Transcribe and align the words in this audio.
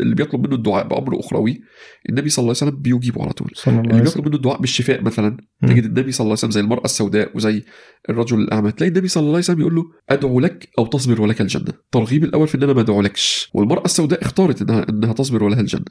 اللي 0.00 0.14
بيطلب 0.14 0.46
منه 0.46 0.56
الدعاء 0.56 0.88
بأمر 0.88 1.20
أخروي 1.20 1.60
النبي 2.08 2.28
صلى 2.28 2.42
الله 2.42 2.54
عليه 2.60 2.70
وسلم 2.70 2.82
بيجيبه 2.82 3.22
على 3.22 3.32
طول. 3.32 3.52
اللي 3.90 4.02
بيطلب 4.02 4.26
منه 4.26 4.36
الدعاء 4.36 4.60
بالشفاء 4.60 5.02
مثلا. 5.02 5.36
تجد 5.62 5.84
النبي 5.84 6.12
صلى 6.12 6.24
الله 6.24 6.30
عليه 6.30 6.38
وسلم 6.38 6.50
زي 6.50 6.60
المرأة 6.60 6.84
السوداء 6.84 7.36
وزي 7.36 7.62
الرجل 8.10 8.40
الأعمى 8.40 8.72
تلاقي 8.72 8.88
النبي 8.88 9.08
صلى 9.08 9.20
الله 9.20 9.32
عليه 9.32 9.38
وسلم 9.38 9.60
يقول 9.60 9.74
له 9.74 9.84
أدعو 10.10 10.40
لك 10.40 10.68
أو 10.78 10.86
تصبر 10.86 11.22
ولك 11.22 11.40
الجنة. 11.40 11.68
الترغيب 11.68 12.24
الأول 12.24 12.48
في 12.48 12.54
إن 12.54 12.62
أنا 12.62 12.72
ما 12.72 12.80
أدعولكش. 12.80 13.50
والمرأة 13.54 13.84
السوداء 13.84 14.22
اختارت 14.22 14.62
إنها 14.62 14.86
إنها 14.88 15.12
تصبر 15.12 15.44
ولها 15.44 15.60
الجنة. 15.60 15.84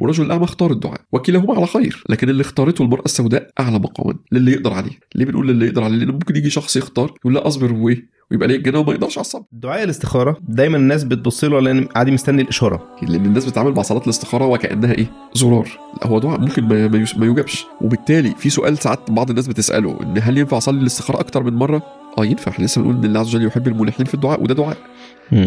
والرجل 0.00 0.24
الأعمى 0.24 0.44
اختار 0.44 0.72
الدعاء. 0.72 1.00
وكلاهما 1.12 1.54
على 1.54 1.66
خير. 1.66 2.04
لكن 2.08 2.28
اللي 2.28 2.40
اختارته 2.40 2.82
المرأة 2.82 3.04
السوداء 3.04 3.50
أعلى 3.60 3.78
مقاما. 3.78 4.18
للي 4.32 4.52
يقدر 4.52 4.72
عليه. 4.72 4.98
ليه 5.14 5.24
بنقول 5.24 5.48
للي 5.48 5.66
يقدر 5.66 5.84
عليه؟ 5.84 5.96
لأن 5.96 6.10
ممكن 6.10 6.36
يجي 6.36 6.50
شخص 6.50 6.76
يختار 6.76 7.14
يقول 7.20 7.34
لا 7.34 7.46
أصبر 7.46 7.72
وإيه؟ 7.72 8.15
ويبقى 8.30 8.48
ليه 8.48 8.56
الجنه 8.56 8.78
وما 8.78 8.92
يقدرش 8.92 9.18
على 9.18 9.24
الصبر. 9.24 9.44
دعاء 9.52 9.84
الاستخارة. 9.84 10.36
دايما 10.48 10.76
الناس 10.76 11.04
بتبص 11.04 11.44
له 11.44 11.60
لأن 11.60 11.84
قاعد 11.84 12.10
مستني 12.10 12.42
الإشارة. 12.42 12.86
لأن 13.02 13.26
الناس 13.26 13.44
بتتعامل 13.44 13.72
مع 13.72 13.82
صلاة 13.82 14.02
الاستخارة 14.02 14.46
وكأنها 14.46 14.92
إيه؟ 14.92 15.06
زرار. 15.34 15.68
لا 16.02 16.06
هو 16.06 16.18
دعاء 16.18 16.40
ممكن 16.40 16.64
ما 16.64 16.88
ما 17.16 17.26
يوجبش. 17.26 17.66
وبالتالي 17.80 18.34
في 18.38 18.50
سؤال 18.50 18.78
ساعات 18.78 19.10
بعض 19.10 19.30
الناس 19.30 19.48
بتسأله 19.48 19.98
إن 20.02 20.18
هل 20.22 20.38
ينفع 20.38 20.56
أصلي 20.56 20.80
الاستخارة 20.80 21.20
أكتر 21.20 21.42
من 21.42 21.54
مرة؟ 21.54 21.82
آه 22.18 22.24
ينفع. 22.24 22.50
إحنا 22.50 22.64
لسه 22.64 22.80
بنقول 22.80 22.96
إن 22.96 23.04
الله 23.04 23.20
عز 23.20 23.34
وجل 23.34 23.46
يحب 23.46 23.68
الملحين 23.68 24.06
في 24.06 24.14
الدعاء 24.14 24.42
وده 24.42 24.54
دعاء. 24.54 24.76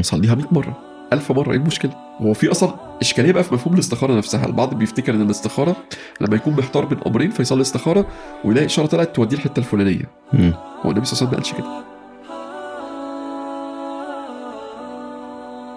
صليها 0.02 0.36
100 0.36 0.46
مرة. 0.52 0.78
ألف 1.14 1.32
مرة. 1.32 1.52
إيه 1.52 1.58
المشكلة؟ 1.58 1.92
هو 2.22 2.34
في 2.34 2.52
أصلا 2.52 2.76
إشكالية 3.02 3.32
بقى 3.32 3.44
في 3.44 3.54
مفهوم 3.54 3.74
الاستخارة 3.74 4.14
نفسها، 4.18 4.46
البعض 4.46 4.74
بيفتكر 4.74 5.14
إن 5.16 5.22
الاستخارة 5.22 5.76
لما 6.22 6.36
يكون 6.36 6.54
محتار 6.54 6.86
بين 6.86 6.98
أمرين 7.08 7.30
فيصلي 7.30 7.62
استخارة 7.62 8.06
ويلاقي 8.46 8.66
إشارة 8.66 8.86
طلعت 8.88 9.16
توديه 9.16 9.38
الحتة 9.38 9.60
الفلانية، 9.60 10.10
مم. 10.34 10.54
هو 10.86 10.92
النبي 10.92 11.06
صلى 11.06 11.28
الله 11.28 11.28
عليه 11.28 11.28
وسلم 11.28 11.30
ما 11.30 11.36
قالش 11.36 11.54
كده. 11.54 11.99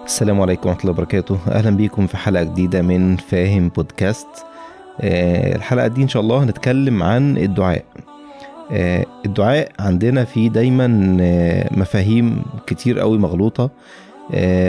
السلام 0.05 0.41
عليكم 0.41 0.69
ورحمة 0.69 0.81
الله 0.81 0.91
وبركاته. 0.91 1.39
أهلا 1.47 1.69
بيكم 1.69 2.07
في 2.07 2.17
حلقة 2.17 2.43
جديدة 2.43 2.81
من 2.81 3.17
فاهم 3.17 3.69
بودكاست. 3.69 4.27
آه، 5.01 5.55
الحلقة 5.55 5.87
دي 5.87 6.03
إن 6.03 6.07
شاء 6.07 6.21
الله 6.21 6.43
هنتكلم 6.43 7.03
عن 7.03 7.37
الدعاء. 7.37 7.83
آه، 8.71 9.05
الدعاء 9.25 9.71
عندنا 9.79 10.23
فيه 10.25 10.49
دايما 10.49 11.17
آه، 11.21 11.69
مفاهيم 11.71 12.41
كتير 12.67 12.99
قوي 12.99 13.17
مغلوطة. 13.17 13.69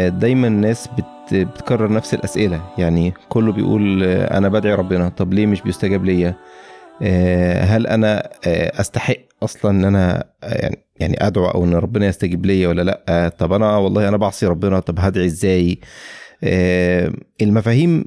دايما 0.08 0.46
الناس 0.46 0.88
بت- 0.98 1.34
بتكرر 1.34 1.92
نفس 1.92 2.14
الأسئلة. 2.14 2.60
يعني 2.78 3.14
كله 3.28 3.52
بيقول 3.52 4.02
أنا 4.04 4.48
بدعي 4.48 4.74
ربنا. 4.74 5.08
طب 5.08 5.34
ليه 5.34 5.46
مش 5.46 5.60
بيستجاب 5.60 6.04
ليا؟ 6.04 6.34
هل 7.64 7.86
أنا 7.86 8.28
أستحق 8.80 9.16
أصلا 9.42 9.70
إن 9.70 9.84
أنا 9.84 10.24
يعني 10.42 10.83
يعني 10.96 11.26
أدعو 11.26 11.46
أو 11.46 11.64
إن 11.64 11.74
ربنا 11.74 12.06
يستجيب 12.06 12.46
ليا 12.46 12.68
ولا 12.68 12.82
لأ 12.82 13.28
طب 13.38 13.52
أنا 13.52 13.76
والله 13.76 14.08
أنا 14.08 14.16
بعصي 14.16 14.46
ربنا 14.46 14.80
طب 14.80 14.98
هدعي 15.00 15.26
إزاي؟ 15.26 15.78
آه، 16.44 17.12
المفاهيم 17.42 18.04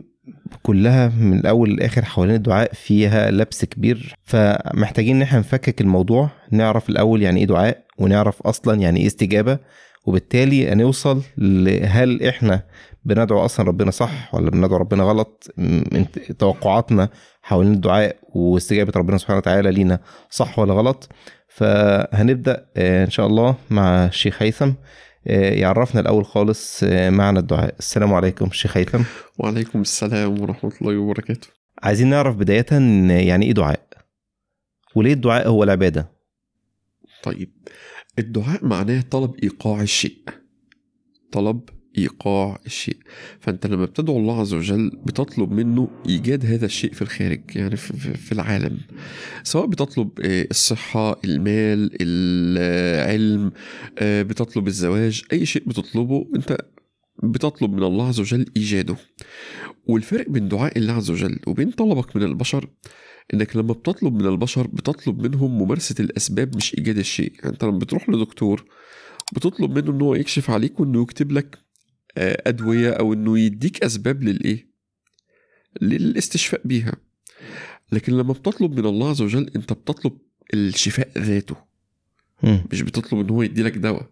كلها 0.63 1.07
من 1.19 1.39
الأول 1.39 1.69
للآخر 1.69 2.05
حوالين 2.05 2.35
الدعاء 2.35 2.73
فيها 2.73 3.31
لبس 3.31 3.66
كبير 3.66 4.16
فمحتاجين 4.23 5.16
إن 5.16 5.21
إحنا 5.21 5.39
نفكك 5.39 5.81
الموضوع 5.81 6.29
نعرف 6.52 6.89
الأول 6.89 7.21
يعني 7.21 7.39
إيه 7.39 7.45
دعاء 7.47 7.83
ونعرف 7.99 8.41
أصلا 8.41 8.81
يعني 8.81 8.99
إيه 8.99 9.07
استجابة 9.07 9.59
وبالتالي 10.05 10.69
هنوصل 10.72 11.22
لهل 11.38 12.23
إحنا 12.23 12.63
بندعو 13.05 13.45
أصلا 13.45 13.67
ربنا 13.67 13.91
صح 13.91 14.35
ولا 14.35 14.49
بندعو 14.49 14.77
ربنا 14.77 15.03
غلط؟ 15.03 15.47
توقعاتنا 16.39 17.09
حوالين 17.48 17.73
الدعاء 17.73 18.16
واستجابة 18.23 18.94
ربنا 18.95 19.17
سبحانه 19.17 19.38
وتعالى 19.38 19.72
لينا 19.72 20.00
صح 20.30 20.59
ولا 20.59 20.73
غلط؟ 20.73 21.09
فهنبدأ 21.48 22.67
آه، 22.78 23.06
إن 23.06 23.09
شاء 23.09 23.28
الله 23.28 23.56
مع 23.70 24.06
الشيخ 24.06 24.42
هيثم. 24.42 24.72
آه، 25.28 25.53
يعرفنا 25.53 26.02
الأول 26.02 26.25
خالص 26.25 26.84
آه، 26.84 27.09
معنى 27.09 27.40
الدعاء. 27.40 27.75
السلام 27.80 28.14
عليكم 28.14 28.52
شيخ 28.52 28.78
هيثم. 28.78 29.02
وعليكم 29.40 29.81
السلام 29.81 30.42
ورحمة 30.42 30.72
الله 30.81 30.98
وبركاته. 30.98 31.48
عايزين 31.84 32.08
نعرف 32.08 32.36
بداية 32.36 32.66
يعني 33.25 33.45
إيه 33.45 33.53
دعاء؟ 33.53 33.88
وليه 34.95 35.14
الدعاء 35.14 35.48
هو 35.48 35.64
العبادة؟ 35.64 36.12
طيب 37.23 37.52
الدعاء 38.19 38.66
معناه 38.66 39.02
طلب 39.12 39.36
إيقاع 39.44 39.81
الشيء. 39.81 40.18
طلب 41.31 41.69
إيقاع 41.97 42.59
الشيء. 42.66 42.97
فأنت 43.40 43.68
لما 43.68 43.85
بتدعو 43.85 44.18
الله 44.18 44.40
عز 44.40 44.53
وجل 44.53 44.91
بتطلب 45.06 45.52
منه 45.52 45.90
إيجاد 46.09 46.46
هذا 46.46 46.66
الشيء 46.66 46.94
في 46.94 47.02
الخارج 47.02 47.41
يعني 47.56 47.75
في, 47.75 48.31
العالم. 48.31 48.78
سواء 49.44 49.66
بتطلب 49.66 50.09
آه، 50.25 50.47
الصحة 50.52 51.19
المال 51.25 51.90
العلم 52.02 53.52
آه، 54.00 54.22
بتطلب 54.22 54.68
الزواج 54.68 55.24
أي 55.34 55.46
شيء 55.46 55.63
بتطلبه 55.68 56.28
أنت 56.36 56.57
بتطلب 57.24 57.74
من 57.74 57.84
الله 57.84 58.07
عز 58.07 58.19
وجل 58.19 58.46
إيجاده. 58.57 58.96
والفرق 59.88 60.30
بين 60.30 60.47
دعاء 60.47 60.78
الله 60.78 60.94
عز 60.94 61.12
وجل 61.12 61.40
وبين 61.47 61.72
طلبك 61.72 62.16
من 62.16 62.24
البشر 62.24 62.69
إنك 63.34 63.56
لما 63.56 63.74
بتطلب 63.74 64.13
من 64.13 64.25
البشر 64.25 64.68
بتطلب 64.68 65.22
منهم 65.22 65.57
ممارسة 65.57 65.96
الأسباب 66.00 66.56
مش 66.56 66.75
إيجاد 66.78 66.97
الشيء. 66.97 67.31
يعني 67.40 67.53
أنت 67.53 67.63
لما 67.63 67.80
بتروح 67.80 68.09
لدكتور 68.09 68.66
بتطلب 69.34 69.78
منه 69.78 69.91
إن 69.91 70.02
هو 70.02 70.16
يكشف 70.16 70.50
عليك 70.50 70.80
وإنه 70.80 71.02
يكتب 71.02 71.31
لك 71.31 71.57
أدوية 72.17 72.89
أو 72.89 73.13
إنه 73.13 73.39
يديك 73.39 73.83
أسباب 73.83 74.23
للإيه؟ 74.23 74.67
للاستشفاء 75.81 76.61
بيها. 76.66 76.94
لكن 77.91 78.13
لما 78.13 78.33
بتطلب 78.33 78.79
من 78.79 78.85
الله 78.85 79.09
عز 79.09 79.22
وجل 79.22 79.51
أنت 79.55 79.73
بتطلب 79.73 80.17
الشفاء 80.53 81.09
ذاته. 81.17 81.56
مش 82.72 82.81
بتطلب 82.81 83.19
إن 83.19 83.29
هو 83.29 83.41
يديلك 83.41 83.77
دواء. 83.77 84.09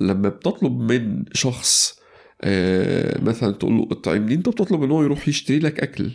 لما 0.00 0.28
بتطلب 0.28 0.92
من 0.92 1.24
شخص 1.32 2.00
آه، 2.42 3.20
مثلا 3.22 3.52
تقول 3.52 3.72
له 3.78 3.88
اطعمني 3.90 4.34
أنت 4.34 4.48
بتطلب 4.48 4.82
إن 4.82 4.90
هو 4.90 5.02
يروح 5.02 5.28
يشتري 5.28 5.58
لك 5.58 5.80
أكل. 5.80 6.10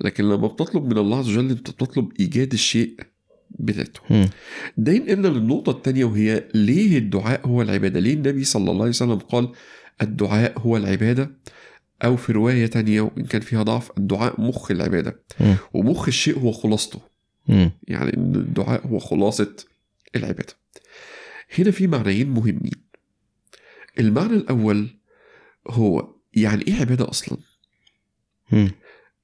لكن 0.00 0.24
لما 0.24 0.46
بتطلب 0.46 0.84
من 0.84 0.98
الله 0.98 1.18
عز 1.18 1.28
وجل 1.28 1.50
أنت 1.50 1.70
بتطلب 1.70 2.12
إيجاد 2.20 2.52
الشيء 2.52 2.96
بذاته. 3.58 4.00
ده 4.76 4.92
ينقلنا 4.92 5.28
للنقطة 5.28 5.70
التانية 5.70 6.04
وهي 6.04 6.48
ليه 6.54 6.98
الدعاء 6.98 7.46
هو 7.46 7.62
العبادة؟ 7.62 8.00
ليه 8.00 8.14
النبي 8.14 8.44
صلى 8.44 8.70
الله 8.70 8.80
عليه 8.80 8.90
وسلم 8.90 9.18
قال 9.18 9.48
الدعاء 10.02 10.58
هو 10.58 10.76
العبادة. 10.76 11.30
أو 12.04 12.16
في 12.16 12.32
رواية 12.32 12.66
تانية 12.66 13.00
وإن 13.00 13.24
كان 13.24 13.40
فيها 13.40 13.62
ضعف 13.62 13.90
الدعاء 13.98 14.40
مخ 14.40 14.70
العبادة. 14.70 15.20
ومخ 15.74 16.08
الشيء 16.08 16.38
هو 16.38 16.52
خلاصته. 16.52 17.00
يعني 17.82 18.16
إن 18.16 18.34
الدعاء 18.34 18.86
هو 18.86 18.98
خلاصة 18.98 19.56
العبادة. 20.16 20.54
هنا 21.58 21.70
في 21.70 21.86
معنيين 21.86 22.30
مهمين. 22.30 22.86
المعنى 23.98 24.32
الأول 24.32 24.88
هو 25.68 26.14
يعني 26.34 26.66
إيه 26.68 26.74
عبادة 26.74 27.10
أصلا. 27.10 27.38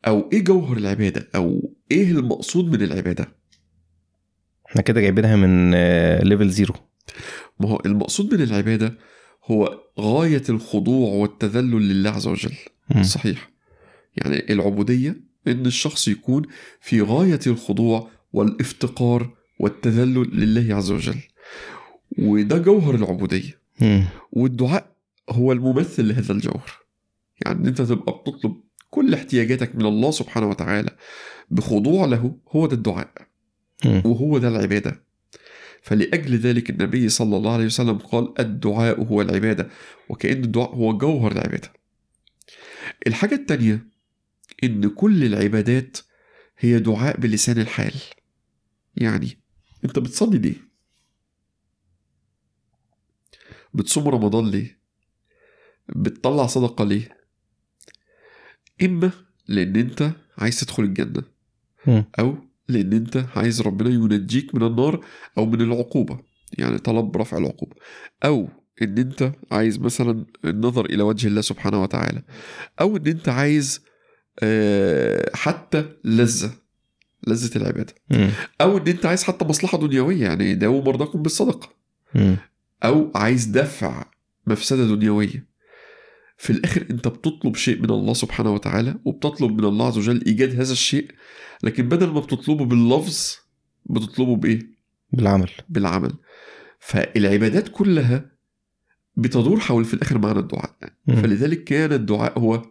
أو 0.06 0.30
إيه 0.32 0.44
جوهر 0.44 0.76
العبادة؟ 0.76 1.28
أو 1.34 1.74
إيه 1.90 2.10
المقصود 2.10 2.64
من 2.64 2.82
العبادة؟ 2.82 3.28
إحنا 4.66 4.82
كده 4.82 5.00
جايبينها 5.00 5.36
من 5.36 5.72
آه، 5.74 6.22
level 6.24 6.48
zero 6.50 6.74
ما 7.60 7.68
هو 7.68 7.82
المقصود 7.86 8.34
من 8.34 8.42
العبادة 8.42 8.98
هو 9.44 9.80
غاية 10.00 10.42
الخضوع 10.48 11.12
والتذلل 11.14 11.88
لله 11.88 12.10
عز 12.10 12.26
وجل. 12.26 12.54
مم. 12.94 13.02
صحيح. 13.02 13.50
يعني 14.16 14.52
العبودية 14.52 15.20
إن 15.46 15.66
الشخص 15.66 16.08
يكون 16.08 16.42
في 16.80 17.00
غاية 17.02 17.40
الخضوع 17.46 18.10
والإفتقار 18.32 19.34
والتذلل 19.58 20.40
لله 20.40 20.74
عز 20.74 20.90
وجل. 20.90 21.16
وده 22.18 22.58
جوهر 22.58 22.94
العبودية. 22.94 23.60
مم. 23.80 24.04
والدعاء 24.32 24.92
هو 25.30 25.52
الممثل 25.52 26.08
لهذا 26.08 26.32
الجوهر. 26.32 26.70
يعني 27.44 27.68
أنت 27.68 27.82
تبقى 27.82 28.12
بتطلب 28.12 28.56
كل 28.90 29.14
احتياجاتك 29.14 29.76
من 29.76 29.86
الله 29.86 30.10
سبحانه 30.10 30.48
وتعالى 30.48 30.90
بخضوع 31.50 32.04
له 32.04 32.36
هو 32.48 32.66
ده 32.66 32.76
الدعاء. 32.76 33.12
مم. 33.84 34.02
وهو 34.04 34.38
ده 34.38 34.48
العبادة. 34.48 35.04
فلأجل 35.82 36.36
ذلك 36.38 36.70
النبي 36.70 37.08
صلى 37.08 37.36
الله 37.36 37.52
عليه 37.52 37.64
وسلم 37.66 37.98
قال 37.98 38.34
الدعاء 38.40 39.02
هو 39.04 39.22
العبادة 39.22 39.68
وكأن 40.08 40.44
الدعاء 40.44 40.74
هو 40.74 40.98
جوهر 40.98 41.32
العبادة 41.32 41.72
الحاجة 43.06 43.34
التانية 43.34 43.86
إن 44.64 44.88
كل 44.88 45.24
العبادات 45.24 45.98
هي 46.58 46.78
دعاء 46.78 47.20
بلسان 47.20 47.58
الحال 47.58 47.94
يعني 48.96 49.38
أنت 49.84 49.98
بتصلي 49.98 50.38
ليه؟ 50.38 50.72
بتصوم 53.74 54.08
رمضان 54.08 54.50
ليه؟ 54.50 54.78
بتطلع 55.96 56.46
صدقة 56.46 56.84
ليه؟ 56.84 57.18
إما 58.82 59.10
لأن 59.48 59.76
أنت 59.76 60.12
عايز 60.38 60.60
تدخل 60.60 60.82
الجنة. 60.82 61.22
أو 62.18 62.36
لأن 62.68 62.92
أنت 62.92 63.24
عايز 63.36 63.62
ربنا 63.62 63.90
ينجيك 63.90 64.54
من 64.54 64.62
النار 64.62 65.04
أو 65.38 65.46
من 65.46 65.60
العقوبة 65.60 66.20
يعني 66.58 66.78
طلب 66.78 67.16
رفع 67.16 67.38
العقوبة. 67.38 67.76
أو 68.24 68.48
إن 68.82 68.98
أنت 68.98 69.32
عايز 69.50 69.78
مثلا 69.78 70.26
النظر 70.44 70.84
إلى 70.84 71.02
وجه 71.02 71.28
الله 71.28 71.40
سبحانه 71.40 71.82
وتعالى. 71.82 72.22
أو 72.80 72.96
إن 72.96 73.06
أنت 73.06 73.28
عايز 73.28 73.80
آه، 74.42 75.30
حتى 75.34 75.84
لذة 76.04 76.50
لذة 77.26 77.56
العبادة. 77.56 77.94
أو 78.60 78.78
إن 78.78 78.88
أنت 78.88 79.06
عايز 79.06 79.22
حتى 79.24 79.44
مصلحة 79.44 79.78
دنيوية 79.78 80.22
يعني 80.24 80.54
داووا 80.54 80.82
مرضاكم 80.84 81.22
بالصدقة. 81.22 81.68
أو 82.84 83.10
عايز 83.14 83.44
دفع 83.46 84.04
مفسدة 84.46 84.86
دنيوية. 84.86 85.51
في 86.42 86.50
الآخر 86.50 86.86
أنت 86.90 87.08
بتطلب 87.08 87.56
شيء 87.56 87.82
من 87.82 87.90
الله 87.90 88.14
سبحانه 88.14 88.50
وتعالى 88.54 88.94
وبتطلب 89.04 89.60
من 89.60 89.64
الله 89.64 89.86
عز 89.86 89.98
وجل 89.98 90.24
إيجاد 90.26 90.60
هذا 90.60 90.72
الشيء 90.72 91.10
لكن 91.62 91.88
بدل 91.88 92.06
ما 92.06 92.20
بتطلبه 92.20 92.64
باللفظ 92.64 93.36
بتطلبه 93.86 94.36
بإيه؟ 94.36 94.60
بالعمل. 95.12 95.50
بالعمل. 95.68 96.12
فالعبادات 96.80 97.68
كلها 97.68 98.30
بتدور 99.16 99.60
حول 99.60 99.84
في 99.84 99.94
الآخر 99.94 100.18
معنى 100.18 100.38
الدعاء. 100.38 100.76
مم. 101.06 101.16
فلذلك 101.16 101.64
كان 101.64 101.92
الدعاء 101.92 102.38
هو 102.38 102.62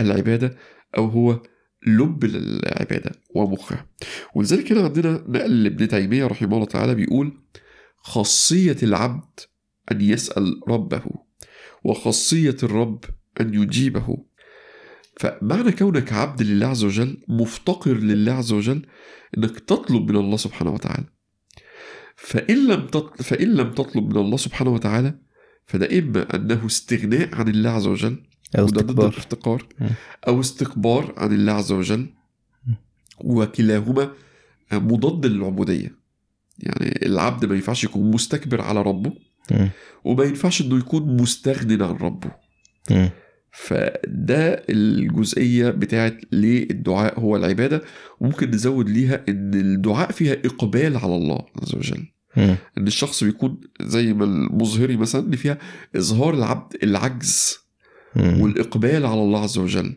العبادة 0.00 0.56
أو 0.96 1.06
هو 1.06 1.42
لب 1.86 2.24
العباده 2.24 3.12
ومخها. 3.34 3.86
ولذلك 4.34 4.72
هنا 4.72 4.84
عندنا 4.84 5.24
نقل 5.28 5.64
لابن 5.64 5.88
تيمية 5.88 6.26
رحمه 6.26 6.54
الله 6.54 6.66
تعالى 6.66 6.94
بيقول 6.94 7.32
خاصية 7.96 8.76
العبد 8.82 9.40
أن 9.92 10.00
يسأل 10.00 10.60
ربه. 10.68 11.23
وخاصية 11.84 12.56
الرب 12.62 13.04
أن 13.40 13.54
يجيبه. 13.54 14.24
فمعنى 15.16 15.72
كونك 15.72 16.12
عبد 16.12 16.42
لله 16.42 16.66
عز 16.66 16.84
وجل 16.84 17.24
مفتقر 17.28 17.94
لله 17.96 18.32
عز 18.32 18.52
وجل 18.52 18.86
إنك 19.38 19.60
تطلب 19.60 20.10
من 20.10 20.16
الله 20.16 20.36
سبحانه 20.36 20.70
وتعالى. 20.70 21.04
فإن 22.16 22.66
لم 22.66 22.86
تط... 22.86 23.22
فإن 23.22 23.54
لم 23.54 23.70
تطلب 23.70 24.04
من 24.04 24.16
الله 24.16 24.36
سبحانه 24.36 24.70
وتعالى 24.70 25.18
فده 25.66 25.98
إما 25.98 26.36
أنه 26.36 26.66
استغناء 26.66 27.34
عن 27.34 27.48
الله 27.48 27.70
عز 27.70 27.86
وجل 27.86 28.22
وده 28.58 28.64
ضد 28.64 28.76
استكبار 28.76 29.08
الافتقار 29.08 29.66
مم. 29.80 29.90
أو 30.28 30.40
استكبار 30.40 31.14
عن 31.16 31.32
الله 31.32 31.52
عز 31.52 31.72
وجل 31.72 32.06
وكلاهما 33.20 34.12
مضاد 34.72 35.26
للعبودية. 35.26 35.98
يعني 36.58 37.06
العبد 37.06 37.44
ما 37.44 37.54
ينفعش 37.54 37.84
يكون 37.84 38.10
مستكبر 38.10 38.60
على 38.60 38.82
ربه 38.82 39.12
وما 40.04 40.24
ينفعش 40.24 40.60
إنه 40.62 40.78
يكون 40.78 41.16
مستغن 41.20 41.82
عن 41.82 41.94
ربه. 41.94 42.30
فده 43.52 44.62
الجزئية 44.70 45.70
بتاعت 45.70 46.20
ليه 46.32 46.70
الدعاء 46.70 47.20
هو 47.20 47.36
العبادة 47.36 47.82
وممكن 48.20 48.50
نزود 48.50 48.90
ليها 48.90 49.24
إن 49.28 49.54
الدعاء 49.54 50.12
فيها 50.12 50.32
إقبال 50.44 50.96
على 50.96 51.16
الله 51.16 51.46
عز 51.62 51.74
وجل. 51.74 52.06
إن 52.78 52.86
الشخص 52.86 53.24
بيكون 53.24 53.60
زي 53.82 54.12
ما 54.12 54.24
المظهري 54.24 54.96
مثلا 54.96 55.20
اللي 55.22 55.36
فيها 55.36 55.58
إظهار 55.96 56.34
العبد 56.34 56.76
العجز 56.82 57.58
مم. 58.16 58.40
والإقبال 58.40 59.06
على 59.06 59.20
الله 59.22 59.42
عز 59.42 59.58
وجل 59.58 59.96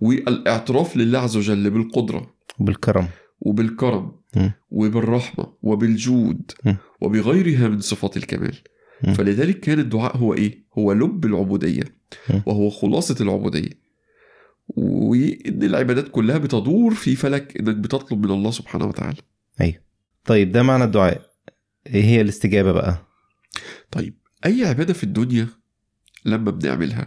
والإعتراف 0.00 0.96
لله 0.96 1.18
عز 1.18 1.36
وجل 1.36 1.70
بالقدرة 1.70 2.34
بالكرم 2.58 3.08
وبالكرم 3.40 4.12
مم. 4.36 4.52
وبالرحمة 4.70 5.46
وبالجود. 5.62 6.52
وبغيرها 7.00 7.68
من 7.68 7.80
صفات 7.80 8.16
الكمال. 8.16 8.54
فلذلك 9.02 9.60
كان 9.60 9.78
الدعاء 9.78 10.16
هو 10.16 10.34
إيه؟ 10.34 10.64
هو 10.78 10.92
لب 10.92 11.24
العبودية. 11.24 11.84
وهو 12.46 12.70
خلاصة 12.70 13.16
العبودية. 13.20 13.82
وإن 14.68 15.62
العبادات 15.62 16.08
كلها 16.08 16.38
بتدور 16.38 16.94
في 16.94 17.16
فلك 17.16 17.56
إنك 17.56 17.76
بتطلب 17.76 18.26
من 18.26 18.30
الله 18.32 18.50
سبحانه 18.50 18.86
وتعالى. 18.86 19.16
طيب 20.24 20.52
ده 20.52 20.62
معنى 20.62 20.84
الدعاء. 20.84 21.30
إيه 21.86 22.04
هي 22.04 22.20
الاستجابة 22.20 22.72
بقى؟ 22.72 23.06
طيب 23.90 24.14
أي 24.46 24.64
عبادة 24.64 24.92
في 24.92 25.04
الدنيا 25.04 25.48
لما 26.24 26.50
بنعملها 26.50 27.06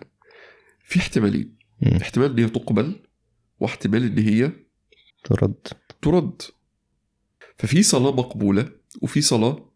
في 0.84 1.00
احتمالين. 1.00 1.56
مم. 1.82 1.98
احتمال 2.02 2.32
إن 2.32 2.40
هي 2.40 2.50
تقبل 2.50 2.96
واحتمال 3.60 4.04
إن 4.04 4.18
هي 4.20 4.52
ترد. 5.24 5.68
ترد. 6.02 6.42
ففي 7.58 7.84
صلاة 7.84 8.12
مقبولة 8.12 8.70
وفي 9.02 9.22
صلاة 9.22 9.70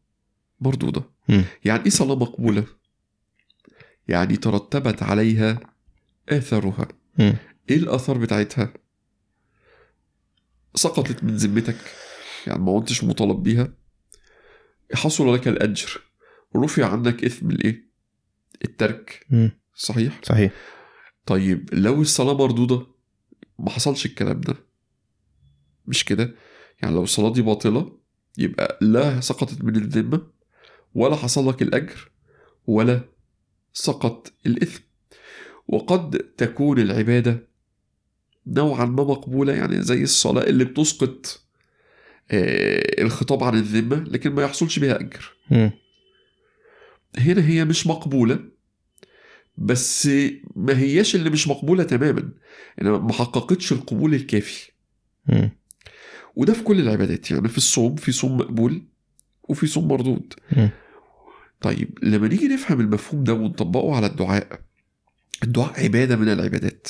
مردودة. 0.62 1.04
يعني 1.66 1.84
إيه 1.84 1.90
صلاة 1.90 2.16
مقبولة؟ 2.16 2.66
يعني 4.08 4.38
ترتبت 4.38 5.04
عليها 5.04 5.60
اثرها 6.30 6.88
مم. 7.20 7.36
إيه 7.70 7.76
الآثار 7.78 8.18
بتاعتها؟ 8.18 8.74
سقطت 10.76 11.24
من 11.24 11.36
ذمتك؟ 11.36 11.78
يعني 12.48 12.60
ما 12.60 12.80
كنتش 12.80 13.04
مطالب 13.04 13.44
بيها؟ 13.44 13.74
حصل 14.94 15.34
لك 15.34 15.48
الأجر. 15.48 16.02
رفع 16.56 16.86
عنك 16.92 17.24
إثم 17.26 17.50
الإيه؟ 17.50 17.90
الترك. 18.66 19.28
صحيح؟ 19.76 20.20
صحيح. 20.24 20.52
طيب 21.26 21.70
لو 21.74 22.02
الصلاة 22.02 22.34
مردودة 22.34 22.88
ما 23.60 23.70
حصلش 23.70 24.06
الكلام 24.06 24.42
ده. 24.42 24.56
مش 25.86 26.06
كده؟ 26.06 26.36
يعني 26.82 26.96
لو 26.96 27.04
الصلاة 27.04 27.34
دي 27.34 27.42
باطلة 27.42 28.00
يبقى 28.38 28.78
لا 28.82 29.20
سقطت 29.22 29.62
من 29.64 29.76
الذمة 29.76 30.28
ولا 30.96 31.16
حصل 31.16 31.50
لك 31.50 31.62
الأجر 31.62 32.12
ولا 32.68 33.02
سقط 33.74 34.34
الإثم 34.46 34.82
وقد 35.68 36.18
تكون 36.18 36.80
العبادة 36.80 37.48
نوعا 38.48 38.86
ما 38.86 39.04
مقبولة 39.04 39.54
يعني 39.54 39.82
زي 39.82 40.04
الصلاة 40.04 40.44
اللي 40.44 40.66
بتسقط 40.66 41.44
آه، 42.32 43.02
الخطاب 43.02 43.44
عن 43.44 43.54
الذمة 43.56 44.04
لكن 44.04 44.32
ما 44.32 44.44
يحصلش 44.44 44.80
بها 44.80 45.00
أجر. 45.00 45.34
هنا 47.18 47.48
هي 47.48 47.66
مش 47.66 47.88
مقبولة 47.88 48.40
بس 49.58 50.10
ما 50.56 50.80
هياش 50.80 51.16
اللي 51.16 51.30
مش 51.30 51.48
مقبولة 51.48 51.84
تماما 51.84 52.30
يعني 52.78 52.92
ما 52.92 53.14
حققتش 53.14 53.72
القبول 53.72 54.14
الكافي. 54.14 54.72
وده 56.36 56.54
في 56.54 56.64
كل 56.64 56.80
العبادات 56.80 57.32
يعني 57.32 57.48
في 57.48 57.58
الصوم 57.58 57.96
في 57.96 58.12
صوم 58.12 58.38
مقبول 58.38 58.84
وفي 59.50 59.68
صوم 59.68 59.88
مردود. 59.88 60.34
طيب 61.62 62.00
لما 62.04 62.28
نيجي 62.28 62.48
نفهم 62.48 62.80
المفهوم 62.80 63.24
ده 63.24 63.34
ونطبقه 63.34 63.96
على 63.96 64.08
الدعاء 64.08 64.62
الدعاء 65.44 65.84
عبادة 65.84 66.16
من 66.16 66.30
العبادات. 66.30 66.88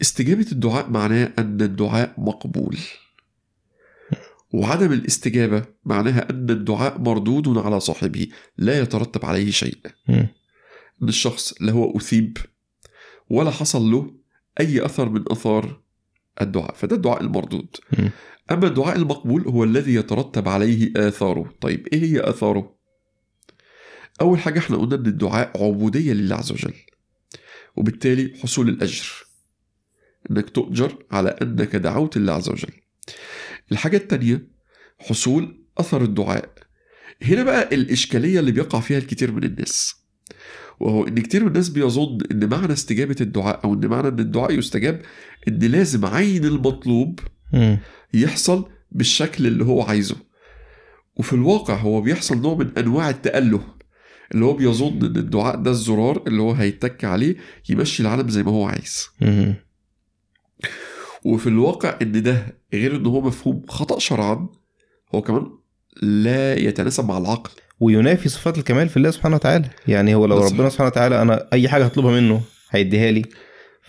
استجابة 0.00 0.46
الدعاء 0.52 0.90
معناه 0.90 1.32
أن 1.38 1.60
الدعاء 1.60 2.14
مقبول. 2.18 2.78
وعدم 4.52 4.92
الاستجابة 4.92 5.64
معناها 5.84 6.30
أن 6.30 6.50
الدعاء 6.50 7.00
مردود 7.00 7.58
على 7.58 7.80
صاحبه 7.80 8.28
لا 8.58 8.80
يترتب 8.80 9.24
عليه 9.24 9.50
شيء. 9.50 9.78
أن 11.02 11.08
الشخص 11.08 11.62
لا 11.62 11.72
هو 11.72 11.96
أثيب 11.96 12.38
ولا 13.30 13.50
حصل 13.50 13.82
له 13.82 14.14
أي 14.60 14.84
أثر 14.84 15.08
من 15.08 15.24
أثار 15.28 15.80
الدعاء. 16.40 16.74
فده 16.74 16.96
الدعاء 16.96 17.20
المردود. 17.20 17.76
اما 18.50 18.66
الدعاء 18.66 18.96
المقبول 18.96 19.42
هو 19.42 19.64
الذي 19.64 19.94
يترتب 19.94 20.48
عليه 20.48 20.92
آثاره. 20.96 21.54
طيب 21.60 21.86
إيه 21.92 22.02
هي 22.02 22.20
آثاره؟ 22.30 22.76
أول 24.20 24.38
حاجة 24.38 24.58
إحنا 24.58 24.76
قلنا 24.76 24.94
إن 24.94 25.06
الدعاء 25.06 25.64
عبودية 25.64 26.12
لله 26.12 26.36
عز 26.36 26.52
وجل 26.52 26.74
وبالتالي 27.76 28.38
حصول 28.42 28.68
الأجر. 28.68 29.12
إنك 30.30 30.50
تؤجر 30.50 31.04
على 31.10 31.28
أنك 31.42 31.76
دعوت 31.76 32.16
الله 32.16 32.32
عز 32.32 32.48
وجل. 32.48 32.72
الحاجة 33.72 33.96
الثانية 33.96 34.48
حصول 34.98 35.64
أثر 35.78 36.02
الدعاء. 36.02 36.54
هنا 37.22 37.42
بقى 37.42 37.74
الإشكالية 37.74 38.40
اللي 38.40 38.52
بيقع 38.52 38.80
فيها 38.80 38.98
الكثير 38.98 39.32
من 39.32 39.44
الناس. 39.44 39.94
وهو 40.80 41.06
إن 41.06 41.14
كتير 41.14 41.40
من 41.42 41.48
الناس 41.48 41.68
بيظن 41.68 42.18
إن 42.32 42.48
معنى 42.48 42.72
استجابة 42.72 43.16
الدعاء 43.20 43.64
أو 43.64 43.74
إن 43.74 43.86
معنى 43.86 44.08
إن 44.08 44.18
الدعاء 44.18 44.52
يستجاب 44.58 45.02
إن 45.48 45.58
لازم 45.58 46.06
عين 46.06 46.44
المطلوب. 46.44 47.20
يحصل 48.14 48.68
بالشكل 48.92 49.46
اللي 49.46 49.64
هو 49.64 49.82
عايزه 49.82 50.16
وفي 51.16 51.32
الواقع 51.32 51.74
هو 51.74 52.00
بيحصل 52.00 52.40
نوع 52.42 52.54
من 52.54 52.78
أنواع 52.78 53.10
التأله 53.10 53.60
اللي 54.34 54.44
هو 54.44 54.52
بيظن 54.52 54.86
إن 55.06 55.16
الدعاء 55.16 55.56
ده 55.56 55.70
الزرار 55.70 56.22
اللي 56.26 56.42
هو 56.42 56.52
هيتك 56.52 57.04
عليه 57.04 57.36
يمشي 57.68 58.02
العالم 58.02 58.28
زي 58.28 58.42
ما 58.42 58.50
هو 58.50 58.64
عايز. 58.64 59.08
وفي 61.24 61.46
الواقع 61.46 61.98
إن 62.02 62.22
ده 62.22 62.56
غير 62.72 62.96
إن 62.96 63.06
هو 63.06 63.20
مفهوم 63.20 63.62
خطأ 63.68 63.98
شرعا 63.98 64.48
هو 65.14 65.22
كمان 65.22 65.46
لا 66.02 66.58
يتناسب 66.58 67.08
مع 67.08 67.18
العقل 67.18 67.50
وينافي 67.80 68.28
صفات 68.28 68.58
الكمال 68.58 68.88
في 68.88 68.96
الله 68.96 69.10
سبحانه 69.10 69.34
وتعالى 69.36 69.70
يعني 69.88 70.14
هو 70.14 70.26
لو. 70.26 70.36
ربنا 70.54 70.68
سبحانه 70.68 70.88
وتعالى 70.90 71.22
أنا 71.22 71.48
أي 71.52 71.68
حاجة 71.68 71.84
هطلبها 71.84 72.20
منه 72.20 72.40
هيديها 72.70 73.10
لي 73.10 73.24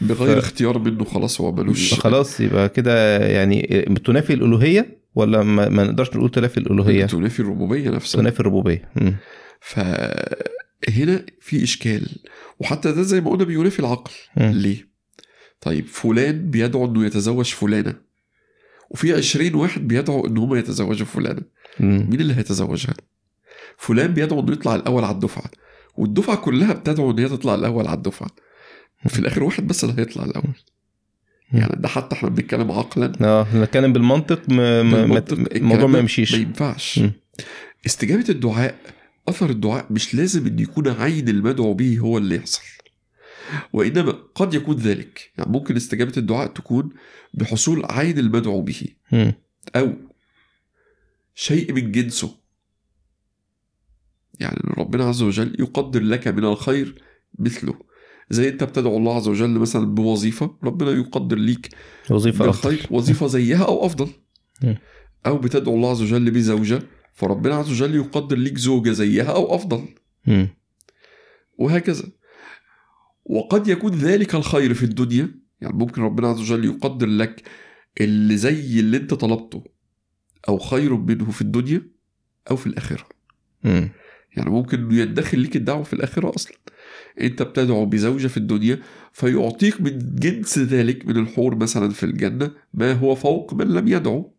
بغير 0.01 0.35
ف- 0.41 0.43
اختيار 0.43 0.77
منه 0.79 1.03
خلاص 1.05 1.41
هو 1.41 1.51
ملوش. 1.51 1.93
خلاص 1.93 2.39
يبقى 2.39 2.69
كده 2.69 3.17
يعني 3.17 3.61
تنافي 4.05 4.33
الألوهية 4.33 5.01
ولا 5.15 5.43
ما, 5.43 5.69
ما 5.69 5.83
نقدرش 5.83 6.09
نقول 6.15 6.31
تنافي 6.31 6.57
الألوهية؟ 6.57 7.05
تنافي 7.05 7.39
الربوبية 7.39 7.89
نفسها. 7.89 8.21
تنافي 8.21 8.39
الربوبية. 8.39 8.89
مم. 8.95 9.15
فهنا 9.61 11.25
في 11.39 11.63
إشكال 11.63 12.07
وحتى 12.59 12.91
ده 12.91 13.01
زي 13.01 13.21
ما 13.21 13.29
قلنا 13.31 13.43
بينافي 13.43 13.79
العقل. 13.79 14.11
مم. 14.37 14.51
ليه؟ 14.51 14.87
طيب 15.61 15.85
فلان 15.87 16.49
بيدعو 16.49 16.85
إنه 16.85 17.05
يتزوج 17.05 17.45
فلانة 17.53 17.93
وفي 18.89 19.13
عشرين 19.13 19.55
واحد 19.55 19.87
بيدعوا 19.87 20.27
إن 20.27 20.37
هم 20.37 20.55
يتزوجوا 20.55 21.05
فلانة. 21.05 21.41
مين 21.79 22.21
اللي 22.21 22.33
هيتزوجها؟ 22.35 22.93
فلان 23.77 24.13
بيدعو 24.13 24.39
إنه 24.39 24.51
يطلع 24.51 24.75
الأول 24.75 25.03
على 25.03 25.13
الدفعة 25.15 25.51
والدفعة 25.97 26.35
كلها 26.35 26.73
بتدعو 26.73 27.11
إن 27.11 27.19
هي 27.19 27.29
تطلع 27.29 27.55
الأول 27.55 27.87
على 27.87 27.97
الدفعة. 27.97 28.29
في 29.07 29.19
الآخر 29.19 29.43
واحد 29.43 29.67
بس 29.67 29.83
اللي 29.83 30.01
هيطلع 30.01 30.25
الأول. 30.25 30.53
يعني 31.53 31.81
ده 31.81 31.87
حتى 31.87 32.15
إحنا 32.15 32.29
بنتكلم 32.29 32.71
عقلا. 32.71 33.13
آه 33.21 33.55
نتكلم 33.55 33.93
بالمنطق 33.93 34.41
الموضوع 34.49 35.87
ما 35.87 35.99
يمشيش. 35.99 36.35
ما 36.35 36.41
ينفعش. 36.41 36.99
مم. 36.99 37.11
استجابة 37.85 38.25
الدعاء 38.29 38.75
أثر 39.27 39.49
الدعاء 39.49 39.85
مش 39.89 40.15
لازم 40.15 40.47
إن 40.47 40.59
يكون 40.59 40.87
عين 40.87 41.29
المدعو 41.29 41.73
به 41.73 41.99
هو 41.99 42.17
اللي 42.17 42.35
يحصل. 42.35 42.61
وإنما 43.73 44.11
قد 44.35 44.53
يكون 44.53 44.75
ذلك. 44.75 45.31
يعني 45.37 45.51
ممكن 45.51 45.75
استجابة 45.75 46.13
الدعاء 46.17 46.47
تكون 46.47 46.89
بحصول 47.33 47.85
عين 47.89 48.19
المدعو 48.19 48.61
به. 48.61 48.83
أو 49.75 49.93
شيء 51.35 51.73
من 51.73 51.91
جنسه. 51.91 52.35
يعني 54.39 54.61
ربنا 54.77 55.03
عز 55.03 55.21
وجل 55.21 55.55
يقدر 55.59 56.03
لك 56.03 56.27
من 56.27 56.45
الخير 56.45 57.01
مثله. 57.39 57.90
زي 58.31 58.49
أنت 58.49 58.63
بتدعو 58.63 58.97
الله 58.97 59.15
عز 59.15 59.27
وجل 59.27 59.49
مثلا 59.49 59.85
بوظيفة 59.95 60.55
ربنا 60.63 60.91
يقدر 60.91 61.37
ليك 61.37 61.69
أفضل 62.41 62.47
بالخير 62.47 62.87
وظيفة 62.91 63.27
زيها 63.27 63.65
أو 63.65 63.85
أفضل 63.85 64.09
مم. 64.63 64.77
أو 65.25 65.37
بتدعو 65.37 65.75
الله 65.75 65.89
عز 65.91 66.01
وجل 66.01 66.31
بزوجة 66.31 66.83
فربنا 67.13 67.55
عز 67.55 67.71
وجل 67.71 67.95
يقدر 67.95 68.37
ليك 68.37 68.57
زوجة 68.57 68.91
زيها 68.91 69.31
أو 69.31 69.55
أفضل 69.55 69.85
مم. 70.27 70.47
وهكذا 71.57 72.03
وقد 73.25 73.67
يكون 73.67 73.91
ذلك 73.91 74.35
الخير 74.35 74.73
في 74.73 74.83
الدنيا 74.83 75.35
يعني 75.61 75.77
ممكن 75.77 76.01
ربنا 76.01 76.27
عز 76.27 76.39
وجل 76.39 76.65
يقدر 76.65 77.07
لك 77.07 77.43
اللي 78.01 78.37
زي 78.37 78.79
اللي 78.79 78.97
أنت 78.97 79.13
طلبته 79.13 79.63
أو 80.49 80.57
خير 80.57 80.95
منه 80.95 81.31
في 81.31 81.41
الدنيا 81.41 81.87
أو 82.51 82.55
في 82.55 82.67
الآخرة 82.67 83.05
مم. 83.63 83.89
يعني 84.37 84.49
ممكن 84.49 84.91
يدخل 84.91 85.39
ليك 85.39 85.55
الدعوة 85.55 85.83
في 85.83 85.93
الآخرة 85.93 86.35
أصلا 86.35 86.53
انت 87.21 87.41
بتدعو 87.41 87.85
بزوجة 87.85 88.27
في 88.27 88.37
الدنيا 88.37 88.79
فيعطيك 89.13 89.81
من 89.81 90.15
جنس 90.15 90.59
ذلك 90.59 91.05
من 91.05 91.17
الحور 91.17 91.55
مثلا 91.55 91.89
في 91.89 92.03
الجنة 92.03 92.51
ما 92.73 92.93
هو 92.93 93.15
فوق 93.15 93.53
من 93.53 93.67
لم 93.67 93.87
يدعو. 93.87 94.33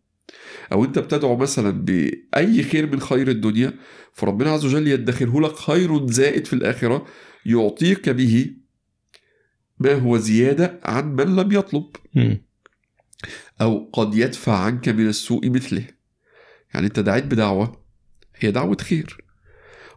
أو 0.73 0.85
انت 0.85 0.99
بتدعو 0.99 1.37
مثلا 1.37 1.71
بأي 1.71 2.63
خير 2.63 2.93
من 2.93 3.01
خير 3.01 3.29
الدنيا 3.29 3.73
فربنا 4.13 4.51
عز 4.51 4.65
وجل 4.65 4.89
يدخره 4.89 5.41
لك 5.41 5.57
خير 5.57 6.07
زائد 6.07 6.47
في 6.47 6.53
الآخرة 6.53 7.07
يعطيك 7.47 8.09
به 8.09 8.51
ما 9.79 9.95
هو 9.95 10.19
زيادة 10.19 10.81
عن 10.85 11.13
من 11.13 11.37
لم 11.37 11.53
يطلب. 11.53 11.87
أو 13.61 13.91
قد 13.93 14.15
يدفع 14.15 14.59
عنك 14.59 14.89
من 14.89 15.09
السوء 15.09 15.51
مثله. 15.51 15.85
يعني 16.75 16.87
أنت 16.87 17.01
دعيت 17.01 17.25
بدعوة 17.25 17.83
هي 18.37 18.51
دعوة 18.51 18.77
خير. 18.81 19.17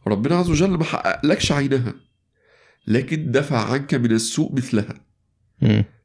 ربنا 0.07 0.35
عز 0.35 0.49
وجل 0.49 0.69
ما 0.69 0.83
حققلكش 0.83 1.51
عينها. 1.51 1.93
لكن 2.87 3.31
دفع 3.31 3.71
عنك 3.71 3.93
من 3.93 4.11
السوء 4.11 4.55
مثلها. 4.55 4.93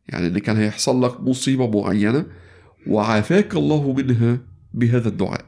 يعني 0.09 0.27
إن 0.27 0.39
كان 0.39 0.57
هيحصل 0.57 1.05
لك 1.05 1.21
مصيبة 1.21 1.81
معينة 1.81 2.27
وعافاك 2.87 3.55
الله 3.55 3.93
منها 3.93 4.39
بهذا 4.75 5.09
الدعاء. 5.09 5.47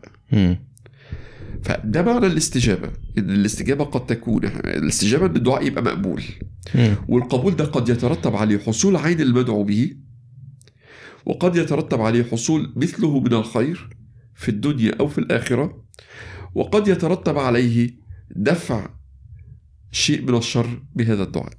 فده 1.62 2.02
معنى 2.02 2.26
الاستجابة 2.26 2.90
إن 3.18 3.30
الاستجابة 3.30 3.84
قد 3.84 4.06
تكون 4.06 4.44
الاستجابة 4.44 5.26
إن 5.26 5.36
الدعاء 5.36 5.66
يبقى 5.66 5.82
مقبول. 5.82 6.22
والقبول 7.08 7.56
ده 7.56 7.64
قد 7.64 7.88
يترتب 7.88 8.36
عليه 8.36 8.58
حصول 8.58 8.96
عين 8.96 9.20
المدعو 9.20 9.64
به 9.64 9.96
وقد 11.26 11.56
يترتب 11.56 12.00
عليه 12.00 12.22
حصول 12.24 12.72
مثله 12.76 13.20
من 13.20 13.32
الخير 13.34 13.96
في 14.34 14.48
الدنيا 14.48 14.92
أو 15.00 15.08
في 15.08 15.18
الآخرة 15.18 15.82
وقد 16.54 16.88
يترتب 16.88 17.38
عليه 17.38 17.90
دفع 18.36 18.90
شيء 19.92 20.22
من 20.22 20.36
الشر 20.36 20.82
بهذا 20.94 21.22
الدعاء 21.22 21.52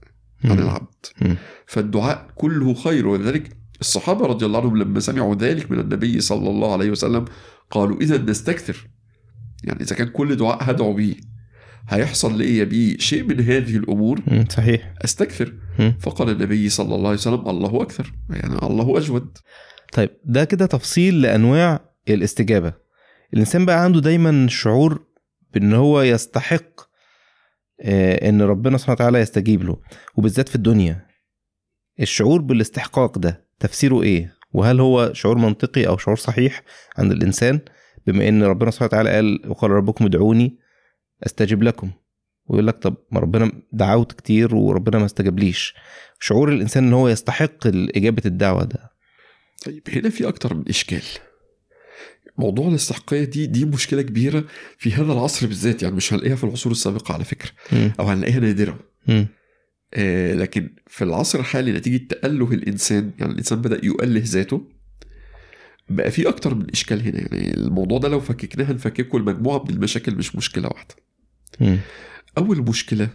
عن 0.45 0.59
العبد. 0.59 1.05
فالدعاء 1.65 2.27
كله 2.35 2.73
خير. 2.73 3.07
ولذلك 3.07 3.57
الصحابة 3.81 4.25
رضي 4.25 4.45
الله 4.45 4.59
عنهم 4.61 4.77
لما 4.77 4.99
سمعوا 4.99 5.35
ذلك 5.35 5.71
من 5.71 5.79
النبي 5.79 6.21
صلى 6.21 6.49
الله 6.49 6.73
عليه 6.73 6.91
وسلم 6.91 7.25
قالوا 7.71 8.01
إذا 8.01 8.17
نستكثر. 8.17 8.89
يعني 9.63 9.81
إذا 9.81 9.95
كان 9.95 10.07
كل 10.07 10.35
دعاء 10.35 10.57
هدعو 10.61 10.93
به. 10.93 11.15
هيحصل 11.89 12.37
لي 12.37 12.65
بيه 12.65 12.97
شيء 12.97 13.23
من 13.23 13.39
هذه 13.39 13.77
الأمور. 13.77 14.21
صحيح. 14.49 14.93
أستكثر. 15.01 15.53
فقال 15.99 16.29
النبي 16.29 16.69
صلى 16.69 16.95
الله 16.95 17.07
عليه 17.07 17.17
وسلم 17.17 17.49
الله 17.49 17.81
أكثر. 17.81 18.13
يعني 18.29 18.55
الله 18.63 18.97
أجود. 18.97 19.37
طيب 19.93 20.09
ده 20.25 20.45
كده 20.45 20.65
تفصيل 20.65 21.21
لأنواع 21.21 21.89
الاستجابة. 22.09 22.73
الإنسان 23.33 23.65
بقى 23.65 23.83
عنده 23.83 23.99
دايما 23.99 24.47
شعور 24.47 25.05
بإن 25.53 25.73
هو 25.73 26.01
يستحق 26.01 26.92
إن 27.81 28.41
ربنا 28.41 28.77
سبحانه 28.77 28.95
وتعالى 28.95 29.19
يستجيب 29.19 29.63
له. 29.63 29.77
وبالذات 30.15 30.49
في 30.49 30.55
الدنيا. 30.55 31.05
الشعور 31.99 32.41
بالاستحقاق 32.41 33.17
ده 33.17 33.45
تفسيره 33.59 34.03
إيه؟ 34.03 34.33
وهل 34.53 34.79
هو 34.79 35.13
شعور 35.13 35.37
منطقي 35.37 35.87
أو 35.87 35.97
شعور 35.97 36.17
صحيح 36.17 36.61
عند 36.97 37.11
الإنسان؟ 37.11 37.59
بما 38.07 38.27
إن 38.29 38.43
ربنا 38.43 38.71
سبحانه 38.71 38.87
وتعالى 38.87 39.09
قال 39.09 39.41
وقال 39.47 39.71
ربكم 39.71 40.05
ادعوني 40.05 40.57
أستجب 41.25 41.63
لكم. 41.63 41.91
ويقول 42.45 42.67
لك 42.67 42.77
طب 42.77 42.95
ما 43.11 43.19
ربنا 43.19 43.51
دعوت 43.71 44.11
كتير 44.11 44.55
وربنا 44.55 44.99
ما 44.99 45.05
استجابليش 45.05 45.75
شعور 46.19 46.49
الإنسان 46.49 46.87
إن 46.87 46.93
هو 46.93 47.07
يستحق 47.07 47.67
إجابة 47.67 48.21
الدعوة 48.25 48.63
ده. 48.63 48.91
طيب 49.65 49.81
هنا 49.89 50.09
في 50.09 50.27
أكتر 50.27 50.53
من 50.53 50.63
إشكال. 50.69 51.03
موضوع 52.37 52.67
الاستحقاقية 52.67 53.23
دي 53.23 53.45
دي 53.45 53.65
مشكلة 53.65 54.01
كبيرة 54.01 54.43
في 54.77 54.93
هذا 54.93 55.13
العصر 55.13 55.47
بالذات 55.47 55.83
يعني 55.83 55.95
مش 55.95 56.13
هنلاقيها 56.13 56.35
في 56.35 56.43
العصور 56.43 56.71
السابقة 56.71 57.13
على 57.13 57.23
فكرة 57.23 57.49
مم. 57.71 57.91
أو 57.99 58.05
هنلاقيها 58.05 58.39
نادرة 58.39 58.79
مم. 59.07 59.27
آه 59.93 60.33
لكن 60.33 60.69
في 60.87 61.03
العصر 61.03 61.39
الحالي 61.39 61.71
نتيجة 61.71 62.07
تأله 62.09 62.51
الإنسان 62.53 63.11
يعني 63.19 63.31
الإنسان 63.31 63.61
بدأ 63.61 63.85
يؤله 63.85 64.21
ذاته 64.25 64.67
بقى 65.89 66.11
في 66.11 66.27
أكتر 66.29 66.55
من 66.55 66.69
إشكال 66.71 67.01
هنا 67.01 67.19
يعني 67.19 67.53
الموضوع 67.53 67.97
ده 67.97 68.07
لو 68.09 68.19
فككناه 68.19 68.71
هنفككه 68.71 69.19
لمجموعة 69.19 69.63
من 69.63 69.69
المشاكل 69.69 70.15
مش 70.15 70.35
مشكلة 70.35 70.67
واحدة 70.67 70.95
مم. 71.59 71.77
أول 72.37 72.57
مشكلة 72.61 73.09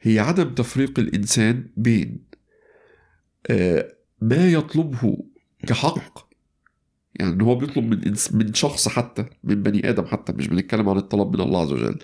هي 0.00 0.18
عدم 0.18 0.54
تفريق 0.54 0.98
الإنسان 0.98 1.66
بين 1.76 2.24
آه، 3.50 3.92
ما 4.20 4.48
يطلبه 4.52 5.18
كحق 5.66 6.28
يعني 7.14 7.44
هو 7.44 7.54
بيطلب 7.54 7.84
من 7.84 8.14
من 8.32 8.54
شخص 8.54 8.88
حتى 8.88 9.24
من 9.44 9.62
بني 9.62 9.90
آدم 9.90 10.06
حتى 10.06 10.32
مش 10.32 10.48
بنتكلم 10.48 10.88
عن 10.88 10.96
الطلب 10.96 11.36
من 11.36 11.40
الله 11.40 11.62
عز 11.62 11.72
وجل 11.72 11.98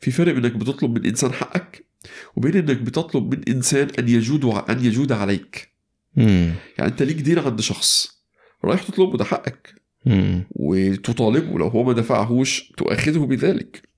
في 0.00 0.10
فرق 0.10 0.32
بين 0.34 0.44
إنك 0.44 0.56
بتطلب 0.56 0.98
من 0.98 1.06
إنسان 1.06 1.32
حقك 1.32 1.86
وبين 2.36 2.56
إنك 2.56 2.76
بتطلب 2.76 3.34
من 3.34 3.48
إنسان 3.48 3.88
أن 3.98 4.08
يجود 4.08 4.44
أن 4.44 4.84
يجود 4.84 5.12
عليك 5.12 5.72
مم. 6.16 6.52
يعني 6.78 6.90
أنت 6.90 7.02
ليك 7.02 7.16
دين 7.16 7.38
عند 7.38 7.60
شخص 7.60 8.22
رايح 8.64 8.82
تطلبه 8.82 9.18
ده 9.18 9.24
حقك 9.24 9.74
مم. 10.06 10.44
وتطالبه 10.50 11.58
لو 11.58 11.68
هو 11.68 11.82
ما 11.84 11.92
دفعهوش 11.92 12.72
تؤاخذه 12.76 13.18
بذلك 13.18 13.88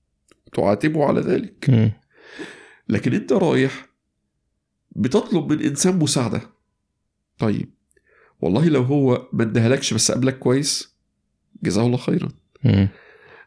تعاتبه 0.53 1.05
على 1.05 1.21
ذلك 1.21 1.69
مم. 1.69 1.91
لكن 2.89 3.13
أنت 3.13 3.33
رايح 3.33 3.89
بتطلب 4.91 5.51
من 5.53 5.61
إنسان 5.61 5.99
مساعدة 5.99 6.41
طيب 7.37 7.69
والله 8.41 8.67
لو 8.67 8.81
هو 8.81 9.27
ما 9.33 9.43
اداهالكش 9.43 9.93
بس 9.93 10.11
قابلك 10.11 10.39
كويس 10.39 10.95
جزاه 11.63 11.85
الله 11.85 11.97
خيرا. 11.97 12.29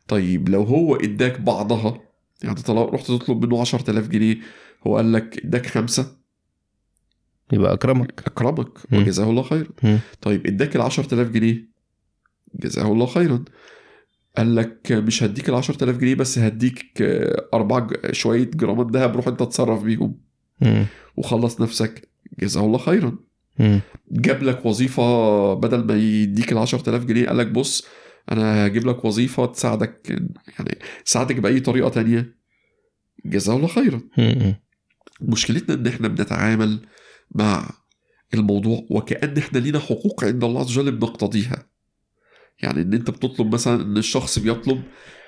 طيب 0.08 0.48
لو 0.48 0.62
هو 0.62 0.96
اداك 0.96 1.40
بعضها 1.40 2.00
يعني 2.42 2.54
طلع 2.54 2.82
رحت 2.82 3.06
تطلب 3.06 3.44
منه 3.44 3.60
10000 3.60 4.08
جنيه 4.08 4.36
هو 4.86 4.96
قال 4.96 5.12
لك 5.12 5.44
اداك 5.44 5.66
خمسة 5.66 6.16
يبقى 7.52 7.72
أكرمك 7.72 8.22
أكرمك. 8.26 8.78
وجزاه 8.92 9.30
الله 9.30 9.42
خيرا. 9.42 9.68
طيب 10.20 10.46
اداك 10.46 10.76
ال 10.76 10.80
10000 10.80 11.28
جنيه 11.28 11.68
جزاه 12.54 12.92
الله 12.92 13.06
خيرا 13.06 13.44
قال 14.36 14.56
لك 14.56 14.92
مش 14.92 15.22
هديك 15.22 15.48
ال 15.48 15.54
10000 15.54 15.96
جنيه 15.96 16.14
بس 16.14 16.38
هديك 16.38 17.02
أربع 17.54 17.88
شوية 18.12 18.50
جرامات 18.54 18.86
دهب 18.86 19.16
روح 19.16 19.28
انت 19.28 19.42
اتصرف 19.42 19.82
بيهم. 19.82 20.20
وخلص 21.16 21.60
نفسك 21.60 22.08
جزاه 22.38 22.64
الله 22.64 22.78
خيرا. 22.78 23.18
جاب 24.10 24.42
لك 24.42 24.66
وظيفة 24.66 25.54
بدل 25.54 25.84
ما 25.84 25.96
يديك 25.96 26.52
ال 26.52 26.58
10000 26.58 27.04
جنيه 27.04 27.26
قال 27.26 27.38
لك 27.38 27.46
بص 27.46 27.86
أنا 28.32 28.66
هجيب 28.66 28.86
لك 28.86 29.04
وظيفة 29.04 29.46
تساعدك 29.46 30.10
يعني 30.58 30.78
تساعدك 31.04 31.36
بأي 31.36 31.60
طريقة 31.60 31.88
تانية. 31.88 32.36
جزاه 33.24 33.56
الله 33.56 33.66
خيرا. 33.68 34.00
مشكلتنا 35.20 35.74
إن 35.74 35.86
إحنا 35.86 36.08
بنتعامل 36.08 36.86
مع 37.34 37.70
الموضوع 38.34 38.86
وكأن 38.90 39.38
إحنا 39.38 39.58
لينا 39.58 39.78
حقوق 39.78 40.24
عند 40.24 40.44
الله 40.44 40.60
عز 40.60 40.78
وجل 40.78 40.92
بنقتضيها. 40.92 41.66
يعني 42.62 42.82
إن 42.82 42.94
أنت 42.94 43.10
بتطلب 43.10 43.54
مثلا 43.54 43.82
إن 43.82 43.96
الشخص 43.96 44.38
بيطلب 44.38 44.82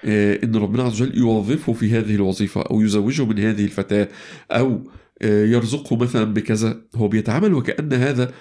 آه، 0.05 0.39
إن 0.45 0.57
ربنا 0.57 0.83
عز 0.83 1.03
وجل 1.03 1.19
يوظفه 1.19 1.73
في 1.73 1.91
هذه 1.91 2.15
الوظيفة 2.15 2.63
أو 2.63 2.81
يزوجه 2.81 3.25
من 3.25 3.39
هذه 3.39 3.65
الفتاة 3.65 4.09
أو 4.51 4.91
يرزقه 5.25 5.97
مثلا 5.97 6.25
بكذا 6.25 6.83
هو 6.95 7.09
بيتعامل 7.09 7.55
وكأن 7.55 7.93
هذا 7.93 8.33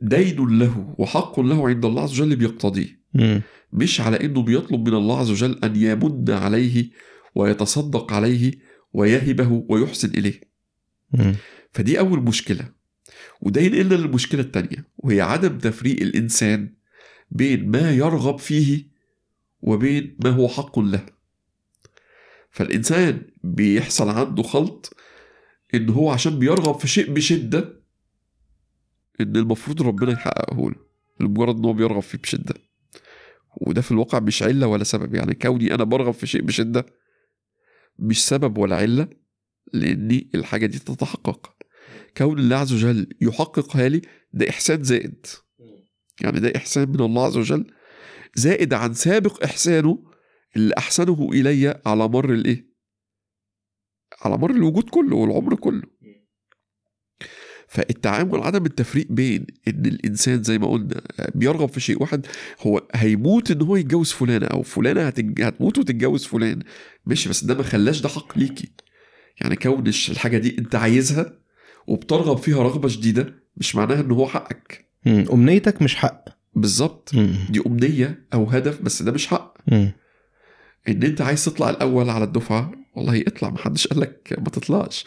دين 0.00 0.58
له 0.58 0.94
وحق 0.98 1.40
له 1.40 1.68
عند 1.68 1.84
الله 1.84 2.02
عز 2.02 2.20
وجل 2.20 2.36
بيقتضيه. 2.36 3.00
مش 3.72 4.00
على 4.00 4.24
إنه 4.24 4.42
بيطلب 4.42 4.88
من 4.88 4.94
الله 4.94 5.18
عز 5.20 5.30
وجل 5.30 5.58
أن 5.64 5.76
يمن 5.76 6.24
عليه 6.30 6.90
ويتصدق 7.34 8.12
عليه 8.12 8.52
ويهبه 8.92 9.64
ويحسن 9.68 10.10
إليه. 10.10 10.40
فدي 11.72 11.98
أول 11.98 12.20
مشكلة 12.20 12.68
وده 13.40 13.60
ينقلنا 13.60 13.94
للمشكلة 13.94 14.40
التانية 14.40 14.88
وهي 14.96 15.20
عدم 15.20 15.58
تفريق 15.58 16.00
الإنسان 16.00 16.74
بين 17.30 17.70
ما 17.70 17.90
يرغب 17.92 18.38
فيه 18.38 18.86
وبين 19.62 20.16
ما 20.24 20.30
هو 20.30 20.48
حق 20.48 20.78
له 20.78 21.06
فالإنسان 22.50 23.22
بيحصل 23.44 24.08
عنده 24.08 24.42
خلط 24.42 24.96
إن 25.74 25.88
هو 25.88 26.10
عشان 26.10 26.38
بيرغب 26.38 26.78
في 26.78 26.88
شيء 26.88 27.12
بشدة 27.12 27.80
إن 29.20 29.36
المفروض 29.36 29.82
ربنا 29.82 30.12
يحققه 30.12 30.70
له 30.70 30.76
لمجرد 31.20 31.56
إن 31.58 31.64
هو 31.64 31.72
بيرغب 31.72 32.00
فيه 32.00 32.18
بشدة. 32.18 32.54
وده 33.56 33.82
في 33.82 33.90
الواقع 33.92 34.18
مش 34.18 34.42
علة 34.42 34.66
ولا 34.66 34.84
سبب. 34.84 35.14
يعني 35.14 35.34
كوني 35.34 35.74
أنا 35.74 35.84
برغب 35.84 36.14
في 36.14 36.26
شيء 36.26 36.42
بشدة 36.42 36.86
مش 37.98 38.26
سبب 38.26 38.58
ولا 38.58 38.76
علة 38.76 39.08
لأني 39.72 40.30
الحاجة 40.34 40.66
دي 40.66 40.78
تتحقق. 40.78 41.54
كون 42.16 42.38
الله 42.38 42.56
عز 42.56 42.72
وجل 42.72 43.06
يحققها 43.20 43.88
لي 43.88 44.02
ده 44.32 44.48
إحسان 44.48 44.82
زائد. 44.82 45.26
يعني 46.20 46.40
ده 46.40 46.52
إحسان 46.56 46.88
من 46.88 47.00
الله 47.00 47.26
عز 47.26 47.36
وجل 47.36 47.66
زائد 48.34 48.74
عن 48.74 48.94
سابق 48.94 49.44
إحسانه 49.44 50.04
اللي 50.56 50.74
أحسنه 50.78 51.28
إلي 51.32 51.80
على 51.86 52.08
مر 52.08 52.32
الإيه؟ 52.32 52.69
على 54.20 54.38
مر 54.38 54.50
الوجود 54.50 54.90
كله 54.90 55.16
والعمر 55.16 55.54
كله. 55.54 55.82
فالتعامل 57.68 58.40
عدم 58.40 58.66
التفريق 58.66 59.06
بين 59.10 59.46
إن 59.68 59.86
الإنسان 59.86 60.42
زي 60.42 60.58
ما 60.58 60.66
قلنا 60.66 61.02
بيرغب 61.34 61.68
في 61.68 61.80
شيء 61.80 62.02
واحد 62.02 62.26
هو 62.60 62.82
هيموت 62.94 63.50
إن 63.50 63.62
هو 63.62 63.76
يتجوز 63.76 64.12
فلانة 64.12 64.46
أو 64.46 64.62
فلانة 64.62 65.02
هتج... 65.02 65.42
هتموت 65.42 65.78
وتتجوز 65.78 66.24
فلان 66.24 66.62
ماشي 67.06 67.28
بس 67.28 67.44
ده 67.44 67.54
ما 67.54 67.62
خلاش 67.62 68.00
ده 68.00 68.08
حق 68.08 68.38
ليكي. 68.38 68.68
يعني 69.40 69.56
كون 69.56 69.84
الحاجة 70.10 70.38
دي 70.38 70.58
أنت 70.58 70.74
عايزها 70.74 71.38
وبترغب 71.86 72.36
فيها 72.38 72.62
رغبة 72.62 72.88
شديدة 72.88 73.34
مش 73.56 73.76
معناها 73.76 74.00
إن 74.00 74.10
هو 74.10 74.26
حقك. 74.28 74.90
أمنيتك 75.06 75.82
مش 75.82 75.96
حق. 75.96 76.24
بالظبط. 76.54 77.14
دي 77.50 77.62
أمنية 77.66 78.26
أو 78.34 78.44
هدف 78.44 78.80
بس 78.82 79.02
ده 79.02 79.12
مش 79.12 79.26
حق. 79.26 79.58
إن 80.88 81.02
أنت 81.02 81.20
عايز 81.20 81.44
تطلع 81.44 81.70
الأول 81.70 82.10
على 82.10 82.24
الدفعة 82.24 82.72
والله 82.94 83.20
اطلع 83.26 83.50
محدش 83.50 83.86
قال 83.86 84.00
لك 84.00 84.34
ما 84.38 84.44
تطلعش 84.50 85.04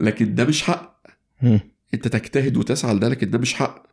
لكن 0.00 0.34
ده 0.34 0.44
مش 0.44 0.62
حق. 0.62 1.02
أنت 1.94 2.08
تجتهد 2.08 2.56
وتسعى 2.56 2.94
لده 2.94 3.08
لكن 3.08 3.30
ده 3.30 3.38
مش 3.38 3.54
حق. 3.54 3.86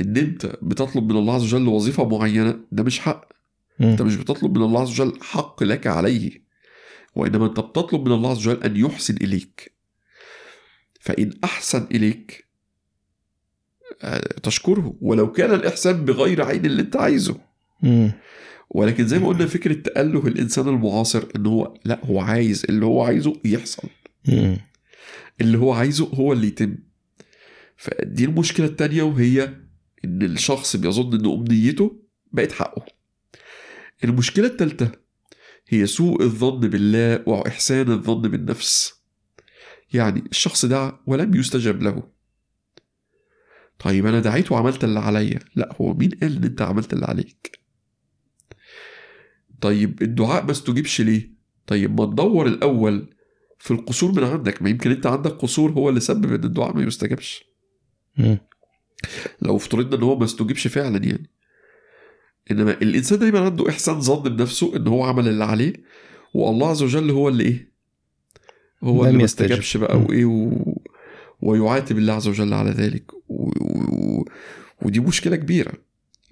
إن 0.00 0.16
أنت 0.16 0.46
بتطلب 0.62 1.12
من 1.12 1.18
الله 1.18 1.34
عز 1.34 1.42
وجل 1.54 1.68
وظيفة 1.68 2.08
معينة 2.08 2.60
ده 2.72 2.82
مش 2.82 3.00
حق. 3.00 3.28
أنت 3.80 4.02
مش 4.02 4.16
بتطلب 4.16 4.58
من 4.58 4.64
الله 4.64 4.80
عز 4.80 5.00
وجل 5.00 5.18
حق 5.22 5.62
لك 5.62 5.86
عليه 5.86 6.44
وإنما 7.14 7.46
أنت 7.46 7.60
بتطلب 7.60 8.08
من 8.08 8.12
الله 8.12 8.30
عز 8.30 8.48
وجل 8.48 8.62
أن 8.64 8.76
يحسن 8.76 9.16
إليك 9.16 9.72
فإن 11.00 11.30
أحسن 11.44 11.86
إليك 11.90 12.44
آه، 14.02 14.18
تشكره 14.42 14.94
ولو 15.00 15.32
كان 15.32 15.54
الإحسان 15.54 16.04
بغير 16.04 16.42
عين 16.42 16.66
اللي 16.66 16.82
أنت 16.82 16.96
عايزه. 16.96 17.36
ولكن 18.74 19.06
زي 19.06 19.18
ما 19.18 19.28
قلنا 19.28 19.46
فكرة 19.46 19.72
تأله 19.72 20.26
الإنسان 20.26 20.68
المعاصر 20.68 21.24
إن 21.36 21.46
هو 21.46 21.74
لا 21.84 22.00
هو 22.04 22.20
عايز 22.20 22.64
اللي 22.68 22.84
هو 22.86 23.02
عايزه 23.02 23.40
يحصل. 23.44 23.88
اللي 25.40 25.58
هو 25.58 25.72
عايزه 25.72 26.04
هو 26.14 26.32
اللي 26.32 26.46
يتم. 26.46 26.76
فدي 27.76 28.24
المشكلة 28.24 28.66
التانية 28.66 29.02
وهي 29.02 29.54
إن 30.04 30.22
الشخص 30.22 30.76
بيظن 30.76 31.14
إن 31.14 31.26
أمنيته 31.26 32.02
بقت 32.32 32.52
حقه. 32.52 32.86
المشكلة 34.04 34.46
التالتة 34.46 34.90
هي 35.68 35.86
سوء 35.86 36.22
الظن 36.22 36.60
بالله 36.60 37.28
وإحسان 37.28 37.92
الظن 37.92 38.22
بالنفس. 38.22 38.94
يعني 39.92 40.24
الشخص 40.30 40.64
دعا 40.64 41.00
ولم 41.06 41.34
يستجب 41.34 41.82
له. 41.82 42.02
طيب 43.78 44.06
أنا 44.06 44.20
دعيت 44.20 44.52
وعملت 44.52 44.84
اللي 44.84 45.00
عليا. 45.00 45.38
لا 45.56 45.76
هو 45.80 45.94
مين 45.94 46.10
قال 46.10 46.36
إن 46.36 46.44
أنت 46.44 46.62
عملت 46.62 46.92
اللي 46.92 47.06
عليك؟ 47.06 47.63
طيب 49.64 50.02
الدعاء 50.02 50.44
ما 50.44 50.50
استجيبش 50.50 51.00
ليه؟ 51.00 51.30
طيب 51.66 52.00
ما 52.00 52.06
تدور 52.06 52.46
الأول 52.46 53.14
في 53.58 53.70
القصور 53.70 54.12
من 54.12 54.24
عندك 54.24 54.62
ما 54.62 54.70
يمكن 54.70 54.90
أنت 54.90 55.06
عندك 55.06 55.30
قصور 55.30 55.70
هو 55.70 55.88
اللي 55.88 56.00
سبب 56.00 56.32
إن 56.32 56.44
الدعاء 56.44 56.76
ما 56.76 56.82
يستجابش. 56.82 57.44
مم. 58.16 58.38
لو 59.42 59.56
افترضنا 59.56 59.96
إن 59.96 60.02
هو 60.02 60.18
ما 60.18 60.24
استجيبش 60.24 60.66
فعلا 60.66 61.04
يعني. 61.04 61.30
إنما 62.50 62.70
الإنسان 62.70 63.18
دايما 63.18 63.40
عنده 63.40 63.68
إحسان 63.68 64.00
ظن 64.00 64.36
بنفسه 64.36 64.76
إن 64.76 64.86
هو 64.88 65.04
عمل 65.04 65.28
اللي 65.28 65.44
عليه 65.44 65.72
والله 66.34 66.70
عز 66.70 66.82
وجل 66.82 67.10
هو 67.10 67.28
اللي 67.28 67.44
إيه؟ 67.44 67.72
هو 68.82 69.04
اللي 69.06 69.18
ما 69.18 69.24
يستجب. 69.24 69.44
استجابش 69.44 69.76
بقى 69.76 69.98
مم. 69.98 70.04
وإيه؟ 70.04 70.24
و... 70.24 70.52
ويعاتب 71.42 71.98
الله 71.98 72.12
عز 72.12 72.28
وجل 72.28 72.54
على 72.54 72.70
ذلك. 72.70 73.12
و... 73.14 73.48
و... 73.48 74.24
ودي 74.82 75.00
مشكلة 75.00 75.36
كبيرة. 75.36 75.72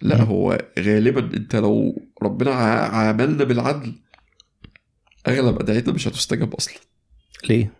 لا 0.03 0.17
مم. 0.19 0.25
هو 0.25 0.59
غالبا 0.79 1.37
أنت 1.37 1.57
لو 1.57 2.03
ربنا 2.23 2.51
عاملنا 2.55 3.45
بالعدل 3.45 3.93
أغلب 5.29 5.61
أدعيتنا 5.61 5.95
مش 5.95 6.09
هتستجاب 6.09 6.55
أصلا 6.55 6.75
ليه؟ 7.49 7.73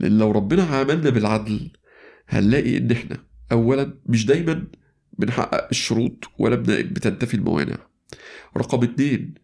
لأن 0.00 0.18
لو 0.18 0.30
ربنا 0.30 0.62
عاملنا 0.64 1.10
بالعدل 1.10 1.70
هنلاقي 2.28 2.76
إن 2.76 2.90
إحنا 2.90 3.24
اولا 3.52 3.94
مش 4.06 4.26
دايما 4.26 4.66
بنحقق 5.18 5.68
الشروط 5.70 6.24
ولا 6.38 6.56
بتنتفي 6.66 7.34
الموانع 7.34 7.76
رقم 8.56 8.82
اتنين 8.82 9.34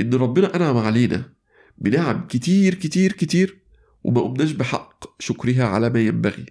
إن 0.00 0.14
ربنا 0.14 0.56
أنعم 0.56 0.76
علينا 0.76 1.32
بنعم 1.78 2.26
كتير 2.26 2.74
كتير 2.74 3.12
كتير 3.12 3.58
وما 4.04 4.20
قمناش 4.20 4.52
بحق 4.52 5.20
شكرها 5.22 5.64
على 5.64 5.90
ما 5.90 6.00
ينبغي 6.00 6.46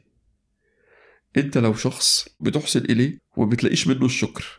أنت 1.38 1.58
لو 1.58 1.74
شخص 1.74 2.30
بتحسن 2.40 2.80
إليه 2.80 3.20
وما 3.38 3.50
بتلاقيش 3.50 3.88
منه 3.88 4.06
الشكر. 4.06 4.58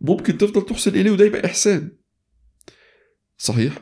ممكن 0.00 0.38
تفضل 0.38 0.66
تحسن 0.66 0.90
إليه 0.90 1.10
وده 1.10 1.24
يبقى 1.24 1.44
إحسان. 1.46 1.90
صحيح. 3.38 3.78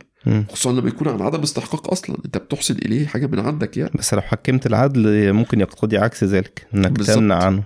خصوصا 0.48 0.72
لما 0.72 0.88
يكون 0.88 1.08
عن 1.08 1.22
عدم 1.22 1.40
استحقاق 1.40 1.90
أصلا. 1.90 2.16
أنت 2.24 2.38
بتحسن 2.38 2.74
إليه 2.74 3.06
حاجة 3.06 3.26
من 3.26 3.38
عندك 3.38 3.76
يعني. 3.76 3.90
بس 3.94 4.14
لو 4.14 4.20
حكمت 4.20 4.66
العدل 4.66 5.32
ممكن 5.32 5.60
يقتضي 5.60 5.98
عكس 5.98 6.24
ذلك 6.24 6.66
إنك. 6.74 6.96
تمنع 6.96 7.44
عنه. 7.44 7.64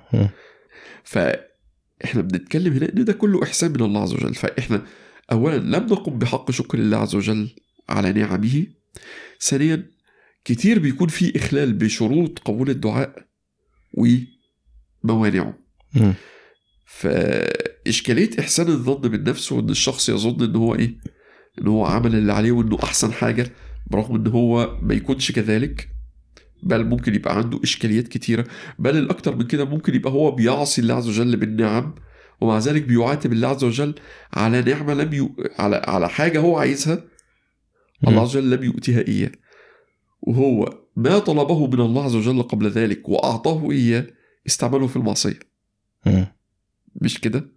فاحنا 1.04 2.22
بنتكلم 2.22 2.72
هنا 2.72 2.88
إن 2.88 3.04
ده 3.04 3.12
كله 3.12 3.42
إحسان 3.42 3.70
من 3.70 3.82
الله 3.82 4.02
عز 4.02 4.14
وجل. 4.14 4.34
فإحنا 4.34 4.82
اولا 5.32 5.56
لم 5.56 5.86
نقم 5.86 6.18
بحق 6.18 6.50
شكر 6.50 6.78
الله 6.78 6.96
عز 6.96 7.14
وجل 7.14 7.50
على 7.88 8.12
نعمه. 8.12 8.66
ثانيا 9.40 9.90
كتير 10.44 10.78
بيكون 10.78 11.08
في 11.08 11.36
إخلال 11.36 11.72
بشروط 11.72 12.38
قبول 12.38 12.70
الدعاء 12.70 13.26
وموانعه. 15.04 15.58
مم. 15.94 16.14
فاشكاليه 17.86 18.30
إحسان 18.40 18.68
الظن 18.68 19.08
بالنفس 19.08 19.52
وإن 19.52 19.70
الشخص 19.70 20.08
يظن 20.08 20.44
إن 20.44 20.56
هو 20.56 20.74
إيه؟ 20.74 20.94
إن 21.60 21.66
هو 21.66 21.84
عمل 21.84 22.14
اللي 22.14 22.32
عليه 22.32 22.52
وإنه 22.52 22.78
أحسن 22.82 23.12
حاجة 23.12 23.52
برغم 23.86 24.14
إن 24.14 24.26
هو 24.26 24.78
ما 24.82 24.94
يكونش 24.94 25.32
كذلك. 25.32 25.88
بل 26.62 26.84
ممكن 26.84 27.14
يبقى 27.14 27.36
عنده 27.36 27.60
إشكاليات 27.64 28.08
كتيرة. 28.08 28.44
بل 28.78 28.96
الأكتر 28.96 29.36
من 29.36 29.46
كده 29.46 29.64
ممكن 29.64 29.94
يبقى 29.94 30.12
هو 30.12 30.30
بيعصي 30.30 30.80
الله 30.80 30.94
عز 30.94 31.08
وجل 31.08 31.36
بالنعم 31.36 31.94
ومع 32.40 32.58
ذلك 32.58 32.82
بيعاتب 32.82 33.32
الله 33.32 33.48
عز 33.48 33.64
وجل 33.64 33.94
على 34.32 34.62
نعمة 34.62 34.94
لم 34.94 35.12
ي... 35.14 35.28
على 35.58 35.76
على 35.76 36.08
حاجة 36.08 36.40
هو 36.40 36.58
عايزها 36.58 37.04
الله 38.08 38.22
عز 38.22 38.36
وجل 38.36 38.50
لم 38.50 38.64
يؤتيها 38.64 39.08
إياه. 39.08 39.32
وهو 40.20 40.78
ما 40.96 41.18
طلبه 41.18 41.66
من 41.66 41.80
الله 41.80 42.04
عز 42.04 42.14
وجل 42.14 42.42
قبل 42.42 42.68
ذلك 42.68 43.08
وأعطاه 43.08 43.70
إياه 43.70 44.06
استعمله 44.46 44.86
في 44.86 44.96
المعصية. 44.96 45.38
مش 47.00 47.20
كده. 47.20 47.48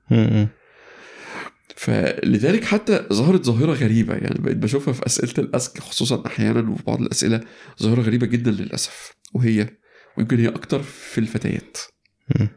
فلذلك 1.76 2.64
حتى 2.64 3.06
ظهرت 3.14 3.46
ظاهرة 3.46 3.74
غريبة 3.74 4.14
يعني 4.14 4.40
بقيت 4.40 4.58
بشوفها 4.58 4.94
في 4.94 5.06
أسئلة 5.06 5.34
الأسك 5.38 5.80
خصوصا 5.80 6.24
أحيانا 6.26 6.70
وفي 6.70 6.84
بعض 6.84 7.02
الأسئلة 7.02 7.42
ظاهرة 7.84 8.02
غريبة 8.02 8.28
جدا 8.28 8.52
للأسف. 8.52 9.14
وهي 9.34 9.68
ويمكن 10.18 10.40
هي 10.40 10.48
أكتر 10.48 10.84
في 10.84 11.18
الفتيات. 11.18 11.78
مم. 12.40 12.48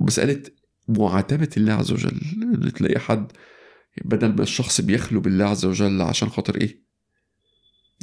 مسألة 0.00 0.42
معاتبة 0.88 1.48
الله 1.56 1.72
عز 1.72 1.92
وجل 1.92 2.20
إن 2.42 2.72
تلاقي 2.72 2.98
حد 2.98 3.32
بدل 4.04 4.28
ما 4.28 4.42
الشخص 4.42 4.80
بيخلو 4.80 5.20
بالله 5.20 5.44
عز 5.44 5.64
وجل 5.64 6.02
عشان 6.02 6.28
خاطر 6.28 6.60
إيه؟ 6.60 6.82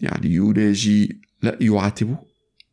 يعني 0.02 0.36
يناجي 0.36 1.22
لا 1.42 1.58
يعاتبه. 1.62 2.18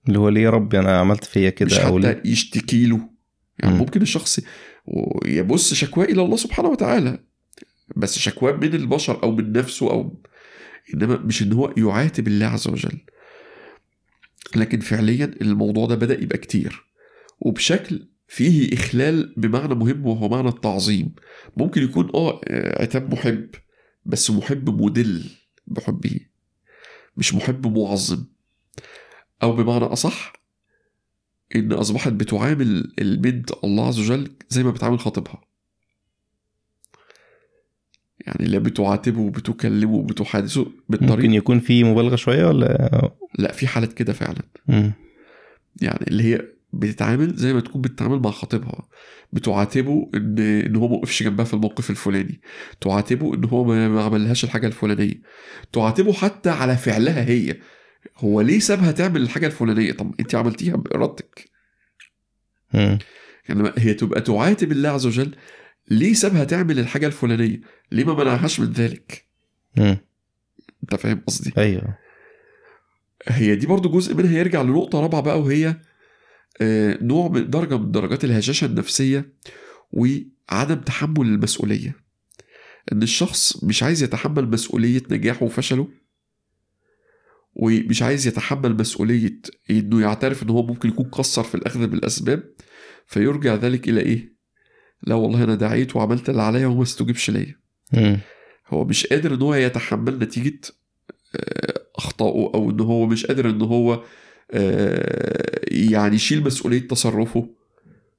اللي 0.09 0.19
هو 0.19 0.29
ليه 0.29 0.43
يا 0.43 0.51
رب 0.51 0.75
أنا 0.75 0.99
عملت 0.99 1.25
فيا 1.25 1.49
مش 1.49 1.55
كده 1.57 1.99
ليه؟ 1.99 2.09
حتى 2.09 2.29
يشتكي 2.29 2.87
له. 2.87 3.11
يعني 3.59 3.75
مم. 3.75 3.81
ممكن 3.81 4.03
الشخص 4.03 4.41
يبص 5.25 5.75
شكواه 5.75 6.05
إلى 6.05 6.23
الله 6.23 6.37
سبحانه 6.37 6.69
وتعالى. 6.69 7.19
بس 7.97 8.19
شكواه 8.19 8.53
من 8.53 8.75
البشر 8.75 9.23
أو 9.23 9.33
من 9.33 9.53
نفسه 9.53 9.91
أو 9.91 10.23
إنما 10.95 11.17
مش 11.17 11.43
إن 11.43 11.53
هو 11.53 11.75
يعاتب 11.77 12.29
الله 12.29 12.47
عز 12.47 12.69
وجل. 12.69 12.99
لكن 14.57 14.81
فعليا 14.81 15.25
الموضوع 15.41 15.87
ده 15.87 15.95
بدأ 15.95 16.23
يبقى 16.23 16.39
كتير. 16.39 16.85
وبشكل 17.41 18.09
فيه 18.29 18.75
إخلال 18.75 19.35
بمعنى 19.37 19.75
مهم 19.75 20.07
وهو 20.07 20.29
معنى 20.29 20.49
التعظيم. 20.49 21.15
ممكن 21.57 21.83
يكون 21.83 22.11
آه 22.15 22.41
عتاب 22.83 23.13
محب 23.13 23.49
بس 24.05 24.31
محب 24.31 24.83
مدل 24.83 25.25
بحبه 25.67 26.21
مش 27.17 27.35
محب 27.35 27.79
معظم. 27.79 28.25
أو 29.43 29.53
بمعنى 29.53 29.85
أصح 29.85 30.33
إن 31.57 31.73
أصبحت 31.73 32.13
بتعامل 32.13 32.93
البنت 32.99 33.51
الله 33.65 33.87
عز 33.87 33.99
وجل 34.01 34.29
زي 34.49 34.63
ما 34.63 34.71
بتعامل 34.71 34.99
خطيبها. 34.99 35.41
يعني 38.27 38.45
لا 38.45 38.59
بتعاتبه 38.59 39.21
وبتكلمه 39.21 39.95
وبتحادثه 39.95 40.61
ممكن 40.61 40.77
بالطريقة 40.89 41.35
يكون 41.35 41.61
في 41.61 41.85
مبالغة 41.85 42.17
شوية 42.17 42.47
ولا؟ 42.47 43.11
لا 43.39 43.53
في 43.53 43.67
حالات 43.67 43.93
كده 43.93 44.13
فعلا. 44.13 44.43
مم. 44.69 44.93
يعني 45.83 46.05
اللي 46.09 46.23
هي 46.23 46.43
بتتعامل 46.73 47.35
زي 47.35 47.53
ما 47.53 47.61
تكون 47.61 47.81
بتتعامل 47.81 48.19
مع 48.19 48.31
خطيبها. 48.31 48.89
بتعاتبه 49.33 50.11
ان 50.15 50.39
إن 50.39 50.77
هو 50.77 50.89
ما 50.89 50.95
وقفش 50.95 51.23
جنبها 51.23 51.45
في 51.45 51.55
الموقف 51.55 51.91
الفلاني. 51.91 52.41
تعاتبه 52.81 53.35
إن 53.35 53.45
هو 53.45 53.65
ما 53.65 53.89
ما 53.89 54.03
عملهاش 54.03 54.45
الحاجة 54.45 54.67
الفلانية. 54.67 55.23
تعاتبه 55.73 56.13
حتى 56.13 56.51
على 56.51 56.77
فعلها 56.77 57.25
هي. 57.25 57.57
هو 58.17 58.41
ليه 58.41 58.59
سابها 58.59 58.93
تعمل 58.93 59.23
الحاجة 59.23 59.47
الفلانية؟ 59.47 59.93
طب 59.93 60.15
انت 60.21 60.35
عملتيها 60.35 60.77
بإرادتك. 60.77 61.51
يعني 63.49 63.73
هي 63.79 63.95
تبقى 63.95 64.21
تعاتب 64.21 64.73
الله 64.73 64.89
عز 64.89 65.07
وجل 65.07 65.35
ليه 65.91 66.15
سابها 66.15 66.45
تعمل 66.45 66.79
الحاجة 66.79 67.07
الفلانية؟ 67.07 67.61
ليه 67.93 68.05
ما 68.05 68.15
منعهاش 68.15 68.61
من 68.61 68.73
ذلك؟ 68.73 69.25
مم. 69.77 69.97
انت 70.83 70.95
فاهم 70.95 71.23
قصدي؟ 71.27 71.53
أيوه. 71.59 71.99
هي 73.29 73.57
دي 73.57 73.67
برضو 73.67 73.89
جزء 73.91 74.15
منها 74.15 74.39
يرجع 74.39 74.63
لنقطة 74.63 75.01
رابعة 75.01 75.21
بقى 75.21 75.41
وهي 75.41 75.77
آه، 76.61 76.99
نوع 77.03 77.29
من 77.29 77.51
درجة 77.51 77.79
من 77.79 77.91
درجات 77.91 78.25
الهشاشة 78.25 78.65
النفسية 78.65 79.33
وعدم 79.93 80.81
تحمل 80.87 81.27
المسؤولية. 81.27 81.97
إن 82.93 83.03
الشخص 83.03 83.65
مش 83.65 83.83
عايز 83.83 84.03
يتحمل 84.03 84.51
مسؤولية 84.51 85.03
نجاحه 85.11 85.47
وفشله 85.47 85.89
ومش 87.53 88.03
عايز 88.03 88.27
يتحمل 88.27 88.77
مسؤولية 88.77 89.41
إنه 89.71 90.01
يعترف 90.01 90.43
إن 90.43 90.51
هو 90.51 90.67
ممكن 90.67 90.89
يكون 90.89 91.07
قصر 91.07 91.43
في 91.43 91.55
الأخذ 91.55 91.87
بالأسباب 91.87 92.43
فيرجع 93.07 93.55
ذلك 93.55 93.89
إلى 93.89 94.01
إيه؟ 94.01 94.35
لا 95.03 95.15
والله 95.15 95.45
أنا 95.45 95.55
دعيت 95.55 95.97
وعملت 95.97 96.31
اللي 96.31 96.43
عليا 96.43 96.67
وما 96.67 96.83
استجبش 96.83 97.31
ليا. 97.31 97.61
هو 98.69 98.85
مش 98.85 99.07
قادر 99.07 99.35
إن 99.35 99.43
هو 99.43 99.55
يتحمل 99.55 100.19
نتيجة 100.19 100.61
آه، 101.37 101.83
أخطائه 101.97 102.51
أو 102.55 102.71
إن 102.71 102.81
هو 102.81 103.07
مش 103.07 103.27
قادر 103.27 103.51
إن 103.51 103.63
هو 103.63 104.05
آه، 104.53 105.61
يعني 105.69 106.15
يشيل 106.15 106.45
مسؤولية 106.45 106.89
تصرفه 106.89 107.49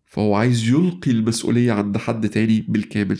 فهو 0.06 0.36
عايز 0.36 0.70
يلقي 0.70 1.12
المسؤولية 1.12 1.72
عند 1.72 1.98
حد 1.98 2.30
تاني 2.30 2.66
بالكامل. 2.68 3.20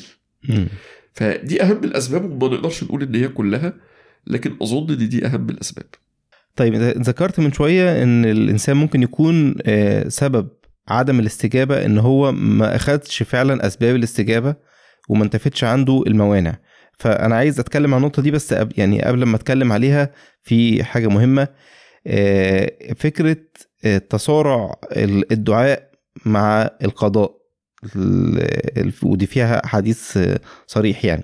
فدي 1.14 1.64
أهم 1.64 1.84
الأسباب 1.84 2.26
وما 2.44 2.56
نقدرش 2.56 2.84
نقول 2.84 3.04
إن 3.04 3.16
هي 3.16 3.28
كلها 3.28 3.74
لكن 4.28 4.58
أظن 4.62 4.90
ان 4.94 5.10
دي 5.10 5.26
أهم 5.26 5.50
الأسباب. 5.50 5.86
طيب 6.56 6.76
ذكرت 6.76 7.40
من 7.40 7.52
شوية 7.52 8.04
إن 8.04 8.26
الإنسان 8.26 8.78
ممكن 8.78 9.04
يكون 9.04 9.56
آه، 9.66 10.08
سبب 10.08 10.48
عدم 10.88 11.20
الاستجابة 11.20 11.86
إن 11.86 11.98
هو 11.98 12.32
ما 12.32 12.76
أخدش 12.76 13.24
فعلا 13.24 13.68
أسباب 13.68 13.96
الاستجابة 13.96 14.56
وما 15.10 15.24
انتفتش 15.24 15.64
عنده 15.64 16.04
الموانع. 16.08 16.56
فأنا 17.00 17.36
عايز 17.36 17.60
أتكلم 17.60 17.94
عن 17.94 18.02
النقطة 18.02 18.22
دي 18.22 18.32
بس 18.32 18.56
يعني 18.78 19.02
قبل 19.02 19.24
ما 19.24 19.36
أتكلم 19.36 19.72
عليها 19.72 20.12
في 20.44 20.84
حاجة 20.84 21.08
مهمة 21.08 21.48
آه، 22.08 22.72
فكرة 22.98 23.38
آه، 23.86 23.98
تسارع 23.98 24.76
ال- 24.92 25.32
الدعاء 25.32 25.92
مع 26.26 26.70
القضاء 26.84 27.38
ال- 27.96 28.78
ال- 28.80 28.94
ودي 29.04 29.26
فيها 29.26 29.68
حديث 29.68 30.20
صريح 30.68 31.06
يعني. 31.06 31.24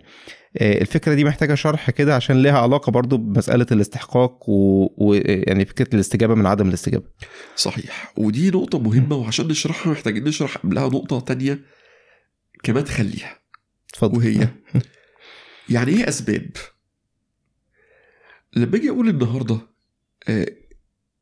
الفكرة 0.62 1.14
دي 1.14 1.24
محتاجة 1.24 1.56
شرح 1.56 1.92
كده 1.92 2.16
عشان 2.16 2.42
ليها 2.42 2.60
علاقة 2.60 2.92
برضو 2.92 3.18
بمسألة 3.18 3.66
الاستحقاق 3.72 4.50
ويعني 4.50 4.94
و... 4.98 5.14
يعني 5.48 5.66
فكرة 5.66 5.96
الاستجابة 5.96 6.36
من 6.36 6.46
عدم 6.46 6.70
الاستجابة. 6.70 7.06
صحيح. 7.56 8.14
ودي 8.18 8.50
نقطة 8.50 8.80
مهمة 8.80 9.16
وعشان 9.16 9.48
نشرحها 9.48 9.92
محتاجين 9.92 10.24
نشرح 10.24 10.58
قبلها 10.58 10.88
نقطة 10.88 11.20
تانية 11.20 11.60
كمان 12.64 12.86
تخليها. 12.86 13.40
اتفضل. 13.90 14.18
وهي 14.18 14.48
يعني 15.70 15.92
إيه 15.92 16.10
أسباب؟ 16.10 16.50
لما 18.56 18.76
أجي 18.76 18.90
أقول 18.90 19.10
النهارده 19.10 19.58
آه، 20.28 20.48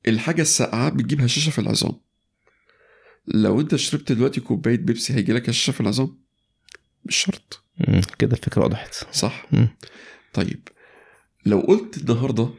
الحاجة 0.07 0.41
الساقعة 0.41 0.89
بتجيب 0.89 1.21
هشاشة 1.21 1.49
في 1.49 1.59
العظام. 1.59 1.93
لو 3.27 3.61
أنت 3.61 3.75
شربت 3.75 4.11
دلوقتي 4.11 4.41
كوباية 4.41 4.77
بيبسي 4.77 5.13
هيجي 5.13 5.33
لك 5.33 5.49
هشاشة 5.49 5.71
في 5.71 5.81
العظام؟ 5.81 6.17
مش 7.05 7.15
شرط. 7.15 7.64
كده 8.19 8.33
الفكرة 8.37 8.63
وضحت 8.65 8.93
صح 9.11 9.45
مم. 9.51 9.67
طيب 10.33 10.67
لو 11.45 11.59
قلت 11.59 11.97
النهارده 11.97 12.49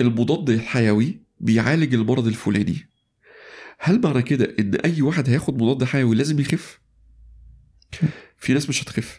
المضاد 0.00 0.50
الحيوي 0.50 1.20
بيعالج 1.40 1.94
المرض 1.94 2.26
الفلاني 2.26 2.88
هل 3.78 4.00
معنى 4.00 4.22
كده 4.22 4.54
إن 4.58 4.74
أي 4.74 5.02
واحد 5.02 5.28
هياخد 5.28 5.62
مضاد 5.62 5.84
حيوي 5.84 6.16
لازم 6.16 6.40
يخف 6.40 6.80
في 8.38 8.54
ناس 8.54 8.68
مش 8.68 8.82
هتخف. 8.82 9.18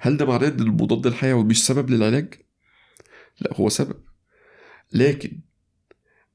هل 0.00 0.16
ده 0.16 0.26
معناه 0.26 0.48
إن 0.48 0.60
المضاد 0.60 1.06
الحيوي 1.06 1.44
مش 1.44 1.66
سبب 1.66 1.90
للعلاج؟ 1.90 2.34
لا 3.40 3.54
هو 3.54 3.68
سبب 3.68 3.96
لكن 4.92 5.40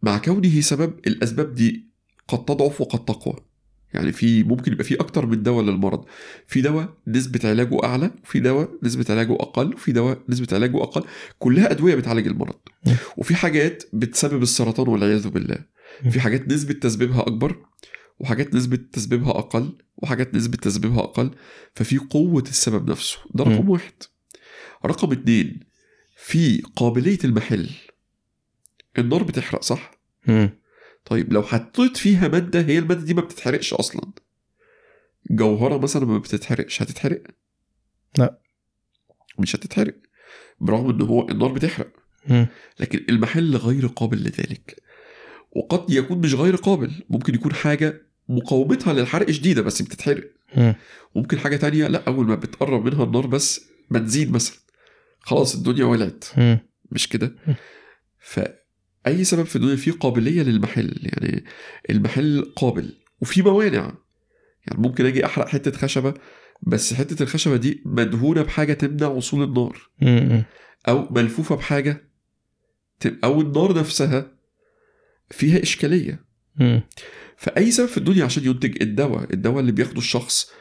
مع 0.02 0.18
كونه 0.18 0.62
سبب 0.62 1.00
الأسباب 1.08 1.54
دي 1.56 1.90
قد 2.28 2.46
تضعف 2.46 2.82
وقد 2.82 3.06
تقوى 3.06 3.45
يعني 3.96 4.12
في 4.12 4.44
ممكن 4.44 4.72
يبقى 4.72 4.84
في 4.84 4.96
أكتر 4.96 5.26
من 5.26 5.44
دواء 5.44 5.66
للمرض. 5.66 6.06
في 6.48 6.62
دواء 6.62 6.98
نسبة 7.08 7.40
علاجه 7.50 7.84
أعلى 7.84 8.12
وفي 8.24 8.40
دواء 8.40 8.70
نسبة 8.84 9.06
علاجه 9.10 9.34
أقل 9.34 9.74
وفي 9.74 9.92
دواء 9.92 10.22
نسبة 10.30 10.48
علاجه 10.52 10.84
أقل. 10.84 11.04
كلها 11.40 11.72
أدوية 11.72 11.96
بتعالج 11.96 12.28
المرض. 12.28 12.56
وفي 13.18 13.36
حاجات 13.36 13.84
بتسبب 13.94 14.42
السرطان 14.44 14.88
والعياذ 14.88 15.28
بالله. 15.30 15.58
في 16.10 16.20
حاجات 16.20 16.48
نسبة 16.48 16.74
تسبيبها 16.74 17.22
أكبر 17.22 17.56
وحاجات 18.20 18.56
نسبة 18.56 18.80
تسبيبها 18.94 19.30
أقل 19.32 19.78
وحاجات 19.98 20.36
نسبة 20.36 20.58
تسبيبها 20.58 21.00
أقل. 21.00 21.32
ففي 21.76 21.98
قوة 21.98 22.44
السبب 22.50 22.90
نفسه. 22.90 23.18
ده. 23.34 23.44
رقم 23.44 23.70
واحد. 23.70 23.94
رقم 24.86 25.12
اتنين 25.12 25.60
في 26.18 26.62
قابلية 26.76 27.20
المحل. 27.24 27.70
النار 28.98 29.24
بتحرق 29.24 29.62
صح؟ 29.62 29.92
طيب 31.06 31.34
لو 31.34 31.44
حطيت 31.44 31.98
فيها 31.98 32.28
مادة 32.28 32.62
هي 32.62 32.80
المادة 32.80 33.02
دي 33.02 33.14
ما 33.14 33.22
بتتحرقش 33.22 33.74
أصلا 33.74 34.02
جوهرة 35.32 35.78
مثلا 35.78 36.06
ما 36.06 36.18
بتتحرقش 36.18 36.82
هتتحرق؟ 36.82 37.24
لا. 38.18 38.40
مش 39.40 39.56
هتتحرق 39.56 39.96
برغم 40.60 40.90
إن 40.90 41.02
هو 41.02 41.30
النار 41.30 41.52
بتحرق. 41.52 41.92
لكن 42.80 43.06
المحل 43.10 43.56
غير 43.56 43.88
قابل 43.88 44.18
لذلك 44.18 44.84
وقد 45.52 45.90
يكون 45.90 46.18
مش 46.18 46.34
غير 46.34 46.56
قابل 46.56 46.92
ممكن 47.10 47.36
يكون 47.36 47.54
حاجة 47.54 48.02
مقاومتها 48.30 48.94
للحرق 48.94 49.32
شديدة 49.32 49.62
بس 49.62 49.82
بتتحرق 49.82 50.32
مم. 50.58 50.76
ممكن 51.16 51.40
حاجة 51.40 51.56
تانية 51.56 51.88
لا 51.88 52.04
أول 52.08 52.26
ما 52.28 52.36
بتقرب 52.36 52.86
منها 52.86 53.04
النار 53.04 53.28
بس 53.28 53.66
بنزين 53.92 54.32
مثلا 54.32 54.58
خلاص 55.20 55.56
الدنيا 55.56 55.86
ولعت. 55.86 56.26
مش 56.92 57.10
كده. 57.10 57.36
فأي 59.06 59.24
سبب 59.24 59.44
في 59.44 59.56
الدنيا 59.56 59.76
فيه 59.76 59.92
قابلية 59.92 60.42
للمحل 60.42 60.94
يعني 61.02 61.46
المحل 61.90 62.52
قابل 62.56 62.94
وفي 63.22 63.42
موانع. 63.42 63.78
يعني 64.68 64.82
ممكن 64.82 65.06
أجي 65.06 65.26
أحرق 65.26 65.48
حتة 65.48 65.72
خشبة 65.72 66.14
بس 66.62 66.94
حتة 66.94 67.24
الخشبة 67.24 67.56
دي 67.56 67.82
مدهونة 67.86 68.42
بحاجة 68.42 68.74
تمنع 68.74 69.08
وصول 69.08 69.44
النار. 69.44 69.90
ملفوفة 71.12 71.56
بحاجة 71.56 72.10
تم- 73.00 73.18
أو 73.24 73.42
النار 73.42 73.80
نفسها 73.80 74.32
فيها 75.32 75.64
إشكالية. 75.64 76.26
مم. 76.56 76.82
فأي 77.38 77.72
سبب 77.72 77.88
في 77.88 77.98
الدنيا 77.98 78.26
عشان 78.26 78.46
ينتج 78.46 78.82
الدواء 78.82 79.34
الدواء 79.34 79.60
اللي 79.60 79.72
بياخده 79.72 79.98
الشخص 79.98 80.52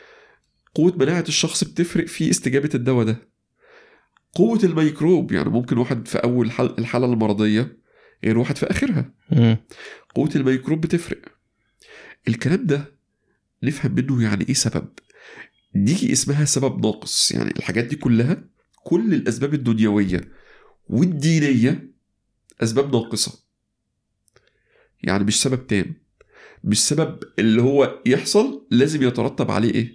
قوة 0.75 0.97
مناعة 0.97 1.25
الشخص 1.29 1.65
بتفرق 1.65 2.07
في 2.07 2.31
استجابة 2.31 2.71
الدواء 2.75 3.07
ده. 3.07 3.17
قوة 4.33 4.59
الميكروب 4.65 5.33
يعني 5.33 5.49
ممكن 5.51 5.79
واحد 5.79 6.09
في 6.09 6.19
أول 6.19 6.51
حل 6.51 6.75
الحالة 6.79 7.07
غير 8.25 8.39
واحد 8.39 8.57
في 8.57 8.67
آخرها. 8.71 9.11
مم. 9.31 9.57
قوة 10.15 10.31
الميكروب 10.37 10.81
بتفرق. 10.81 11.19
الكلام 12.29 12.67
ده 12.67 12.95
نفهم 13.63 13.95
منه 13.95 14.23
يعني 14.23 14.49
إيه 14.49 14.55
سبب. 14.55 14.89
دي 15.75 16.13
اسمها 16.13 16.45
سبب 16.45 16.87
ناقص. 16.87 17.33
يعني 17.33 17.51
الحاجات 17.51 17.85
دي 17.85 17.97
كلها 17.97 18.45
كل 18.85 19.15
الأسباب 19.15 19.55
الدنيوية 19.55 20.21
والدينية 20.89 21.91
أسباب 22.63 22.93
ناقصة. 22.93 23.45
يعني 25.03 25.25
مش 25.25 25.43
سبب 25.43 25.67
تام. 25.67 25.95
مش 26.65 26.89
سبب 26.89 27.19
اللي 27.39 27.63
هو 27.63 28.03
يحصل 28.07 28.67
لازم 28.71 29.03
يترتب 29.03 29.51
عليه 29.51 29.93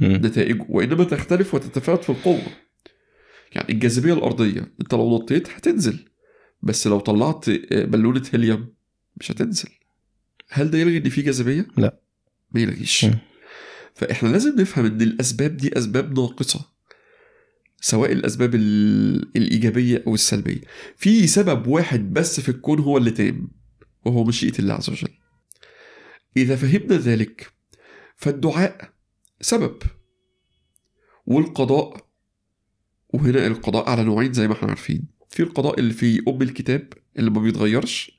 مم. 0.00 0.12
نتائجه. 0.12 0.66
وإنما 0.68 1.04
تختلف 1.04 1.54
وتتفاوت 1.54 2.04
في 2.04 2.10
القوة. 2.10 2.46
يعني 3.52 3.68
الجاذبية 3.72 4.12
الأرضية 4.12 4.72
أنت 4.80 4.94
لو 4.94 5.16
نطيت 5.18 5.48
هتنزل. 5.50 6.08
بس 6.64 6.86
لو 6.86 7.00
طلعت 7.00 7.50
بالونة 7.72 8.22
هيليوم 8.32 8.74
مش 9.16 9.30
هتنزل 9.30 9.68
هل 10.50 10.70
ده 10.70 10.78
يلغي 10.78 10.96
إن 10.98 11.08
في 11.08 11.22
جاذبية؟ 11.22 11.66
لا. 11.76 12.00
ما 12.52 12.60
يلغيش 12.60 13.04
مم. 13.04 13.18
فإحنا 13.94 14.28
لازم 14.28 14.60
نفهم 14.60 14.84
إن 14.86 15.02
الأسباب 15.02 15.56
دي 15.56 15.78
أسباب 15.78 16.18
ناقصة 16.20 16.70
سواء 17.80 18.12
الأسباب 18.12 18.54
ال- 18.54 19.36
الإيجابية 19.36 20.04
أو 20.06 20.14
السلبية 20.14 20.60
في 20.96 21.26
سبب 21.26 21.66
واحد 21.66 22.12
بس 22.12 22.40
في 22.40 22.48
الكون 22.48 22.78
هو 22.78 22.98
اللي 22.98 23.10
تام 23.10 23.48
وهو 24.04 24.24
مشيئة 24.24 24.58
الله 24.58 24.74
عز 24.74 24.90
وجل 24.90 25.08
إذا 26.36 26.56
فهمنا 26.56 26.96
ذلك 26.96 27.52
فالدعاء 28.16 28.90
سبب 29.40 29.76
والقضاء 31.26 32.06
وهنا 33.08 33.46
القضاء 33.46 33.90
على 33.90 34.04
نوعين 34.04 34.32
زي 34.32 34.48
ما 34.48 34.54
إحنا 34.54 34.68
عارفين 34.68 35.02
في 35.34 35.42
القضاء 35.42 35.80
اللي 35.80 35.92
في 35.94 36.22
أم 36.28 36.42
الكتاب 36.42 36.92
اللي 37.18 37.30
ما 37.30 37.40
بيتغيرش 37.40 38.18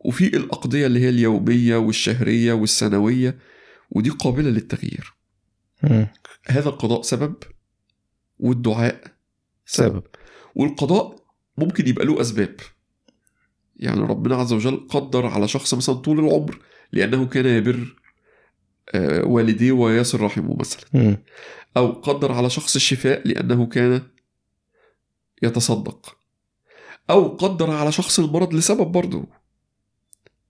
وفي 0.00 0.36
الأقضية 0.36 0.86
اللي 0.86 1.00
هي 1.00 1.08
اليومية 1.08 1.76
والشهرية 1.76 2.52
والسنوية 2.52 3.38
ودي 3.90 4.10
قابلة 4.10 4.50
للتغيير. 4.50 5.14
هذا 6.46 6.68
القضاء 6.68 7.02
سبب 7.02 7.34
والدعاء 8.38 9.04
سبب. 9.66 10.02
والقضاء 10.54 11.16
ممكن 11.58 11.88
يبقى 11.88 12.04
له 12.06 12.20
أسباب. 12.20 12.56
يعني 13.76 14.00
ربنا 14.00 14.36
عز 14.36 14.52
وجل 14.52 14.86
قدر 14.90 15.26
على 15.26 15.48
شخص 15.48 15.74
مثلا 15.74 15.94
طول 15.94 16.18
العمر 16.20 16.58
لأنه 16.92 17.26
كان 17.26 17.46
يبر 17.46 17.96
آه، 18.94 19.24
والديه 19.24 19.72
ويصل 19.72 20.20
رحمه 20.20 20.56
مثلا. 20.56 20.84
أو 21.76 21.92
قدر 21.92 22.32
على 22.32 22.50
شخص 22.50 22.74
الشفاء 22.74 23.28
لأنه 23.28 23.66
كان 23.66 24.02
يتصدق. 25.42 26.16
أو 27.12 27.28
قدر 27.28 27.70
على 27.70 27.92
شخص 27.92 28.18
المرض 28.18 28.54
لسبب 28.54 28.92
برضه. 28.92 29.26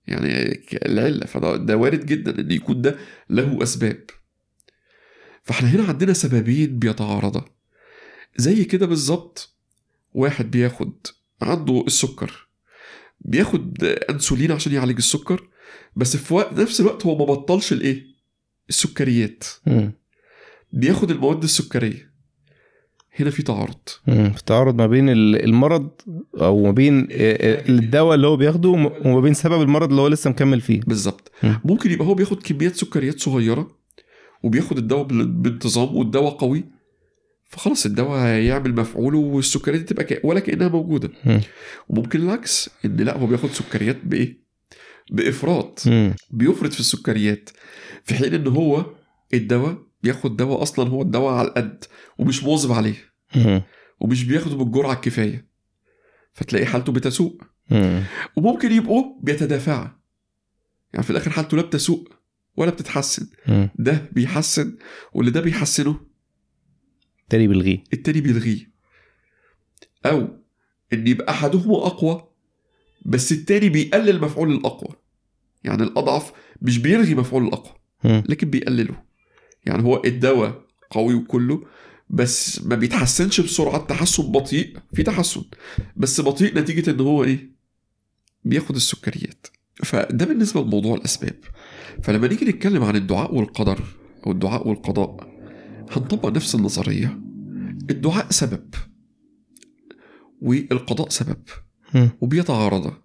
يعني 0.06 0.62
العلة. 0.86 1.26
فده 1.26 1.56
ده 1.56 1.76
وارد 1.76 2.06
جدا 2.06 2.40
إن 2.40 2.50
يكون 2.50 2.82
ده 2.82 2.98
له 3.30 3.62
أسباب. 3.62 4.04
فإحنا 5.42 5.68
هنا 5.68 5.84
عندنا 5.84 6.12
سببين 6.12 6.78
بيتعارضا. 6.78 7.44
زي 8.36 8.64
كده 8.64 8.86
بالظبط 8.86 9.56
واحد 10.14 10.50
بياخد 10.50 11.06
عنده 11.42 11.84
السكر. 11.86 12.48
بياخد 13.20 13.84
أنسولين 13.84 14.52
عشان 14.52 14.72
يعالج 14.72 14.96
السكر 14.96 15.48
بس 15.96 16.16
في 16.16 16.34
وقت 16.34 16.52
نفس 16.60 16.80
الوقت 16.80 17.06
هو 17.06 17.18
ما 17.18 17.24
بطلش 17.24 17.72
الإيه؟ 17.72 18.06
السكريات. 18.68 19.44
بياخد 20.72 21.10
المواد 21.10 21.42
السكرية. 21.42 22.11
هنا 23.14 23.30
في 23.30 23.42
تعارض. 23.42 23.74
في 24.06 24.42
تعارض 24.46 24.74
ما 24.74 24.86
بين 24.86 25.08
ال- 25.08 25.44
المرض 25.44 25.90
أو 26.40 26.62
ما 26.64 26.70
بين 26.70 26.98
آه، 27.00 27.06
آه، 27.12 27.68
الدواء 27.68 28.14
اللي 28.14 28.26
هو 28.26 28.36
بياخده 28.36 28.68
وما 28.68 29.20
بين 29.20 29.34
سبب 29.34 29.62
المرض 29.62 29.88
اللي 29.90 30.02
هو 30.02 30.08
لسه 30.08 30.30
مكمل 30.30 30.60
فيه 30.60 30.80
بالظبط 30.86 31.30
مم. 31.42 31.60
ممكن 31.64 31.90
يبقى 31.90 32.06
هو 32.06 32.14
بياخد 32.14 32.42
كميات 32.42 32.76
سكريات 32.76 33.20
صغيرة 33.20 33.68
وبياخد 34.42 34.78
الدواء 34.78 35.02
بانتظام 35.24 35.96
والدواء 35.96 36.32
قوي 36.32 36.64
فخلاص 37.44 37.86
الدواء 37.86 38.18
هيعمل 38.20 38.74
مفعوله 38.74 39.18
والسكريات 39.18 39.80
دي 39.80 39.86
تبقى 39.94 40.20
ولا 40.24 40.40
كأنها 40.40 40.68
موجودة 40.68 41.10
مم. 41.24 41.40
وممكن 41.88 42.22
العكس 42.22 42.70
إن 42.84 42.96
لا 42.96 43.18
هو 43.18 43.26
بياخد 43.26 43.50
سكريات 43.50 43.96
بإيه 44.04 44.42
بإفراط 45.10 45.82
مم. 45.86 46.14
بيفرط 46.30 46.72
في 46.72 46.80
السكريات 46.80 47.50
في 48.04 48.14
حين 48.14 48.34
إن 48.34 48.46
هو 48.46 48.86
الدواء 49.34 49.78
بياخد 50.02 50.36
دواء 50.36 50.62
أصلا 50.62 50.88
هو 50.88 51.02
الدواء 51.02 51.34
على 51.34 51.48
القد 51.48 51.84
ومش 52.18 52.44
مواظب 52.44 52.72
عليه. 52.72 53.12
ومش 54.00 54.24
بياخده 54.24 54.56
بالجرعة 54.56 54.92
الكفاية. 54.92 55.48
فتلاقي 56.32 56.66
حالته 56.66 56.92
بتسوء. 56.92 57.40
مم. 57.70 58.04
وممكن 58.36 58.72
يبقوا 58.72 59.20
بيتدافعوا 59.22 59.88
يعني 60.92 61.04
في 61.04 61.10
الآخر 61.10 61.30
حالته 61.30 61.56
لا 61.56 61.62
بتسوء 61.62 62.08
ولا 62.56 62.70
بتتحسن. 62.70 63.26
ده 63.78 64.08
بيحسن 64.12 64.76
واللي 65.12 65.30
ده 65.30 65.40
بيحسنه 65.40 66.00
تاني 67.28 67.48
بيلغيه. 67.48 67.84
التاني 67.92 68.20
بيلغيه. 68.20 68.72
أو 70.06 70.42
إن 70.92 71.06
يبقى 71.06 71.32
أحدهما 71.32 71.86
أقوى 71.86 72.28
بس 73.06 73.32
التاني 73.32 73.68
بيقلل 73.68 74.20
مفعول 74.20 74.52
الأقوى. 74.52 74.96
يعني 75.64 75.82
الأضعف 75.82 76.32
مش 76.62 76.78
بيلغي 76.78 77.14
مفعول 77.14 77.46
الأقوى. 77.46 77.74
لكن 78.04 78.50
بيقلله. 78.50 79.02
يعني 79.66 79.82
هو 79.82 80.02
الدواء 80.04 80.62
قوي 80.90 81.14
وكله 81.14 81.64
بس 82.10 82.64
ما 82.64 82.76
بيتحسنش 82.76 83.40
بسرعة 83.40 83.76
التحسن 83.76 84.32
بطيء 84.32 84.76
في 84.94 85.02
تحسن 85.02 85.44
بس 85.96 86.20
بطيء 86.20 86.58
نتيجة 86.58 86.90
إن 86.90 87.00
هو 87.00 87.24
إيه؟ 87.24 87.52
بياخد 88.44 88.76
السكريات. 88.76 89.46
فده 89.84 90.26
بالنسبة 90.26 90.62
لموضوع 90.62 90.94
الأسباب. 90.94 91.36
فلما 92.02 92.28
نيجي 92.28 92.44
نتكلم 92.44 92.82
عن 92.82 92.96
الدعاء 92.96 93.34
والقدر 93.34 93.80
أو 94.26 94.32
الدعاء 94.32 94.68
والقضاء 94.68 95.32
هنطبق 95.90 96.28
نفس 96.28 96.54
النظرية. 96.54 97.20
الدعاء 97.90 98.26
سبب. 98.30 98.74
والقضاء 100.42 101.08
سبب. 101.08 101.42
وبيتعارضا 102.20 103.02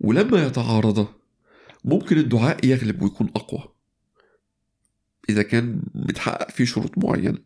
ولما 0.00 0.46
يتعارضا 0.46 1.06
ممكن 1.84 2.18
الدعاء 2.18 2.66
يغلب 2.66 3.02
ويكون 3.02 3.28
أقوى. 3.36 3.64
إذا 5.28 5.42
كان 5.42 5.82
متحقق 5.94 6.50
فيه 6.50 6.64
شروط 6.64 6.98
معينة. 6.98 7.38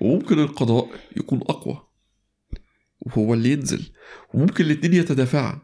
وممكن 0.00 0.38
القضاء 0.38 0.88
يكون 1.16 1.38
أقوى. 1.38 1.86
وهو 3.00 3.34
اللي 3.34 3.52
ينزل. 3.52 3.92
وممكن 4.34 4.64
الاتنين 4.64 4.94
يتدافعا 4.94 5.62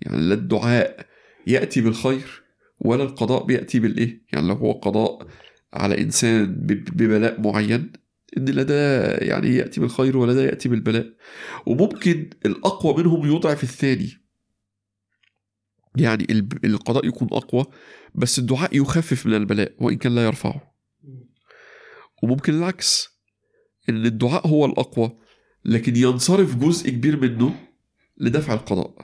يعني 0.00 0.22
لا 0.22 0.34
الدعاء 0.34 1.06
يأتي 1.46 1.80
بالخير 1.80 2.42
ولا 2.80 3.02
القضاء 3.02 3.44
بيأتي 3.44 3.80
بالإيه؟ 3.80 4.22
يعني 4.32 4.48
لو 4.48 4.54
هو 4.54 4.72
قضاء 4.72 5.26
على 5.72 6.00
إنسان 6.02 6.46
ببلاء 6.66 7.40
معين 7.40 7.92
إن 8.38 8.44
لا 8.44 8.62
ده 8.62 9.10
يعني 9.16 9.56
يأتي 9.56 9.80
بالخير 9.80 10.16
ولا 10.16 10.32
ده 10.32 10.42
يأتي 10.42 10.68
بالبلاء. 10.68 11.06
وممكن 11.66 12.30
الأقوى 12.46 12.94
منهم 12.96 13.26
يضعف 13.26 13.62
الثاني. 13.62 14.28
يعني 15.96 16.26
القضاء 16.64 17.06
يكون 17.06 17.28
أقوى 17.32 17.64
بس 18.14 18.38
الدعاء 18.38 18.76
يخفف 18.76 19.26
من 19.26 19.34
البلاء 19.34 19.72
وإن 19.78 19.96
كان 19.96 20.14
لا 20.14 20.24
يرفعه. 20.24 20.77
وممكن 22.22 22.54
العكس 22.54 23.08
إن 23.88 24.06
الدعاء 24.06 24.46
هو 24.46 24.64
الأقوى 24.66 25.18
لكن 25.64 25.96
ينصرف 25.96 26.56
جزء 26.56 26.90
كبير 26.90 27.20
منه 27.20 27.54
لدفع 28.16 28.54
القضاء. 28.54 28.94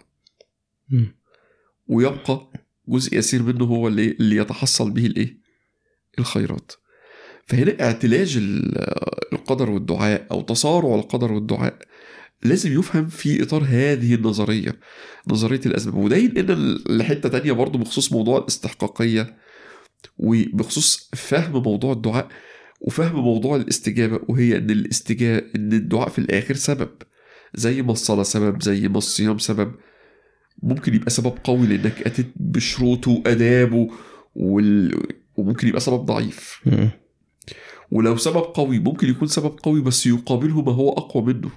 ويبقى 1.87 2.51
جزء 2.89 3.19
يسير 3.19 3.43
منه 3.43 3.65
هو 3.65 3.89
اللي, 3.89 4.11
اللي 4.11 4.37
يتحصل 4.37 4.91
به 4.91 5.07
الإيه؟ 5.07 5.39
الخيرات 6.19 6.73
فهنا 7.47 7.81
اعتلاج 7.85 8.37
ال- 8.37 8.79
القدر 9.33 9.71
والدعاء 9.71 10.27
أو 10.31 10.41
تصارع 10.43 10.95
القدر 10.95 11.33
والدعاء 11.33 11.79
لازم 12.43 12.79
يفهم 12.79 13.07
في 13.07 13.43
إطار 13.43 13.65
هذه 13.69 14.15
النظرية 14.15 14.81
نظرية 15.29 15.61
الأسباب 15.67 15.95
وده 15.95 16.17
ينقلنا 16.17 16.79
لحتة 16.89 17.29
تانية 17.29 17.53
برضو 17.53 17.79
بخصوص 17.79 18.13
موضوع 18.13 18.39
الاستحقاقية 18.39 19.37
وبخصوص 20.19 21.11
فهم 21.15 21.53
موضوع 21.63 21.93
الدعاء 21.93 22.29
وفهم 22.85 23.17
موضوع 23.17 23.57
الاستجابة 23.57 24.21
وهي 24.29 24.57
إن 24.59 24.71
الاستجابة 24.71 25.47
إن 25.57 25.73
الدعاء 25.73 26.09
في 26.09 26.19
الآخر 26.19 26.55
سبب 26.55 26.89
زي 27.55 27.83
ما 27.83 27.93
الصلاة 27.93 28.23
سبب 28.23 28.63
زي 28.63 28.89
ما 28.89 28.99
الصيام 28.99 29.39
سبب 29.39 29.73
ممكن 30.63 30.95
يبقى 30.95 31.11
سبب 31.11 31.33
قوي 31.45 31.67
لأنك 31.67 32.03
أتيت 32.03 32.33
بشروطه 32.37 33.11
وآدابه 33.11 33.91
وال... 34.35 35.03
وممكن 35.37 35.69
يبقى 35.69 35.81
سبب 35.81 36.05
ضعيف. 36.05 36.61
ولو 37.91 38.17
سبب 38.17 38.43
قوي 38.43 38.79
ممكن 38.79 39.09
يكون 39.09 39.29
سبب 39.29 39.57
قوي 39.63 39.81
بس 39.83 40.07
يقابله 40.07 40.63
ما 40.63 40.73
هو 40.73 40.93
أقوى 40.93 41.23
منه. 41.23 41.51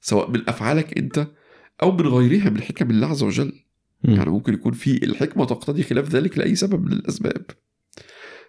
سواء 0.00 0.30
من 0.30 0.48
أفعالك 0.48 0.98
أنت 0.98 1.26
أو 1.82 1.92
من 1.92 2.06
غيرها 2.06 2.50
من 2.50 2.60
حكم 2.60 2.90
الله 2.90 3.06
عز 3.06 3.22
وجل. 3.22 3.52
يعني 4.04 4.30
ممكن 4.30 4.54
يكون 4.54 4.72
في 4.72 5.04
الحكمة 5.04 5.44
تقتضي 5.44 5.82
خلاف 5.82 6.08
ذلك 6.08 6.38
لأي 6.38 6.54
سبب 6.54 6.84
من 6.84 6.92
الأسباب 6.92 7.44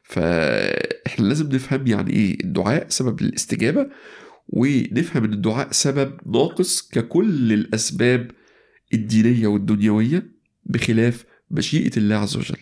فإحنا 0.05 1.25
لازم 1.25 1.49
نفهم 1.55 1.87
يعني 1.87 2.13
إيه 2.13 2.43
الدعاء 2.43 2.89
سبب 2.89 3.21
للاستجابة 3.21 3.89
ونفهم 4.47 5.23
إن 5.23 5.33
الدعاء 5.33 5.71
سبب 5.71 6.17
ناقص 6.25 6.89
ككل 6.89 7.53
الأسباب 7.53 8.31
الدينية 8.93 9.47
والدنيوية 9.47 10.31
بخلاف 10.65 11.25
مشيئة 11.51 11.97
الله 11.97 12.15
عز 12.15 12.37
وجل. 12.37 12.57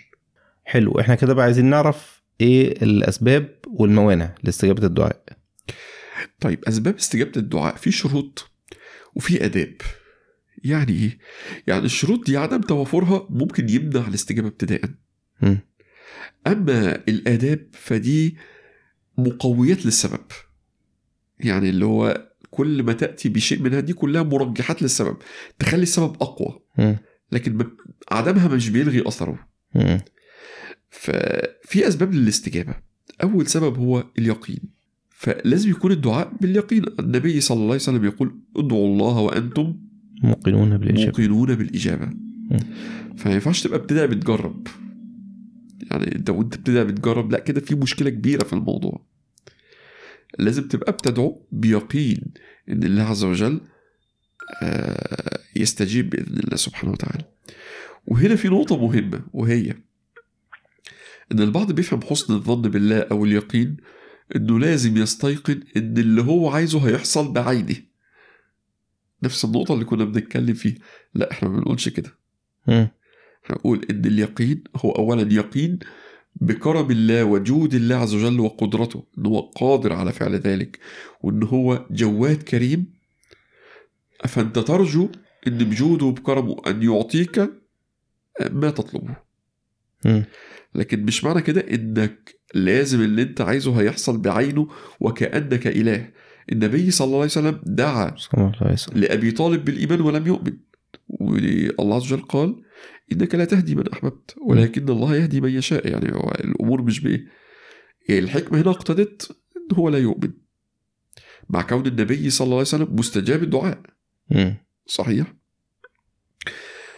حلو. 0.64 1.00
إحنا 1.00 1.16
كده 1.16 1.34
بقى 1.34 1.46
عايزين 1.46 1.66
نعرف 1.66 2.24
إيه 2.42 2.84
الأسباب 2.84 3.56
والموانع 3.68 4.36
لاستجابة 4.44 4.86
الدعاء. 4.88 5.24
طيب 6.40 6.64
أسباب 6.66 6.96
استجابة 6.96 7.32
الدعاء 7.38 7.76
في 7.76 7.92
شروط 7.92 8.52
وفي 9.16 9.46
آداب. 9.46 9.76
يعني 10.64 10.92
إيه؟ 10.92 11.18
يعني 11.68 11.86
الشروط 11.86 12.26
دي 12.26 12.38
عدم 12.38 12.62
توافرها 12.62 13.28
ممكن 13.30 13.70
يمنع 13.70 14.08
الاستجابة 14.08 14.48
ابتداءً. 14.48 14.90
أما 16.48 16.96
الآداب 16.96 17.68
فدي 17.72 18.38
مقويات 19.18 19.86
للسبب. 19.86 20.26
يعني 21.40 21.70
اللي 21.70 21.86
هو 21.86 22.30
كل 22.52 22.84
ما 22.84 22.94
تأتي 22.94 23.30
بشيء 23.30 23.62
منها 23.62 23.80
دي 23.80 23.94
كلها 23.94 24.24
مرجحات 24.24 24.82
للسبب. 24.82 25.18
تخلي 25.60 25.84
السبب 25.84 26.16
أقوى. 26.22 26.60
لكن 27.32 27.68
عدمها 28.12 28.48
مش 28.48 28.70
بيلغي 28.70 29.08
أثره. 29.08 29.48
ففي 30.90 31.88
أسباب 31.88 32.14
للاستجابة. 32.14 32.76
أول 33.24 33.48
سبب 33.48 33.78
هو 33.78 34.04
اليقين. 34.20 34.60
فلازم 35.10 35.70
يكون 35.70 35.92
الدعاء 35.92 36.34
باليقين. 36.42 36.84
النبي 37.00 37.42
صلى 37.42 37.56
الله 37.56 37.68
عليه 37.68 37.76
وسلم 37.76 38.06
يقول 38.06 38.40
ادعوا 38.58 38.88
الله 38.88 39.20
وأنتم 39.20 39.78
موقنون 40.24 40.78
بالإجابة. 40.78 41.06
موقنون 41.06 41.56
بالإجابة. 41.56 42.10
فما 43.18 43.34
ينفعش 43.34 43.62
تبقى 43.62 43.80
ابتداء 43.80 44.08
بتجرب. 44.08 44.68
يعني 45.92 46.16
انت 46.16 46.30
وانت 46.30 46.56
ابتداء 46.56 46.84
بتجرب 46.86 47.32
لا 47.32 47.40
كده 47.40 47.62
في 47.62 47.76
مشكلة 47.76 48.10
كبيرة 48.10 48.44
في 48.44 48.54
الموضوع. 48.54 49.06
لازم 50.40 50.68
تبقى 50.68 50.92
بتدعو 50.92 51.46
بيقين 51.52 52.24
إن 52.70 52.84
الله 52.84 53.04
عز 53.04 53.24
وجل 53.24 53.62
آه، 54.64 55.40
يستجيب 55.56 56.10
بإذن 56.10 56.38
الله 56.40 56.56
سبحانه 56.56 56.92
وتعالى. 56.92 57.26
وهنا 58.08 58.36
في 58.36 58.48
نقطة 58.48 58.78
مهمة 58.88 59.22
وهي 59.34 59.74
إن 61.32 61.40
البعض 61.40 61.72
بيفهم 61.72 62.02
حسن 62.02 62.34
الظن 62.34 62.62
بالله 62.62 63.00
أو 63.00 63.26
اليقين 63.26 63.78
إنه 64.36 64.60
لازم 64.60 64.98
يستيقن 64.98 65.60
إن 65.78 65.98
اللي 65.98 66.22
هو 66.22 66.50
عايزه 66.50 66.88
هيحصل 66.88 67.34
بعينه. 67.34 67.76
نفس 69.24 69.46
النقطة 69.46 69.74
اللي 69.74 69.86
كنا 69.86 70.06
بنتكلم 70.06 70.54
فيها. 70.54 70.76
لا 71.14 71.32
إحنا 71.32 71.50
ما 71.50 71.58
بنقولش 71.58 71.90
كده. 71.90 72.18
بنقول 73.50 73.86
إن 73.90 74.06
اليقين 74.06 74.64
هو 74.76 74.92
أولا 74.92 75.34
يقين 75.34 75.80
بكرم 76.36 76.92
الله 76.92 77.24
وجود 77.24 77.74
الله 77.74 77.96
عز 77.96 78.16
وجل 78.16 78.40
وقدرته 78.40 79.04
إن 79.18 79.26
هو 79.26 79.40
قادر 79.40 79.94
على 79.94 80.12
فعل 80.12 80.36
ذلك 80.36 80.80
وإن 81.22 81.44
هو 81.44 81.86
جواد 81.92 82.44
كريم. 82.44 82.94
فأنت 84.28 84.60
ترجو 84.60 85.10
إن 85.48 85.58
بجوده 85.58 86.06
وبكرمه 86.06 86.56
أن 86.68 86.84
يعطيك 86.84 87.50
ما 88.52 88.70
تطلبه. 88.70 89.16
لكن 90.76 91.06
مش 91.06 91.24
معنى 91.24 91.42
كده 91.42 91.62
إنك 91.62 92.36
لازم 92.54 93.02
اللي 93.02 93.22
أنت 93.22 93.42
عايزه 93.42 93.82
هيحصل 93.82 94.18
بعينه 94.18 94.68
وكأنك 95.00 95.68
إله. 95.68 96.10
النبي 96.52 96.92
صلى 96.92 97.06
الله 97.06 97.18
عليه 97.18 97.26
وسلم 97.26 97.62
دعا 97.64 98.16
صلى 98.18 98.30
الله 98.42 98.54
عليه 98.62 98.74
وسلم. 98.74 98.98
لأبي 98.98 99.32
طالب 99.32 99.66
بالإيمان 99.66 100.02
ولم 100.02 100.28
يؤمن. 100.28 100.54
والله 101.20 101.96
عز 101.96 102.14
وجل 102.14 102.22
قال 102.22 102.56
إنك 103.12 103.36
لا 103.36 103.46
تهدي 103.46 103.76
من 103.76 103.90
أحببت 103.90 104.36
ولكن 104.48 104.90
الله 104.90 105.16
يهدي 105.16 105.42
من 105.42 105.50
يشاء. 105.50 105.88
يعني 105.88 106.16
هو 106.16 106.32
الأمور 106.40 106.82
مش 106.82 107.00
بإيه؟ 107.00 107.26
يعني 108.10 108.22
الحكمة 108.22 108.62
هنا 108.62 108.70
اقتضت 108.70 109.38
إن 109.58 109.78
هو 109.78 109.90
لا 109.90 109.98
يؤمن. 109.98 110.32
مع 111.50 111.62
كون 111.62 111.88
النبي 111.88 112.30
صلى 112.30 112.46
الله 112.46 112.58
عليه 112.58 112.68
وسلم 112.68 112.88
مستجاب 112.96 113.44
الدعاء. 113.44 113.82
صحيح؟ 114.86 115.34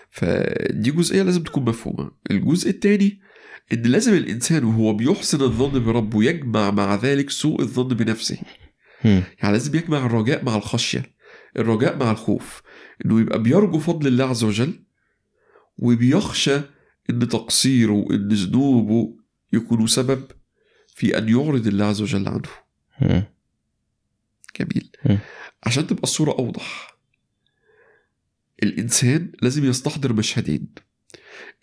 فدي 0.09 0.91
جزئية 0.91 1.23
لازم 1.23 1.43
تكون 1.43 1.65
مفهومة. 1.65 2.11
الجزء 2.31 2.69
الثاني 2.69 3.19
إن 3.73 3.81
لازم 3.81 4.13
الإنسان 4.13 4.63
وهو 4.63 4.93
بيحسن 4.93 5.41
الظن 5.41 5.83
بربه 5.83 6.23
يجمع 6.23 6.71
مع 6.71 6.95
ذلك 6.95 7.29
سوء 7.29 7.61
الظن 7.61 7.87
بنفسه. 7.87 8.37
يعني 9.03 9.25
لازم 9.43 9.75
يجمع 9.75 10.05
الرجاء 10.05 10.45
مع 10.45 10.55
الخشية 10.55 11.15
الرجاء 11.57 11.97
مع 11.97 12.11
الخوف. 12.11 12.61
إنه 13.05 13.21
يبقى 13.21 13.43
بيرجو 13.43 13.79
فضل 13.79 14.07
الله 14.07 14.25
عز 14.25 14.43
وجل 14.43 14.84
وبيخشى 15.77 16.55
إن 17.09 17.27
تقصيره 17.29 17.91
وإن 17.91 18.27
ذنوبه 18.27 19.17
يكونوا 19.53 19.87
سبب 19.87 20.23
في 20.87 21.17
أن 21.17 21.29
يعرض 21.29 21.67
الله 21.67 21.85
عز 21.85 22.01
وجل 22.01 22.27
عنه. 22.27 22.49
جميل. 24.59 24.91
عشان 25.63 25.87
تبقى 25.87 26.03
الصورة 26.03 26.31
أوضح 26.31 26.95
الإنسان 28.63 29.31
لازم 29.41 29.65
يستحضر 29.65 30.13
مشهدين 30.13 30.67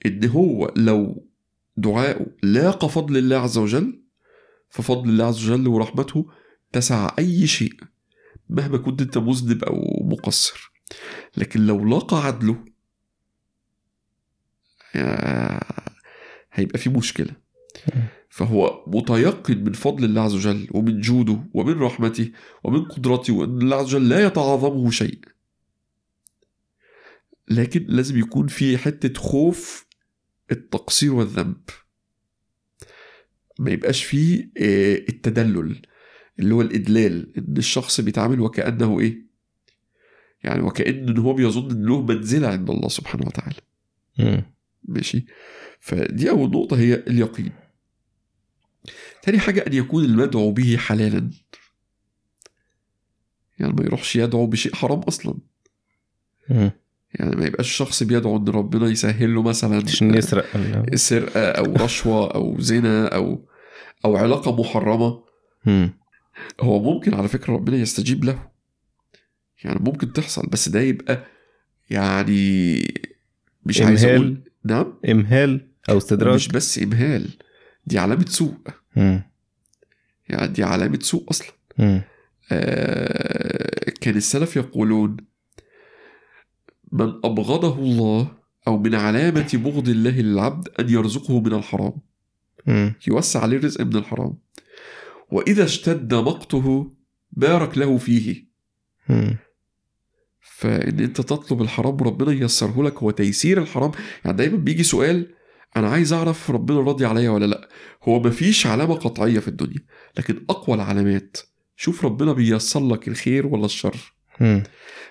إن 0.07 0.25
هو 0.25 0.73
لو 0.77 1.29
دعاءه 1.77 2.27
لاقى 2.43 2.89
فضل 2.89 3.17
الله 3.17 3.37
عز 3.37 3.59
وجل 3.59 4.03
ففضل 4.69 5.09
الله 5.11 5.25
عز 5.25 5.51
وجل 5.51 5.69
ورحمته 5.69 6.31
تسع 6.73 7.15
أي 7.19 7.47
شيء 7.47 7.75
مهما 8.49 8.79
كنت 8.79 9.03
أنت 9.03 9.19
مذنب 9.19 9.65
أو 9.65 10.07
مقصر 10.11 10.73
لكن 11.37 11.67
لو 11.67 11.85
لاقى 11.85 12.27
عدله 12.27 12.65
هيبقى 16.53 16.79
في 16.79 16.91
مشكلة. 16.91 17.37
فهو 18.29 18.85
متيقن 18.87 19.65
من 19.65 19.73
فضل 19.73 20.05
الله 20.05 20.23
عز 20.23 20.35
وجل 20.35 20.69
ومن 20.71 21.01
جوده 21.01 21.45
ومن 21.55 21.79
رحمته 21.79 22.31
ومن 22.65 22.85
قدرته 22.85 23.33
وأن 23.33 23.59
الله 23.63 23.77
عز 23.77 23.95
وجل 23.95 24.09
لا 24.09 24.27
يتعاظمه 24.27 24.91
شيء. 24.91 25.19
لكن 27.49 27.85
لازم 27.89 28.19
يكون 28.19 28.47
في 28.47 28.79
حتة 28.79 29.21
خوف 29.21 29.87
التقصير 30.53 31.15
والذنب. 31.15 31.61
ما 33.59 33.71
يبقاش 33.71 34.05
فيه 34.05 34.51
آه، 34.59 34.95
التدلل 35.09 35.83
اللي 36.39 36.55
هو 36.55 36.61
الإدلال 36.63 37.39
إن 37.39 37.57
الشخص 37.57 38.01
بيتعامل 38.01 38.41
وكأنه 38.41 39.01
إيه؟ 39.01 39.27
يعني 40.45 40.63
وكأن 40.63 41.09
إن 41.09 41.19
هو 41.19 41.33
بيظن 41.35 41.71
إن 41.71 41.87
له 41.87 42.03
منزلة 42.03 42.49
عند 42.49 42.71
الله 42.71 42.89
سبحانه 42.89 43.27
وتعالى. 43.27 43.61
ماشي 44.85 45.27
فدي 45.81 46.31
أول 46.31 46.51
نقطة 46.51 46.79
هي 46.79 46.95
اليقين 46.95 47.53
تاني 49.23 49.39
حاجة 49.39 49.65
أن 49.67 49.73
يكون 49.73 50.05
المدعو 50.05 50.51
به 50.53 50.77
حلالا 50.77 51.31
يعني 53.59 53.73
ما 53.73 53.85
يروحش 53.85 54.17
يدعو 54.17 54.47
بشيء 54.47 54.75
حرام 54.75 54.99
أصلا. 55.01 55.35
يعني 57.15 57.37
ما 57.37 57.47
يبقاش 57.47 57.67
الشخص 57.69 58.03
بيدعو 58.03 58.37
إن 58.37 58.49
ربنا 58.49 58.89
يسهل 58.89 59.35
له 59.35 59.43
مثلا 59.43 59.77
عشان 59.77 60.15
يسرق 60.15 60.57
ولا- 60.57 60.97
سرقة 60.97 61.41
أو 61.51 61.73
رشوة 61.77 62.35
أو 62.35 62.61
زنا 62.61 63.07
أو 63.09 63.49
أو 64.05 64.17
علاقة 64.17 64.57
محرمة. 64.61 65.23
هو 66.61 66.83
ممكن 66.83 67.15
على 67.15 67.29
فكرة 67.29 67.53
ربنا 67.53 67.77
يستجيب 67.77 68.25
له 68.25 68.51
يعني 69.65 69.79
ممكن 69.83 70.13
تحصل 70.13 70.47
بس 70.47 70.69
ده 70.69 70.81
يبقى 70.81 71.27
يعني 71.91 72.75
مش 73.67 73.81
عايز. 73.87 74.05
أقول 74.05 74.52
نعم 74.65 74.95
إمهال 75.09 75.69
أو 75.91 75.99
استدراج 75.99 76.35
مش 76.35 76.49
بس 76.49 76.79
إمهال 76.79 77.31
دي 77.87 77.99
علامة 77.99 78.27
سوء 78.27 78.55
مم. 78.97 79.23
يعني 80.29 80.49
دي 80.53 80.63
علامة 80.63 80.99
سوء 81.03 81.31
أصلا 81.31 81.49
مم. 81.79 82.03
آه 82.53 83.91
كان 84.01 84.17
السلف 84.17 84.57
يقولون 84.57 85.17
من 86.93 87.09
أبغضه 87.25 87.79
الله 87.79 88.33
أو 88.69 88.79
من 88.79 88.95
علامة 88.95 89.51
بغض 89.55 89.89
الله 89.89 90.11
للعبد 90.21 90.69
أن 90.81 90.89
يرزقه 90.91 91.41
من 91.41 91.53
الحرام 91.55 91.93
مم. 92.67 92.95
يوسع 93.09 93.41
عليه 93.43 93.57
الرزق 93.57 93.81
من 93.81 93.97
الحرام 93.97 94.35
وإذا 95.31 95.65
اشتد 95.65 96.15
مقته 96.15 96.93
بارك 97.33 97.79
له 97.79 97.99
فيه 97.99 98.45
مم. 99.09 99.37
فإن 100.43 101.01
أنت 101.01 101.21
تطلب 101.21 101.63
الحرام 101.63 101.95
وربنا 101.95 102.33
ييسره 102.33 102.83
لك 102.83 102.99
هو 102.99 103.11
تيسير 103.11 103.63
الحرام. 103.63 103.91
يعني 104.25 104.37
دايما 104.37 104.57
بيجي 104.57 104.83
سؤال 104.83 105.35
أنا 105.77 105.89
عايز 105.89 106.13
أعرف 106.13 106.51
ربنا 106.51 106.81
راضي 106.81 107.05
عليا 107.05 107.31
ولا 107.31 107.47
لأ؟ 107.47 107.69
هو 108.03 108.21
مفيش 108.21 108.67
علامة 108.67 108.95
قطعية 108.95 109.39
في 109.39 109.49
الدنيا 109.49 109.81
لكن 110.19 110.45
أقوى 110.51 110.77
العلامات. 110.77 111.37
شوف 111.77 112.05
ربنا 112.05 112.33
بييسر 112.33 112.89
لك 112.89 113.09
الخير 113.09 113.47
ولا 113.47 113.65
الشر. 113.65 114.15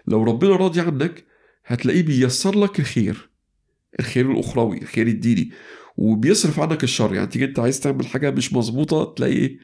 لو 0.08 0.24
ربنا 0.24 0.56
راضي 0.56 0.82
عنك 0.82 1.26
هتلاقيه 1.66 2.04
بيسر 2.04 2.60
لك 2.60 2.80
الخير 2.80 3.30
الخير 4.00 4.32
الأخروي 4.32 4.82
الخير 4.82 5.08
الديني 5.08 5.52
وبيصرف 5.98 6.60
عنك 6.60 6.84
الشر. 6.84 7.14
يعني 7.14 7.28
تيجي 7.28 7.46
أنت 7.46 7.60
عايز 7.60 7.80
تعمل 7.80 8.08
حاجة 8.08 8.32
مش 8.32 8.54
مظبوطة 8.54 9.14
تلاقي 9.14 9.58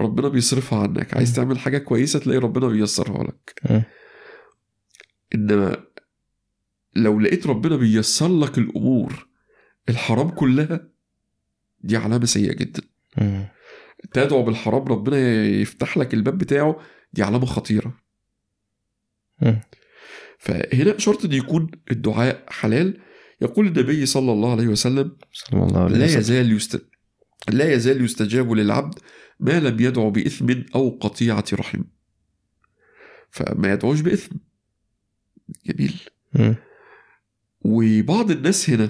ربنا 0.00 0.28
بيصرفها 0.28 0.78
عنك. 0.78 1.14
عايز 1.16 1.34
تعمل 1.34 1.58
حاجة 1.58 1.78
كويسة 1.78 2.18
تلاقي 2.18 2.38
ربنا 2.38 2.68
بيسرها 2.68 3.24
لك. 3.24 3.84
مم. 5.34 5.40
إنما 5.40 5.84
لو 6.96 7.20
لقيت 7.20 7.46
ربنا 7.46 7.76
بيسر 7.76 8.38
لك 8.38 8.58
الأمور 8.58 9.28
الحرام 9.88 10.28
كلها 10.28 10.88
دي 11.80 11.96
علامة 11.96 12.24
سيئة 12.24 12.52
جدا. 12.52 12.82
تدعو 14.12 14.42
بالحرام 14.42 14.82
ربنا 14.84 15.44
يفتح 15.46 15.96
لك 15.98 16.14
الباب 16.14 16.38
بتاعه 16.38 16.80
دي 17.12 17.22
علامة 17.22 17.46
خطيرة 17.46 18.00
مم. 19.42 19.60
فهنا 20.38 20.98
شرط 20.98 21.24
إن 21.24 21.32
يكون 21.32 21.70
الدعاء 21.90 22.44
حلال 22.48 23.00
يقول 23.40 23.66
النبي 23.66 24.06
صلى 24.06 24.32
الله 24.32 24.52
عليه 24.52 24.68
وسلم 24.68 25.16
صلى 25.32 25.62
الله 25.62 25.80
عليه 25.84 25.96
لا 25.96 26.04
وسلم 26.04 26.18
يزال 26.20 26.52
يست... 26.52 26.86
لا 27.48 27.72
يزال 27.72 28.04
يستجاب 28.04 28.52
للعبد 28.52 28.98
ما 29.40 29.60
لم 29.60 29.80
يدعو 29.80 30.10
بإثم 30.10 30.54
أو 30.74 30.98
قطيعة 31.00 31.44
رحم 31.52 31.82
فما 33.30 33.72
يدعوش 33.72 34.00
بإثم 34.00 34.36
جميل. 35.66 35.94
وبعض 37.62 38.30
الناس 38.30 38.70
هنا 38.70 38.88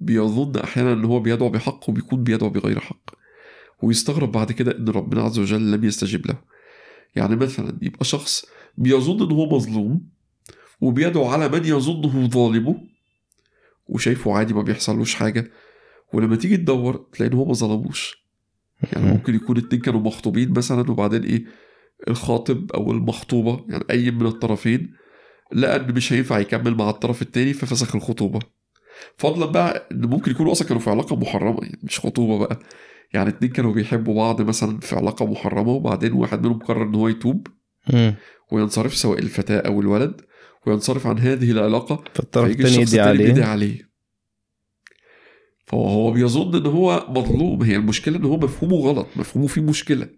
بيظن 0.00 0.56
أحيانا 0.56 0.92
أن 0.92 1.04
هو 1.04 1.20
بيدعو 1.20 1.48
بحق 1.48 1.88
وبيكون 1.90 2.24
بيدعو 2.24 2.50
بغير 2.50 2.80
حق 2.80 3.10
ويستغرب 3.82 4.32
بعد 4.32 4.52
كده 4.52 4.78
أن 4.78 4.88
ربنا 4.88 5.22
عز 5.22 5.38
وجل 5.38 5.72
لم 5.72 5.84
يستجب 5.84 6.26
له 6.26 6.36
يعني 7.16 7.36
مثلا 7.36 7.78
يبقى 7.82 8.04
شخص 8.04 8.46
بيظن 8.78 9.22
أنه 9.22 9.34
هو 9.34 9.56
مظلوم 9.56 10.00
وبيدعو 10.80 11.24
على 11.26 11.48
من 11.48 11.64
يظنه 11.64 12.28
ظالمه 12.28 12.84
وشايفه 13.88 14.32
عادي 14.32 14.54
ما 14.54 14.62
بيحصلوش 14.62 15.14
حاجة 15.14 15.50
ولما 16.12 16.36
تيجي 16.36 16.56
تدور 16.56 17.06
تلاقي 17.12 17.32
إن 17.32 17.36
هو 17.38 17.44
ما 17.44 17.52
ظلموش 17.52 18.24
يعني 18.92 19.06
مم. 19.06 19.12
ممكن 19.12 19.34
يكون 19.34 19.58
اتنين 19.58 19.82
كانوا 19.82 20.00
مخطوبين 20.00 20.50
مثلا 20.50 20.90
وبعدين 20.90 21.22
إيه 21.24 21.44
الخاطب 22.08 22.72
أو 22.72 22.92
المخطوبة 22.92 23.64
يعني 23.68 23.84
أي 23.90 24.10
من 24.10 24.26
الطرفين 24.26 24.94
لقى 25.52 25.76
ان 25.76 25.94
مش 25.94 26.12
هينفع 26.12 26.38
يكمل 26.38 26.74
مع 26.74 26.90
الطرف 26.90 27.22
التاني 27.22 27.52
ففسخ 27.52 27.96
الخطوبة. 27.96 28.40
فضلا 29.16 29.46
بقى 29.46 29.88
إن 29.92 30.06
ممكن 30.06 30.30
يكونوا 30.30 30.52
أصلا 30.52 30.68
كانوا 30.68 30.82
في 30.82 30.90
علاقة 30.90 31.16
محرمة 31.16 31.58
يعني 31.62 31.78
مش 31.82 32.00
خطوبة 32.00 32.38
بقى. 32.38 32.58
يعني 33.14 33.28
اتنين 33.28 33.50
كانوا 33.50 33.72
بيحبوا 33.72 34.14
بعض 34.14 34.42
مثلا 34.42 34.80
في 34.80 34.96
علاقة 34.96 35.26
محرمة 35.26 35.72
وبعدين 35.72 36.12
واحد 36.12 36.46
منهم 36.46 36.58
قرر 36.58 36.82
إن 36.82 36.94
هو 36.94 37.08
يتوب. 37.08 37.46
وينصرف 38.52 38.94
سواء 38.94 39.18
الفتاة 39.18 39.58
أو 39.58 39.80
الولد 39.80 40.20
وينصرف 40.66 41.06
عن 41.06 41.18
هذه 41.18 41.50
العلاقة 41.50 42.04
فالطرف 42.14 42.50
التاني 42.50 42.68
الشخص 42.68 42.92
يدي 42.92 43.00
عليه. 43.00 43.44
عليه. 43.44 43.90
هو 45.74 45.88
هو 45.88 46.10
بيظن 46.10 46.56
إن 46.56 46.66
هو 46.66 47.06
مظلوم. 47.08 47.62
هي 47.62 47.76
المشكلة 47.76 48.16
إن 48.16 48.24
هو 48.24 48.36
مفهومه 48.36 48.76
غلط 48.76 49.06
مفهومه 49.16 49.46
فيه 49.46 49.60
مشكلة. 49.60 50.08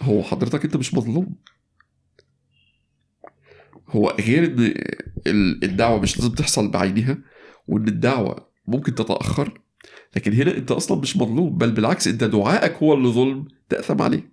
هو 0.00 0.22
حضرتك 0.22 0.64
أنت 0.64 0.76
مش 0.76 0.94
مظلوم. 0.94 1.36
هو 3.92 4.16
غير 4.20 4.44
إن 4.44 4.74
ال- 5.26 5.64
الدعوة 5.64 6.00
مش 6.00 6.18
لازم 6.18 6.30
تحصل 6.34 6.70
بعينها 6.70 7.18
وإن 7.68 7.88
الدعوة 7.88 8.48
ممكن 8.66 8.94
تتأخر 8.94 9.60
لكن 10.16 10.32
هنا 10.32 10.56
أنت 10.56 10.70
أصلا 10.70 11.00
مش 11.00 11.16
مظلوم 11.16 11.58
بل 11.58 11.70
بالعكس 11.70 12.08
أنت 12.08 12.24
دعائك 12.24 12.72
هو 12.72 12.94
اللي 12.94 13.08
ظلم 13.08 13.48
تأثم 13.68 14.02
عليه. 14.02 14.32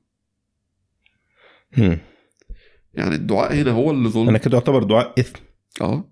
يعني 2.93 3.15
الدعاء 3.15 3.53
هنا 3.53 3.71
هو 3.71 3.91
اللي 3.91 4.09
ظلم 4.09 4.29
أنا 4.29 4.37
كده 4.37 4.57
يعتبر 4.57 4.83
دعاء 4.83 5.13
إثم 5.19 5.39
آه. 5.81 6.11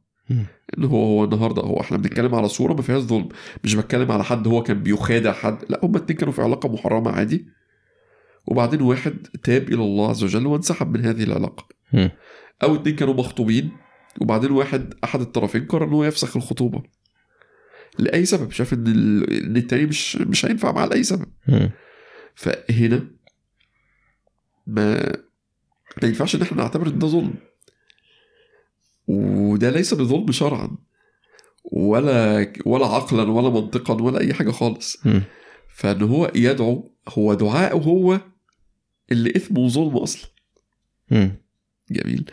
ان 0.77 0.83
هو 0.85 1.03
هو 1.05 1.23
النهارده 1.23 1.61
هو 1.61 1.81
إحنا 1.81 1.97
بنتكلم 1.97 2.35
على 2.35 2.47
صورة 2.47 2.73
ما 2.73 2.81
فيهاش 2.81 3.01
ظلم 3.01 3.29
مش 3.63 3.75
بتكلم 3.75 4.11
على 4.11 4.23
حد 4.23 4.47
هو 4.47 4.63
كان 4.63 4.83
بيخادع 4.83 5.31
حد 5.33 5.57
لا 5.69 5.79
هما 5.83 5.97
اتنين 5.97 6.17
كانوا 6.17 6.33
في 6.33 6.41
علاقة 6.41 6.69
محرمة 6.73 7.11
عادي 7.11 7.47
وبعدين 8.47 8.81
واحد 8.81 9.27
تاب 9.43 9.63
إلى 9.63 9.83
الله 9.83 10.09
عز 10.09 10.23
وجل 10.23 10.45
وانسحب 10.47 10.97
من 10.97 11.05
هذه 11.05 11.23
العلاقة. 11.23 11.67
أو 12.63 12.75
اتنين 12.75 12.95
كانوا 12.95 13.13
مخطوبين 13.13 13.71
وبعدين 14.21 14.51
واحد 14.51 14.93
أحد 15.03 15.21
الطرفين 15.21 15.65
قرر 15.65 15.83
إن 15.87 15.93
هو 15.93 16.03
يفسخ 16.03 16.37
الخطوبة 16.37 16.83
لأي 17.99 18.25
سبب 18.25 18.51
شاف 18.51 18.73
إن 18.73 18.87
إن 19.31 19.57
التاني 19.57 19.85
مش 19.85 20.15
مش 20.15 20.45
هينفع 20.45 20.71
معاه 20.71 20.85
لأي 20.85 21.03
سبب. 21.03 21.25
فهنا 22.35 23.07
ما 24.67 24.95
ما 26.01 26.07
ينفعش 26.07 26.35
إن 26.35 26.41
إحنا 26.41 26.57
نعتبر 26.57 26.87
إن 26.87 26.99
ده 26.99 27.07
ظلم 27.07 27.33
وده 29.07 29.69
ليس 29.69 29.93
بظلم 29.93 30.31
شرعا 30.31 30.77
ولا 31.63 32.53
ولا 32.65 32.85
عقلا 32.87 33.31
ولا 33.31 33.49
منطقا 33.49 34.01
ولا 34.01 34.19
أي 34.19 34.33
حاجة 34.33 34.51
خالص. 34.51 34.97
فإن 35.75 36.01
هو 36.01 36.31
يدعو 36.35 36.91
هو 37.09 37.33
دعاءه 37.33 37.77
هو 37.77 38.19
اللي 39.11 39.29
إثمه 39.35 39.59
وظلم 39.59 39.97
أصلا 39.97 40.29
مم. 41.11 41.35
جميل. 41.91 42.31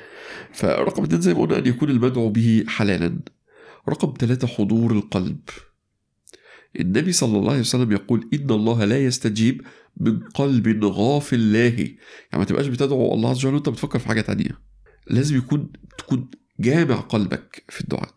فرقم 0.52 1.04
اتنين 1.04 1.20
زي 1.20 1.34
ما 1.34 1.40
قلنا 1.40 1.58
أن 1.58 1.66
يكون 1.66 1.90
المدعو 1.90 2.28
به 2.28 2.64
حلالا. 2.68 3.18
رقم 3.88 4.14
ثلاثة 4.18 4.46
حضور 4.46 4.92
القلب. 4.92 5.40
النبي 6.80 7.12
صلى 7.12 7.38
الله 7.38 7.50
عليه 7.50 7.60
وسلم 7.60 7.92
يقول 7.92 8.28
إن 8.34 8.50
الله 8.50 8.84
لا 8.84 9.04
يستجيب 9.04 9.62
من 9.96 10.20
قلب 10.20 10.84
غافل 10.84 11.52
لاهي. 11.52 11.84
يعني 11.84 12.38
ما 12.38 12.44
تبقاش 12.44 12.66
بتدعو 12.66 13.14
الله 13.14 13.30
عز 13.30 13.36
وجل 13.36 13.54
وأنت 13.54 13.68
بتفكر 13.68 13.98
في 13.98 14.08
حاجة 14.08 14.20
تانية. 14.20 14.58
لازم 15.06 15.36
يكون 15.36 15.72
تكون 15.98 16.30
جامع 16.60 16.94
قلبك 16.96 17.64
في 17.68 17.80
الدعاء. 17.80 18.14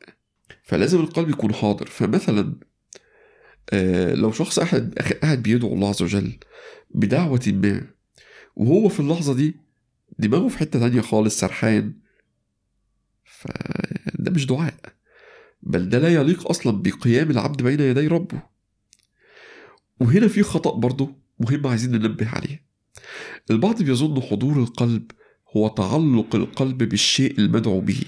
فلازم 0.63 0.99
القلب 0.99 1.29
يكون 1.29 1.53
حاضر. 1.53 1.85
فمثلا 1.85 2.55
آه، 3.73 4.13
لو 4.13 4.31
شخص 4.31 4.59
قاعد 4.59 4.93
قاعد 5.21 5.43
بيدعو 5.43 5.73
الله 5.73 5.89
عز 5.89 6.01
وجل 6.01 6.31
بدعوة 6.91 7.41
ما 7.47 7.87
وهو 8.55 8.89
في 8.89 8.99
اللحظة 8.99 9.33
دي 9.33 9.55
دماغه 10.19 10.47
في 10.47 10.57
حتة 10.57 10.79
تانية 10.79 11.01
خالص 11.01 11.39
سرحان. 11.39 11.93
فده 13.25 14.31
مش 14.31 14.45
دعاء. 14.45 14.75
بل 15.63 15.89
ده 15.89 15.99
لا 15.99 16.13
يليق 16.13 16.49
أصلا 16.49 16.81
بقيام 16.81 17.31
العبد 17.31 17.61
بين 17.61 17.79
يدي 17.79 18.07
ربه. 18.07 18.41
وهنا 19.99 20.27
في 20.27 20.43
خطأ 20.43 20.75
برضه 20.75 21.15
مهم 21.39 21.67
عايزين 21.67 21.91
ننبه 21.91 22.27
عليه. 22.27 22.67
البعض 23.51 23.83
بيظن 23.83 24.21
حضور 24.21 24.57
القلب 24.57 25.11
هو 25.57 25.67
تعلق 25.67 26.35
القلب 26.35 26.83
بالشيء 26.83 27.39
المدعو 27.39 27.81
به. 27.81 28.01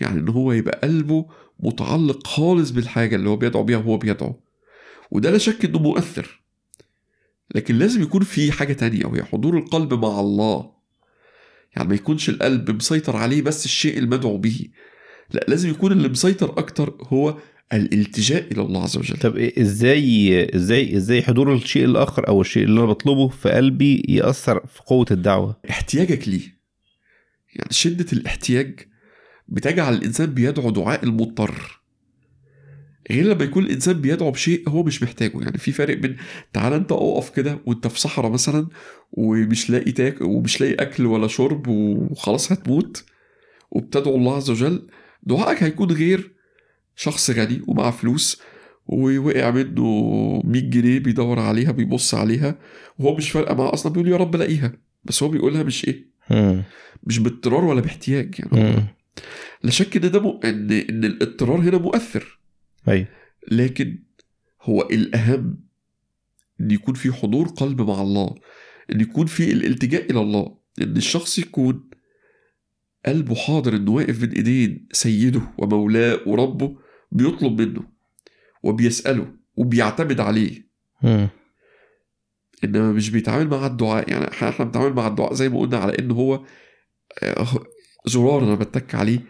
يعني 0.00 0.20
إن 0.20 0.28
هو 0.28 0.52
يبقى 0.52 0.80
قلبه 0.82 1.26
متعلق 1.60 2.26
خالص 2.26 2.70
بالحاجة 2.70 3.16
اللي 3.16 3.28
هو 3.28 3.36
بيدعو 3.36 3.62
بيها 3.62 3.78
وهو 3.78 3.96
بيدعو. 3.96 4.40
وده 5.10 5.30
لا 5.30 5.38
شك 5.38 5.64
إنه 5.64 5.78
مؤثر. 5.78 6.42
لكن 7.54 7.74
لازم 7.74 8.02
يكون 8.02 8.22
في 8.22 8.52
حاجة 8.52 8.72
تانية 8.72 9.06
وهي 9.06 9.22
حضور 9.24 9.58
القلب 9.58 9.94
مع 9.94 10.20
الله. 10.20 10.77
يعني 11.76 11.88
ما 11.88 11.94
يكونش 11.94 12.28
القلب 12.28 12.70
مسيطر 12.70 13.16
عليه 13.16 13.42
بس 13.42 13.64
الشيء 13.64 13.98
المدعو 13.98 14.36
به. 14.36 14.68
لا 15.30 15.44
لازم 15.48 15.70
يكون 15.70 15.92
اللي 15.92 16.08
مسيطر 16.08 16.58
أكتر 16.58 16.94
هو 17.02 17.38
الالتجاء 17.72 18.52
إلى 18.52 18.62
الله 18.62 18.82
عز 18.82 18.96
وجل. 18.96 19.16
طب 19.16 19.34
إيه- 19.34 19.58
إزاي 19.60 20.48
إزاي 20.56 20.96
إزاي 20.96 21.22
حضور 21.22 21.54
الشيء 21.54 21.84
الآخر 21.84 22.28
أو 22.28 22.40
الشيء 22.40 22.64
اللي 22.64 22.80
أنا 22.80 22.88
بطلبه 22.88 23.28
في 23.28 23.50
قلبي 23.50 24.02
يأثر 24.08 24.66
في 24.66 24.80
قوة 24.86 25.06
الدعوة؟ 25.10 25.60
احتياجك 25.70 26.28
ليه؟ 26.28 26.58
يعني 27.56 27.68
شدة 27.70 28.06
الاحتياج 28.12 28.80
بتجعل 29.48 29.94
الإنسان 29.94 30.26
بيدعو 30.26 30.70
دعاء 30.70 31.04
المضطر. 31.04 31.77
غير 33.10 33.24
لما 33.24 33.44
يكون 33.44 33.64
الإنسان 33.64 34.00
بيدعو 34.00 34.30
بشيء 34.30 34.68
هو 34.68 34.82
مش 34.82 35.02
محتاجه. 35.02 35.40
يعني 35.40 35.58
في 35.58 35.72
فرق 35.72 35.96
بين 35.96 36.16
تعالى 36.52 36.76
أنت 36.76 36.92
أقف 36.92 37.30
كده 37.30 37.58
وأنت 37.66 37.86
في 37.86 38.00
صحراء 38.00 38.30
مثلا 38.30 38.66
ومش 39.12 39.70
لاقي 39.70 39.92
تاك 39.92 40.20
ومش 40.20 40.60
لاقي 40.60 40.74
أكل 40.74 41.06
ولا 41.06 41.28
شرب 41.28 41.68
وخلاص 41.68 42.52
هتموت 42.52 43.04
وبتدعو 43.70 44.16
الله 44.16 44.36
عز 44.36 44.50
وجل 44.50 44.86
دعائك 45.22 45.62
هيكون 45.62 45.90
غير 45.90 46.32
شخص 46.96 47.30
غني 47.30 47.62
ومعاه 47.68 47.90
فلوس 47.90 48.42
ووقع 48.86 49.50
منه 49.50 49.82
100 50.44 50.62
جنيه 50.62 50.98
بيدور 50.98 51.38
عليها 51.38 51.72
بيبص 51.72 52.14
عليها 52.14 52.58
وهو 52.98 53.16
مش 53.16 53.30
فارقة 53.30 53.54
معاه 53.54 53.74
أصلا 53.74 53.92
بيقول 53.92 54.08
يا 54.08 54.16
رب 54.16 54.36
لاقيها. 54.36 54.72
بس 55.04 55.22
هو 55.22 55.28
بيقولها 55.28 55.62
مش 55.62 55.88
إيه. 55.88 56.06
مش 57.02 57.18
باضطرار 57.18 57.64
ولا 57.64 57.80
باحتياج 57.80 58.34
يعني. 58.38 58.84
لا 59.62 59.70
شك 59.70 59.96
إن 60.04 60.10
ده 60.10 60.20
م... 60.20 60.40
ان 60.44 60.70
إن 60.70 61.04
الإضطرار 61.04 61.60
هنا 61.60 61.78
مؤثر. 61.78 62.38
أيوه 62.88 63.06
لكن 63.50 63.98
هو 64.62 64.82
الأهم 64.82 65.60
إن 66.60 66.70
يكون 66.70 66.94
في 66.94 67.12
حضور 67.12 67.48
قلب 67.48 67.80
مع 67.82 68.02
الله 68.02 68.34
إن 68.92 69.00
يكون 69.00 69.26
في 69.26 69.52
الالتجاء 69.52 70.10
إلى 70.10 70.20
الله 70.20 70.58
إن 70.80 70.96
الشخص 70.96 71.38
يكون 71.38 71.90
قلبه 73.06 73.34
حاضر 73.34 73.76
إنه 73.76 73.92
واقف 73.92 74.20
بين 74.20 74.32
إيدين 74.32 74.88
سيده 74.92 75.42
ومولاه 75.58 76.20
وربه 76.26 76.76
بيطلب 77.12 77.60
منه 77.60 77.82
وبيسأله 78.62 79.32
وبيعتمد 79.56 80.20
عليه 80.20 80.68
مم. 81.02 81.28
إنما 82.64 82.92
مش 82.92 83.10
بيتعامل 83.10 83.48
مع 83.48 83.66
الدعاء 83.66 84.10
يعني 84.10 84.28
إحنا 84.28 84.48
إحنا 84.48 84.64
بنتعامل 84.64 84.92
مع 84.92 85.06
الدعاء 85.06 85.34
زي 85.34 85.48
ما 85.48 85.58
قلنا 85.60 85.78
على 85.78 85.98
إن 85.98 86.10
هو 86.10 86.44
آه، 87.22 87.46
زرار 88.06 88.44
أنا 88.44 88.54
بتك 88.54 88.94
عليه 88.94 89.20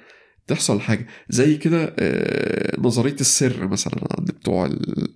تحصل 0.49 0.81
حاجة. 0.81 1.07
زي 1.29 1.57
كده 1.57 1.95
آه، 1.99 2.81
نظرية 2.81 3.17
السر 3.21 3.69
مثلا 3.69 3.95
عند 4.19 4.31
بتوع 4.31 4.67
ال- 4.67 5.15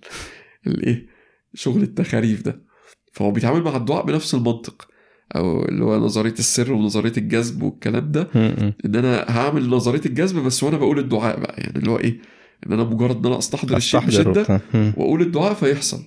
الايه 0.67 1.05
شغل 1.53 1.81
التخاريف 1.83 2.41
ده. 2.41 2.61
فهو 3.13 3.31
بيتعامل 3.31 3.61
مع 3.63 3.75
الدعاء 3.75 4.05
بنفس 4.05 4.33
المنطق. 4.35 4.87
أو 5.35 5.65
اللي 5.65 5.83
هو 5.83 5.97
نظرية 5.99 6.33
السر 6.39 6.73
ونظرية 6.73 7.13
الجذب 7.17 7.63
والكلام 7.63 8.11
ده. 8.11 8.27
إن 8.85 8.95
أنا 8.95 9.25
هعمل 9.29 9.69
نظرية 9.69 10.01
الجذب 10.05 10.39
بس 10.39 10.63
وأنا 10.63 10.77
بقول 10.77 10.99
الدعاء 10.99 11.39
بقى. 11.39 11.55
يعني 11.61 11.79
اللي 11.79 11.91
هو 11.91 11.99
إيه؟ 11.99 12.19
إن 12.67 12.73
أنا 12.73 12.83
مجرد 12.83 13.17
إن 13.17 13.25
أنا 13.25 13.37
أستحضر 13.37 13.77
الشيء 13.77 13.99
بشدة. 14.33 14.61
وأقول 14.73 15.21
الدعاء 15.21 15.53
فيحصل. 15.53 16.03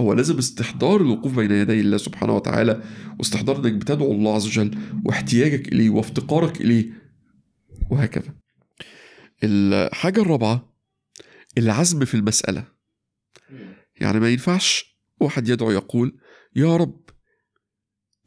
هو 0.00 0.12
لازم 0.12 0.38
استحضار 0.38 1.00
الوقوف 1.00 1.36
بين 1.36 1.50
يدي 1.50 1.80
الله 1.80 1.96
سبحانه 1.96 2.36
وتعالى 2.36 2.82
واستحضار 3.18 3.56
إنك 3.56 3.72
بتدعو 3.72 4.12
الله 4.12 4.34
عز 4.34 4.46
وجل 4.46 4.70
واحتياجك 5.04 5.72
إليه 5.72 5.90
وافتقارك 5.90 6.60
إليه 6.60 6.86
وهكذا. 7.90 8.34
الحاجة 9.44 10.20
الرابعة 10.20 10.72
العزم 11.58 12.04
في 12.04 12.14
المسألة. 12.14 12.64
يعني 14.00 14.20
ما 14.20 14.30
ينفعش 14.30 14.96
واحد 15.20 15.48
يدعو 15.48 15.70
يقول 15.70 16.18
يا 16.56 16.76
رب 16.76 17.00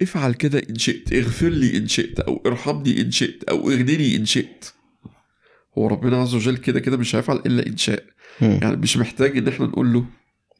افعل 0.01 0.33
كده 0.33 0.61
إن 0.69 0.75
شئت 0.75 1.13
اغفر 1.13 1.49
لي 1.49 1.77
إن 1.77 1.87
شئت 1.87 2.19
أو 2.19 2.43
ارحمني 2.45 3.01
إن 3.01 3.11
شئت 3.11 3.43
أو 3.43 3.69
اغنني 3.69 4.15
إن 4.15 4.25
شئت. 4.25 4.65
هو 5.77 5.87
ربنا 5.87 6.21
عز 6.21 6.35
وجل 6.35 6.57
كده 6.57 6.79
كده 6.79 6.97
مش 6.97 7.15
هيفعل 7.15 7.37
إلا 7.37 7.67
إن 7.67 7.77
شاء. 7.77 8.05
يعني 8.41 8.75
مش 8.75 8.97
محتاج 8.97 9.37
إن 9.37 9.47
إحنا 9.47 9.65
نقول 9.65 9.93
له 9.93 10.05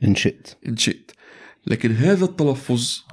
إن 0.04 0.16
شئت. 0.16 0.48
إن 0.68 0.78
شئت. 0.78 1.12
لكن 1.68 1.92
هذا 1.92 2.26
التلفظ 2.26 3.04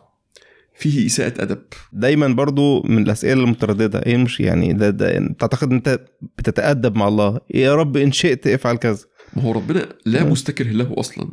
فيه 0.80 1.06
إساءة 1.06 1.42
أدب. 1.42 1.62
دايما 1.92 2.28
برضو 2.28 2.82
من 2.82 3.02
الأسئلة 3.02 3.44
المترددة. 3.44 3.98
إيه 4.06 4.16
مش 4.16 4.40
يعني 4.40 4.72
ده 4.72 4.90
ده 4.90 5.34
تعتقد 5.38 5.72
أنت 5.72 6.00
بتتأدب 6.38 6.96
مع 6.96 7.08
الله. 7.08 7.40
يا 7.54 7.74
رب 7.74 7.96
إن 7.96 8.12
شئت 8.12 8.46
افعل 8.46 8.76
كذا. 8.76 9.04
ما 9.36 9.42
هو 9.42 9.52
ربنا 9.52 9.88
لا 10.06 10.24
مم. 10.24 10.30
مستكره 10.32 10.70
له 10.70 10.94
أصلا. 10.98 11.30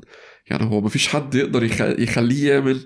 يعني 0.52 0.64
هو 0.64 0.82
ما 0.82 0.90
فيش 0.90 1.08
حد 1.08 1.36
يقدر 1.36 1.64
يخ- 1.64 2.00
يخليه 2.00 2.50
يعمل 2.54 2.80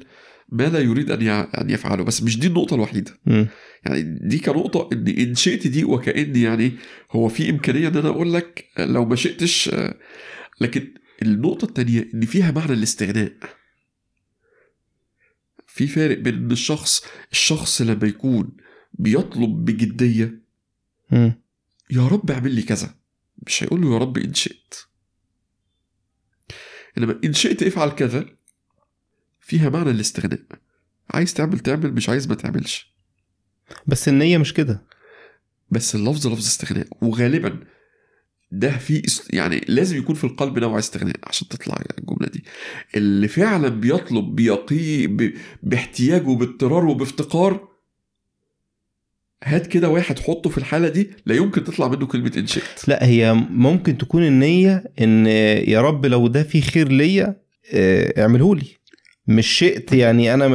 ما 0.49 0.63
لا 0.63 0.79
يريد 0.79 1.11
أن 1.11 1.21
يع- 1.21 1.47
أن 1.61 1.69
يفعله. 1.69 2.03
بس 2.03 2.23
مش 2.23 2.39
دي 2.39 2.47
النقطة 2.47 2.75
الوحيدة. 2.75 3.11
مم. 3.25 3.47
يعني 3.85 4.19
دي 4.21 4.39
كنقطة 4.39 4.89
إن 4.93 5.07
إن 5.07 5.35
شئت 5.35 5.67
دي 5.67 5.83
وكأن 5.83 6.35
يعني 6.35 6.71
هو 7.11 7.27
في 7.27 7.49
إمكانية 7.49 7.87
إن 7.87 7.97
أنا 7.97 8.09
أقول 8.09 8.33
لك 8.33 8.65
لو 8.79 9.05
ما 9.05 9.15
شئتش 9.15 9.69
آه، 9.73 9.95
لكن 10.61 10.87
النقطة 11.21 11.65
التانية 11.65 12.07
إن 12.13 12.21
فيها 12.25 12.51
معنى 12.51 12.73
الاستغناء. 12.73 13.31
في 15.73 15.87
فارق 15.87 16.17
بين 16.17 16.51
الشخص 16.51 17.03
الشخص 17.31 17.81
لما 17.81 18.07
يكون 18.07 18.57
بيطلب 18.93 19.65
بجدية 19.65 20.41
مم. 21.11 21.41
يا 21.89 22.07
رب 22.07 22.31
اعمل 22.31 22.55
لي 22.55 22.61
كذا. 22.61 22.95
مش 23.47 23.63
هيقول 23.63 23.81
له 23.81 23.93
يا 23.93 23.97
رب 23.97 24.17
إن 24.17 24.33
شئت. 24.33 24.73
إنما 26.97 27.19
إن 27.23 27.33
شئت 27.33 27.63
افعل 27.63 27.89
كذا 27.89 28.25
فيها 29.39 29.69
معنى 29.69 29.91
الاستغناء. 29.91 30.41
عايز 31.09 31.33
تعمل 31.33 31.59
تعمل 31.59 31.93
مش 31.93 32.09
عايز 32.09 32.27
ما 32.27 32.35
تعملش. 32.35 32.95
بس 33.87 34.07
النية 34.07 34.37
مش 34.37 34.53
كده. 34.53 34.87
بس 35.69 35.95
اللفظ 35.95 36.27
لفظ 36.27 36.45
استغناء. 36.45 36.87
وغالبا 37.01 37.59
ده 38.51 38.77
في 38.77 39.01
يعني 39.33 39.61
لازم 39.67 39.97
يكون 39.97 40.15
في 40.15 40.23
القلب 40.23 40.59
نوع 40.59 40.79
استغناء 40.79 41.15
عشان 41.23 41.47
تطلع 41.47 41.83
الجملة 41.99 42.27
دي. 42.33 42.43
اللي 42.95 43.27
فعلا 43.27 43.67
بيطلب 43.69 44.35
بيقي 44.35 45.07
ب... 45.07 45.33
باحتياج 45.63 46.27
وباضطرار 46.27 46.85
وبافتقار 46.85 47.71
هات 49.43 49.67
كده 49.67 49.89
واحد 49.89 50.19
حطه 50.19 50.49
في 50.49 50.57
الحالة 50.57 50.89
دي 50.89 51.11
لا 51.25 51.35
يمكن 51.35 51.63
تطلع 51.63 51.87
منه 51.87 52.05
كلمة 52.05 52.31
إن 52.37 52.47
شئت. 52.47 52.87
لا 52.87 53.05
هي 53.05 53.33
ممكن 53.49 53.97
تكون 53.97 54.23
النية 54.23 54.83
إن 55.01 55.25
يا 55.67 55.81
رب 55.81 56.05
لو 56.05 56.27
ده 56.27 56.43
فيه 56.43 56.61
خير 56.61 56.87
ليا 56.91 57.41
آه، 57.73 58.21
اعمله 58.21 58.55
لي. 58.55 58.80
مش 59.27 59.47
شئت 59.47 59.93
يعني 59.93 60.33
أنا 60.33 60.47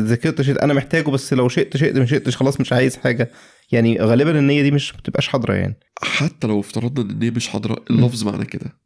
ذاكرت 0.00 0.42
شئت 0.42 0.56
أنا 0.56 0.74
محتاجه 0.74 1.10
بس 1.10 1.32
لو 1.32 1.48
شئت 1.48 1.76
شئت 1.76 1.96
ما 1.96 2.06
شئتش 2.06 2.36
خلاص 2.36 2.60
مش 2.60 2.72
عايز 2.72 2.96
حاجة. 2.96 3.30
يعني 3.72 3.98
غالبا 4.00 4.38
النية 4.38 4.62
دي 4.62 4.70
مش 4.70 4.92
بتبقاش 4.92 5.28
حاضرة 5.28 5.54
يعني. 5.54 5.78
حتى 6.02 6.46
لو 6.46 6.60
افترضنا 6.60 7.12
إن 7.12 7.22
هي 7.22 7.30
مش 7.30 7.48
حاضرة 7.48 7.84
اللفظ 7.90 8.24
معنى 8.24 8.44
كده. 8.44 8.78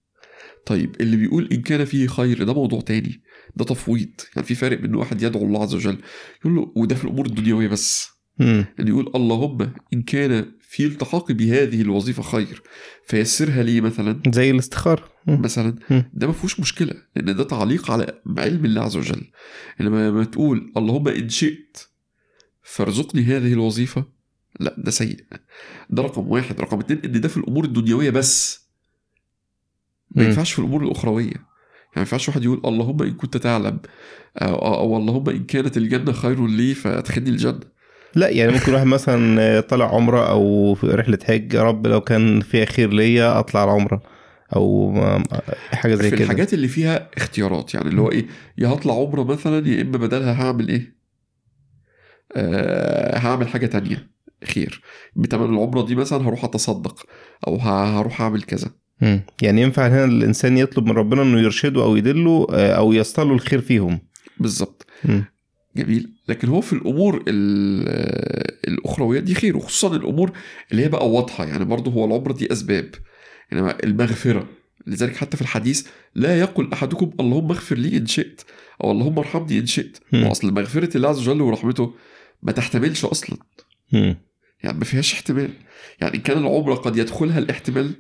طيب 0.67 0.97
اللي 1.01 1.17
بيقول 1.17 1.49
إن 1.53 1.63
كان 1.63 1.85
فيه 1.85 2.07
خير 2.07 2.45
ده 2.45 2.55
موضوع 2.55 2.81
تاني. 2.81 3.23
ده 3.57 3.65
تفويض. 3.65 4.11
يعني 4.37 4.47
في 4.47 4.55
فرق 4.55 4.79
بين 4.79 4.95
واحد 4.95 5.23
يدعو 5.23 5.45
الله 5.45 5.63
عز 5.63 5.75
وجل 5.75 5.99
يقول 6.41 6.57
له 6.57 6.73
وده 6.77 6.95
في 6.95 7.05
الأمور 7.05 7.27
الدنيوية 7.27 7.69
بس. 7.69 8.09
مم. 8.39 8.65
ان 8.81 8.89
يقول 8.89 9.13
اللهم 9.15 9.73
إن 9.93 10.03
كان 10.03 10.53
في 10.71 10.87
التحاقي 10.87 11.35
بهذه 11.35 11.83
الوظيفة 11.83 12.23
خير 12.23 12.63
فيسرها 13.07 13.63
لي 13.63 13.81
مثلا 13.81 14.23
زي 14.33 14.51
الاستخارة. 14.51 15.05
مثلا. 15.27 15.77
ده 16.15 16.27
ما 16.27 16.33
فيهوش 16.33 16.61
مشكلة 16.61 16.95
لأن 17.17 17.37
ده 17.37 17.45
تعليق 17.45 17.91
على 17.91 18.21
علم 18.39 18.65
الله 18.65 18.83
عز 18.83 18.97
وجل. 18.97 19.31
إنما 19.81 20.09
لما 20.09 20.25
تقول 20.25 20.73
اللهم 20.77 21.09
إن 21.09 21.29
شئت 21.29 21.79
فارزقني 22.63 23.23
هذه 23.23 23.53
الوظيفة 23.53 24.05
لا 24.61 24.75
ده 24.79 24.91
سيء. 24.91 25.25
ده 25.91 26.03
رقم 26.03 26.29
واحد. 26.29 26.61
رقم 26.61 26.79
اتنين 26.79 27.01
إن 27.05 27.21
ده 27.21 27.29
في 27.29 27.37
الأمور 27.37 27.65
الدنيوية 27.65 28.11
بس. 28.11 28.61
ما. 30.11 30.25
ينفعش 30.25 30.53
في 30.53 30.59
الأمور 30.59 30.85
الأخروية. 30.85 31.25
يعني 31.25 31.47
ما 31.97 32.01
ينفعش 32.03 32.29
واحد 32.29 32.45
يقول 32.45 32.61
اللهم 32.65 33.03
إن 33.03 33.15
كنت 33.15 33.37
تعلم 33.37 33.79
أو, 34.37 34.55
أو 34.55 34.97
اللهم 34.97 35.29
إن 35.29 35.45
كانت 35.45 35.77
الجنة 35.77 36.13
خير 36.13 36.47
لي 36.47 36.75
فأدخلني 36.75 37.31
الجنة. 37.31 37.80
لا 38.15 38.29
يعني 38.29 38.53
ممكن 38.53 38.75
واحد 38.75 38.87
مثلا 38.87 39.61
طالع 39.61 39.95
عمرة 39.95 40.31
أو 40.31 40.75
في 40.75 40.87
رحلة 40.87 41.19
حج 41.25 41.55
يا 41.55 41.63
رب 41.63 41.87
لو 41.87 42.01
كان 42.01 42.41
فيها 42.41 42.65
خير 42.65 42.93
ليا 42.93 43.39
أطلع 43.39 43.65
العمره 43.65 44.03
أو 44.57 44.95
حاجة 45.73 45.95
زي 45.95 46.11
في 46.11 46.17
كده. 46.17 46.25
الحاجات 46.25 46.55
اللي 46.55 46.69
فيها 46.69 47.09
اختيارات 47.17 47.75
يعني 47.75 47.89
اللي 47.89 48.01
هو 48.01 48.11
إيه 48.11 48.27
يا 48.59 48.69
هطلع 48.69 48.95
عمرة 48.95 49.25
مثلا 49.25 49.69
يا 49.69 49.83
إما 49.83 49.99
بدلها 49.99 50.43
هعمل 50.43 50.69
إيه؟ 50.69 50.95
آه 52.37 53.19
هعمل 53.19 53.49
حاجة 53.49 53.67
تانية 53.67 54.11
خير. 54.45 54.81
بتمن 55.17 55.55
العمرة 55.55 55.87
دي 55.87 55.95
مثلا 55.95 56.29
هروح 56.29 56.45
أتصدق 56.45 57.07
أو 57.47 57.57
هروح 57.57 58.21
أعمل 58.21 58.43
كذا. 58.43 58.71
مم. 59.01 59.21
يعني 59.43 59.63
ينفع 59.63 59.89
هنا 59.89 60.05
الإنسان 60.05 60.59
يطلب 60.59 60.87
من 60.87 60.93
ربنا 60.93 61.23
إنه 61.23 61.41
يرشده 61.41 61.83
أو 61.83 61.97
يدله 61.97 62.47
آه، 62.53 62.73
أو 62.73 62.93
يصله 62.93 63.33
الخير 63.35 63.61
فيهم. 63.61 63.99
بالظبط. 64.41 64.87
جميل. 65.77 66.13
لكن 66.29 66.49
هو 66.49 66.61
في 66.61 66.73
الأمور 66.73 67.25
ال- 67.29 68.69
الأخروية 68.69 69.21
دي 69.21 69.35
خير 69.35 69.57
وخصوصا 69.57 69.97
الأمور 69.97 70.33
اللي 70.73 70.85
هي 70.85 70.89
بقى 70.89 71.11
واضحة. 71.11 71.45
يعني 71.45 71.65
برضه 71.65 71.91
هو 71.91 72.05
العمره 72.05 72.33
دي 72.33 72.53
أسباب. 72.53 72.91
إنما 73.53 73.85
المغفرة 73.85 74.49
لذلك 74.87 75.17
حتى 75.17 75.37
في 75.37 75.43
الحديث 75.43 75.87
لا 76.15 76.41
يقل 76.41 76.73
أحدكم 76.73 77.11
اللهم 77.21 77.51
اغفر 77.51 77.77
لي 77.79 77.97
إن 77.97 78.07
شئت 78.07 78.43
أو 78.85 78.91
اللهم 78.93 79.19
ارحمني 79.19 79.59
إن 79.59 79.67
شئت. 79.67 79.99
مم. 80.13 80.27
واصل 80.27 80.55
مغفرة 80.55 80.97
الله 80.97 81.09
عز 81.09 81.29
وجل 81.29 81.41
ورحمته 81.43 81.95
ما 82.43 82.53
تحتملش 82.53 83.05
أصلا. 83.05 83.37
يعني 84.63 84.79
ما 84.79 84.85
فيهاش 84.85 85.13
احتمال. 85.13 85.51
يعني 86.01 86.15
إن 86.17 86.21
كان 86.21 86.39
العمره 86.39 86.75
قد 86.75 86.97
يدخلها 86.97 87.39
الاحتمال 87.39 87.93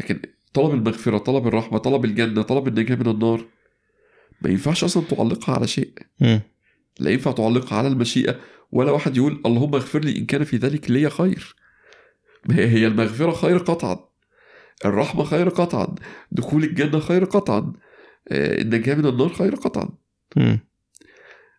لكن 0.00 0.20
طلب 0.54 0.74
المغفرة 0.74 1.18
طلب 1.18 1.46
الرحمة 1.46 1.78
طلب 1.78 2.04
الجنة 2.04 2.42
طلب 2.42 2.68
النجاة 2.68 2.94
من 2.96 3.06
النار 3.08 3.44
ما 4.42 4.50
ينفعش 4.50 4.84
أصلا 4.84 5.02
تعلقها 5.04 5.54
على 5.54 5.66
شيء. 5.66 5.92
مم. 6.20 6.40
لا 7.00 7.10
ينفع 7.10 7.32
تعلقها 7.32 7.78
على 7.78 7.88
المشيئة 7.88 8.40
ولا 8.72 8.90
واحد 8.90 9.16
يقول 9.16 9.42
اللهم 9.46 9.74
اغفر 9.74 9.98
لي 10.00 10.18
إن 10.18 10.26
كان 10.26 10.44
في 10.44 10.56
ذلك 10.56 10.90
لي 10.90 11.10
خير. 11.10 11.56
ما 12.48 12.56
هي 12.56 12.66
هي 12.66 12.86
المغفرة 12.86 13.32
خير 13.32 13.58
قطعا. 13.58 14.08
الرحمة 14.84 15.24
خير 15.24 15.48
قطعا. 15.48 15.94
دخول 16.32 16.64
الجنة 16.64 17.00
خير 17.00 17.24
قطعا. 17.24 17.72
آه، 18.28 18.62
النجاة 18.62 18.94
من 18.94 19.06
النار 19.06 19.28
خير 19.28 19.54
قطعا. 19.54 19.88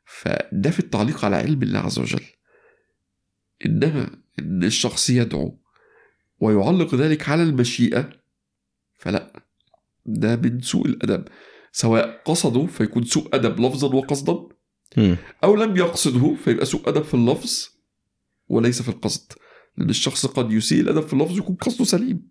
فده 0.05 0.71
في 0.71 0.79
التعليق 0.79 1.25
على 1.25 1.35
علم 1.35 1.63
الله 1.63 1.79
عز 1.79 1.99
وجل. 1.99 2.23
إنما 3.65 4.09
إن 4.39 4.63
الشخص 4.63 5.09
يدعو 5.09 5.59
ويعلق 6.39 6.95
ذلك 6.95 7.29
على 7.29 7.43
المشيئة 7.43 8.09
فلا. 8.97 9.43
ده 10.05 10.35
من 10.35 10.61
سوء 10.61 10.85
الأدب. 10.85 11.27
سواء 11.71 12.21
قصده 12.25 12.65
فيكون 12.65 13.03
سوء 13.03 13.35
أدب 13.35 13.59
لفظا 13.59 13.95
وقصدا. 13.95 14.56
أو 15.43 15.55
لم 15.55 15.77
يقصده 15.77 16.35
فيبقى 16.43 16.65
سوء 16.65 16.89
أدب 16.89 17.03
في 17.03 17.13
اللفظ 17.13 17.69
وليس 18.49 18.81
في 18.81 18.89
القصد 18.89 19.31
لأن 19.77 19.89
الشخص 19.89 20.25
قد 20.25 20.51
يسيء 20.51 20.81
الأدب 20.81 21.01
في 21.07 21.13
اللفظ 21.13 21.37
يكون 21.37 21.55
قصده 21.55 21.85
سليم. 21.85 22.29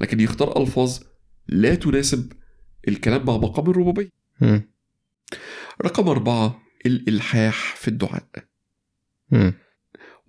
لكن 0.00 0.20
يختار 0.20 0.62
ألفاظ 0.62 0.98
لا 1.48 1.74
تناسب 1.74 2.32
الكلام 2.88 3.26
مع 3.26 3.36
مقام 3.36 3.70
الربوبية. 3.70 4.10
رقم 5.84 6.08
أربعة 6.08 6.62
الإلحاح 6.86 7.76
في 7.76 7.88
الدعاء. 7.88 8.28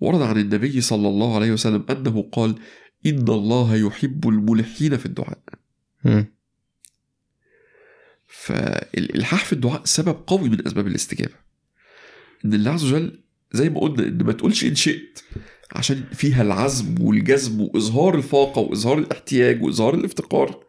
ورد 0.00 0.22
عن 0.22 0.38
النبي 0.38 0.80
صلى 0.80 1.08
الله 1.08 1.34
عليه 1.36 1.52
وسلم 1.52 1.86
أنه 1.90 2.28
قال 2.32 2.54
إن 3.06 3.28
الله 3.28 3.76
يحب 3.76 4.28
الملحين 4.28 4.96
في 4.96 5.06
الدعاء. 5.06 5.42
فالإلحاح 8.26 9.44
في 9.44 9.52
الدعاء 9.52 9.84
سبب 9.84 10.16
قوي 10.26 10.48
من 10.48 10.66
أسباب 10.66 10.86
الاستجابة 10.86 11.41
إن 12.44 12.54
الله 12.54 12.70
عز 12.70 12.84
وجل 12.84 13.22
زي 13.52 13.68
ما 13.70 13.80
قلنا 13.80 14.08
إن 14.08 14.22
ما 14.24 14.32
تقولش 14.32 14.64
إن 14.64 14.74
شئت 14.74 15.18
عشان 15.72 16.04
فيها 16.12 16.42
العزم 16.42 16.94
والجزم 17.00 17.60
وإظهار 17.60 18.14
الفاقة 18.14 18.60
وإظهار 18.60 18.98
الاحتياج 18.98 19.62
وإظهار 19.62 19.94
الافتقار 19.94 20.64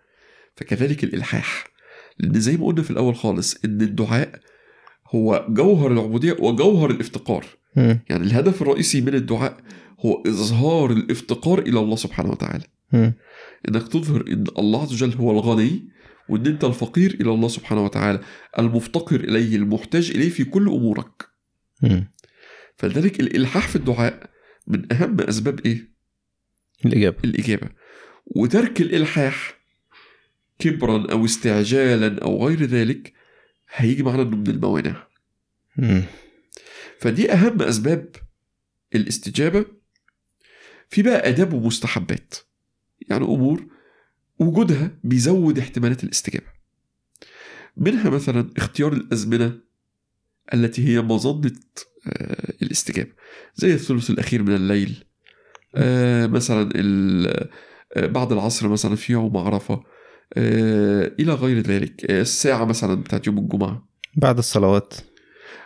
فكذلك 0.55 1.03
الإلحاح 1.03 1.67
لأن 2.19 2.39
زي 2.39 2.57
ما 2.57 2.65
قلنا 2.65 2.81
في 2.81 2.91
الأول 2.91 3.15
خالص 3.15 3.55
إن 3.65 3.81
الدعاء 3.81 4.39
هو 5.15 5.45
جوهر 5.49 5.91
العبودية 5.91 6.37
وجوهر 6.39 6.91
الافتقار. 6.91 7.45
يعني 8.09 8.23
الهدف 8.23 8.61
الرئيسي 8.61 9.01
من 9.01 9.15
الدعاء 9.15 9.57
هو 10.05 10.23
إظهار 10.27 10.91
الافتقار 10.91 11.59
إلى 11.59 11.79
الله 11.79 11.95
سبحانه 11.95 12.29
وتعالى. 12.31 12.63
إنك 13.69 13.87
تظهر 13.87 14.25
إن 14.27 14.43
الله 14.57 14.81
عز 14.81 14.93
وجل 14.93 15.13
هو 15.13 15.31
الغني 15.31 15.89
وإن 16.29 16.45
أنت 16.47 16.63
الفقير 16.63 17.17
إلى 17.21 17.31
الله 17.33 17.47
سبحانه 17.47 17.83
وتعالى 17.85 18.19
المفتقر 18.59 19.15
إليه 19.19 19.55
المحتاج 19.55 20.11
إليه 20.11 20.29
في 20.29 20.43
كل 20.43 20.67
أمورك. 20.67 21.32
فلذلك 22.75 23.19
الالحاح 23.19 23.67
في 23.67 23.75
الدعاء 23.75 24.29
من 24.67 24.93
أهم 24.93 25.21
أسباب 25.21 25.65
إيه؟ 25.65 25.93
الإجابة. 26.85 27.17
الإجابة. 27.23 27.69
وترك 28.25 28.81
الإلحاح 28.81 29.59
كبرا 30.59 31.11
أو 31.11 31.25
استعجالا 31.25 32.23
أو 32.23 32.47
غير 32.47 32.63
ذلك 32.63 33.13
هيجي 33.73 34.03
معنا 34.03 34.21
انه 34.21 34.37
من 34.37 34.47
الموانع. 34.47 35.07
مم. 35.77 36.03
فدي 36.99 37.31
أهم 37.31 37.61
أسباب 37.61 38.15
الاستجابة. 38.95 39.65
في 40.89 41.01
بقى 41.01 41.29
آداب 41.29 41.53
ومستحبات. 41.53 42.35
يعني 43.09 43.25
أمور 43.25 43.65
وجودها 44.39 44.91
بيزود 45.03 45.59
احتمالات 45.59 46.03
الاستجابة. 46.03 46.47
منها 47.77 48.09
مثلا 48.09 48.49
اختيار 48.57 48.93
الأزمنة 48.93 49.59
التي 50.53 50.87
هي 50.87 51.01
مظنة 51.01 51.51
آه، 52.07 52.53
الاستجابة. 52.61 53.11
زي 53.55 53.73
الثلث 53.73 54.09
الأخير 54.09 54.43
من 54.43 54.55
الليل. 54.55 55.03
آه، 55.75 56.27
مثلا 56.27 56.69
آه، 57.93 58.07
بعد 58.07 58.31
العصر 58.31 58.67
مثلا 58.67 58.95
في 58.95 59.13
يوم 59.13 59.37
عرفة. 59.37 59.83
آه، 60.33 61.11
إلى 61.19 61.33
غير 61.33 61.59
ذلك. 61.59 62.11
الساعة 62.11 62.65
مثلا 62.65 62.95
بتاعت 62.95 63.27
يوم 63.27 63.37
الجمعة. 63.37 63.87
بعد 64.15 64.37
الصلوات. 64.37 64.93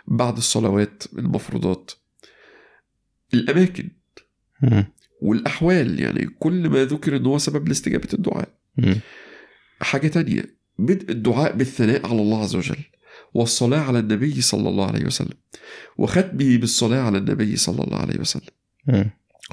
بعد 0.06 0.36
الصلوات 0.36 1.02
المفروضات. 1.18 1.90
الأماكن. 3.34 3.90
مم. 4.62 4.84
والأحوال. 5.22 6.00
يعني 6.00 6.26
كل 6.38 6.68
ما 6.68 6.84
ذكر 6.84 7.16
إن 7.16 7.26
هو 7.26 7.38
سبب 7.38 7.68
لاستجابة 7.68 8.08
الدعاء. 8.14 8.48
مم. 8.76 9.00
حاجة 9.80 10.08
تانية. 10.08 10.58
بدء 10.78 11.10
الدعاء 11.10 11.56
بالثناء 11.56 12.06
على 12.06 12.22
الله 12.22 12.42
عز 12.42 12.56
وجل. 12.56 12.84
والصلاة 13.34 13.80
على 13.80 13.98
النبي 13.98 14.40
صلى 14.40 14.68
الله 14.68 14.86
عليه 14.86 15.04
وسلم 15.04 15.36
وختمه 15.98 16.56
بالصلاة 16.56 17.00
على 17.00 17.18
النبي 17.18 17.56
صلى 17.56 17.84
الله 17.84 17.98
عليه 17.98 18.20
وسلم. 18.20 18.50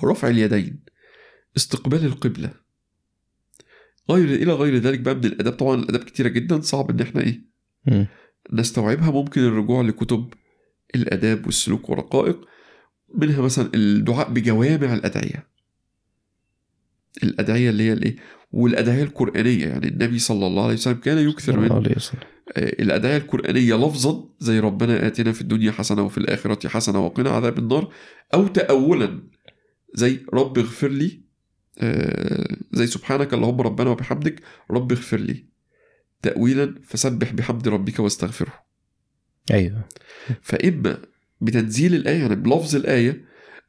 رفع 0.03 0.28
اليدين 0.28 0.84
استقبال 1.57 2.05
القبلة. 2.05 2.53
غير 4.09 4.26
إلى 4.41 4.53
غير 4.53 4.78
ذلك 4.78 4.99
بقى 4.99 5.15
من 5.15 5.26
الآداب 5.26 5.53
طبعا 5.53 5.76
الآداب 5.76 6.03
كتيرة 6.03 6.28
جدا 6.28 6.61
صعب 6.61 6.89
إن 6.89 7.01
إحنا 7.01 7.21
إيه. 7.21 7.41
نستوعبها. 8.53 9.11
ممكن 9.11 9.41
الرجوع 9.41 9.82
لكتب 9.82 10.34
الآداب 10.95 11.45
والسلوك 11.45 11.89
والرقائق 11.89 12.47
منها 13.15 13.41
مثلا 13.41 13.69
الدعاء 13.73 14.30
بجوامع 14.30 14.93
الأدعية. 14.93 15.47
الأدعية 17.23 17.69
اللي 17.69 17.84
هي 17.84 17.93
الإيه؟ 17.93 18.15
والأدعية 18.51 19.03
القرآنية. 19.03 19.67
يعني 19.67 19.87
النبي 19.87 20.19
صلى 20.19 20.47
الله 20.47 20.63
عليه 20.63 20.73
وسلم 20.73 20.95
كان 20.95 21.29
يكثر 21.29 21.59
من 21.59 21.71
آه، 22.57 22.81
الأدعية 22.81 23.17
القرآنية 23.17 23.75
لفظا 23.75 24.29
زي 24.39 24.59
ربنا 24.59 25.07
آتنا 25.07 25.31
في 25.31 25.41
الدنيا 25.41 25.71
حسنة 25.71 26.01
وفي 26.05 26.17
الآخرة 26.17 26.67
حسنة 26.67 27.05
وقنا 27.05 27.29
عذاب 27.29 27.57
النار 27.59 27.93
أو 28.33 28.47
تأولا 28.47 29.23
زي 29.93 30.19
رب 30.33 30.57
اغفر 30.57 30.87
لي 30.87 31.25
آه، 31.79 32.57
زي 32.71 32.87
سبحانك 32.87 33.33
اللهم 33.33 33.61
ربنا 33.61 33.89
وبحمدك 33.89 34.41
رب 34.71 34.91
اغفر 34.91 35.17
لي. 35.17 35.45
تأويلا 36.21 36.75
فسبح 36.83 37.33
بحمد 37.33 37.67
ربك 37.67 37.99
واستغفره. 37.99 38.53
أيوه. 39.51 39.83
فإما 40.41 40.97
بتنزيل 41.41 41.95
الآية 41.95 42.21
يعني 42.21 42.35
بلفظ 42.35 42.75
الآية 42.75 43.25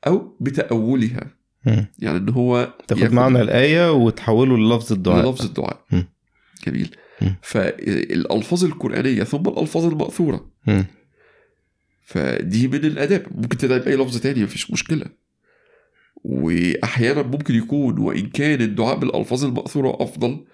أو 0.07 0.37
بتأولها. 0.41 1.36
مم. 1.67 1.87
يعني 1.99 2.19
إن 2.19 2.29
هو 2.29 2.75
تاخد 2.89 3.13
معنى 3.13 3.41
الآية 3.43 3.93
وتحوله 3.93 4.57
للفظ 4.57 4.93
الدعاء 4.93 5.27
للفظ 5.27 5.45
الدعاء 5.45 5.85
مم. 5.93 6.09
جميل 6.67 6.97
مم. 7.23 7.37
فالألفاظ 7.43 8.65
القرآنية 8.65 9.23
ثم 9.25 9.49
الألفاظ 9.49 9.85
المأثورة 9.85 10.51
مم. 10.67 10.85
فدي 12.03 12.69
من 12.69 12.85
الأداب 12.85 13.27
ممكن 13.35 13.59
تدعي 13.59 13.79
بأي 13.79 13.97
لفظ 13.97 14.19
تاني 14.19 14.43
مفيش 14.43 14.71
مشكلة 14.71 15.05
وأحيانا 16.25 17.23
ممكن 17.23 17.55
يكون 17.55 17.99
وإن 17.99 18.27
كان 18.27 18.61
الدعاء 18.61 18.97
بالألفاظ 18.97 19.45
المأثورة 19.45 19.97
أفضل. 20.01 20.45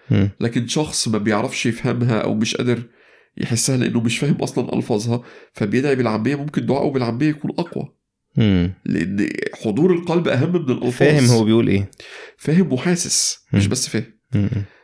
لكن 0.40 0.66
شخص 0.68 1.08
ما 1.08 1.18
بيعرفش 1.18 1.66
يفهمها 1.66 2.18
أو 2.18 2.34
مش 2.34 2.56
قادر 2.56 2.82
يحسها 3.36 3.76
لأنه 3.76 4.00
مش 4.00 4.18
فاهم 4.18 4.34
أصلا 4.34 4.76
ألفاظها 4.76 5.22
فبيدعي 5.52 5.94
بالعامية 5.96 6.36
ممكن 6.36 6.66
دعائه 6.66 6.90
بالعامية 6.90 7.26
يكون 7.26 7.50
أقوى 7.58 7.92
مم. 8.36 8.72
لأن 8.84 9.28
حضور 9.62 9.92
القلب 9.92 10.28
أهم 10.28 10.52
من 10.52 10.70
الألفاظ 10.70 10.92
فاهم 11.08 11.24
هو 11.24 11.44
بيقول 11.44 11.68
إيه 11.68 11.90
فاهم 12.36 12.72
وحاسس 12.72 13.44
مش 13.52 13.64
مم. 13.64 13.70
بس 13.70 13.88
فاهم. 13.88 14.12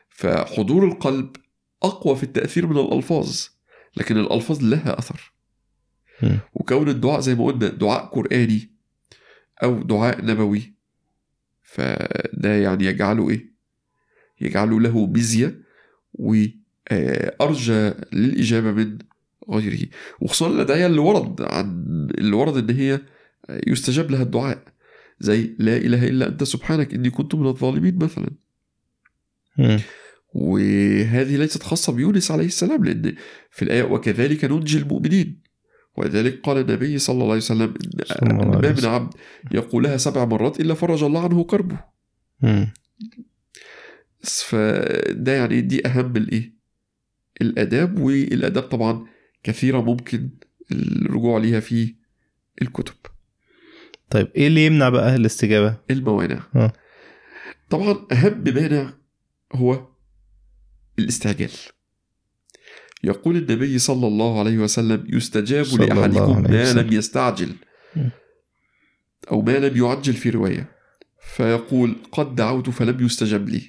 فحضور 0.09 0.87
القلب 0.89 1.37
أقوى 1.83 2.17
في 2.17 2.23
التأثير 2.23 2.67
من 2.67 2.77
الألفاظ 2.79 3.37
لكن 3.97 4.17
الألفاظ 4.17 4.63
لها 4.65 4.99
أثر 4.99 5.33
مم. 6.23 6.39
وكون 6.55 6.89
الدعاء 6.89 7.21
زي 7.21 7.35
ما 7.35 7.45
قلنا 7.47 7.69
دعاء 7.69 8.05
قرآني 8.07 8.71
أو 9.63 9.83
دعاء 9.83 10.25
نبوي 10.25 10.75
فده 11.63 12.55
يعني 12.57 12.85
يجعله 12.85 13.31
إيه؟ 13.31 13.53
يجعله 14.41 14.81
له 14.81 15.07
ميزية 15.07 15.61
وأرجى 16.15 17.93
للإجابة 18.13 18.73
من 18.73 18.99
غيره 19.51 19.89
وخصوصا 20.21 20.51
الأدعية 20.55 20.87
اللي 20.87 21.01
ورد 21.01 21.43
عن 21.43 21.85
اللي 22.19 22.37
ورد 22.37 22.71
إن 22.71 22.77
هي 22.77 23.01
يستجاب 23.67 24.11
لها 24.11 24.23
الدعاء 24.23 24.65
زي 25.21 25.57
لا 25.59 25.77
إله 25.77 26.09
إلا 26.09 26.29
أنت 26.29 26.45
سبحانك 26.45 26.95
إني 26.95 27.11
كنت 27.11 27.35
من 27.35 27.47
الظالمين 27.47 27.99
مثلا. 27.99 28.31
وهذه 30.35 31.37
ليست 31.37 31.63
خاصة 31.63 31.93
بيونس 31.93 32.31
عليه 32.31 32.47
السلام 32.47 32.85
لأن 32.85 33.15
في 33.51 33.63
الآية 33.63 33.83
وكذلك 33.83 34.45
ننجي 34.45 34.79
المؤمنين 34.79 35.43
ولذلك 35.97 36.41
قال 36.41 36.59
النبي 36.59 36.99
صلى 36.99 37.15
الله 37.15 37.27
عليه 37.27 37.37
وسلم 37.37 37.75
إن 38.23 38.37
ما 38.37 38.57
من. 38.57 38.85
عبد 38.87 39.15
يقولها 39.53 39.97
سبع 39.97 40.25
مرات 40.25 40.61
إلا 40.61 40.75
فرج 40.75 41.03
الله 41.05 41.25
عنه 41.25 41.45
كربه. 41.45 41.85
فده 44.23 45.33
يعني 45.33 45.61
دي 45.61 45.87
أهم 45.87 46.17
الإيه 46.17 46.55
الآداب 47.41 47.99
والآداب 47.99 48.63
طبعا 48.63 49.07
كثيرة 49.43 49.81
ممكن 49.81 50.31
الرجوع 50.73 51.39
ليها 51.39 51.61
في 51.61 51.95
الكتب 52.63 52.95
طيب 54.11 54.29
إيه 54.37 54.47
اللي 54.47 54.67
يمنع 54.67 54.89
بقى 54.89 55.17
الاستجابة 55.17 55.77
الموانع 55.91 56.41
آه. 56.57 56.73
طبعا 57.71 58.07
أهم 58.13 58.45
مانع 58.47 58.93
هو 59.53 59.87
الاستعجال 60.99 61.51
يقول 63.05 63.37
النبي 63.37 63.79
صلى 63.79 64.07
الله 64.07 64.39
عليه 64.39 64.59
وسلم 64.59 65.05
يستجاب 65.09 65.67
لأحدكم 65.67 66.43
ما. 66.43 66.73
لم 66.73 66.93
يستعجل. 66.93 67.55
أو 69.31 69.43
ما 69.43 69.59
لم 69.59 69.77
يعجل 69.85 70.13
في 70.13 70.31
رواية 70.31 70.73
فيقول 71.37 71.97
قد 72.13 72.35
دعوت 72.35 72.71
فلم 72.71 73.05
يستجب 73.07 73.49
لي 73.49 73.63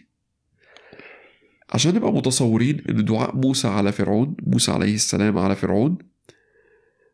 عشان 1.70 1.96
نبقى 1.96 2.14
متصورين 2.14 2.84
إن 2.90 3.06
دعاء 3.06 3.36
موسى 3.36 3.68
على 3.68 3.92
فرعون 3.92 4.36
موسى 4.44 4.72
عليه 4.72 4.96
السلام 4.96 5.38
على 5.38 5.56
فرعون 5.56 5.98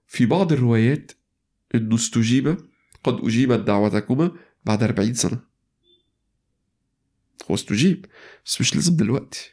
في 0.08 0.26
بعض 0.26 0.54
الروايات 0.54 1.12
إنه 1.76 1.96
استجيب 1.96 2.58
قد 3.06 3.26
أجيبت 3.26 3.60
دعوتكما 3.60 4.32
بعد 4.66 4.84
40 4.84 5.14
سنة. 5.14 5.40
هو 7.52 7.56
استجيب 7.56 8.06
بس 8.46 8.62
مش 8.62 8.76
لازم 8.76 8.96
دلوقتي. 8.96 9.52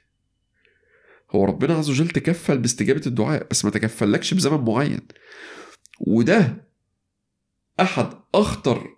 هو 1.30 1.44
ربنا 1.44 1.74
عز 1.74 1.90
وجل 1.90 2.09
تكفل 2.09 2.59
باستجابة 2.59 3.03
الدعاء 3.07 3.46
بس 3.50 3.64
ما 3.64 3.70
تكفلكش 3.70 4.34
بزمن 4.34 4.64
معين. 4.64 5.00
وده 6.00 6.64
أحد 7.80 8.12
أخطر 8.34 8.96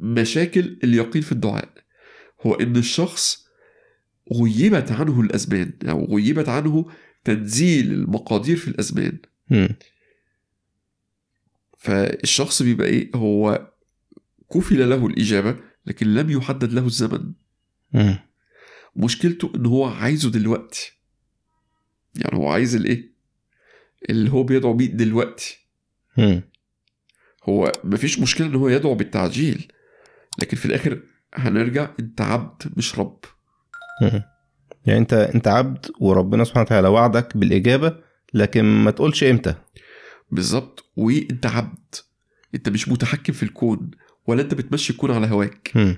مشاكل 0.00 0.78
اليقين 0.84 1.22
في 1.22 1.32
الدعاء. 1.32 1.68
هو 2.46 2.54
إن 2.54 2.76
الشخص 2.76 3.46
غيبت 4.32 4.92
عنه 4.92 5.20
الأزمان 5.20 5.72
أو 5.88 6.16
غيبت 6.16 6.48
عنه 6.48 6.86
تنزيل 7.24 7.92
المقادير 7.92 8.56
في 8.56 8.68
الأزمان. 8.68 9.18
فالشخص 11.78 12.62
بيبقى 12.62 12.86
إيه؟ 12.86 13.10
هو 13.14 13.70
كفل 14.52 14.90
له 14.90 15.06
الإجابة 15.06 15.56
لكن 15.86 16.14
لم 16.14 16.30
يحدد 16.30 16.72
له 16.72 16.86
الزمن. 16.86 17.32
مشكلته 18.96 19.52
إن 19.54 19.66
هو 19.66 19.84
عايزه 19.84 20.30
دلوقتي. 20.30 20.92
يعني 22.14 22.38
هو 22.38 22.48
عايز 22.48 22.74
الإيه؟ 22.74 23.10
اللي 24.10 24.30
هو 24.30 24.42
بيدعو 24.42 24.74
بيه 24.74 24.86
دلوقتي. 24.86 25.58
هو 27.44 27.72
مفيش 27.84 28.18
مشكلة 28.18 28.46
إن 28.46 28.54
هو 28.54 28.68
يدعو 28.68 28.94
بالتعجيل 28.94 29.72
لكن 30.38 30.56
في 30.56 30.66
الآخر 30.66 31.02
هنرجع 31.34 31.90
أنت 32.00 32.20
عبد 32.20 32.72
مش 32.76 32.98
رب. 32.98 33.24
يعني 34.86 34.98
أنت 34.98 35.12
أنت 35.12 35.48
عبد 35.48 35.90
وربنا 36.00 36.44
سبحانه 36.44 36.66
وتعالى 36.66 36.88
وعدك 36.88 37.36
بالإجابة 37.36 37.96
لكن 38.34 38.64
ما 38.64 38.90
تقولش 38.90 39.24
إمتى. 39.24 39.54
بالظبط. 40.30 40.90
وأنت 40.96 41.46
عبد. 41.46 41.94
أنت 42.54 42.68
مش 42.68 42.88
متحكم 42.88 43.32
في 43.32 43.42
الكون. 43.42 43.90
ولا 44.30 44.42
أنت 44.42 44.54
بتمشي 44.54 44.92
الكون 44.92 45.10
على 45.10 45.26
هواك 45.26 45.70
مم. 45.74 45.96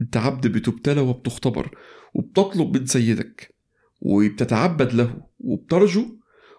أنت 0.00 0.16
عبد 0.16 0.46
بتبتلى 0.46 1.00
وبتختبر 1.00 1.70
وبتطلب 2.14 2.76
من 2.76 2.86
سيدك 2.86 3.54
وبتتعبد 4.00 4.92
له 4.94 5.16
وبترجو 5.40 6.06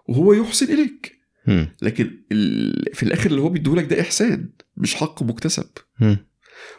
وهو 0.07 0.33
يحسن 0.33 0.73
إليك 0.73 1.19
مم. 1.47 1.67
لكن 1.81 2.21
في 2.93 3.03
الآخر 3.03 3.29
اللي 3.29 3.41
هو 3.41 3.49
بيديهولك 3.49 3.85
ده 3.93 4.01
إحسان 4.01 4.49
مش 4.77 4.95
حق 4.95 5.23
مكتسب. 5.23 5.65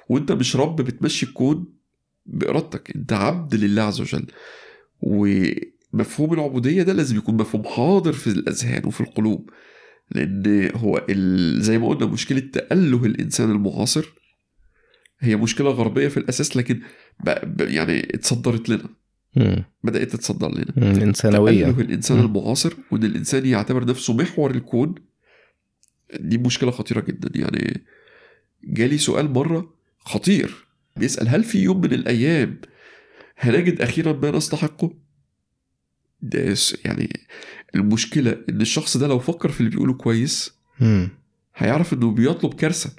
وأنت 0.09 0.33
مش 0.33 0.57
رب 0.57 0.77
بتمشي 0.77 1.27
الكون 1.27 1.67
بإرادتك 2.27 2.97
أنت 2.97 3.13
عبد 3.13 3.55
لله 3.55 3.83
عز 3.83 4.01
وجل 4.01 4.27
ومفهوم 5.01 6.33
العبودية 6.35 6.83
ده 6.83 6.93
لازم 6.93 7.17
يكون 7.17 7.37
مفهوم 7.37 7.65
حاضر 7.65 8.13
في 8.13 8.27
الأذهان 8.27 8.87
وفي 8.87 9.01
القلوب 9.01 9.51
لأن 10.11 10.71
هو. 10.75 11.07
زي 11.61 11.79
ما 11.79 11.89
قلنا 11.89 12.07
مشكلة 12.07 12.39
تأله 12.41 13.05
الإنسان 13.05 13.51
المعاصر 13.51 14.13
هي 15.21 15.37
مشكلة 15.37 15.71
غربية 15.71 16.09
في 16.09 16.17
الأساس 16.17 16.57
لكن. 16.57 16.81
يعني 17.61 18.09
اتصدرت 18.15 18.69
لنا 18.69 18.89
مم. 19.37 19.65
بدأت 19.85 20.13
تتصدر 20.13 20.51
لنا. 20.55 20.93
الانسانويه 20.97 21.65
تأله 21.65 21.81
الإنسان 21.81 22.19
مم. 22.19 22.25
المعاصر 22.25 22.75
وإن 22.91 23.05
الإنسان 23.05 23.47
يعتبر 23.47 23.85
نفسه 23.85 24.15
محور 24.15 24.51
الكون 24.51 24.95
دي 26.21 26.39
مشكلة 26.39 26.71
خطيرة 26.71 27.01
جدا 27.01 27.31
يعني 27.35 27.85
جالي 28.65 28.99
سؤال 28.99 29.31
مرة 29.33 29.75
خطير 29.99 30.67
بيسأل 30.97 31.29
هل 31.29 31.45
في 31.45 31.59
يوم 31.63 31.81
من 31.81 31.93
الأيام 31.93 32.61
هنجد 33.39 33.81
أخيرا 33.81 34.13
ما 34.13 34.31
نستحقه؟ 34.31 34.95
ده 36.23 36.55
يعني 36.85 37.21
المشكلة 37.75 38.45
إن 38.49 38.61
الشخص 38.61 38.97
ده 38.97 39.07
لو 39.07 39.19
فكر 39.19 39.49
في 39.49 39.61
اللي 39.61 39.71
بيقوله 39.71 39.95
كويس 39.95 40.55
مم. 40.81 41.09
هيعرف 41.57 41.93
إنه 41.93 42.11
بيطلب. 42.11 42.65
مم. 42.65 42.91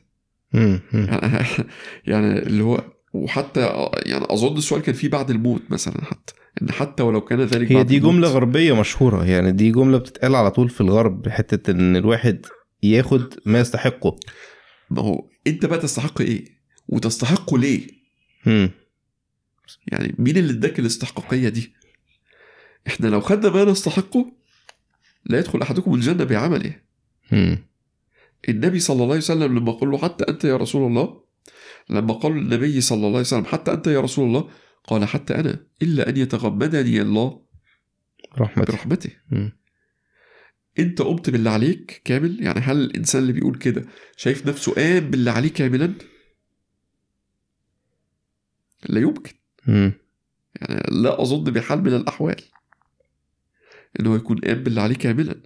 يعني, 0.53 1.45
يعني 2.11 2.39
اللي 2.39 2.63
هو 2.63 2.83
وحتى 3.13 3.89
يعني 4.05 4.25
أظن 4.29 4.57
السؤال 4.57 4.81
كان 4.81 4.95
فيه 4.95 5.09
بعد 5.09 5.29
الموت 5.29 5.61
مثلا 5.69 6.05
حتى 6.05 6.33
إن 6.61 6.71
حتى 6.71 7.03
ولو 7.03 7.21
كان 7.21 7.41
ذلك 7.41 7.71
هي 7.71 7.83
دي 7.83 7.97
الموت 7.97 8.13
جمله 8.13 8.27
غربية 8.27 8.79
مشهورة 8.79 9.25
يعني 9.25 9.51
دي 9.51 9.71
جملة 9.71 9.97
بتتقال 9.97 10.35
على 10.35 10.51
طول 10.51 10.69
في 10.69 10.81
الغرب 10.81 11.29
حتة 11.29 11.71
إن 11.71 11.95
الواحد 11.95 12.45
ياخد 12.83 13.33
ما 13.45 13.59
يستحقه 13.59 14.19
ما 14.89 15.01
هو 15.01 15.29
أنت 15.47 15.65
بقى 15.65 15.79
تستحق 15.79 16.21
إيه؟ 16.21 16.45
وتستحقه 16.87 17.57
ليه؟ 17.57 17.87
مم. 18.45 18.71
يعني 19.87 20.15
مين 20.19 20.37
اللي 20.37 20.53
اداك 20.53 20.79
الاستحقاقية 20.79 21.49
دي 21.49 21.73
إحنا 22.87 23.07
لو 23.07 23.21
خدنا 23.21 23.49
ما 23.49 23.71
نستحقه 23.71 24.31
لا 25.25 25.39
يدخل 25.39 25.61
أحدكم 25.61 25.93
الجنة 25.93 26.23
بعمله. 26.23 26.75
النبي 28.49 28.79
صلى 28.79 28.95
الله 28.95 29.05
عليه 29.05 29.17
وسلم 29.17 29.57
لما 29.57 29.71
قال 29.71 29.91
له 29.91 29.97
حتى 29.97 30.25
أنت 30.29 30.43
يا 30.43 30.57
رسول 30.57 30.87
الله 30.87 31.23
لما 31.89 32.13
قال 32.13 32.31
النبي 32.31 32.81
صلى 32.81 32.97
الله 32.97 33.09
عليه 33.09 33.19
وسلم 33.19 33.45
حتى 33.45 33.73
أنت 33.73 33.87
يا 33.87 34.01
رسول 34.01 34.27
الله 34.27 34.49
قال 34.83 35.05
حتى 35.05 35.35
أنا 35.35 35.65
إلا 35.81 36.09
أن 36.09 36.17
يتغمدني 36.17 37.01
الله 37.01 37.41
رحمتي 38.39 38.71
برحمته. 38.71 39.09
مم. 39.31 39.51
أنت 40.79 41.01
قمت 41.01 41.29
باللي 41.29 41.49
عليك 41.49 42.01
كامل؟ 42.05 42.43
يعني 42.43 42.59
هل 42.59 42.77
الإنسان 42.77 43.21
اللي 43.21 43.33
بيقول 43.33 43.57
كده 43.57 43.85
شايف 44.17 44.47
نفسه 44.47 44.73
قام 44.73 45.09
باللي 45.09 45.31
عليه 45.31 45.49
كاملا؟ 45.49 45.93
لا 48.89 48.99
يمكن. 48.99 49.33
مم. 49.67 49.93
يعني 50.61 50.83
لا 50.91 51.21
أظن 51.21 51.43
بحال 51.43 51.83
من 51.83 51.93
الأحوال 51.93 52.41
إن 53.99 54.07
هو 54.07 54.15
يكون 54.15 54.37
قام 54.37 54.63
باللي 54.63 54.81
عليه 54.81 54.95
كاملا. 54.95 55.41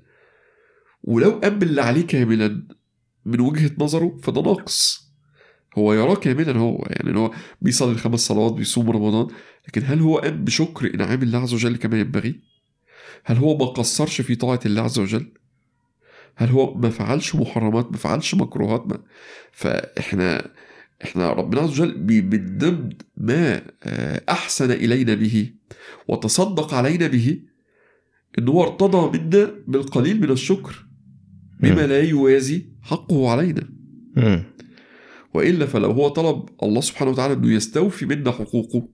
ولو 1.04 1.32
قام 1.32 1.60
باللي 1.60 1.82
عليه 1.82 2.08
كاملا 2.08 2.68
من 3.26 3.40
وجهة 3.40 3.72
نظره 3.80 4.18
فده 4.24 4.42
ناقص 4.42 5.06
هو 5.78 5.94
يراه 5.94 6.16
كاملا 6.16 6.58
هو 6.58 6.88
يعني 6.90 7.20
هو 7.20 7.32
بيصلي 7.62 7.92
الخمس 7.92 8.20
صلوات 8.20 8.54
بيصوم 8.54 8.90
رمضان 8.90 9.28
لكن 9.68 9.82
هل 9.86 10.00
هو 10.00 10.18
قام 10.18 10.44
بشكر 10.44 10.94
إنعام 10.96 11.24
الله 11.24 11.40
عز 11.40 11.54
وجل 11.54 11.76
كما 11.76 12.00
ينبغي؟ 12.00 12.40
هل 13.24 13.38
هو 13.38 13.58
ما 13.58 13.66
قصرش 13.66 14.22
في 14.22 14.36
طاعة 14.36 14.60
الله 14.66 14.82
عز 14.82 15.00
وجل؟ 15.00 15.32
هل 16.36 16.50
هو 16.50 16.74
ما 16.74 16.90
فعلش 16.90 17.36
محرمات 17.36 17.92
ما 17.92 17.98
فعلش 17.98 18.36
مكروهات 18.36 18.88
ما 18.88 18.98
فإحنا 19.52 20.52
إحنا 21.04 21.34
ربنا 21.34 21.62
عز 21.62 21.70
وجل 21.70 22.00
من 22.00 22.58
ضمن 22.58 22.90
ما 23.18 23.62
آه، 23.84 24.24
أحسن 24.30 24.72
إلينا 24.72 25.14
به 25.14 25.52
وتصدق 26.08 26.74
علينا 26.74 27.08
به 27.08 27.40
إن 28.40 28.48
هو 28.48 28.64
ارتضى 28.64 29.18
منا 29.18 29.52
بالقليل 29.68 30.22
من 30.22 30.32
الشكر 30.32 30.85
بما. 31.60 31.88
لا 31.88 32.02
يوازي 32.02 32.66
حقه 32.82 33.30
علينا. 33.30 33.70
وإلا 35.34 35.66
فلو 35.66 35.92
هو 35.92 36.08
طلب 36.08 36.50
الله 36.64 36.82
سبحانه 36.82 37.12
وتعالى 37.12 37.34
أنه 37.34 37.54
يستوفي 37.54 38.06
منا 38.06 38.32
حقوقه 38.32 38.90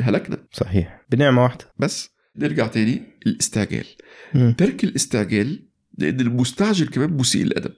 هلكنا. 0.00 0.38
صحيح. 0.52 1.06
بنعمة 1.10 1.42
واحدة. 1.42 1.64
بس 1.78 2.10
نرجع 2.36 2.66
تاني 2.66 3.02
الاستعجال. 3.26 3.86
ترك 4.32 4.84
الاستعجال 4.84 5.64
لأن 5.98 6.20
المستعجل 6.20 6.88
كمان 6.88 7.12
مسيء 7.12 7.42
الأدب. 7.42 7.76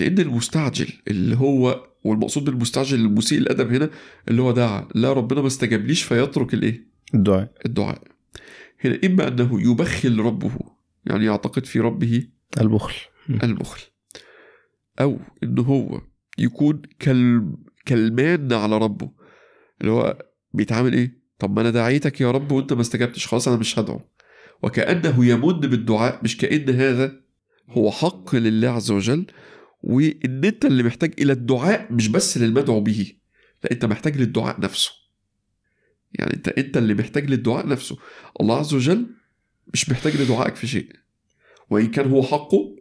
لأن 0.00 0.18
المستعجل 0.18 0.88
اللي 1.08 1.36
هو 1.36 1.88
والمقصود 2.04 2.44
بالمستعجل 2.44 3.00
المسيء 3.00 3.38
الأدب 3.38 3.72
هنا 3.72 3.90
اللي 4.28 4.42
هو 4.42 4.52
دعا 4.52 4.88
لا 4.94 5.12
ربنا 5.12 5.40
ما 5.40 5.46
استجابليش 5.46 6.02
فيترك 6.02 6.54
الإيه؟ 6.54 6.88
الدعاء. 7.14 7.52
الدعاء. 7.66 8.02
هنا 8.84 8.98
إما 9.04 9.28
أنه 9.28 9.70
يبخل 9.70 10.18
ربه 10.18 10.77
يعني 11.06 11.24
يعتقد 11.24 11.66
في 11.66 11.80
ربه 11.80 12.28
البخل. 12.60 12.94
البخل. 13.42 13.80
أو 15.00 15.18
ان 15.42 15.58
هو 15.58 16.00
يكون 16.38 16.82
كال 16.98 17.52
كالمان 17.86 18.52
على 18.52 18.78
ربه. 18.78 19.10
اللي 19.80 19.92
هو 19.92 20.26
بيتعامل 20.54 20.92
إيه؟ 20.92 21.18
طب 21.38 21.54
ما 21.54 21.60
أنا 21.60 21.70
دعيتك 21.70 22.20
يا 22.20 22.30
رب 22.30 22.52
وأنت 22.52 22.72
ما 22.72 22.80
استجبتش 22.80 23.26
خلاص 23.26 23.48
أنا 23.48 23.56
مش 23.56 23.78
هدعو. 23.78 24.00
وكأنه 24.62 25.26
يمن 25.26 25.60
بالدعاء 25.60 26.20
مش 26.24 26.36
كأن 26.36 26.70
هذا 26.70 27.20
هو 27.68 27.90
حق 27.90 28.34
لله 28.34 28.68
عز 28.68 28.90
وجل 28.90 29.26
وإن 29.82 30.44
أنت 30.44 30.64
اللي 30.64 30.82
محتاج 30.82 31.14
إلى 31.18 31.32
الدعاء 31.32 31.92
مش 31.92 32.08
بس 32.08 32.38
للمدعو 32.38 32.80
به 32.80 33.12
لا 33.64 33.72
أنت 33.72 33.84
محتاج 33.84 34.16
للدعاء 34.16 34.60
نفسه. 34.60 34.92
يعني 36.12 36.34
أنت 36.34 36.48
أنت 36.48 36.76
اللي 36.76 36.94
محتاج 36.94 37.30
للدعاء 37.30 37.66
نفسه. 37.66 37.96
الله 38.40 38.58
عز 38.58 38.74
وجل 38.74 39.06
مش 39.72 39.90
محتاج 39.90 40.16
لدعائك 40.16 40.56
في 40.56 40.66
شيء. 40.66 40.92
وإن 41.70 41.90
كان 41.90 42.10
هو 42.10 42.22
حقه 42.22 42.76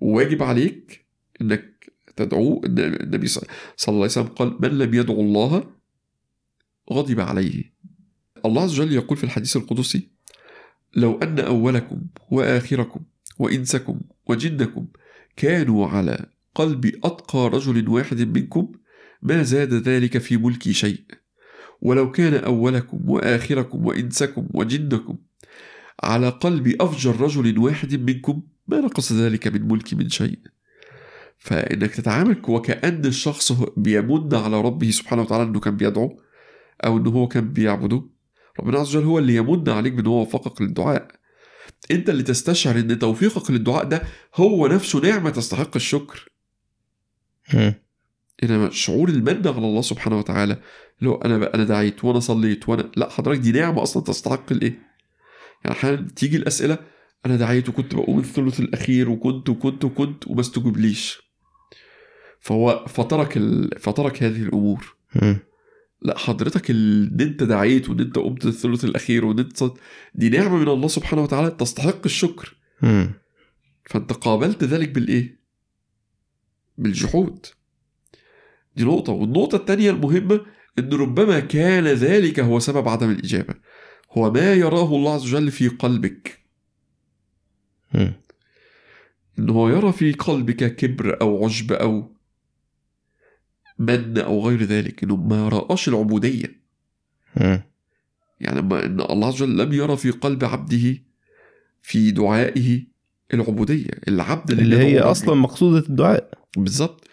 وواجب 0.00 0.42
عليك 0.42 1.06
إنك 1.40 1.92
تدعوه 2.16 2.60
النبي 2.64 3.26
صلى 3.26 3.42
الله 3.88 3.96
عليه 3.96 4.04
وسلم 4.04 4.26
قال 4.26 4.56
من 4.62 4.78
لم 4.78 4.94
يدعو 4.94 5.20
الله 5.20 5.70
غضب 6.92 7.20
عليه. 7.20 7.72
الله 8.44 8.62
عز 8.62 8.80
وجل 8.80 8.92
يقول 8.92 9.16
في 9.16 9.24
الحديث 9.24 9.56
القدسي 9.56 10.08
لو 10.96 11.18
أن 11.18 11.38
أولكم 11.38 12.02
وآخركم 12.30 13.00
وإنسكم 13.38 14.00
وجنكم 14.26 14.86
كانوا 15.36 15.86
على 15.86 16.26
قلب 16.54 16.86
أتقى 17.04 17.48
رجل 17.48 17.88
واحد 17.88 18.38
منكم 18.38 18.72
ما 19.22 19.42
زاد 19.42 19.74
ذلك 19.74 20.18
في 20.18 20.36
ملكي 20.36 20.72
شيء. 20.72 21.04
ولو 21.82 22.10
كان 22.10 22.34
أولكم 22.34 23.10
وآخركم 23.10 23.86
وإنسكم 23.86 24.48
وجنكم 24.54 25.16
على 26.02 26.28
قلب 26.28 26.82
أفجر 26.82 27.20
رجل 27.20 27.58
واحد 27.58 27.94
منكم 27.94 28.42
ما 28.68 28.80
نقص 28.80 29.12
ذلك 29.12 29.48
من 29.48 29.68
ملكي 29.68 29.96
من 29.96 30.08
شيء 30.08 30.38
فإنك 31.38 31.90
تتعامل 31.94 32.42
وكأن 32.48 33.04
الشخص 33.06 33.52
بيمن 33.76 34.34
على 34.34 34.60
ربه 34.60 34.90
سبحانه 34.90 35.22
وتعالى 35.22 35.44
أنه 35.44 35.60
كان 35.60 35.76
بيدعو 35.76 36.20
أو 36.84 36.98
أنه 36.98 37.10
هو 37.10 37.28
كان 37.28 37.52
بيعبده 37.52 38.02
ربنا 38.60 38.78
عز 38.78 38.96
وجل 38.96 39.06
هو 39.06 39.18
اللي 39.18 39.34
يمن 39.36 39.68
عليك 39.68 39.92
بان 39.92 40.06
هو 40.06 40.20
وفقك 40.22 40.62
للدعاء 40.62 41.08
أنت 41.90 42.10
اللي 42.10 42.22
تستشعر 42.22 42.78
إن 42.78 42.98
توفيقك 42.98 43.50
للدعاء 43.50 43.84
ده 43.84 44.02
هو 44.36 44.66
نفسه 44.66 45.00
نعمة 45.00 45.30
تستحق 45.30 45.70
الشكر. 45.76 46.28
إنما 48.42 48.70
شعور 48.70 49.08
المن 49.08 49.46
على 49.48 49.58
الله 49.58 49.80
سبحانه 49.82 50.18
وتعالى 50.18 50.56
هو 51.04 51.14
أنا 51.14 51.54
أنا 51.54 51.64
دعيت 51.64 52.04
وأنا 52.04 52.20
صليت 52.20 52.68
وأنا 52.68 52.90
لا 52.96 53.10
حضرتك 53.10 53.40
دي 53.40 53.52
نعمة 53.52 53.82
أصلا 53.82 54.02
تستحق 54.02 54.52
الإيه؟ 54.52 54.89
يعني 55.64 55.76
أحيانا 55.76 56.08
تيجي 56.16 56.36
الأسئلة 56.36 56.78
أنا 57.26 57.36
دعيت 57.36 57.68
وكنت 57.68 57.94
بقوم 57.94 58.18
الثلث 58.18 58.60
الأخير 58.60 59.10
وكنت 59.10 59.48
وكنت 59.48 59.84
وكنت 59.84 60.26
وما 60.28 60.40
استجبليش 60.40 61.22
فهو 62.40 62.84
فترك 62.88 63.36
ال... 63.36 63.70
فترك 63.80 64.22
هذه 64.22 64.42
الأمور. 64.42 64.96
لا 66.02 66.18
حضرتك 66.18 66.70
إن 66.70 67.16
أنت 67.20 67.42
دعيت 67.42 67.90
وان 67.90 68.00
أنت 68.00 68.18
قمت 68.18 68.46
الثلث 68.46 68.84
الأخير 68.84 69.24
وإن 69.24 69.38
أنت 69.38 69.56
صد- 69.56 69.78
دي 70.14 70.28
نعمة 70.28 70.56
من 70.56 70.68
الله 70.68 70.88
سبحانه 70.88 71.22
وتعالى 71.22 71.50
تستحق 71.50 72.00
الشكر. 72.04 72.56
فأنت 73.86 74.12
قابلت 74.12 74.64
ذلك 74.64 74.88
بالإيه؟ 74.88 75.40
بالجحود 76.78 77.46
دي 78.76 78.84
نقطة 78.84 79.12
والنقطة 79.12 79.56
الثانية 79.56 79.90
المهمة 79.90 80.40
إن 80.78 80.92
ربما 80.92 81.40
كان 81.40 81.84
ذلك 81.86 82.40
هو 82.40 82.58
سبب 82.58 82.88
عدم 82.88 83.10
الإجابة 83.10 83.54
هو 84.12 84.30
ما 84.30 84.52
يراه 84.52 84.96
الله 84.96 85.14
عز 85.14 85.22
وجل 85.34 85.50
في 85.50 85.68
قلبك. 85.68 86.40
إن 89.38 89.50
هو 89.50 89.68
يرى 89.68 89.92
في 89.92 90.12
قلبك 90.12 90.76
كبر 90.76 91.20
أو 91.20 91.44
عجب 91.44 91.72
أو 91.72 92.12
من 93.78 94.18
أو 94.18 94.48
غير 94.48 94.62
ذلك 94.62 95.04
إنه 95.04 95.16
ما 95.16 95.48
رآش 95.48 95.88
العبودية. 95.88 96.60
يعني 98.40 98.62
ما 98.62 98.86
إن 98.86 99.00
الله 99.00 99.26
عز 99.26 99.42
وجل 99.42 99.58
لم 99.58 99.72
يرى 99.72 99.96
في 99.96 100.10
قلب 100.10 100.44
عبده 100.44 100.98
في 101.82 102.10
دعائه 102.10 102.82
العبودية 103.34 103.90
العبد 104.08 104.50
اللي 104.50 104.76
يدعو 104.76 104.88
هي. 104.88 104.98
أصلا 104.98 105.34
مقصودة 105.34 105.88
الدعاء 105.88 106.38
بالظبط 106.56 107.09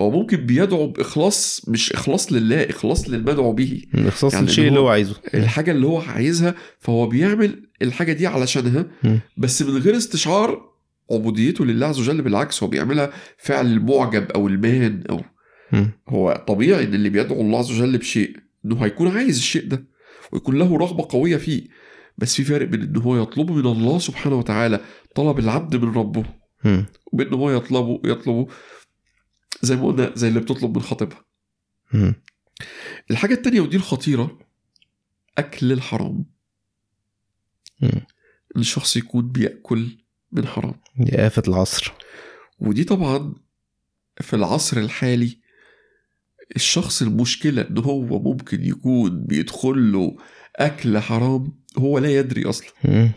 هو 0.00 0.10
ممكن 0.10 0.36
بيدعو 0.36 0.86
بإخلاص 0.86 1.68
مش 1.68 1.92
إخلاص 1.92 2.32
لله 2.32 2.62
إخلاص 2.70 3.08
للمدعو 3.10 3.52
به 3.52 3.82
من 3.94 4.06
اختصاص 4.06 4.34
يعني 4.34 4.46
الشيء 4.46 4.68
اللي 4.68 4.80
هو- 4.80 4.88
عايزه 4.88 5.14
الحاجة 5.34 5.70
اللي 5.70 5.86
هو 5.86 5.98
عايزها 6.00 6.54
فهو 6.78 7.06
بيعمل 7.06 7.62
الحاجة 7.82 8.12
دي 8.12 8.26
علشانها 8.26 8.86
مم. 9.04 9.20
بس 9.36 9.62
من 9.62 9.78
غير 9.78 9.96
استشعار 9.96 10.70
عبوديته 11.10 11.64
لله 11.64 11.86
عز 11.86 12.00
وجل 12.00 12.22
بالعكس 12.22 12.62
هو 12.62 12.68
بيعملها 12.68 13.10
فعل 13.38 13.66
المعجب 13.66 14.30
أو 14.30 14.48
المان 14.48 15.04
أو 15.10 15.20
مم. 15.72 15.90
هو 16.08 16.44
طبيعي 16.48 16.84
إن 16.84 16.94
اللي 16.94 17.08
بيدعو 17.08 17.40
الله 17.40 17.58
عز 17.58 17.70
وجل 17.70 17.98
بشيء 17.98 18.36
إنه 18.64 18.84
هيكون 18.84 19.08
عايز 19.08 19.36
الشيء 19.36 19.66
ده 19.66 19.84
ويكون 20.32 20.58
له 20.58 20.76
رغبة 20.76 21.06
قوية 21.10 21.36
فيه 21.36 21.62
بس 22.18 22.34
في 22.34 22.44
فرق 22.44 22.66
بين 22.66 22.82
إن 22.82 22.96
هو 22.96 23.22
يطلبه 23.22 23.54
من 23.54 23.66
الله 23.66 23.98
سبحانه 23.98 24.38
وتعالى 24.38 24.80
طلب 25.14 25.38
العبد 25.38 25.76
من 25.76 25.94
ربه 25.94 26.24
مم. 26.64 26.86
وبإن 27.12 27.34
هو 27.34 27.50
يطلبه 27.50 28.00
يطلبه 28.04 28.46
زي 29.62 29.76
ما 29.76 29.86
قلنا 29.86 30.12
زي 30.14 30.28
اللي 30.28 30.40
بتطلب 30.40 30.76
من 30.76 30.82
خطيبها. 30.82 31.24
الحاجة 33.10 33.34
التانية 33.34 33.60
ودي 33.60 33.76
الخطيرة 33.76 34.38
أكل 35.38 35.72
الحرام 35.72 36.24
مم. 37.80 38.06
إن 38.56 38.60
الشخص 38.60 38.96
يكون 38.96 39.28
بيأكل 39.28 39.98
من 40.32 40.46
حرام 40.46 40.74
دي 40.96 41.26
آفة 41.26 41.42
العصر 41.48 41.92
ودي 42.58 42.84
طبعا 42.84 43.34
في 44.20 44.36
العصر 44.36 44.76
الحالي 44.76 45.38
الشخص 46.56 47.02
المشكلة 47.02 47.62
إن 47.62 47.78
هو 47.78 48.18
ممكن 48.22 48.64
يكون 48.64 49.24
بيدخل 49.26 49.92
له 49.92 50.16
أكل 50.56 50.98
حرام 50.98 51.52
هو 51.78 51.98
لا 51.98 52.16
يدري 52.18 52.48
أصلا 52.48 52.68
مم. 52.84 53.10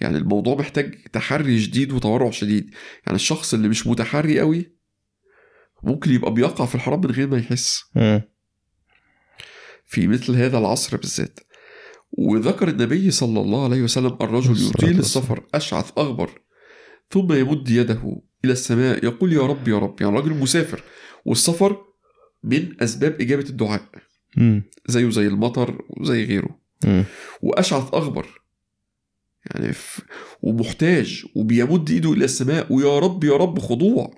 يعني 0.00 0.18
الموضوع 0.18 0.54
محتاج 0.54 0.94
تحري 1.12 1.60
شديد 1.60 1.92
وتورع 1.92 2.30
شديد 2.30 2.70
يعني 3.06 3.16
الشخص 3.16 3.54
اللي 3.54 3.68
مش 3.68 3.86
متحري 3.86 4.40
قوي 4.40 4.76
ممكن 5.82 6.10
يبقى 6.12 6.34
بيقع 6.34 6.66
في 6.66 6.74
الحرام 6.74 7.00
من 7.00 7.10
غير 7.10 7.28
ما 7.28 7.38
يحس. 7.38 7.84
في 9.84 10.06
مثل 10.06 10.34
هذا 10.34 10.58
العصر 10.58 10.96
بالذات 10.96 11.40
وذكر 12.10 12.68
النبي 12.68 13.10
صلى 13.10 13.40
الله 13.40 13.64
عليه 13.64 13.82
وسلم 13.82 14.16
الرجل 14.20 14.52
يطيل. 14.68 14.98
السفر 14.98 15.44
أشعث 15.54 15.90
أغبر 15.98 16.30
ثم 17.10 17.32
يمد 17.32 17.70
يده 17.70 18.22
إلى 18.44 18.52
السماء 18.52 19.04
يقول 19.04 19.32
يا 19.32 19.42
رب 19.42 19.68
يا 19.68 19.78
رب 19.78 20.00
يعني 20.00 20.16
راجل 20.16 20.30
مسافر 20.30 20.82
والسفر 21.24 21.84
من 22.42 22.82
أسباب 22.82 23.20
إجابة 23.20 23.48
الدعاء. 23.48 23.88
زيه 24.86 25.10
زي 25.10 25.26
المطر 25.26 25.84
وزي 25.88 26.24
غيره. 26.24 26.58
وأشعث 27.42 27.94
أغبر 27.94 28.26
يعني 29.50 29.72
ف... 29.72 30.00
ومحتاج 30.42 31.24
وبيمد 31.34 31.90
إيده 31.90 32.12
إلى 32.12 32.24
السماء 32.24 32.72
ويا 32.72 32.98
رب 32.98 33.24
يا 33.24 33.36
رب 33.36 33.58
خضوع 33.58 34.14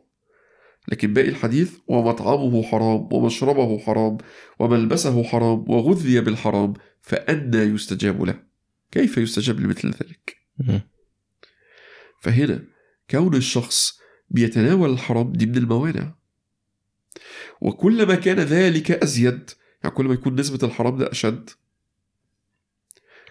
لكن 0.89 1.14
باقي 1.14 1.29
الحديث 1.29 1.72
ومطعمه 1.89 2.62
حرام 2.62 3.09
ومشربه 3.12 3.79
حرام 3.79 4.18
وملبسه 4.59 5.22
حرام 5.22 5.70
وغذي 5.70 6.20
بالحرام 6.20 6.74
فأنى 7.01 7.57
يستجاب 7.59 8.22
له 8.24 8.43
كيف 8.91 9.18
يستجاب 9.18 9.61
لمثل 9.61 9.89
ذلك. 9.89 10.37
فهنا 12.20 12.64
كون 13.11 13.35
الشخص 13.37 13.99
بيتناول 14.31 14.91
الحرام 14.91 15.33
دي 15.33 15.47
من 15.47 15.57
الموانع 15.57 16.14
وكلما 17.61 18.14
كان 18.14 18.41
ذلك 18.41 18.91
أزيد 18.91 19.51
يعني 19.83 19.95
كل 19.95 20.05
ما 20.05 20.14
يكون 20.14 20.41
نسبة 20.41 20.66
الحرام 20.68 20.97
ده 20.99 21.11
أشد 21.12 21.51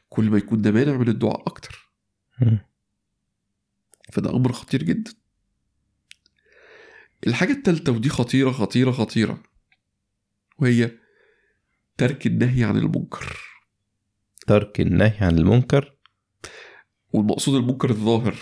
كل 0.10 0.24
ما 0.30 0.38
يكون 0.38 0.62
ده 0.62 0.72
مانع 0.72 0.98
من 0.98 1.08
الدعاء 1.08 1.42
أكتر. 1.48 1.87
فده 4.12 4.36
أمر 4.36 4.52
خطير 4.52 4.84
جدا. 4.84 5.12
الحاجة 7.28 7.52
التالتة 7.52 7.92
ودي 7.92 8.10
خطيرة 8.10 8.52
خطيرة 8.52 8.92
خطيرة 8.92 9.44
وهي 10.60 10.92
ترك 11.98 12.28
النهي 12.28 12.64
عن 12.64 12.78
المنكر. 12.78 13.38
ترك 14.48 14.82
النهي 14.82 15.18
عن 15.22 15.38
المنكر؟ 15.38 15.96
والمقصود 17.14 17.56
المنكر 17.56 17.90
الظاهر. 17.90 18.36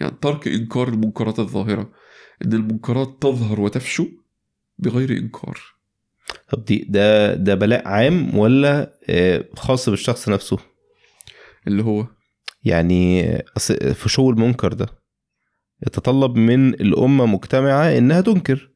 يعني 0.00 0.16
ترك 0.22 0.48
إنكار 0.48 0.88
المنكرات 0.88 1.38
الظاهرة. 1.38 1.92
إن 2.44 2.52
المنكرات 2.52 3.16
تظهر 3.20 3.60
وتفشو 3.60 4.08
بغير 4.78 5.10
إنكار. 5.10 5.60
طب 6.48 6.64
دي 6.64 6.86
ده 6.88 7.34
ده 7.34 7.54
بلاء 7.54 7.88
عام 7.88 8.38
ولا 8.38 8.98
آه، 9.10 9.48
خاص 9.56 9.88
بالشخص 9.88 10.28
نفسه؟ 10.28 10.58
اللي 11.66 11.82
هو 11.84 12.06
يعني 12.64 13.38
فشو 13.94 14.30
المنكر 14.30 14.72
ده. 14.72 14.86
يتطلب 15.86 16.36
من 16.36 16.68
الأمة 16.74 17.26
مجتمعة 17.26 17.98
إنها 17.98 18.20
تنكر. 18.20 18.70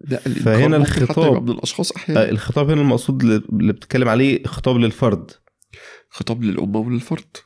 لا 0.00 0.18
فهنا 0.18 0.84
حتى 0.84 1.00
الخطاب- 1.02 1.26
يبقى 1.26 1.40
من 1.42 1.50
الأشخاص 1.50 1.92
آه، 2.10 2.30
الخطاب 2.30 2.70
هنا 2.70 2.80
المقصود 2.80 3.22
اللي 3.22 3.72
بتتكلم 3.72 4.08
عليه 4.08 4.44
خطاب 4.44 4.76
للفرد. 4.76 5.30
خطاب 6.08 6.42
للأمة 6.42 6.78
وللفرد. 6.78 7.36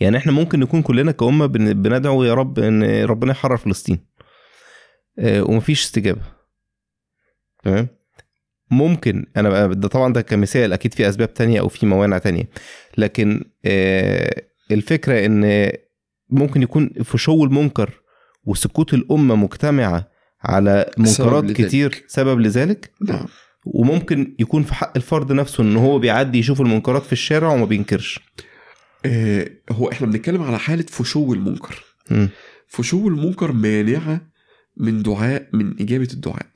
يعني 0.00 0.16
إحنا 0.16 0.32
ممكن 0.32 0.60
نكون 0.60 0.82
كلنا 0.82 1.12
كأمة 1.12 1.46
بن- 1.46 1.82
بندعو 1.82 2.24
يا 2.24 2.34
رب 2.34 2.58
إن 2.58 3.04
ربنا 3.04 3.30
يحرر 3.30 3.56
فلسطين. 3.56 3.98
آه، 5.18 5.42
ومفيش 5.42 5.84
استجابة. 5.84 6.20
تمام؟ 7.64 7.88
ممكن 8.70 9.26
أنا 9.36 9.66
ده 9.66 9.88
طبعا 9.88 10.12
ده 10.12 10.20
كمثال 10.20 10.72
أكيد 10.72 10.94
في 10.94 11.08
أسباب 11.08 11.34
تانية 11.34 11.60
أو 11.60 11.68
في 11.68 11.86
موانع 11.86 12.18
تانية. 12.18 12.48
لكن 12.98 13.44
الفكرة 14.70 15.26
إن 15.26 15.72
ممكن 16.30 16.62
يكون 16.62 16.90
فشو 17.04 17.44
المنكر 17.44 18.00
وسكوت 18.44 18.94
الأمة 18.94 19.34
مجتمعة 19.36 20.08
على 20.42 20.90
منكرات 20.98 21.44
لذلك. 21.44 21.66
كتير 21.66 22.04
سبب 22.06 22.40
لذلك 22.40 22.90
نعم 23.08 23.26
وممكن 23.64 24.36
يكون 24.38 24.62
في 24.62 24.74
حق 24.74 24.92
الفرد 24.96 25.32
نفسه 25.32 25.62
إن 25.62 25.76
هو 25.76 25.98
بيعدي 25.98 26.38
يشوف 26.38 26.60
المنكرات 26.60 27.02
في 27.02 27.12
الشارع 27.12 27.52
وما 27.52 27.64
بينكرش 27.64 28.20
آه 29.06 29.50
هو 29.70 29.90
إحنا 29.92 30.06
بنتكلم 30.06 30.42
على 30.42 30.58
حالة 30.58 30.86
فشو 30.88 31.32
المنكر 31.34 31.84
مم. 32.10 32.28
فشو 32.66 33.08
المنكر 33.08 33.52
مانعة 33.52 34.20
من 34.76 35.02
دعاء 35.02 35.48
من 35.52 35.80
إجابة 35.80 36.08
الدعاء 36.12 36.46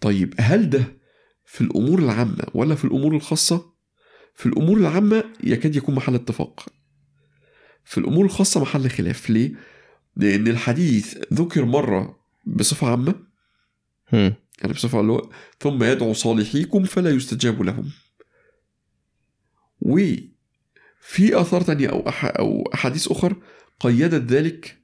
طيب 0.00 0.34
هل 0.38 0.70
ده 0.70 0.84
في 1.44 1.60
الأمور 1.60 1.98
العامة 1.98 2.44
ولا 2.54 2.74
في 2.74 2.84
الأمور 2.84 3.14
الخاصة؟ 3.16 3.72
في 4.34 4.46
الأمور 4.46 4.78
العامة 4.78 5.24
يكاد 5.44 5.76
يكون 5.76 5.94
محل 5.94 6.14
اتفاق. 6.14 6.66
في 7.84 7.98
الأمور 7.98 8.24
الخاصة 8.24 8.60
محل 8.60 8.90
خلاف. 8.90 9.30
ليه؟ 9.30 9.52
لأن 10.16 10.48
الحديث 10.48 11.18
ذكر 11.34 11.64
مرة 11.64 12.20
بصفة 12.46 12.90
عامة. 12.90 13.14
مم. 14.12 14.34
يعني 14.60 14.72
بصفة 14.72 15.00
اللي 15.00 15.12
هو 15.12 15.30
ثم 15.60 15.84
يدعو 15.84 16.12
صالحيكم 16.12 16.84
فلا 16.84 17.10
يستجاب 17.10 17.62
لهم. 17.62 17.90
وفي 19.80 20.30
آثار 21.40 21.60
تانية 21.60 21.88
أو 21.88 22.08
أح 22.08 22.24
أو 22.24 22.70
أحاديث 22.74 23.08
أخر 23.08 23.36
قيدت 23.80 24.32
ذلك 24.32 24.78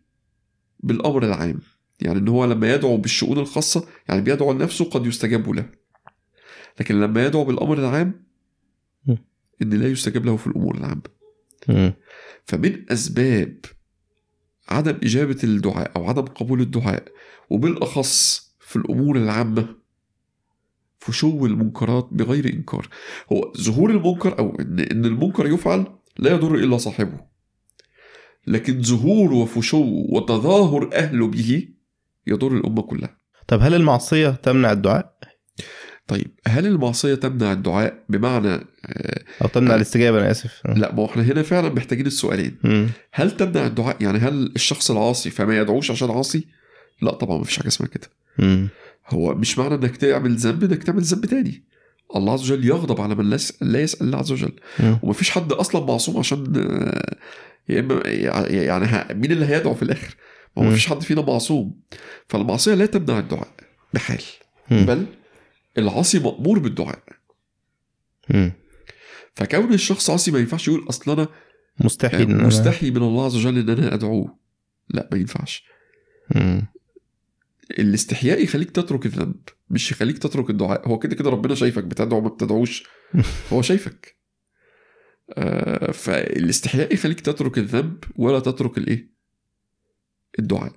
بالأمر 0.81 1.25
العام. 1.25 1.61
يعني 2.01 2.19
إن 2.19 2.29
هو 2.29 2.45
لما 2.45 2.75
يدعو 2.75 2.97
بالشؤون 2.97 3.39
الخاصة 3.39 3.89
يعني 4.09 4.21
بيدعو 4.21 4.53
لنفسه 4.53 4.85
قد 4.85 5.07
يستجاب 5.07 5.49
له. 5.49 5.71
لكن 6.81 7.01
لما 7.01 7.27
يدعو 7.27 7.45
بالأمر 7.45 7.79
العام 7.79 8.26
إن 9.63 9.71
لا 9.71 9.89
يستجاب 9.89 10.27
له 10.27 10.37
في 10.37 10.47
الأمور 10.47 10.77
العامة. 10.77 11.03
مم. 11.69 11.93
فمن 12.45 12.93
أسباب 12.93 13.59
عدم 14.69 14.99
إجابة 15.03 15.39
الدعاء 15.45 15.93
أو 15.97 16.05
عدم 16.09 16.23
قبول 16.23 16.61
الدعاء 16.61 17.05
وبالأخص 17.51 18.47
في 18.61 18.77
الأمور 18.77 19.17
العامة 19.17 19.77
فشو 20.99 21.47
المنكرات 21.47 22.09
بغير 22.13 22.53
إنكار؟ 22.53 22.89
هو 23.33 23.53
ظهور 23.57 23.91
المنكر 23.91 24.39
أو 24.39 24.57
إن, 24.61 24.81
إن 24.81 25.05
المنكر 25.05 25.47
يفعل 25.47 25.87
لا 26.19 26.31
يضر 26.31 26.55
إلا 26.55 26.79
صاحبه. 26.79 27.21
لكن 28.47 28.83
ظهور 28.83 29.33
وفشو 29.33 29.85
وتظاهر 30.09 30.91
أهله 30.95 31.27
به 31.27 31.69
يضر 32.27 32.53
الأمة 32.57 32.83
كلها. 32.83 33.19
طب 33.49 33.61
هل 33.61 33.75
المعصية 33.75 34.31
تمنع 34.31 34.73
الدعاء؟ 34.73 35.16
طيب 36.09 36.31
هل 36.47 36.67
المعصية 36.67 37.15
تمنع 37.15 37.53
الدعاء؟ 37.53 38.05
بمعنى 38.09 38.49
آه، 38.87 39.23
أو 39.43 39.49
تمنع 39.49 39.75
الاستجابة 39.75 40.19
أنا 40.21 40.31
آسف. 40.31 40.63
لا 40.67 40.93
ما 40.95 41.03
هو 41.03 41.07
إحنا 41.07 41.23
هنا 41.23 41.43
فعلا 41.43 41.69
محتاجين 41.75 42.07
السؤالين. 42.07 42.57
مم. 42.65 42.89
هل 43.13 43.37
تمنع 43.37 43.67
الدعاء؟ 43.67 43.97
يعني 44.03 44.19
هل 44.19 44.53
الشخص 44.57 44.91
العاصي 44.91 45.31
فما 45.31 45.59
يدعوش 45.59 45.91
عشان 45.91 46.11
عاصي؟ 46.11 46.47
لا 47.03 47.11
طبعا 47.15 47.39
مفيش 47.39 47.57
حاجة 47.57 47.69
اسمها 47.69 47.89
كده. 47.89 48.09
مم. 48.39 48.69
هو 49.09 49.35
مش 49.35 49.59
معنى 49.59 49.75
إنك 49.75 49.97
تعمل 49.97 50.37
ذنب 50.37 50.65
إنك 50.65 50.83
تعمل 50.83 51.03
ذنب 51.03 51.27
تاني. 51.27 51.65
الله 52.17 52.33
عز 52.33 52.53
وجل 52.53 52.65
يغضب 52.65 53.01
على 53.01 53.15
من 53.15 53.31
لا 53.31 53.35
يس- 53.35 53.63
لا 53.63 53.81
يسأل 53.81 54.07
الله 54.07 54.19
عز 54.19 54.33
وجل. 54.33 54.53
ومفيش 55.03 55.31
حد 55.31 55.53
أصلا 55.53 55.87
معصوم 55.87 56.17
عشان 56.19 56.53
آه، 56.57 57.17
يا 57.69 57.81
إما 57.81 58.01
يعني 58.07 59.15
مين 59.15 59.33
اللي 59.33 59.47
هيدعو 59.47 59.75
في 59.75 59.83
الآخر؟ 59.83 60.15
ما 60.57 60.63
هو. 60.63 60.69
مفيش 60.71 60.87
حد 60.87 61.03
فينا 61.03 61.23
معصوم. 61.23 61.81
فالمعصية 62.29 62.75
لا 62.75 62.87
تمنع 62.87 63.19
الدعاء 63.19 63.49
بحال. 63.95 64.23
مم. 64.71 64.87
بل 64.87 65.07
العاصي 65.79 66.19
مأمور 66.19 66.59
بالدعاء. 66.59 67.03
فكون 69.35 69.73
الشخص 69.73 70.11
عاصي 70.11 70.31
ما 70.31 70.39
ينفعش 70.39 70.69
يقول 70.69 70.87
أصل 70.89 71.11
أنا 71.13 71.29
مستحيل 71.81 72.21
إن 72.31 72.41
أنا- 72.41 72.45
مستحي 72.45 72.91
من 72.91 72.97
الله 73.03 73.25
عز 73.25 73.37
وجل 73.37 73.59
إن 73.59 73.69
أنا 73.69 73.95
أدعوه. 73.95 74.39
لا 74.89 75.09
ما 75.13 75.19
ينفعش. 75.19 75.65
الاستحياء 77.79 78.43
يخليك 78.43 78.71
تترك 78.71 79.07
الذنب 79.07 79.37
مش 79.71 79.91
يخليك 79.93 80.19
تترك 80.19 80.51
الدعاء. 80.51 80.89
هو 80.89 80.99
كده 80.99 81.15
كده 81.17 81.31
ربنا 81.31 81.55
شايفك 81.55 81.85
بتدعو 81.85 82.21
ما 82.21 82.29
بتدعوش 82.29 82.85
هو 83.53 83.63
شايفك. 83.63 84.17
آه 85.31 85.91
فالاستحياء 85.91 86.95
يخليك 86.95 87.21
تترك 87.21 87.59
الذنب 87.59 88.05
ولا 88.17 88.41
تترك 88.41 88.79
الإيه؟ 88.79 89.11
الدعاء. 90.39 90.73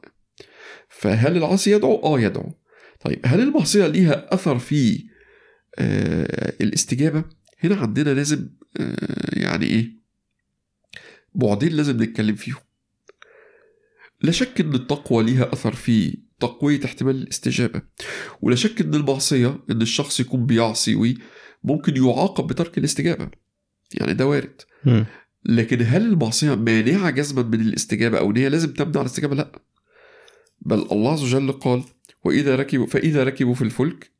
فهل 0.89 1.37
العاصي 1.37 1.71
يدعو؟ 1.71 1.95
آه 2.03 2.19
يدعو. 2.19 2.53
طيب 2.99 3.19
هل 3.25 3.39
المعصية 3.39 3.87
ليها 3.87 4.33
أثر 4.33 4.59
في 4.59 5.05
آه 5.79 6.53
الاستجابة؟ 6.61 7.23
هنا 7.63 7.75
عندنا 7.75 8.09
لازم 8.09 8.49
آه 8.79 9.39
يعني 9.39 9.65
إيه 9.65 9.99
بعدين 11.35 11.71
لازم 11.71 12.03
نتكلم 12.03 12.35
فيهم. 12.35 12.59
لا 14.21 14.31
شك 14.31 14.61
إن 14.61 14.73
التقوى 14.73 15.23
ليها 15.23 15.53
أثر 15.53 15.73
في 15.75 16.17
تقوية 16.39 16.85
احتمال 16.85 17.15
الاستجابة 17.15 17.81
ولا 18.41 18.55
شك 18.55 18.81
إن 18.81 18.95
المعصية 18.95 19.59
إن 19.71 19.81
الشخص 19.81 20.19
يكون 20.19 20.45
بيعصي 20.45 20.95
وي 20.95 21.17
ممكن 21.63 21.97
يعاقب 22.03 22.47
بترك 22.47 22.77
الاستجابة. 22.77 23.29
يعني 23.93 24.13
ده 24.13 24.27
وارد. 24.27 24.61
لكن 25.45 25.81
هل 25.81 26.01
المعصية 26.05 26.55
مانعة 26.55 27.09
جزما 27.09 27.41
من 27.41 27.61
الاستجابة 27.61 28.19
أو 28.19 28.31
إن 28.31 28.37
هي 28.37 28.49
لازم 28.49 28.73
تمنع 28.73 29.01
الاستجابة؟ 29.01 29.35
لا. 29.35 29.51
بل 30.61 30.87
الله 30.91 31.13
عز 31.13 31.23
وجل 31.23 31.51
قال 31.51 31.83
وإذا 32.23 32.55
ركبوا 32.55 32.85
فإذا 32.85 33.23
ركبوا 33.23 33.53
في 33.53 33.61
الفلك 33.61 34.11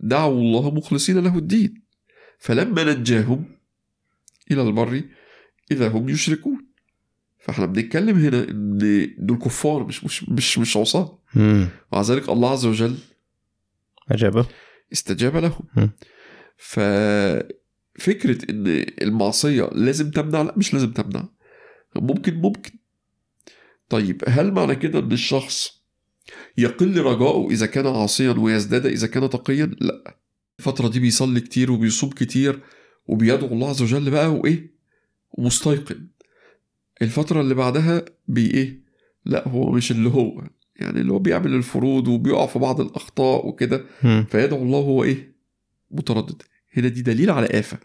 دعوا 0.00 0.40
الله 0.40 0.74
مخلصين 0.74 1.18
له 1.18 1.38
الدين. 1.38 1.82
فلما 2.38 2.84
نجاهم 2.84 3.44
إلى 4.50 4.62
البر 4.62 5.02
إذا 5.70 5.88
هم 5.88 6.08
يشركون. 6.08 6.66
فإحنا 7.38 7.66
بنتكلم 7.66 8.18
هنا 8.18 8.48
إن 8.48 9.14
دول 9.18 9.38
كفار 9.38 9.84
مش 9.84 10.04
مش 10.04 10.28
مش 10.28 10.58
مش 10.58 10.76
عصاة. 10.76 11.18
مم. 11.34 11.68
مع 11.92 12.00
ذلك 12.00 12.28
الله 12.28 12.50
عز 12.50 12.66
وجل 12.66 12.98
أجابة. 14.10 14.46
استجاب 14.92 15.36
لهم. 15.36 15.64
م. 15.76 15.88
ف 16.56 16.80
فكره 17.98 18.50
إن 18.50 18.66
المعصية 19.02 19.70
لازم 19.72 20.10
تمنع 20.10 20.42
لا 20.42 20.54
مش 20.56 20.74
لازم 20.74 20.92
تمنع. 20.92 21.28
ممكن 21.96 22.34
ممكن. 22.34 22.70
طيب 23.88 24.22
هل 24.28 24.52
معنى 24.52 24.76
كده 24.76 24.98
إن 24.98 25.12
الشخص 25.12 25.75
يقل 26.58 27.00
رجاؤه 27.00 27.50
إذا 27.50 27.66
كان 27.66 27.86
عاصيا 27.86 28.30
ويزداد 28.30 28.86
إذا 28.86 29.06
كان 29.06 29.30
تقيا؟ 29.30 29.70
لا. 29.80 30.18
الفترة 30.58 30.88
دي 30.88 31.00
بيصلي 31.00 31.40
كتير 31.40 31.72
وبيصوم 31.72 32.10
كتير 32.10 32.60
وبيدعو 33.06 33.48
الله 33.48 33.68
عز 33.68 33.82
وجل 33.82 34.10
بقى 34.10 34.34
وإيه؟ 34.34 34.74
ومستيقن. 35.30 36.08
الفترة 37.02 37.40
اللي 37.40 37.54
بعدها 37.54 38.04
بي 38.28 38.50
إيه؟ 38.50 38.80
لا 39.24 39.48
هو 39.48 39.70
مش 39.70 39.90
اللي 39.90 40.08
هو. 40.08 40.42
يعني 40.76 41.00
اللي 41.00 41.12
هو 41.12 41.18
بيعمل 41.18 41.54
الفروض 41.54 42.08
وبيقع 42.08 42.46
في 42.46 42.58
بعض 42.58 42.80
الأخطاء 42.80 43.46
وكده. 43.46 43.84
فيدعو 44.28 44.62
الله 44.62 44.78
هو 44.78 45.04
إيه؟ 45.04 45.36
متردد. 45.90 46.42
هنا 46.76 46.88
دي 46.88 47.02
دليل 47.02 47.30
على 47.30 47.46
آفة. 47.46 47.78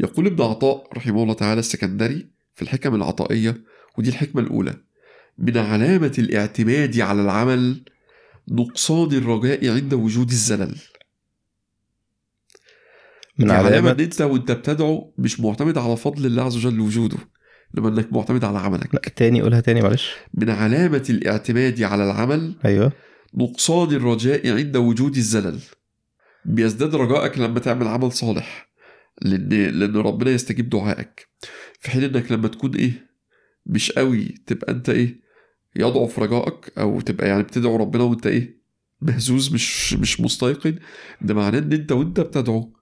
يقول 0.00 0.26
ابن 0.26 0.44
عطاء 0.44 0.88
رحمه 0.96 1.22
الله 1.22 1.34
تعالى 1.34 1.58
السكندري 1.58 2.26
في 2.54 2.62
الحكم 2.62 2.94
العطائية 2.94 3.64
ودي 3.98 4.10
الحكمة 4.10 4.42
الأولى. 4.42 4.74
من 5.40 5.58
علامة 5.58 6.12
الاعتماد 6.18 7.00
على 7.00 7.22
العمل 7.22 7.84
نقصان 8.48 9.12
الرجاء 9.12 9.68
عند 9.70 9.94
وجود 9.94 10.30
الزلل. 10.30 10.76
من 13.38 13.50
علامة 13.50 13.68
علامة 13.68 13.90
ان 13.90 14.00
انت 14.00 14.20
وانت 14.20 14.52
بتدعو 14.52 15.14
مش 15.18 15.40
معتمد 15.40 15.78
على 15.78 15.96
فضل 15.96 16.26
الله 16.26 16.42
عز 16.42 16.56
وجل 16.56 16.80
وجوده 16.80 17.18
انما 17.74 17.88
انك 17.88 18.12
معتمد 18.12 18.44
على 18.44 18.58
عملك. 18.58 18.94
لا 18.94 19.00
تاني 19.16 19.42
قولها 19.42 19.60
تاني 19.60 19.82
معلش. 19.82 20.12
من 20.34 20.50
علامة 20.50 21.04
الاعتماد 21.10 21.82
على 21.82 22.04
العمل 22.04 22.54
أيوه. 22.64 22.92
نقصان 23.34 23.94
الرجاء 23.94 24.50
عند 24.50 24.76
وجود 24.76 25.16
الزلل. 25.16 25.58
بيزداد 26.44 26.94
رجائك 26.94 27.38
لما 27.38 27.60
تعمل 27.60 27.88
عمل 27.88 28.12
صالح 28.12 28.70
لأن 29.22 29.48
لأن 29.48 29.96
ربنا 29.96 30.30
يستجيب 30.30 30.68
دعائك. 30.68 31.28
في 31.80 31.90
حين 31.90 32.04
إنك 32.04 32.32
لما 32.32 32.48
تكون 32.48 32.74
إيه 32.74 33.10
مش 33.66 33.92
قوي 33.92 34.24
تبقى 34.46 34.72
أنت 34.72 34.88
إيه 34.88 35.29
يضعف 35.76 36.18
رجائك 36.18 36.72
أو 36.78 37.00
تبقى 37.00 37.28
يعني 37.28 37.42
بتدعو 37.42 37.76
ربنا 37.76 38.02
وأنت 38.02 38.26
إيه؟ 38.26 38.60
مهزوز 39.02 39.52
مش 39.52 39.94
مش 39.94 40.20
مستيقن. 40.20 40.78
ده 41.20 41.34
معناه 41.34 41.58
إن 41.58 41.72
أنت 41.72 41.92
وأنت 41.92 42.20
بتدعو 42.20 42.72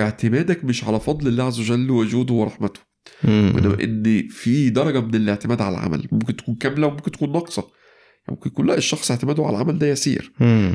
اعتمادك 0.00 0.64
مش 0.64 0.84
على 0.84 1.00
فضل 1.00 1.28
الله 1.28 1.44
عز 1.44 1.60
وجل 1.60 1.90
وجوده 1.90 2.34
ورحمته. 2.34 2.80
وانما 3.24 3.84
إن 3.84 4.28
في 4.28 4.70
درجة 4.70 5.00
من 5.00 5.14
الاعتماد 5.14 5.62
على 5.62 5.74
العمل 5.78 6.08
ممكن 6.12 6.36
تكون 6.36 6.54
كاملة 6.54 6.86
وممكن 6.86 7.10
تكون 7.10 7.32
ناقصة. 7.32 7.62
يعني 7.62 8.36
ممكن 8.38 8.50
يكون 8.50 8.66
لا 8.66 8.76
الشخص 8.76 9.10
اعتماده 9.10 9.44
على 9.44 9.56
العمل 9.56 9.78
ده 9.78 9.86
يسير. 9.86 10.32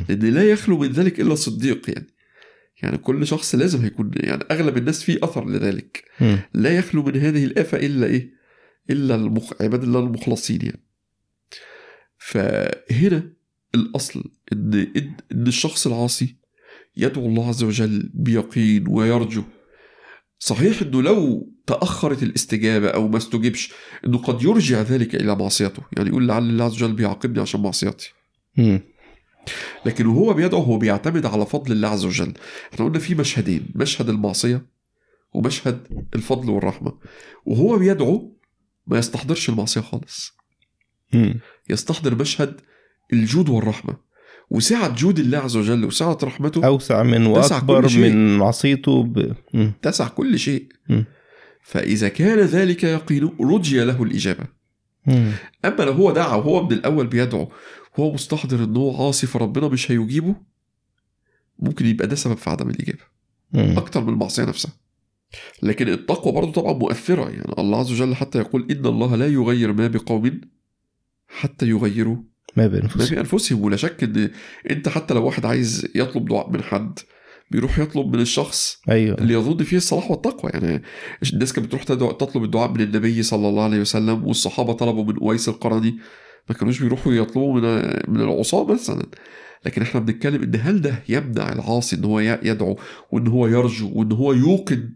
لأن 0.10 0.20
لا 0.20 0.50
يخلو 0.50 0.78
من 0.78 0.88
ذلك 0.88 1.20
إلا 1.20 1.36
صديق 1.36 1.90
يعني. 1.90 2.08
يعني 2.84 2.98
كل 2.98 3.28
شخص 3.28 3.56
لازم 3.56 3.82
هيكون 3.82 4.12
يعني 4.16 4.44
أغلب 4.52 4.78
الناس 4.78 5.04
فيه 5.04 5.18
أثر 5.24 5.50
لذلك. 5.50 6.04
لا 6.54 6.78
يخلو 6.78 7.04
من 7.04 7.16
هذه 7.16 7.46
الآفة 7.46 7.78
إلا 7.78 8.08
إيه؟ 8.08 8.34
إلا 8.90 9.16
المخ... 9.16 9.54
عباد 9.62 9.84
الله 9.84 10.00
المخلصين 10.00 10.60
يعني. 10.62 10.84
فهنا 12.26 13.34
الأصل 13.76 14.24
إن 14.54 14.74
إن 14.74 15.14
إن 15.32 15.48
الشخص 15.48 15.88
العاصي 15.88 16.36
يدعو 16.98 17.26
الله 17.26 17.48
عز 17.48 17.64
وجل 17.64 18.10
بيقين 18.14 18.86
ويرجو. 18.88 19.44
صحيح 20.40 20.82
إنه 20.82 21.02
لو 21.02 21.50
تأخرت 21.68 22.24
الاستجابة 22.24 22.90
أو 22.90 23.08
ما 23.08 23.18
استجبش 23.18 23.74
إنه 24.06 24.18
قد 24.18 24.44
يرجع 24.44 24.82
ذلك 24.82 25.16
إلى 25.16 25.36
معصيته. 25.36 25.84
يعني 25.98 26.10
يقول 26.10 26.28
لعل 26.28 26.50
الله 26.50 26.66
عز 26.66 26.74
وجل 26.74 26.94
بيعاقبني 26.94 27.42
عشان 27.42 27.62
معصيتي. 27.62 28.14
لكن 29.86 30.06
وهو 30.06 30.34
بيدعو 30.34 30.62
هو 30.62 30.78
بيعتمد 30.78 31.26
على 31.26 31.46
فضل 31.46 31.72
الله 31.72 31.88
عز 31.88 32.06
وجل. 32.06 32.34
إحنا 32.74 32.86
قلنا 32.86 33.00
في 33.00 33.16
مشهدين 33.16 33.66
مشهد 33.76 34.10
المعصية 34.10 34.66
ومشهد 35.34 36.06
الفضل 36.16 36.50
والرحمة. 36.50 36.98
وهو 37.46 37.78
بيدعو 37.78 38.38
ما 38.88 38.98
يستحضرش 38.98 39.50
المعصية 39.50 39.82
خالص. 39.82 40.43
يستحضر 41.70 42.16
مشهد 42.16 42.62
الجود 43.14 43.50
والرحمة 43.50 43.96
وسعة 44.50 44.96
جود 44.96 45.20
الله 45.20 45.38
عز 45.38 45.58
وجل 45.58 45.86
وسعة 45.86 46.18
رحمته 46.24 46.66
أوسع 46.66 47.04
من 47.64 47.88
شيء. 47.90 48.02
من 48.02 48.38
معصيته 48.38 49.04
ب... 49.04 49.34
تسع 49.82 50.08
كل 50.08 50.40
شيء 50.40 50.68
مم. 50.90 51.06
فإذا 51.64 52.10
كان 52.10 52.40
ذلك 52.40 52.84
يقينه 52.84 53.34
رجي 53.42 53.84
له 53.84 54.04
الإجابة 54.04 54.44
مم. 55.08 55.32
أما 55.66 55.84
لو 55.84 55.92
هو 55.92 56.12
دعا 56.12 56.36
وهو 56.36 56.64
من 56.66 56.72
الأول 56.72 57.08
بيدعو 57.08 57.52
وهو 57.98 58.14
مستحضر 58.14 58.64
إن 58.64 58.78
هو 58.78 59.06
عاصي 59.06 59.28
فربنا 59.28 59.68
مش 59.68 59.92
هيجيبه 59.92 60.36
ممكن 61.60 61.86
يبقى 61.86 62.08
ده 62.08 62.16
سبب 62.16 62.38
في 62.38 62.50
عدم 62.50 62.70
الإجابة 62.70 63.04
مم. 63.54 63.78
أكتر 63.78 64.02
من 64.04 64.10
المعصية 64.14 64.44
نفسها 64.44 64.72
لكن 65.64 65.90
التقوى 65.90 66.34
برضه 66.34 66.52
طبعا 66.52 66.74
مؤثرة 66.74 67.30
يعني 67.30 67.54
الله 67.60 67.80
عز 67.80 67.92
وجل 67.92 68.16
حتى 68.16 68.40
يقول 68.40 68.68
إن 68.72 68.86
الله 68.86 69.16
لا 69.16 69.28
يغير 69.28 69.74
ما 69.74 69.88
بقوم 69.88 70.42
حتى 71.34 71.66
يغيروا. 71.66 72.18
ما 72.58 72.64
ما 72.64 72.68
بانفسهم 72.68 73.16
بانفسهم 73.16 73.62
ولا 73.62 73.76
شك 73.76 74.04
إن 74.04 74.32
أنت 74.72 74.90
حتى 74.90 75.14
لو 75.14 75.26
واحد 75.26 75.46
عايز 75.46 75.88
يطلب 75.96 76.26
دعاء 76.26 76.50
من 76.50 76.64
حد 76.64 77.00
بيروح 77.52 77.80
يطلب 77.80 78.16
من 78.16 78.22
الشخص 78.22 78.82
أيوه. 78.90 79.18
اللي 79.18 79.34
يظن 79.34 79.64
فيه 79.64 79.78
الصلاح 79.78 80.12
والتقوى. 80.12 80.52
يعني 80.54 80.84
الناس 81.34 81.54
كانت 81.54 81.68
بتروح 81.68 81.84
تدعو 81.84 82.12
تطلب 82.12 82.44
الدعاء 82.44 82.72
من 82.72 82.82
النبي 82.82 83.24
صلى 83.24 83.50
الله 83.50 83.64
عليه 83.64 83.80
وسلم 83.80 84.28
والصحابة 84.28 84.74
طلبوا 84.74 85.04
من 85.04 85.20
أويس 85.20 85.50
القرني. 85.50 85.98
ما 86.50 86.56
كانوش 86.56 86.80
بيروحوا 86.80 87.14
يطلبوا 87.14 87.54
من 87.54 87.62
من 88.08 88.22
العصاة 88.22 88.74
مثلا. 88.74 89.06
لكن 89.66 89.82
إحنا 89.82 90.00
بنتكلم 90.00 90.44
إن 90.44 90.56
هل 90.62 90.82
ده 90.82 91.04
يمنع 91.10 91.54
العاصي 91.54 91.96
إن 91.96 92.06
هو 92.06 92.20
يدعو 92.20 92.80
وإن 93.12 93.28
هو 93.28 93.48
يرجو 93.48 93.92
وإن 93.94 94.12
هو 94.12 94.34
يوقن؟ 94.34 94.90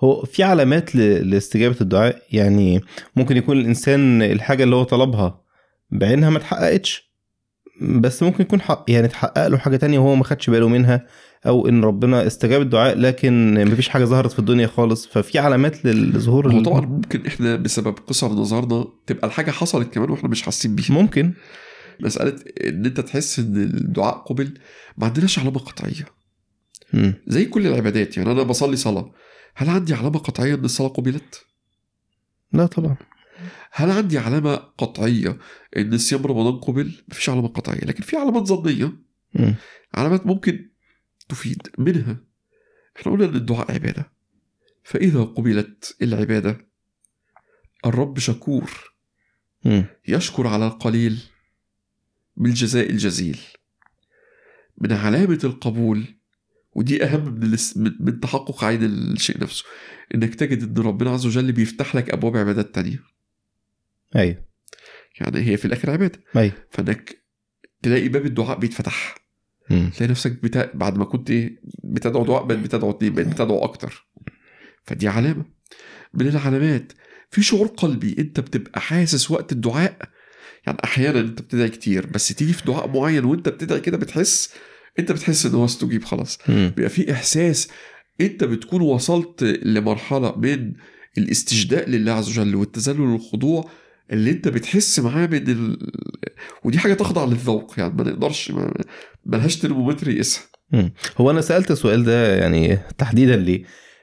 هو 0.00 0.24
في 0.24 0.42
علامات. 0.42 0.94
لاستجابة 0.96 1.76
الدعاء 1.80 2.22
يعني 2.32 2.80
ممكن 3.16 3.36
يكون 3.36 3.58
الإنسان 3.58 4.22
الحاجة 4.22 4.64
اللي 4.64 4.76
هو 4.76 4.82
طلبها 4.82 5.40
بعينها 5.90 6.30
ما 6.30 6.38
اتحققتش 6.38 7.10
بس 7.82 8.22
ممكن 8.22 8.42
يكون 8.42 8.60
حق 8.60 8.84
يعني 8.88 9.06
اتحقق 9.06 9.46
له 9.46 9.58
حاجة 9.58 9.76
تانية 9.76 9.98
وهو 9.98 10.14
ما 10.14 10.24
خدش 10.24 10.50
باله 10.50 10.68
منها 10.68 11.06
أو 11.46 11.68
إن 11.68 11.84
ربنا 11.84 12.26
استجاب 12.26 12.62
الدعاء 12.62 12.98
لكن 12.98 13.64
مفيش 13.68 13.88
حاجة 13.88 14.04
ظهرت 14.04 14.32
في 14.32 14.38
الدنيا 14.38 14.66
خالص 14.66 15.06
ففي 15.06 15.38
علامات 15.38 15.84
للظهور 15.84 16.52
هو 16.52 16.62
طبعا 16.62 16.80
ممكن 16.80 17.26
إحنا 17.26 17.56
بسبب 17.56 17.94
قصر 18.06 18.28
نظرنا 18.28 18.84
تبقى 19.06 19.26
الحاجة 19.26 19.50
حصلت 19.50 19.94
كمان 19.94 20.10
وإحنا 20.10 20.28
مش 20.28 20.42
حاسين 20.42 20.74
بيها 20.74 20.92
ممكن 20.92 21.32
مسألة 22.00 22.36
إن 22.64 22.86
أنت 22.86 23.00
تحس 23.00 23.38
إن 23.38 23.56
الدعاء 23.56 24.14
قبل 24.14 24.54
ما 24.98 25.06
عندناش 25.06 25.38
علامة 25.38 25.58
قطعية. 25.58 26.04
زي 27.26 27.44
كل 27.44 27.66
العبادات 27.66 28.16
يعني 28.16 28.32
أنا 28.32 28.42
بصلي 28.42 28.76
صلاة 28.76 29.10
هل 29.60 29.68
عندي 29.68 29.94
علامة 29.94 30.18
قطعية 30.18 30.54
ان 30.54 30.64
الصلاة 30.64 30.88
قبلت؟ 30.88 31.46
لا 32.52 32.66
طبعا. 32.66 32.96
هل 33.72 33.90
عندي 33.90 34.18
علامة 34.18 34.54
قطعية 34.54 35.38
إن 35.76 35.98
صيام 35.98 36.26
رمضان 36.26 36.60
قبل؟ 36.60 36.92
مفيش 37.08 37.28
علامة 37.28 37.48
قطعية 37.48 37.80
لكن 37.80 38.02
في 38.02 38.16
علامات 38.16 38.42
ظنية. 38.42 38.92
مم. 39.34 39.54
علامات 39.94 40.26
ممكن 40.26 40.70
تفيد 41.28 41.68
منها. 41.78 42.16
إحنا 42.96 43.12
قلنا 43.12 43.24
إن 43.24 43.34
الدعاء 43.34 43.72
عبادة. 43.72 44.12
فإذا 44.84 45.22
قبلت 45.22 45.96
العبادة 46.02 46.66
الرب 47.86 48.18
شكور. 48.18 48.94
يشكر 50.08 50.46
على 50.46 50.66
القليل 50.66 51.22
بالجزاء 52.36 52.90
الجزيل. 52.90 53.40
من 54.78 54.92
علامة 54.92 55.40
القبول 55.44 56.19
ودي 56.72 57.04
أهم 57.04 57.34
من, 57.76 57.92
من 58.00 58.20
تحقق 58.20 58.64
عين 58.64 58.84
الشيء 58.84 59.42
نفسه. 59.42 59.64
إنك 60.14 60.34
تجد 60.34 60.78
إن 60.78 60.84
ربنا 60.84 61.10
عز 61.10 61.26
وجل 61.26 61.52
بيفتح 61.52 61.96
لك 61.96 62.10
أبواب 62.10 62.36
عبادات 62.36 62.74
تانية. 62.74 63.02
أيوه. 64.16 64.44
يعني 65.20 65.46
هي 65.46 65.56
في 65.56 65.64
الآخر 65.64 65.90
عبادة. 65.90 66.20
أيوه. 66.36 66.52
فإنك 66.70 67.24
تلاقي 67.82 68.08
باب 68.08 68.26
الدعاء 68.26 68.58
بيتفتح. 68.58 69.14
مم. 69.70 69.90
تلاقي 69.96 70.10
نفسك 70.10 70.42
بتا... 70.42 70.70
بعد 70.74 70.98
ما 70.98 71.04
كنت 71.04 71.30
إيه 71.30 71.60
بتدعو 71.84 72.24
دعاء 72.24 72.44
بقت 72.44 72.58
بتدعو 72.58 72.90
اتنين 72.90 73.14
بقت 73.14 73.26
بتدعو 73.26 73.64
أكتر. 73.64 74.08
فدي 74.84 75.08
علامة. 75.08 75.44
من 76.14 76.28
العلامات 76.28 76.92
في 77.30 77.42
شعور 77.42 77.66
قلبي. 77.66 78.16
أنت 78.18 78.40
بتبقى 78.40 78.80
حاسس 78.80 79.30
وقت 79.30 79.52
الدعاء. 79.52 79.98
يعني 80.66 80.78
أحيانا 80.84 81.20
أنت 81.20 81.42
بتدعي 81.42 81.68
كتير 81.68 82.06
بس 82.06 82.28
تيجي 82.28 82.52
في 82.52 82.64
دعاء 82.64 82.88
معين 82.88 83.24
وأنت 83.24 83.48
بتدعي 83.48 83.80
كده 83.80 83.96
بتحس 83.96 84.54
أنت 85.00 85.12
بتحس 85.12 85.46
إن 85.46 85.54
هو 85.54 85.64
استجيب 85.64 86.04
خلاص. 86.04 86.38
بيبقى 86.48 86.88
في 86.90 87.12
احساس 87.12 87.68
انت 88.20 88.44
بتكون 88.44 88.80
وصلت 88.82 89.42
لمرحلة 89.42 90.36
من 90.38 90.72
الاستجداء 91.18 91.88
لله 91.90 92.12
عز 92.12 92.28
وجل 92.28 92.54
والتذلل 92.54 93.00
والخضوع 93.00 93.70
اللي 94.12 94.30
انت 94.30 94.48
بتحس 94.48 95.00
معاه 95.00 95.26
من 95.26 95.48
ال... 95.50 95.78
ودي 96.64 96.78
حاجة 96.78 96.94
تخضع 96.94 97.24
للذوق 97.24 97.74
يعني 97.78 97.94
ما 97.94 98.04
نقدرش 98.04 98.50
ما 98.50 98.74
ملهاش 99.26 99.56
ترمومتر 99.56 100.08
يقيسها. 100.08 100.42
هو 101.18 101.30
أنا 101.30 101.40
سألت 101.40 101.70
السؤال 101.70 102.04
ده 102.04 102.36
يعني 102.36 102.78
تحديدا 102.98 103.36
ليه؟ 103.36 103.62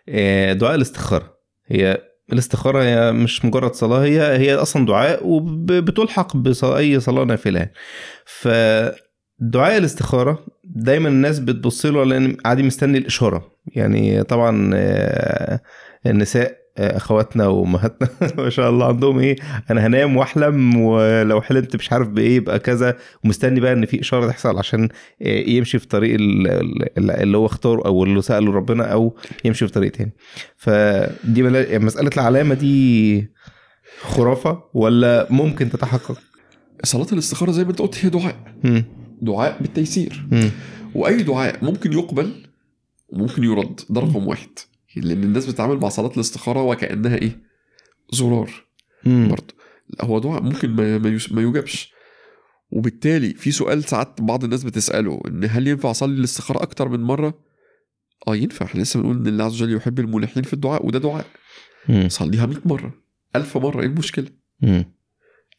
آه، 0.09 0.53
دعاء 0.53 0.75
الاستخارة. 0.75 1.37
هي 1.67 2.01
الاستخارة 2.33 2.83
هي 2.83 3.11
مش 3.11 3.45
مجرد 3.45 3.73
صلاة 3.73 4.03
هي 4.03 4.37
هي 4.37 4.55
أصلا 4.55 4.85
دعاء 4.85 5.27
وبتلحق 5.27 6.37
باي 6.37 6.99
صلاة 6.99 7.23
نافلة 7.23 7.69
ف 8.25 8.47
دعاء 9.39 9.77
الاستخارة 9.77 10.45
دايما 10.63 11.09
الناس 11.09 11.39
بتبص 11.39 11.85
له 11.85 12.03
لأن 12.03 12.37
عادي 12.45 12.63
مستني 12.63 12.97
الإشارة 12.97 13.51
يعني 13.67 14.23
طبعا 14.23 14.71
آه، 14.75 15.61
النساء 16.05 16.57
آه، 16.77 16.97
أخواتنا 16.97 17.47
وأمهاتنا 17.47 18.09
ما 18.43 18.49
شاء 18.49 18.69
الله 18.69 18.87
عندهم 18.87 19.19
إيه 19.19 19.35
أنا 19.71 19.87
هنام 19.87 20.17
وأحلم 20.17 20.75
ولو 20.81 21.41
حلمت 21.41 21.75
مش 21.75 21.93
عارف 21.93 22.07
بإيه 22.07 22.35
يبقى 22.35 22.59
كذا 22.59 22.95
ومستني 23.23 23.59
بقى 23.59 23.73
إن 23.73 23.85
في 23.85 24.01
إشارة 24.01 24.27
تحصل 24.27 24.57
عشان 24.57 24.89
آه، 25.21 25.49
يمشي 25.49 25.79
في 25.79 25.87
طريق 25.87 26.13
ال- 26.15 26.47
ال- 26.97 27.11
اللي 27.11 27.37
هو 27.37 27.45
اختاره 27.45 27.85
أو 27.85 28.03
اللي 28.03 28.21
سأله 28.21 28.51
ربنا 28.53 28.83
أو 28.83 29.15
يمشي 29.45 29.67
في 29.67 29.73
طريق 29.73 29.91
تاني 29.91 30.11
فدي 30.57 31.41
يعني 31.43 31.85
مسألة 31.85 32.09
العلامة 32.13 32.55
دي 32.55 33.31
خرافة 34.01 34.63
ولا 34.73 35.27
ممكن 35.29 35.69
تتحقق؟ 35.69 36.17
صلاة 36.83 37.07
الاستخارة 37.13 37.51
زي 37.51 37.63
ما 37.63 37.69
أنت 37.69 37.79
قلت 37.79 38.05
هي 38.05 38.09
دعاء. 38.09 38.35
دعاء 39.21 39.61
بالتيسير. 39.61 40.27
مم. 40.31 40.49
وأي 40.95 41.23
دعاء 41.23 41.65
ممكن 41.65 41.93
يقبل 41.93 42.47
وممكن 43.09 43.43
يرد 43.43 43.81
ده 43.89 44.01
رقم 44.01 44.27
واحد. 44.27 44.49
لأن 44.95 45.23
الناس 45.23 45.45
بتتعامل 45.45 45.77
مع 45.77 45.89
صلاة 45.89 46.11
الاستخارة 46.11 46.63
وكأنها 46.63 47.15
إيه؟ 47.15 47.39
زرار. 48.13 48.51
برضه. 49.05 49.53
لا 49.89 50.05
هو 50.05 50.19
دعاء 50.19 50.41
ممكن 50.43 50.69
ما 50.69 50.97
ما 51.31 51.41
يجابش 51.41 51.93
وبالتالي 52.71 53.33
في 53.33 53.51
سؤال 53.51 53.83
ساعات 53.83 54.21
بعض 54.21 54.43
الناس 54.43 54.63
بتسأله 54.63 55.21
إن 55.27 55.47
هل 55.49 55.67
ينفع 55.67 55.91
أصلي 55.91 56.13
الاستخارة 56.19 56.63
أكتر 56.63 56.89
من 56.89 56.99
مرة؟ 56.99 57.39
آه 58.27 58.35
ينفع. 58.35 58.65
إحنا 58.65 58.81
لسه 58.81 58.99
بنقول 58.99 59.17
إن 59.17 59.27
الله 59.27 59.45
عز 59.45 59.61
وجل 59.61 59.75
يحب 59.75 59.99
الملحين 59.99 60.43
في 60.43 60.53
الدعاء 60.53 60.85
وده 60.85 60.99
دعاء. 60.99 61.25
صليها 62.07 62.45
100 62.45 62.57
مرة 62.65 62.93
1000 63.35 63.57
مرة 63.57 63.81
إيه 63.81 63.87
المشكلة. 63.87 64.27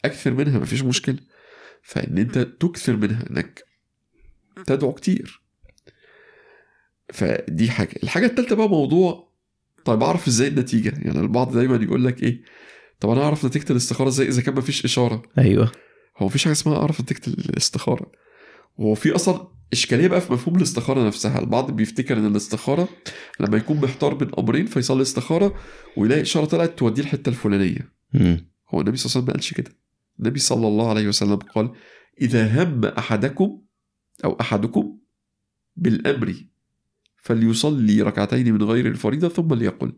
أكثر 0.04 0.34
منها 0.34 0.58
مفيش 0.58 0.82
مشكلة. 0.82 1.18
فإن 1.82 2.18
أنت 2.18 2.38
تكثر 2.38 2.96
منها 2.96 3.24
إنك 3.30 3.64
تدعو 4.66 4.92
كتير. 4.92 5.42
فدي 7.12 7.70
حاجة. 7.70 7.94
الحاجة 8.02 8.26
الثالثه 8.26 8.56
بقى 8.56 8.68
موضوع 8.68 9.28
طيب 9.84 10.02
أعرف 10.02 10.28
إزاي 10.28 10.48
النتيجة؟ 10.48 10.88
يعني 10.88 11.20
البعض 11.20 11.52
دايما 11.56 11.76
يقول 11.76 12.04
لك 12.04 12.22
إيه 12.22 12.42
طب 13.00 13.10
أنا 13.10 13.22
أعرف 13.22 13.44
نتيجة 13.44 13.72
الاستخارة 13.72 14.08
إزاي؟ 14.08 14.28
إذا 14.28 14.42
كان 14.42 14.54
مفيش 14.54 14.84
إشارة. 14.84 15.22
أيوه. 15.38 15.72
هو 16.16 16.26
مفيش 16.26 16.44
حاجة 16.44 16.52
اسمها 16.52 16.76
أعرف 16.76 17.00
نتيجة 17.00 17.20
الاستخارة. 17.26 18.12
هو 18.80 18.94
في 18.94 19.14
أصلا 19.14 19.48
إشكالية 19.72 20.08
بقى 20.08 20.20
في 20.20 20.32
مفهوم 20.32 20.56
الاستخارة 20.56 21.06
نفسها. 21.06 21.38
البعض 21.38 21.70
بيفتكر 21.70 22.18
إن 22.18 22.26
الاستخارة 22.26 22.88
لما 23.40 23.56
يكون 23.56 23.76
محتار 23.76 24.14
بين 24.14 24.30
أمرين 24.38 24.66
فيصلي 24.66 25.02
استخاره 25.02 25.54
ويلاقي 25.96 26.22
إشارة 26.22 26.44
طلعت 26.44 26.78
توديه 26.78 27.02
الحتة 27.02 27.28
الفلانية. 27.28 27.92
هو 28.70 28.80
النبي 28.80 28.96
صلى 28.96 29.10
الله 29.10 29.14
عليه 29.14 29.22
وسلم 29.22 29.24
ما 29.24 29.32
قالش 29.32 29.54
كده. 29.54 29.70
النبي 30.20 30.40
صلى 30.40 30.68
الله 30.68 30.90
عليه 30.90 31.08
وسلم 31.08 31.36
قال 31.36 31.70
إذا 32.20 32.64
هم 32.64 32.84
أحدكم 32.84 33.62
أو 34.24 34.36
أحدكم 34.40 34.98
بالأمر 35.76 36.34
فليصلي 37.16 38.02
ركعتين 38.02 38.54
من 38.54 38.62
غير 38.62 38.86
الفريضة 38.86 39.28
ثم 39.28 39.54
ليقل. 39.54 39.92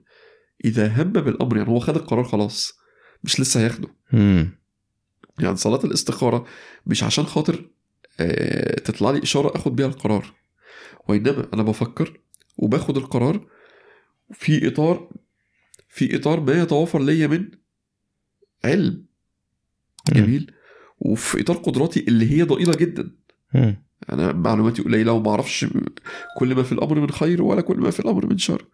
إذا 0.64 1.02
هم 1.02 1.12
بالأمر 1.12 1.56
يعني 1.56 1.68
هو 1.68 1.78
خد 1.78 1.96
القرار 1.96 2.24
خلاص 2.24 2.78
مش 3.24 3.40
لسه 3.40 3.60
هياخده. 3.60 3.88
يعني 5.38 5.56
صلاة 5.56 5.84
الاستخارة 5.84 6.46
مش 6.86 7.02
عشان 7.02 7.24
خاطر 7.24 7.70
آه، 8.20 8.80
تطلع 8.80 9.10
لي 9.10 9.22
إشارة 9.22 9.56
أخد 9.56 9.76
بيها 9.76 9.86
القرار. 9.86 10.34
وإنما 11.08 11.46
أنا 11.54 11.62
بفكر 11.62 12.20
وباخد 12.56 12.96
القرار 12.96 13.46
في 14.32 14.68
إطار 14.68 15.10
في 15.88 16.16
إطار 16.16 16.40
ما 16.40 16.62
يتوافر 16.62 17.02
ليا 17.02 17.26
من 17.26 17.50
علم. 18.64 19.09
جميل. 20.12 20.52
وفي 20.98 21.40
إطار 21.40 21.56
قدراتي 21.56 22.04
اللي 22.08 22.30
هي 22.30 22.42
ضئيلة 22.42 22.72
جدا. 22.72 23.10
أنا 24.12 24.32
معلوماتي 24.32 24.82
قليلة 24.82 25.12
وما 25.12 25.30
أعرفش 25.30 25.66
كل 26.38 26.54
ما 26.54 26.62
في 26.62 26.72
الأمر 26.72 27.00
من 27.00 27.10
خير 27.10 27.42
ولا 27.42 27.60
كل 27.60 27.76
ما 27.76 27.90
في 27.90 28.00
الأمر 28.00 28.26
من 28.26 28.38
شر. 28.38 28.66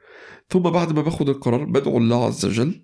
ثم 0.50 0.60
بعد 0.60 0.92
ما 0.92 1.02
باخد 1.02 1.28
القرار 1.28 1.64
بدعو 1.64 1.98
الله 1.98 2.26
عز 2.26 2.46
وجل 2.46 2.82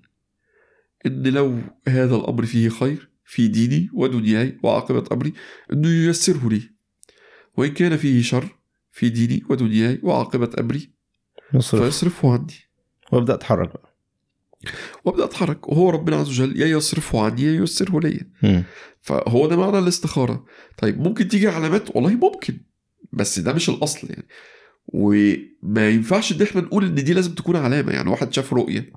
إن 1.07 1.23
لو 1.23 1.59
هذا 1.89 2.17
الأمر 2.17 2.47
فيه 2.47 2.69
خير 2.69 3.09
في 3.25 3.49
ديني 3.49 3.91
ودنياي 3.93 4.59
وعاقبة 4.63 5.05
أمري 5.13 5.33
إنه 5.73 5.89
ييسره 5.89 6.49
لي. 6.49 6.63
وإن 7.57 7.71
كان 7.71 7.97
فيه 7.97 8.23
شر 8.23 8.49
في 8.93 9.09
ديني 9.09 9.43
ودنياي 9.49 10.01
وعاقبة 10.03 10.51
أمري 10.61 10.91
نصرف. 11.55 11.83
فيصرفه 11.83 12.33
عني. 12.33 12.55
وابدأ 13.13 13.35
أتحرك 13.35 13.69
بقى. 13.69 13.92
وأبدأ 15.05 15.25
أتحرك. 15.25 15.69
وهو 15.69 15.91
ربنا 15.91 16.17
عز 16.17 16.29
وجل 16.29 16.61
يا 16.61 16.67
يصرفه 16.67 17.25
عني 17.25 17.43
يا 17.43 17.53
ييسره 17.53 18.01
لي. 18.01 18.27
فهو 19.01 19.47
ده 19.47 19.57
معنى 19.57 19.79
الاستخارة. 19.79 20.45
طيب 20.79 21.01
ممكن 21.01 21.29
تيجي 21.29 21.49
علامات 21.49 21.97
والله 21.97 22.11
ممكن. 22.11 22.61
بس 23.13 23.39
ده 23.39 23.53
مش 23.53 23.69
الأصل 23.69 24.09
يعني. 24.11 24.29
وما 24.87 25.89
ينفعش 25.89 26.33
إن 26.33 26.43
إحنا 26.43 26.61
نقول 26.61 26.85
إن 26.85 26.95
دي 26.95 27.15
لازم 27.15 27.35
تكون 27.35 27.57
علامة. 27.57 27.93
يعني 27.93 28.11
واحد 28.11 28.33
شاف 28.33 28.53
رؤية 28.53 28.93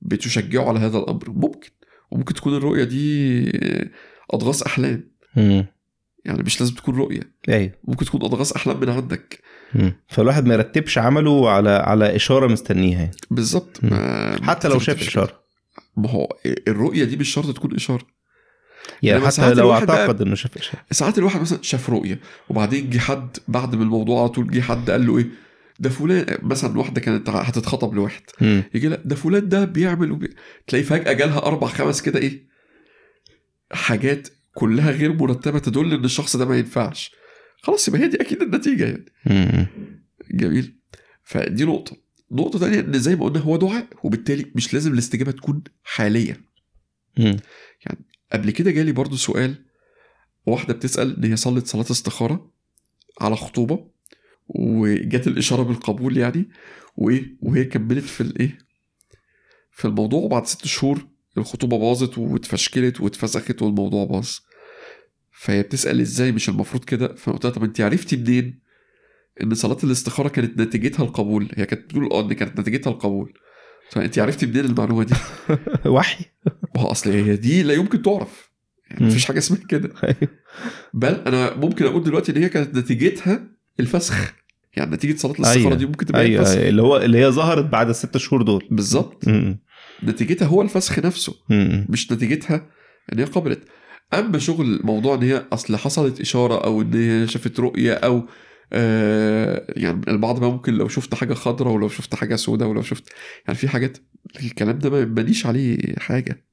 بتشجعه 0.00 0.68
على 0.68 0.78
هذا 0.78 0.98
الأمر. 0.98 1.30
ممكن. 1.30 1.70
وممكن 2.10 2.34
تكون 2.34 2.56
الرؤية 2.56 2.84
دي 2.84 3.50
أضغاث 4.30 4.62
أحلام. 4.62 5.10
يعني 6.24 6.42
مش 6.42 6.60
لازم 6.60 6.74
تكون 6.74 6.94
رؤية. 6.96 7.32
أيوه. 7.48 7.72
ممكن 7.84 8.04
تكون 8.04 8.22
أضغاث 8.22 8.52
أحلام 8.52 8.80
من 8.80 8.88
عندك. 8.88 9.40
فالواحد 10.08 10.46
ما 10.46 10.54
يرتبش 10.54 10.98
عمله 10.98 11.50
على 11.50 11.70
على 11.70 12.16
إشارة 12.16 12.46
مستنيها 12.46 12.98
يعني. 12.98 13.16
بالظبط. 13.30 13.80
ما- 13.84 14.38
حتى 14.42 14.68
لو 14.68 14.74
ما 14.74 14.80
شاف 14.80 15.00
إشارة. 15.02 15.40
ما 15.96 16.10
هو 16.10 16.28
الرؤية 16.68 17.04
دي 17.04 17.16
مش 17.16 17.28
شرط 17.28 17.56
تكون 17.56 17.74
إشارة. 17.74 18.06
يعني 19.02 19.16
إنما 19.16 19.26
حتى 19.26 19.36
ساعات 19.36 19.56
لو 19.56 19.72
أعتقد 19.72 20.22
إنه 20.22 20.34
شاف 20.34 20.56
إشارة. 20.56 20.82
ساعات 20.90 21.18
الواحد 21.18 21.40
مثلا 21.40 21.58
شاف 21.62 21.90
رؤية 21.90 22.20
وبعدين 22.48 22.90
جه 22.90 22.98
حد 22.98 23.36
بعد 23.48 23.74
من 23.74 23.82
الموضوع 23.82 24.20
على 24.20 24.28
طول 24.28 24.50
جه 24.50 24.60
حد 24.60 24.90
قال 24.90 25.06
له 25.06 25.18
إيه؟ 25.18 25.26
ده 25.80 25.90
فلان 25.90 26.38
مثلا 26.42 26.78
واحدة 26.78 27.00
كانت 27.00 27.28
هتتخطب 27.30 27.94
لواحد. 27.94 28.22
يجي 28.74 28.88
لا 28.88 29.00
ده 29.04 29.16
فلان 29.16 29.48
ده 29.48 29.64
بيعمل 29.64 30.12
وبي... 30.12 30.34
تلاقي 30.66 30.82
فجأة 30.82 31.12
جالها 31.12 31.38
أربع 31.38 31.66
خمس 31.68 32.02
كده 32.02 32.18
إيه؟ 32.18 32.46
حاجات 33.72 34.28
كلها 34.54 34.90
غير 34.90 35.12
مرتبة 35.12 35.58
تدل 35.58 35.94
إن 35.94 36.04
الشخص 36.04 36.36
ده 36.36 36.44
ما 36.46 36.58
ينفعش. 36.58 37.12
خلاص 37.62 37.88
يبقى 37.88 38.00
هي 38.00 38.08
دي 38.08 38.20
أكيد 38.20 38.42
النتيجة 38.42 38.84
يعني. 38.84 39.04
مم. 39.26 39.66
جميل. 40.30 40.74
فدي 41.22 41.64
نقطة. 41.64 41.96
نقطة 42.32 42.58
تانية 42.58 42.80
إن 42.80 42.98
زي 42.98 43.16
ما 43.16 43.24
قلنا 43.24 43.38
هو 43.40 43.56
دعاء 43.56 43.86
وبالتالي 44.02 44.52
مش 44.54 44.74
لازم 44.74 44.92
الاستجابة 44.92 45.30
تكون 45.32 45.62
حاليه 45.84 46.40
مم. 47.18 47.36
قبل 48.32 48.50
كده 48.50 48.70
جالي 48.70 48.92
برضو 48.92 49.16
سؤال 49.16 49.64
واحدة 50.46 50.74
بتسأل 50.74 51.16
إن 51.16 51.24
هي 51.30 51.36
صلت 51.36 51.66
صلاة 51.66 51.86
استخارة 51.90 52.52
على 53.20 53.36
خطوبة 53.36 53.90
وجات 54.48 55.26
الإشارة 55.26 55.62
بالقبول 55.62 56.16
يعني 56.16 56.48
وإيه 56.96 57.36
وهي 57.40 57.64
كملت 57.64 58.04
في 58.04 58.20
الإيه 58.20 58.58
في 59.72 59.84
الموضوع 59.84 60.20
وبعد 60.20 60.46
ست 60.46 60.66
شهور 60.66 61.06
الخطوبة 61.38 61.78
باظت 61.78 62.18
واتفشكلت 62.18 63.00
واتفسخت 63.00 63.62
والموضوع 63.62 64.04
باظ. 64.04 64.28
فهي 65.40 65.62
بتسأل 65.62 66.00
إزاي 66.00 66.32
مش 66.32 66.48
المفروض 66.48 66.84
كده؟ 66.84 67.14
فقلت 67.14 67.44
لها 67.44 67.52
طب 67.52 67.64
أنت 67.64 67.80
عرفتي 67.80 68.16
منين 68.16 68.60
إن 69.42 69.54
صلاة 69.54 69.76
الاستخارة 69.84 70.28
كانت 70.28 70.60
نتيجتها 70.60 71.04
القبول؟ 71.04 71.48
هي 71.56 71.66
كانت 71.66 71.84
بتقول 71.84 72.12
أه 72.12 72.20
إن 72.20 72.32
كانت 72.32 72.60
نتيجتها 72.60 72.90
القبول. 72.90 73.32
فأنت 73.90 74.18
عرفتي 74.18 74.46
منين 74.46 74.64
المعلومة 74.64 75.04
دي؟ 75.04 75.14
وحي. 75.90 76.24
ما 76.76 76.82
هو 76.82 76.86
أصل 76.86 77.10
هي 77.10 77.36
دي 77.36 77.62
لا 77.62 77.74
يمكن 77.74 78.02
تعرف. 78.02 78.50
يعني. 78.90 79.06
مفيش 79.06 79.24
حاجة 79.24 79.38
اسمها 79.38 79.60
كده. 79.68 79.92
أيوه. 80.04 80.28
بل 80.94 81.14
أنا 81.14 81.56
ممكن 81.56 81.84
أقول 81.84 82.02
دلوقتي 82.04 82.32
إن 82.32 82.42
هي 82.42 82.48
كانت 82.48 82.76
نتيجتها 82.78 83.46
الفسخ. 83.80 84.34
يعني 84.76 84.94
نتيجة 84.94 85.16
صلاة 85.16 85.32
الاستخارة 85.32 85.58
أيوة. 85.58 85.74
دي 85.74 85.86
ممكن 85.86 86.06
تبقى 86.06 86.22
أيوه 86.22 86.40
الفسخ. 86.40 86.58
اللي 86.58 86.82
هو 86.82 86.96
اللي 86.96 87.18
هي 87.18 87.30
ظهرت 87.30 87.64
بعد 87.64 87.88
الست 87.88 88.16
شهور 88.16 88.42
دول. 88.42 88.68
بالظبط. 88.70 89.24
نتيجتها 90.04 90.46
هو 90.46 90.62
الفسخ 90.62 90.98
نفسه. 90.98 91.34
مم. 91.50 91.86
مش 91.88 92.12
نتيجتها 92.12 92.66
إن 93.12 93.18
هي 93.18 93.24
قبلت. 93.24 93.68
أما 94.14 94.38
شغل 94.38 94.80
موضوع 94.84 95.14
إن 95.14 95.22
هي 95.22 95.44
أصل 95.52 95.76
حصلت 95.76 96.20
إشارة 96.20 96.64
أو 96.64 96.82
إن 96.82 96.94
هي 96.94 97.26
شافت 97.28 97.60
رؤية 97.60 97.92
أو 97.92 98.26
آه 98.72 99.64
يعني 99.76 100.00
البعض 100.08 100.40
بقى 100.40 100.50
ممكن 100.50 100.74
لو 100.74 100.88
شفت 100.88 101.14
حاجة 101.14 101.34
خضراء 101.34 101.72
ولو 101.74 101.88
شفت 101.88 102.14
حاجة 102.14 102.36
سوداء 102.36 102.68
ولو 102.68 102.82
شفت 102.82 103.04
يعني 103.46 103.58
في 103.58 103.68
حاجات 103.68 103.98
الكلام 104.44 104.78
ده 104.78 104.90
ما 104.90 105.00
يبنيش 105.00 105.46
عليه 105.46 105.78
حاجة. 105.98 106.44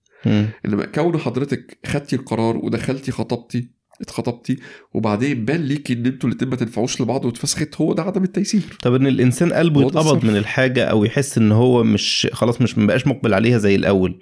إنما 0.65 0.85
كون 0.85 1.17
حضرتك 1.17 1.77
خدتي 1.85 2.15
القرار 2.15 2.57
ودخلتي 2.57 3.11
خطبتي 3.11 3.69
اتخطبتي 4.01 4.57
وبعدين 4.93 5.45
بان 5.45 5.61
ليكي 5.61 5.93
إن 5.93 6.05
أنتوا 6.05 6.29
الاتنين 6.29 6.49
ما 6.49 6.55
تنفعوش 6.55 7.01
لبعض 7.01 7.25
واتفسخت 7.25 7.75
هو 7.81 7.93
ده 7.93 8.03
عدم 8.03 8.23
التيسير. 8.23 8.77
طب 8.81 8.95
إن 8.95 9.07
الإنسان 9.07 9.53
قلبه 9.53 9.81
يتقبض. 9.81 10.25
من 10.25 10.37
الحاجة 10.37 10.83
أو 10.85 11.05
يحس 11.05 11.37
إن 11.37 11.51
هو 11.51 11.83
مش 11.83 12.27
خلاص 12.33 12.61
مش 12.61 12.77
مبقاش 12.77 13.07
مقبل 13.07 13.33
عليها 13.33 13.57
زي 13.57 13.75
الأول. 13.75 14.19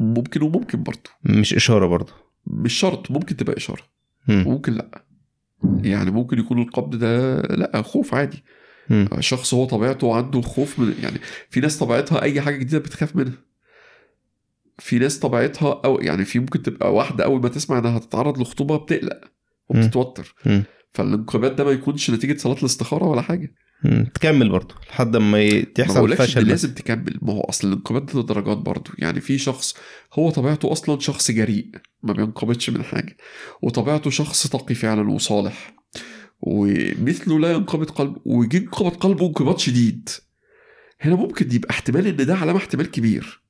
ممكن 0.00 0.42
وممكن 0.42 0.82
برضه. 0.82 1.10
مش 1.24 1.54
إشارة 1.54 1.86
برضه. 1.86 2.25
مش 2.46 2.72
شرط 2.74 3.10
ممكن 3.10 3.36
تبقى 3.36 3.56
إشارة 3.56 3.82
مم. 4.28 4.44
وممكن 4.46 4.72
لأ 4.72 5.04
يعني 5.82 6.10
ممكن 6.10 6.38
يكون 6.38 6.62
القبض 6.62 6.96
ده 6.96 7.40
لأ 7.40 7.82
خوف 7.82 8.14
عادي 8.14 8.44
مم. 8.90 9.08
شخص 9.20 9.54
هو 9.54 9.64
طبيعته 9.64 10.14
عنده 10.16 10.38
الخوف 10.38 10.78
من 10.78 10.94
يعني 11.02 11.18
في 11.50 11.60
ناس 11.60 11.78
طبيعتها 11.78 12.22
أي 12.22 12.40
حاجة 12.40 12.56
جديدة 12.56 12.78
بتخاف 12.78 13.16
منها 13.16 13.38
في 14.78 14.98
ناس 14.98 15.18
طبيعتها 15.18 15.80
أو 15.84 16.00
يعني 16.00 16.24
في 16.24 16.38
ممكن 16.38 16.62
تبقى 16.62 16.94
واحدة 16.94 17.24
أول 17.24 17.42
ما 17.42 17.48
تسمع 17.48 17.78
إنها 17.78 17.96
هتتعرض 17.96 18.40
لخطوبة 18.40 18.76
بتقلق 18.76 19.20
وبتتوتر. 19.68 20.34
فالانقباض 20.92 21.56
ده 21.56 21.64
ما 21.64 21.70
يكونش 21.70 22.10
نتيجة 22.10 22.36
صلاة 22.36 22.56
الاستخارة 22.58 23.04
ولا 23.04 23.20
حاجة. 23.22 23.54
تكمل 24.14 24.48
برضه 24.48 24.74
لحد 24.90 25.16
ما 25.16 25.60
تحصل 25.60 26.16
فشل. 26.16 26.48
لازم 26.48 26.74
تكمل. 26.74 27.18
ما 27.22 27.32
هو 27.32 27.40
أصل 27.40 27.68
الانقباض 27.68 28.06
ده 28.06 28.22
درجات 28.22 28.56
برضه. 28.56 28.90
يعني 28.98 29.20
في 29.20 29.38
شخص 29.38 29.74
هو 30.14 30.30
طبيعته 30.30 30.72
أصلا 30.72 31.00
شخص 31.00 31.30
جريء 31.30 31.70
ما 32.02 32.12
بينقبضش 32.12 32.70
من 32.70 32.82
حاجة. 32.82 33.16
وطبيعته 33.62 34.10
شخص 34.10 34.46
تقي 34.46 34.74
فعلا 34.74 35.10
وصالح. 35.10 35.76
ومثله 36.40 37.38
لا 37.38 37.52
ينقبض 37.52 37.90
قلبه 37.90 38.20
ويجي 38.24 38.56
ينقبض 38.56 38.96
قلبه 38.96 39.26
انقباض 39.26 39.58
شديد. 39.58 40.08
هنا 41.00 41.14
ممكن 41.14 41.54
يبقى 41.54 41.70
احتمال 41.70 42.06
إن 42.06 42.26
ده 42.26 42.34
علامة 42.34 42.58
احتمال 42.58 42.90
كبير. 42.90 43.42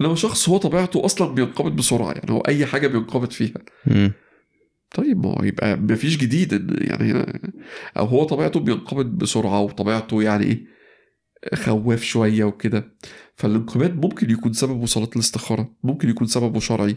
إنما 0.00 0.14
شخص 0.14 0.48
هو 0.48 0.56
طبيعته 0.56 1.04
أصلا 1.04 1.34
بينقبض 1.34 1.76
بسرعة 1.76 2.12
يعني 2.12 2.30
هو 2.30 2.40
أي 2.40 2.66
حاجة 2.66 2.86
بينقبض 2.86 3.30
فيها. 3.30 3.58
مم. 3.86 4.12
طيب 4.94 5.26
ما 5.26 5.28
هو 5.38 5.44
يبقى 5.44 5.76
ما 5.76 5.94
فيش 5.94 6.16
جديد 6.16 6.52
يعني 6.80 7.12
هنا. 7.12 7.38
أو 7.98 8.06
هو 8.06 8.24
طبيعته 8.24 8.60
بينقبض 8.60 9.06
بسرعة 9.06 9.60
وطبيعته 9.60 10.22
يعني 10.22 10.44
إيه 10.44 10.64
خواف 11.54 12.02
شوية 12.02 12.44
وكده. 12.44 12.92
فالانقباض 13.36 13.94
ممكن 14.04 14.30
يكون 14.30 14.52
سببه 14.52 14.86
صلاة 14.86 15.08
الاستخارة 15.16 15.70
ممكن 15.84 16.08
يكون 16.08 16.26
سببه 16.26 16.60
شرعي 16.60 16.96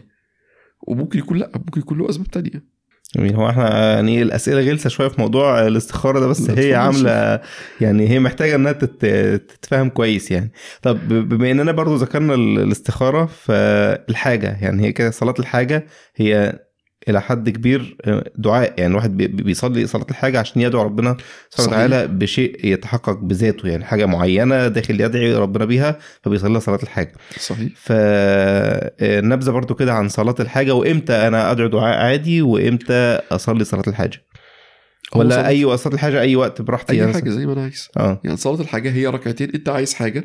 وممكن 0.86 1.18
يكون 1.18 1.38
لأ 1.38 1.50
ممكن 1.54 1.80
يكون 1.80 1.98
له 1.98 2.08
أسباب 2.10 2.26
تانية. 2.26 2.74
جميل. 3.16 3.34
هو 3.36 3.48
إحنا 3.50 3.92
يعني 3.94 4.22
الأسئلة 4.22 4.60
غلسة 4.70 4.90
شوية 4.90 5.08
في 5.08 5.20
موضوع 5.20 5.66
الاستخارة 5.66 6.20
ده 6.20 6.26
بس 6.26 6.50
هي 6.50 6.74
عاملة 6.74 7.40
يعني 7.80 8.08
هي 8.10 8.20
محتاجة 8.20 8.54
إنها 8.54 8.72
تت- 8.72 9.06
تتفهم 9.48 9.88
كويس 9.88 10.30
يعني. 10.30 10.52
طب 10.82 11.08
بما 11.08 11.50
إننا 11.50 11.72
برضو 11.72 11.94
ذكرنا 11.94 12.34
ال- 12.34 12.58
الاستخارة 12.58 13.26
فالحاجة 13.26 14.58
يعني 14.62 14.82
هي 14.82 14.92
كده 14.92 15.10
صلاة 15.10 15.34
الحاجة 15.38 15.86
هي 16.16 16.58
إلى 17.08 17.20
حد 17.20 17.50
كبير 17.50 17.96
دعاء. 18.36 18.74
يعني 18.78 18.90
الواحد 18.90 19.16
بي- 19.16 19.26
بيصلي 19.26 19.86
صلاة 19.86 20.06
الحاجة 20.10 20.38
عشان 20.38 20.62
يدعو 20.62 20.82
ربنا 20.82 21.16
سبحانه. 21.50 21.68
وتعالى 21.70 22.06
بشيء 22.08 22.66
يتحقق 22.66 23.18
بذاته. 23.18 23.68
يعني 23.68 23.84
حاجة 23.84 24.06
معينة 24.06 24.68
داخل 24.68 25.00
يدعي 25.00 25.34
ربنا 25.34 25.64
بيها 25.64 25.98
فبيصلي 26.22 26.60
صلاة 26.60 26.78
الحاجة. 26.82 27.12
صحيح. 27.40 27.72
فنبذه 27.76 29.50
برضو 29.50 29.74
كده 29.74 29.92
عن 29.92 30.08
صلاة 30.08 30.34
الحاجة. 30.40 30.74
وإمتى 30.74 31.12
أنا 31.12 31.50
أدعو 31.50 31.66
دعاء 31.68 31.98
عادي؟ 31.98 32.42
وإمتى 32.42 33.20
أصلي 33.30 33.64
صلاة 33.64 33.84
الحاجة؟ 33.86 34.22
ولا 35.14 35.48
أي 35.48 35.76
صلاة 35.76 35.94
الحاجة 35.94 36.20
أي 36.20 36.36
وقت 36.36 36.62
براحتي. 36.62 36.92
أي 36.92 36.98
يعني 36.98 37.12
حاجة 37.12 37.30
زي 37.30 37.46
ما 37.46 37.52
أنا 37.52 37.62
عايز. 37.62 37.88
آه. 37.96 38.20
يعني 38.24 38.36
صلاة 38.36 38.60
الحاجة 38.60 38.90
هي 38.92 39.06
ركعتين 39.06 39.50
أنت 39.54 39.68
عايز 39.68 39.94
حاجة 39.94 40.24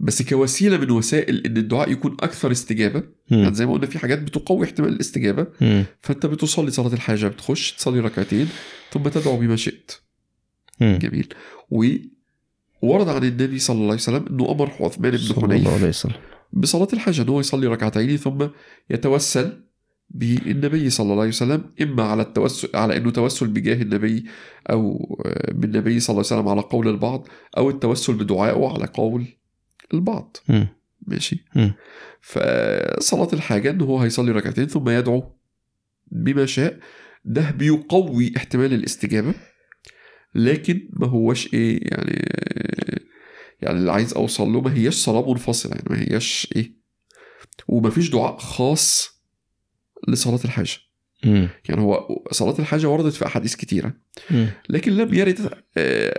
بس 0.00 0.22
كوسيلة 0.22 0.76
من 0.76 0.90
وسائل 0.90 1.46
إن 1.46 1.56
الدعاء 1.56 1.90
يكون 1.90 2.16
أكثر 2.20 2.52
استجابة 2.52 3.02
يعني. 3.30 3.54
زي 3.54 3.66
ما 3.66 3.72
قلنا 3.72 3.86
في 3.86 3.98
حاجات 3.98 4.22
بتقوي 4.22 4.66
احتمال 4.66 4.88
الاستجابة 4.88 5.46
مم. 5.60 5.84
فأنت 6.00 6.26
بتصلي 6.26 6.70
صلاة 6.70 6.92
الحاجة 6.92 7.26
بتخش 7.28 7.72
تصلي 7.72 8.00
ركعتين 8.00 8.48
ثم 8.92 9.02
تدعو 9.02 9.36
بما 9.36 9.56
شئت 9.56 9.92
مم. 10.80 10.98
جميل 11.02 11.34
وورد 12.82 13.08
عن 13.08 13.24
النبي 13.24 13.58
صلى 13.58 13.74
الله 13.74 13.86
عليه 13.86 13.94
وسلم 13.94 14.24
إنه 14.30 14.50
أمر 14.52 14.72
عثمان 14.80 15.10
بن 15.10 15.42
حنيف 15.42 16.06
بصلاة 16.52 16.88
الحاجة 16.92 17.22
إن 17.22 17.28
هو 17.28 17.40
يصلي 17.40 17.66
ركعتين 17.66 18.16
ثم 18.16 18.46
يتوسل 18.90 19.62
بالنبي 20.10 20.90
صلى 20.90 21.04
الله 21.04 21.20
عليه 21.20 21.28
وسلم 21.30 21.64
إما 21.82 22.02
على 22.02 22.22
التوسل 22.22 22.68
على 22.74 22.96
إنه 22.96 23.10
توسل 23.10 23.46
بجاه 23.46 23.82
النبي 23.82 24.24
أو 24.70 25.16
آه، 25.26 25.52
بالنبي 25.52 26.00
صلى 26.00 26.14
الله 26.14 26.26
عليه 26.30 26.40
وسلم 26.40 26.48
على 26.48 26.60
قول 26.60 26.88
البعض 26.88 27.28
أو 27.56 27.70
التوسل 27.70 28.14
بدعائه 28.14 28.68
على 28.68 28.86
قول 28.86 29.26
البعض 29.94 30.36
مم. 30.48 30.68
ماشي 31.06 31.44
مم. 31.56 31.72
فصلاة 32.20 33.28
الحاجة 33.32 33.70
إن 33.70 33.80
هو 33.80 33.98
هيصلي 33.98 34.32
ركعتين 34.32 34.66
ثم 34.66 34.88
يدعو 34.88 35.32
بما 36.12 36.46
شاء 36.46 36.78
ده 37.24 37.50
بيقوي 37.50 38.32
احتمال 38.36 38.72
الاستجابة 38.74 39.34
لكن 40.34 40.88
ما 40.92 41.06
هوش 41.06 41.54
إيه 41.54 41.80
يعني 41.82 42.24
يعني 43.62 43.78
اللي 43.78 43.92
عايز 43.92 44.12
أوصل 44.14 44.48
له 44.48 44.60
ما 44.60 44.74
هياش 44.74 44.94
صلاة 44.94 45.30
منفصلة 45.32 45.72
يعني 45.72 45.86
ما 45.90 46.00
هياش 46.02 46.48
إيه 46.56 46.72
وما 47.68 47.90
فيش 47.90 48.10
دعاء 48.10 48.36
خاص 48.38 49.18
لصلاة 50.08 50.40
الحاجة 50.44 50.70
مم. 51.24 51.48
يعني 51.68 51.80
هو 51.80 52.08
صلاة 52.30 52.58
الحاجة 52.58 52.88
وردت 52.88 53.14
في 53.14 53.26
أحاديث 53.26 53.54
كتيرة 53.56 53.92
مم. 54.30 54.48
لكن 54.68 54.92
لم 54.92 55.14
يرد 55.14 55.40
آه، 55.76 56.14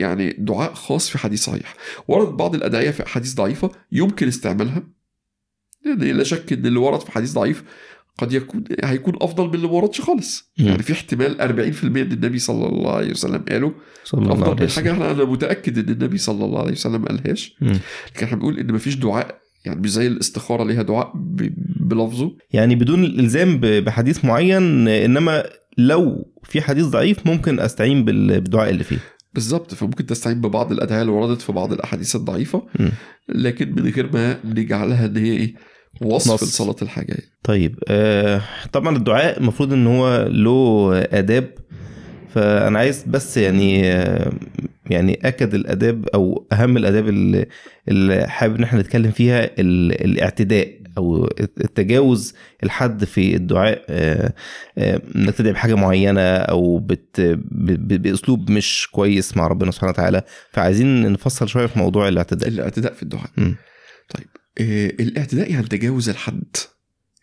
يعني 0.00 0.36
دعاء 0.38 0.74
خاص 0.74 1.08
في 1.08 1.18
حديث 1.18 1.44
صحيح. 1.44 1.74
ورد 2.08 2.28
بعض 2.36 2.54
الأدعية 2.54 2.90
في 2.90 3.06
أحاديث 3.06 3.34
ضعيفة 3.34 3.70
يمكن 3.92 4.28
استعمالها. 4.28 4.82
يعني 5.86 6.12
لا 6.12 6.24
شك 6.24 6.52
إن 6.52 6.66
اللي 6.66 6.78
ورد 6.78 7.00
في 7.00 7.12
حديث 7.12 7.32
ضعيف 7.32 7.64
قد 8.18 8.32
يكون 8.32 8.64
هيكون 8.84 9.14
أفضل 9.20 9.48
من 9.48 9.54
اللي 9.54 9.66
ما 9.66 9.72
وردش 9.72 10.00
خالص. 10.00 10.52
يعني 10.58 10.82
في 10.82 10.92
احتمال 10.92 11.36
40% 11.40 11.84
إن 11.84 11.96
النبي 12.12 12.38
صلى 12.38 12.66
الله 12.66 12.92
عليه 12.92 13.10
وسلم 13.10 13.44
قاله. 13.48 13.72
صلى 14.04 14.20
الله 14.22 14.44
عليه 14.44 14.54
من 14.54 14.62
وسلم 14.62 14.84
حاجة 14.84 14.92
إحنا 14.92 15.10
أنا 15.10 15.24
متأكد 15.24 15.78
إن 15.78 15.94
النبي 15.94 16.18
صلى 16.18 16.44
الله 16.44 16.60
عليه 16.60 16.72
وسلم 16.72 17.04
قالهاش. 17.04 17.56
لكن 17.60 18.24
إحنا 18.26 18.36
بنقول 18.36 18.58
إن 18.58 18.72
مفيش 18.72 18.94
دعاء 18.94 19.38
يعني 19.64 19.80
مش 19.80 19.90
زي 19.92 20.06
الاستخارة 20.06 20.64
ليها 20.64 20.82
دعاء 20.82 21.12
بلفظه. 21.80 22.36
يعني 22.52 22.74
بدون 22.74 23.04
الالزام 23.04 23.60
بحديث 23.60 24.24
معين 24.24 24.88
إنما 24.88 25.44
لو 25.78 26.32
في 26.44 26.60
حديث 26.60 26.86
ضعيف 26.86 27.26
ممكن 27.26 27.60
أستعين 27.60 28.04
بال- 28.04 28.40
بالدعاء 28.40 28.70
اللي 28.70 28.84
فيه. 28.84 28.98
بالظبط 29.34 29.74
فممكن 29.74 30.06
تستعين 30.06 30.40
ببعض 30.40 30.72
الادعيه 30.72 31.02
اللي 31.02 31.12
وردت 31.12 31.42
في 31.42 31.52
بعض 31.52 31.72
الأحاديث 31.72 32.16
الضعيفة. 32.16 32.62
لكن 33.28 33.74
من 33.74 33.88
غير 33.90 34.12
ما 34.12 34.38
نجعلها 34.44 35.06
إن 35.06 35.16
هي 35.16 35.32
إيه 35.32 35.54
وصف 36.02 36.32
نص. 36.32 36.42
لصلاة 36.42 36.76
الحاجة. 36.82 37.16
طيب 37.44 37.78
آه 37.88 38.42
طبعا 38.72 38.96
الدعاء 38.96 39.38
المفروض 39.40 39.72
إن 39.72 39.86
هو 39.86 40.26
له 40.30 40.98
آداب 40.98 41.54
فأنا 42.34 42.78
عايز 42.78 43.04
بس 43.06 43.36
يعني 43.36 43.80
يعني 44.90 45.18
أكد 45.24 45.54
الأداب 45.54 46.08
أو 46.08 46.46
أهم 46.52 46.76
الأداب 46.76 47.08
اللي, 47.08 47.46
اللي 47.88 48.28
حابب 48.28 48.56
إن 48.56 48.62
إحنا 48.62 48.80
نتكلم 48.80 49.10
فيها 49.10 49.44
ال- 49.44 50.04
الاعتداء 50.04 50.82
أو 50.98 51.28
التجاوز 51.40 52.34
الحد 52.64 53.04
في 53.04 53.36
الدعاء 53.36 53.84
آه، 53.88 54.32
آه، 54.78 55.02
إنك 55.16 55.34
تدعي 55.34 55.52
بحاجة 55.52 55.74
معينة 55.74 56.20
أو 56.36 56.78
بت 56.78 57.20
بأسلوب 57.50 58.50
مش 58.50 58.88
كويس 58.92 59.36
مع 59.36 59.46
ربنا 59.46 59.70
سبحانه 59.70 59.90
وتعالى. 59.92 60.22
فعايزين 60.52 61.12
نفصل 61.12 61.48
شوية 61.48 61.66
في 61.66 61.78
موضوع 61.78 62.08
الاعتداء. 62.08 62.48
الاعتداء 62.48 62.92
في 62.92 63.02
الدعاء. 63.02 63.30
طيب 64.08 64.26
آه 64.60 64.86
الاعتداء 65.00 65.50
يعني 65.52 65.66
تجاوز 65.66 66.08
الحد. 66.08 66.44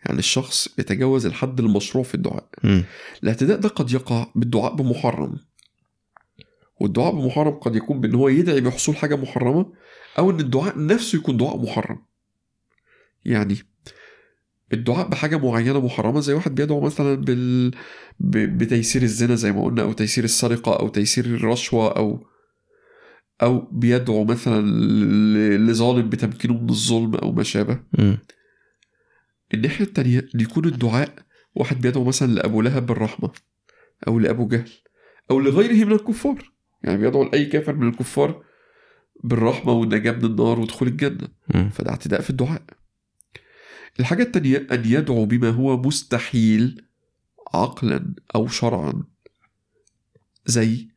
يعني 0.05 0.19
الشخص 0.19 0.79
يتجاوز 0.79 1.25
الحد 1.25 1.59
المشروع 1.59 2.03
في 2.03 2.15
الدعاء. 2.15 2.49
الاعتداء 3.23 3.57
ده 3.59 3.69
قد 3.69 3.91
يقع 3.91 4.27
بالدعاء 4.35 4.75
بمحرم. 4.75 5.37
والدعاء 6.81 7.11
بمحرم 7.11 7.51
قد 7.51 7.75
يكون 7.75 8.01
بإن 8.01 8.15
هو 8.15 8.29
يدعي 8.29 8.61
بحصول 8.61 8.95
حاجة 8.95 9.15
محرمة 9.15 9.65
أو 10.17 10.31
إن 10.31 10.39
الدعاء 10.39 10.85
نفسه 10.85 11.17
يكون 11.17 11.37
دعاء 11.37 11.57
محرم. 11.57 11.99
يعني 13.25 13.57
الدعاء 14.73 15.07
بحاجة 15.07 15.37
معينة 15.37 15.85
محرمة 15.85 16.19
زي 16.19 16.33
واحد 16.33 16.55
بيدعو 16.55 16.79
مثلا 16.81 17.15
بال... 17.15 17.71
ب... 18.19 18.37
بتيسير 18.37 19.01
الزنا 19.01 19.35
زي 19.35 19.51
ما 19.51 19.63
قلنا 19.63 19.81
أو 19.81 19.93
تيسير 19.93 20.23
السرقة 20.23 20.79
أو 20.79 20.87
تيسير 20.87 21.25
الرشوة 21.25 21.97
أو 21.97 22.27
أو 23.41 23.59
بيدعو 23.71 24.23
مثلا 24.23 24.61
ل- 24.61 25.67
لظالم 25.67 26.09
بتمكينه 26.09 26.53
من 26.53 26.69
الظلم 26.69 27.15
أو 27.15 27.31
ما 27.31 27.43
شابه. 27.43 27.79
مم. 29.53 29.59
الناحية 29.59 29.85
التانية 29.85 30.19
ان 30.35 30.39
يكون 30.39 30.65
الدعاء 30.65 31.13
واحد 31.55 31.81
بيدعو 31.81 32.03
مثلا 32.03 32.31
لأبو 32.31 32.61
لهب 32.61 32.85
بالرحمة 32.85 33.31
أو 34.07 34.19
لأبو 34.19 34.47
جهل 34.47 34.69
أو 35.31 35.39
لغيره 35.39 35.85
من 35.85 35.91
الكفار 35.91 36.51
يعني 36.83 36.97
بيدعو 36.97 37.23
لأي 37.23 37.45
كافر 37.45 37.75
من 37.75 37.87
الكفار 37.89 38.43
بالرحمة 39.23 39.71
والنجاة 39.73 40.11
من 40.11 40.25
النار 40.25 40.59
ودخول 40.59 40.87
الجنة 40.87 41.27
مم. 41.55 41.69
فده 41.69 41.89
اعتداء 41.91 42.21
في 42.21 42.29
الدعاء 42.29 42.61
الحاجة 43.99 44.23
التانية 44.23 44.67
أن 44.71 44.83
يدعو 44.85 45.25
بما 45.25 45.49
هو 45.49 45.81
مستحيل 45.81 46.85
عقلا 47.53 48.15
أو 48.35 48.47
شرعا 48.47 49.03
زي 50.45 50.87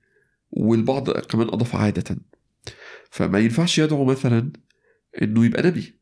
والبعض 0.51 1.11
كمان 1.11 1.49
أضاف 1.49 1.77
عادة 1.77 2.17
فما 3.11 3.39
ينفعش 3.39 3.79
يدعو 3.79 4.05
مثلا 4.05 4.53
إنه 5.23 5.45
يبقى 5.47 5.63
نبي 5.63 5.95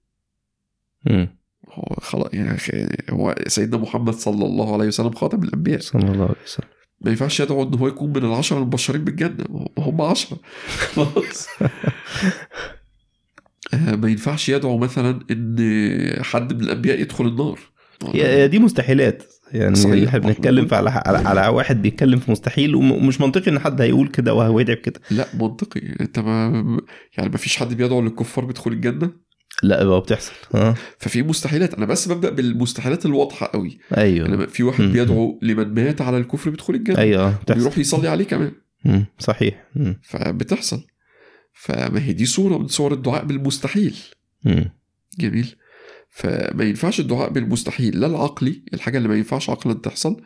مم. 1.06 1.39
هو 1.72 1.96
خلاص 2.00 2.28
يعني 2.34 2.58
هو 3.10 3.34
سيدنا 3.46 3.78
محمد 3.82 4.14
صلى 4.14 4.46
الله 4.46 4.72
عليه 4.72 4.86
وسلم 4.86 5.10
خاتم 5.10 5.42
الأنبياء. 5.42 5.80
صلى 5.80 6.02
الله 6.02 6.24
عليه 6.24 6.34
وسلم. 6.44 6.68
ما 7.00 7.10
ينفعش 7.10 7.40
يدعو 7.40 7.62
إن 7.62 7.74
هو 7.74 7.88
يكون 7.88 8.10
من 8.10 8.16
العشرة 8.24 8.58
المبشرين 8.58 9.04
بالجنة. 9.04 9.44
ما 9.50 9.66
هم 9.84 10.00
عشرة. 10.00 10.38
خلاص. 10.94 11.48
آه، 13.74 13.96
ما 13.96 14.08
ينفعش 14.10 14.48
يدعو 14.48 14.78
مثلا 14.78 15.20
إن 15.30 15.56
حد 16.22 16.52
من 16.54 16.60
الأنبياء 16.60 17.00
يدخل 17.00 17.26
النار. 17.26 17.58
هي 18.14 18.26
هي 18.42 18.48
دي 18.48 18.58
مستحيلات. 18.58 19.22
يعني 19.52 19.74
صحيح. 19.74 20.08
إحنا 20.08 20.18
بنتكلم 20.18 20.68
على, 20.72 20.90
على 21.06 21.48
واحد 21.48 21.82
بيتكلم 21.82 22.18
في 22.18 22.30
مستحيل 22.30 22.74
وم- 22.74 22.92
ومش 22.92 23.20
منطقي 23.20 23.50
إن 23.50 23.58
حد 23.58 23.80
هيقول 23.80 24.08
كده 24.08 24.34
وهو 24.34 24.60
يدعي 24.60 24.76
بكده. 24.76 25.00
لا 25.10 25.26
منطقي. 25.34 25.80
أنت 26.00 26.18
ما 26.18 26.50
يعني 27.18 27.30
ما 27.30 27.36
فيش 27.36 27.56
حد 27.56 27.74
بيدعو 27.74 28.00
للكفار 28.02 28.44
بدخول 28.44 28.72
الجنة؟ 28.72 29.10
لا 29.62 29.84
بقى 29.84 30.00
بتحصل. 30.00 30.32
آه 30.54 30.74
ففي 30.98 31.22
مستحيلات. 31.22 31.74
أنا 31.74 31.86
بس 31.86 32.08
ببدأ 32.08 32.30
بالمستحيلات 32.30 33.06
الواضحة 33.06 33.50
قوي. 33.54 33.78
أيوه. 33.96 34.28
لما 34.28 34.46
في 34.46 34.62
واحد 34.62 34.84
مم. 34.84 34.92
بيدعو 34.92 35.38
لمن 35.42 35.74
مات 35.74 36.00
على 36.00 36.18
الكفر 36.18 36.50
بدخول 36.50 36.76
الجنة. 36.76 36.98
أيوه 36.98 37.28
آه، 37.28 37.38
بتحصل. 37.42 37.60
ويروح 37.60 37.78
يصلي 37.78 38.08
عليه 38.08 38.24
كمان. 38.24 38.52
مم. 38.84 39.06
صحيح. 39.18 39.66
مم. 39.74 40.00
فبتحصل. 40.02 40.86
فما 41.54 42.04
هي 42.04 42.12
دي 42.12 42.26
صورة 42.26 42.58
من 42.58 42.68
صور 42.68 42.92
الدعاء 42.92 43.24
بالمستحيل. 43.24 43.96
مم. 44.44 44.70
جميل. 45.18 45.56
فما 46.10 46.64
ينفعش 46.64 47.00
الدعاء 47.00 47.30
بالمستحيل. 47.30 48.00
لا 48.00 48.06
العقلي 48.06 48.64
الحاجة 48.74 48.98
اللي 48.98 49.08
ما 49.08 49.16
ينفعش 49.16 49.50
عقلا 49.50 49.74
تحصل. 49.74 50.22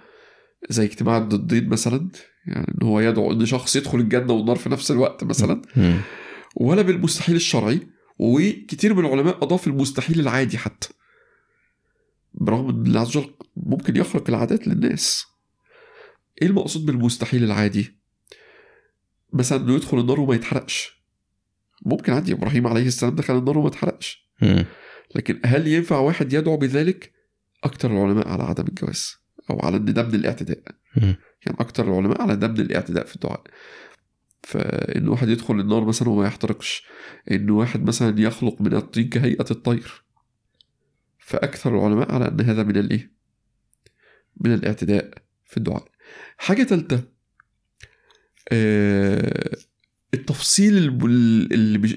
زي 0.70 0.84
اجتماع 0.84 1.18
الضدين 1.18 1.68
مثلا. 1.68 2.08
يعني 2.46 2.66
إن 2.82 2.86
هو 2.86 3.00
يدعو 3.00 3.32
إن 3.32 3.46
شخص 3.46 3.76
يدخل 3.76 3.98
الجنة 3.98 4.32
والنار 4.32 4.56
في 4.56 4.68
نفس 4.68 4.90
الوقت 4.90 5.24
مثلا. 5.24 5.62
مم. 5.76 5.96
ولا 6.56 6.82
بالمستحيل 6.82 7.36
الشرعي. 7.36 7.80
وكتير 8.18 8.94
من 8.94 9.04
العلماء 9.06 9.44
اضاف 9.44 9.66
المستحيل 9.66 10.20
العادي 10.20 10.58
حتى. 10.58 10.88
برغم 12.34 12.68
إن 12.68 12.86
الله 12.86 13.00
عز 13.00 13.16
وجل 13.16 13.34
ممكن 13.56 13.96
يخلق 13.96 14.24
العادات 14.28 14.68
للناس. 14.68 15.26
إيه 16.42 16.48
المقصود 16.48 16.86
بالمستحيل 16.86 17.44
العادي؟ 17.44 17.98
مثلا 19.32 19.64
إنه 19.64 19.74
يدخل 19.74 19.98
النار 19.98 20.20
وما 20.20 20.34
يتحرقش. 20.34 21.04
ممكن 21.86 22.12
عادي 22.12 22.32
إبراهيم 22.32 22.66
عليه 22.66 22.86
السلام 22.86 23.14
دخل 23.14 23.38
النار 23.38 23.58
وما 23.58 23.68
اتحرقش. 23.68 24.30
لكن 25.14 25.40
هل 25.44 25.66
ينفع 25.66 25.98
واحد 25.98 26.32
يدعو 26.32 26.56
بذلك؟ 26.56 27.12
أكتر 27.64 27.90
العلماء 27.90 28.28
على 28.28 28.42
عدم 28.42 28.64
الجواز 28.68 29.14
أو 29.50 29.60
على 29.60 29.76
إن 29.76 29.94
ده 29.94 30.02
من 30.02 30.14
الاعتداء. 30.14 30.62
يعني 31.46 31.58
أكتر 31.60 31.88
العلماء 31.88 32.22
على 32.22 32.36
ده 32.36 32.48
من 32.48 32.60
الاعتداء 32.60 33.04
في 33.04 33.14
الدعاء. 33.14 33.42
فان 34.44 35.08
واحد 35.08 35.28
يدخل 35.28 35.60
النار 35.60 35.84
مثلا 35.84 36.08
وما 36.08 36.26
يحترقش. 36.26 36.84
إن 37.30 37.50
واحد 37.50 37.86
مثلا 37.86 38.20
يخلق 38.20 38.60
من 38.60 38.74
الطين 38.74 39.08
كهيئة 39.08 39.46
الطير. 39.50 40.04
فأكثر 41.18 41.78
العلماء 41.78 42.12
على 42.12 42.28
أن 42.28 42.40
هذا 42.40 42.62
من 42.62 42.76
الإيه؟ 42.76 43.12
من 44.40 44.54
الاعتداء 44.54 45.14
في 45.44 45.56
الدعاء. 45.56 45.84
حاجة 46.38 46.62
ثالثه 46.62 47.04
آه 48.52 49.56
التفصيل 50.14 50.76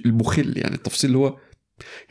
المخل 0.05 0.57
يعني 0.57 0.75
التفصيل 0.75 1.09
اللي 1.09 1.17
هو 1.17 1.39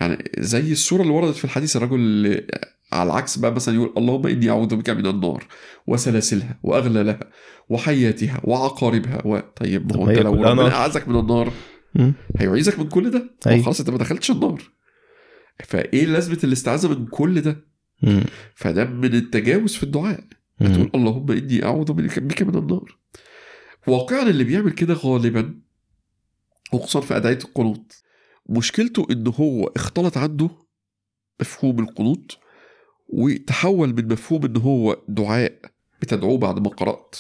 يعني 0.01 0.31
زي 0.39 0.73
الصورة 0.73 1.03
اللي 1.03 1.13
وردت 1.13 1.37
في 1.37 1.45
الحديث 1.45 1.77
الرجل 1.77 1.95
اللي 1.95 2.47
على 2.93 3.11
العكس 3.11 3.39
بقى 3.39 3.53
مثلا 3.53 3.75
يقول 3.75 3.93
اللهم 3.97 4.27
إني 4.27 4.51
أعوذ 4.51 4.77
بك 4.77 4.91
من 4.91 5.07
النار 5.07 5.45
وسلاسلها 5.87 6.59
واغلالها 6.63 7.21
وحياتها 7.69 8.41
وعقاربها 8.45 9.27
و... 9.27 9.39
طيب 9.57 9.93
ما 9.93 9.99
هو 9.99 10.07
هي 10.07 10.17
لو 10.21 10.35
ربنا. 10.43 10.75
أعزك 10.75 11.09
من 11.09 11.19
النار. 11.21 11.53
هيعيذك 12.39 12.79
من 12.79 12.89
كل 12.89 13.11
ده 13.11 13.31
أيوة. 13.47 13.65
خلاص 13.65 13.81
أنت 13.81 13.91
ما 13.91 13.99
دخلتش 13.99 14.31
النار 14.31 14.63
فإيه 15.65 16.05
لازمة 16.07 16.39
الاستعاذة 16.45 16.89
من 16.89 17.07
كل 17.07 17.41
ده 17.41 17.65
مم. 18.03 18.25
فده 18.55 18.85
من 18.85 19.15
التجاوز 19.15 19.75
في 19.75 19.83
الدعاء 19.83 20.25
مم. 20.61 20.73
تقول 20.75 20.91
اللهم 20.95 21.31
إني 21.31 21.65
أعوذ 21.65 21.93
بك 21.93 22.19
بك 22.19 22.43
من 22.43 22.55
النار 22.59 22.99
واقعا 23.87 24.23
اللي 24.23 24.45
بيعمل 24.45 24.71
كده 24.73 24.95
غالبا 24.95 25.61
وخصوصا 26.73 27.01
في 27.01 27.17
أدعية 27.17 27.39
القنوط 27.45 28.03
مشكلته 28.49 29.07
ان 29.11 29.33
هو 29.39 29.67
اختلط 29.67 30.19
عنده 30.19 30.51
مفهوم 31.41 31.81
القنوط 31.81 32.39
وتحول 33.09 33.89
من 33.89 34.13
مفهوم 34.13 34.45
ان 34.45 34.57
هو 34.57 35.03
دعاء 35.09 35.53
بتدعوه 36.03 36.39
بعد 36.39 36.59
ما 36.59 36.69
قرأت 36.69 37.17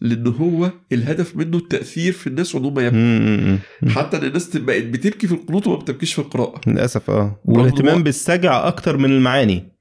لأن 0.00 0.26
هو 0.26 0.70
الهدف 0.92 1.36
منه 1.36 1.56
التأثير 1.58 2.12
في 2.12 2.26
الناس 2.26 2.54
وإن 2.54 2.64
هم 2.64 2.78
يبكوا. 2.80 3.90
حتى 3.90 4.16
إن 4.16 4.24
الناس 4.24 4.56
بقت 4.56 4.82
بتبكي 4.82 5.26
في 5.26 5.34
القنوط 5.34 5.66
وما 5.66 5.76
بتبكيش 5.76 6.14
في 6.14 6.18
القراءة. 6.18 6.60
للأسف 6.66 7.10
آه. 7.10 7.40
والاهتمام 7.44 8.02
بالسجع 8.02 8.68
أكتر 8.68 8.96
من 8.96 9.10
المعاني. 9.10 9.72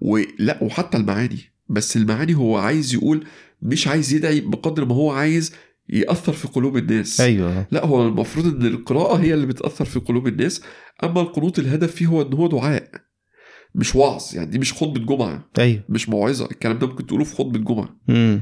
ولا 0.00 0.62
وحتى 0.62 0.96
المعاني. 0.96 1.38
بس 1.68 1.96
المعاني 1.96 2.34
هو 2.34 2.56
عايز 2.56 2.94
يقول 2.94 3.24
مش 3.62 3.88
عايز 3.88 4.12
يدعي 4.12 4.40
بقدر 4.40 4.84
ما 4.84 4.94
هو 4.94 5.10
عايز 5.10 5.52
يأثر 5.88 6.32
في 6.32 6.48
قلوب 6.48 6.76
الناس 6.76 7.20
أيوه 7.20 7.66
لا 7.70 7.86
هو 7.86 8.08
المفروض 8.08 8.46
إن 8.46 8.66
القراءة 8.66 9.16
هي 9.16 9.34
اللي 9.34 9.46
بتأثر 9.46 9.84
في 9.84 9.98
قلوب 10.00 10.26
الناس 10.28 10.62
أما 11.04 11.20
القنوط 11.20 11.58
الهدف 11.58 11.94
فيه 11.94 12.06
هو 12.06 12.22
إن 12.22 12.32
هو 12.34 12.46
دعاء 12.46 12.88
مش 13.74 13.94
وعظ 13.96 14.22
يعني 14.34 14.50
دي 14.50 14.58
مش 14.58 14.72
خطبة 14.72 15.00
جمعة 15.16 15.50
أيوه 15.58 15.82
مش 15.88 16.08
موعظة 16.08 16.44
الكلام 16.50 16.78
ده 16.78 16.86
ممكن 16.86 17.06
تقوله 17.06 17.24
في 17.24 17.36
خطبة 17.36 17.58
جمعة 17.58 17.96
مم. 18.08 18.40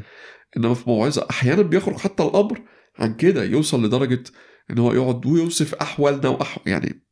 إنما 0.56 0.74
في 0.74 0.90
موعظة 0.90 1.26
أحيانا 1.30 1.62
بيخرج 1.62 1.96
حتى 1.96 2.22
الأمر 2.22 2.62
عن 2.98 3.14
كده 3.14 3.44
يوصل 3.44 3.84
لدرجة 3.84 4.22
إن 4.70 4.78
هو 4.78 4.92
يقعد 4.94 5.26
ويوصف 5.26 5.74
أحوالنا 5.74 6.28
واحوال 6.28 6.68
يعني 6.68 7.02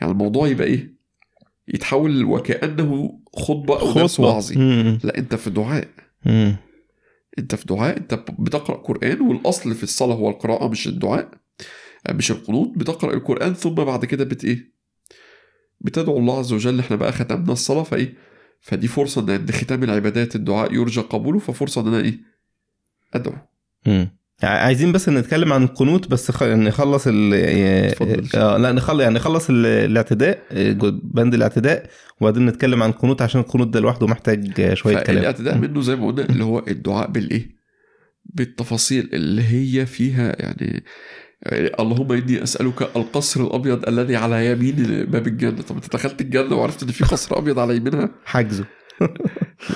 يعني 0.00 0.12
الموضوع 0.12 0.48
يبقى 0.48 0.66
إيه 0.66 0.94
يتحول 1.68 2.24
وكأنه 2.24 3.20
خطبة 3.36 3.94
درس 3.94 4.14
خطبة. 4.14 4.26
وعظي 4.28 4.56
مم. 4.56 4.98
لا 5.04 5.18
أنت 5.18 5.34
في 5.34 5.50
دعاء 5.50 5.88
مم. 6.26 6.56
انت 7.38 7.54
في 7.54 7.66
دعاء 7.66 7.96
انت 7.96 8.14
بتقرأ 8.38 8.76
قرآن 8.76 9.20
والأصل 9.20 9.74
في 9.74 9.82
الصلاة 9.82 10.14
هو 10.14 10.30
القراءة 10.30 10.68
مش 10.68 10.88
الدعاء 10.88 11.30
مش 12.10 12.30
القنوت 12.30 12.78
بتقرأ 12.78 13.14
القرآن 13.14 13.54
ثم 13.54 13.74
بعد 13.74 14.04
كده 14.04 14.24
بت 14.24 14.44
إيه؟ 14.44 14.72
بتدعو 15.80 16.18
الله 16.18 16.38
عز 16.38 16.52
وجل 16.52 16.80
إحنا 16.80 16.96
بقى 16.96 17.12
ختمنا 17.12 17.52
الصلاة 17.52 17.82
فإيه؟ 17.82 18.14
فدي 18.60 18.88
فرصة 18.88 19.36
إن 19.36 19.50
ختام 19.50 19.82
العبادات 19.84 20.36
الدعاء 20.36 20.74
يرجى 20.74 21.00
قبوله 21.00 21.38
ففرصة 21.38 21.80
إن 21.80 21.86
أنا 21.86 22.00
إيه؟ 22.00 22.20
أدعو. 23.14 23.34
عايزين 24.42 24.92
بس 24.92 25.08
نتكلم 25.08 25.52
عن 25.52 25.62
القنوت 25.62 26.08
بس 26.08 26.30
خ... 26.30 26.42
نخلص 26.42 27.04
ال. 27.06 27.34
آه 28.34 28.56
لا 28.56 28.72
نخلص 28.72 29.00
يعني 29.00 29.14
نخلص 29.14 29.50
ال- 29.50 29.66
الاعتداء 29.66 30.42
بند 31.04 31.34
الاعتداء 31.34 31.86
وبعدين 32.20 32.46
نتكلم 32.46 32.82
عن 32.82 32.90
القنوت 32.90 33.22
عشان 33.22 33.40
القنوت 33.40 33.68
ده 33.68 33.80
لوحده 33.80 34.06
محتاج 34.06 34.74
شوية 34.74 34.94
كلام. 34.94 35.16
فالاعتداء 35.16 35.58
منه 35.58 35.80
زي 35.80 35.96
ما 35.96 36.06
قلنا 36.06 36.24
اللي 36.24 36.44
هو 36.44 36.62
الدعاء 36.68 37.10
بالإيه؟ 37.10 37.50
بالتفاصيل 38.24 39.10
اللي 39.12 39.42
هي 39.42 39.86
فيها 39.86 40.36
يعني 40.42 40.84
اللهم 41.80 42.12
إني 42.12 42.42
أسألك 42.42 42.82
القصر 42.82 43.40
الأبيض 43.40 43.88
الذي 43.88 44.16
على 44.16 44.46
يمين 44.52 45.04
باب 45.04 45.26
الجنه 45.26 45.62
طب 45.62 45.74
أنت 45.76 45.92
دخلت 45.92 46.20
الجنة 46.20 46.56
وعرفت 46.56 46.82
إن 46.82 46.88
في 46.88 47.04
قصر 47.04 47.38
أبيض 47.38 47.58
على 47.58 47.76
يمينها؟ 47.76 48.10
حجزه 48.24 48.64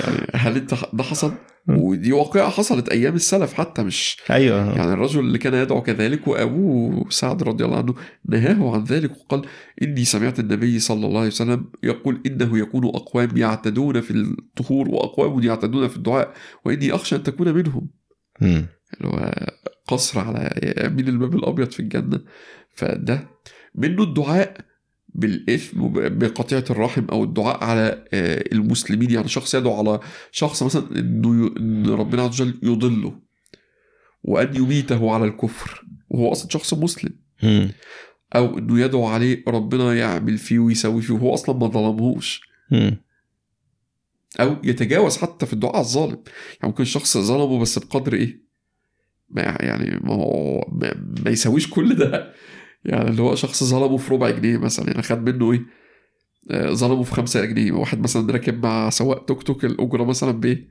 يعني 0.00 0.26
هل 0.34 0.56
انت 0.56 0.74
ده 0.92 1.02
حصل؟ 1.02 1.32
ودي 1.68 2.12
واقعة 2.12 2.50
حصلت 2.50 2.88
أيام 2.88 3.14
السلف 3.14 3.52
حتى 3.52 3.82
مش 3.82 4.16
أيوه 4.30 4.76
يعني 4.76 4.92
الرجل 4.92 5.20
اللي 5.20 5.38
كان 5.38 5.54
يدعو 5.54 5.82
كذلك 5.82 6.28
وأبوه 6.28 7.10
سعد 7.10 7.42
رضي 7.42 7.64
الله 7.64 7.76
عنه 7.76 7.94
نهاه 8.28 8.74
عن 8.74 8.84
ذلك 8.84 9.10
وقال 9.16 9.42
إني 9.82 10.04
سمعت 10.04 10.40
النبي 10.40 10.78
صلى 10.78 11.06
الله 11.06 11.18
عليه 11.18 11.28
وسلم 11.28 11.70
يقول 11.82 12.20
إنه 12.26 12.58
يكون 12.58 12.86
أقوام 12.86 13.36
يعتدون 13.36 14.00
في 14.00 14.10
الطهور 14.10 14.88
وأقوام 14.88 15.42
يعتدون 15.42 15.88
في 15.88 15.96
الدعاء 15.96 16.32
وإني 16.64 16.94
أخشى 16.94 17.16
أن 17.16 17.22
تكون 17.22 17.54
منهم. 17.54 17.88
اللي 18.42 19.08
هو 19.08 19.32
قصر 19.86 20.20
على 20.20 20.50
يمين 20.84 21.08
الباب 21.08 21.34
الأبيض 21.34 21.70
في 21.70 21.80
الجنة 21.80 22.20
فده 22.74 23.28
منه 23.74 24.02
الدعاء 24.02 24.56
بالإثم 25.14 25.80
وبقطيعة 25.82 26.64
الرحم 26.70 27.04
أو 27.04 27.24
الدعاء 27.24 27.64
على 27.64 28.04
آه، 28.14 28.44
المسلمين. 28.52 29.10
يعني 29.10 29.28
شخص 29.28 29.54
يدعو 29.54 29.74
على 29.78 30.00
شخص 30.30 30.62
مثلا 30.62 30.98
إنه 30.98 31.46
ي- 31.46 31.54
إن 31.60 31.86
ربنا 31.86 32.22
عز 32.22 32.40
وجل 32.42 32.58
يضله 32.62 33.18
وأن 34.24 34.56
يميته 34.56 35.10
على 35.12 35.24
الكفر. 35.24 35.84
وهو 36.10 36.32
أصلا 36.32 36.50
شخص 36.50 36.74
مسلم. 36.74 37.12
أو 38.36 38.58
إنه 38.58 38.80
يدعو 38.80 39.06
عليه 39.06 39.44
ربنا 39.48 39.94
يعمل 39.94 40.38
فيه 40.38 40.58
ويسوي 40.58 41.02
فيه 41.02 41.14
وهو 41.14 41.34
أصلا 41.34 41.56
ما 41.58 41.66
ظلمهوش. 41.66 42.40
أو 44.40 44.56
يتجاوز 44.64 45.16
حتى 45.16 45.46
في 45.46 45.52
الدعاء 45.52 45.74
على 45.76 45.84
الظالم. 45.84 46.10
يعني 46.12 46.24
ممكن 46.62 46.84
شخص 46.84 47.18
ظلمه 47.18 47.60
بس 47.60 47.78
بقدر 47.78 48.12
إيه؟ 48.14 48.44
ما 49.30 49.42
يعني 49.42 50.00
ما 50.04 50.14
هو 50.14 50.60
ما, 50.72 50.94
ما 51.24 51.30
يساويش 51.30 51.70
كل 51.70 51.94
ده. 51.94 52.32
يعني 52.84 53.10
اللي 53.10 53.22
هو 53.22 53.34
شخص 53.34 53.64
ظلمه 53.64 53.96
في 53.96 54.14
ربع 54.14 54.30
جنيه 54.30 54.56
مثلا 54.58 54.86
يعني 54.90 55.02
خد 55.02 55.28
منه 55.30 55.52
إيه؟ 55.52 55.62
آه، 56.50 56.70
ظلمه 56.72 57.02
في 57.02 57.12
خمسة 57.12 57.44
جنيه. 57.44 57.72
واحد 57.72 58.00
مثلا 58.00 58.32
راكب 58.32 58.66
مع 58.66 58.90
سواق 58.90 59.24
توك 59.24 59.42
توك 59.42 59.64
الأجرة 59.64 60.04
مثلا 60.04 60.30
بإيه؟ 60.30 60.68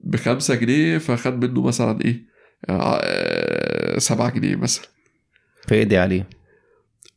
بخمسة 0.00 0.54
جنيه 0.54 0.98
فخد 0.98 1.44
منه 1.44 1.62
مثلا 1.62 2.00
إيه؟ 2.04 2.22
آه، 2.68 3.00
آه، 3.02 3.98
سبعة 3.98 4.30
جنيه 4.30 4.56
مثلا. 4.56 4.84
فيدي 5.68 5.96
عليه. 5.98 6.28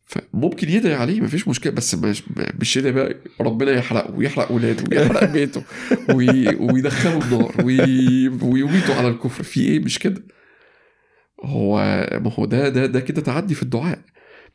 فممكن 0.05 0.69
يدعي 0.69 0.93
عليه 0.93 1.21
مفيش 1.21 1.47
مشكلة 1.47 1.73
بس 1.73 1.95
مش 1.95 2.23
مش 2.59 2.77
يدعي 2.77 2.91
بقى 2.91 3.15
ربنا 3.41 3.71
يحرقه 3.71 4.15
ويحرق 4.15 4.51
ولاده 4.51 4.83
ويحرق 4.91 5.23
بيته 5.31 5.63
وي- 6.13 6.55
ويدخله 6.55 7.17
النار 7.25 7.55
وي- 7.65 8.27
ويميته 8.27 8.95
على 8.97 9.07
الكفر. 9.07 9.43
في 9.43 9.61
إيه؟ 9.61 9.79
مش 9.79 9.99
كده. 9.99 10.23
هو 11.43 11.77
ما 12.21 12.31
هو 12.33 12.45
ده 12.45 12.69
ده 12.69 12.85
ده 12.85 12.99
كده 12.99 13.21
تعدي 13.21 13.53
في 13.55 13.63
الدعاء 13.63 13.99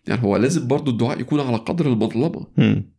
يعني 0.06 0.22
هو 0.22 0.36
لازم 0.36 0.66
برضو 0.66 0.90
الدعاء 0.90 1.20
يكون 1.20 1.40
على 1.40 1.56
قدر 1.56 1.86
المظلمه 1.86 2.46
مم. 2.56 2.92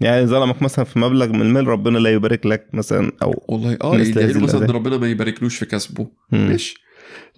يعني 0.00 0.26
ظلمك 0.26 0.62
مثلا 0.62 0.84
في 0.84 0.98
مبلغ 0.98 1.32
من 1.32 1.40
المال 1.42 1.66
ربنا 1.68 1.98
لا 1.98 2.10
يبارك 2.10 2.46
لك 2.46 2.66
مثلا 2.72 3.12
أو 3.22 3.44
والله 3.48 3.78
آه 3.82 3.98
يدعي 3.98 4.32
له 4.32 4.40
مثلا 4.40 4.64
ان. 4.64 4.70
ربنا 4.70 4.96
ما 4.96 5.08
يباركلوش 5.10 5.56
في 5.56 5.66
كسبه. 5.66 6.06
ماشي 6.32 6.74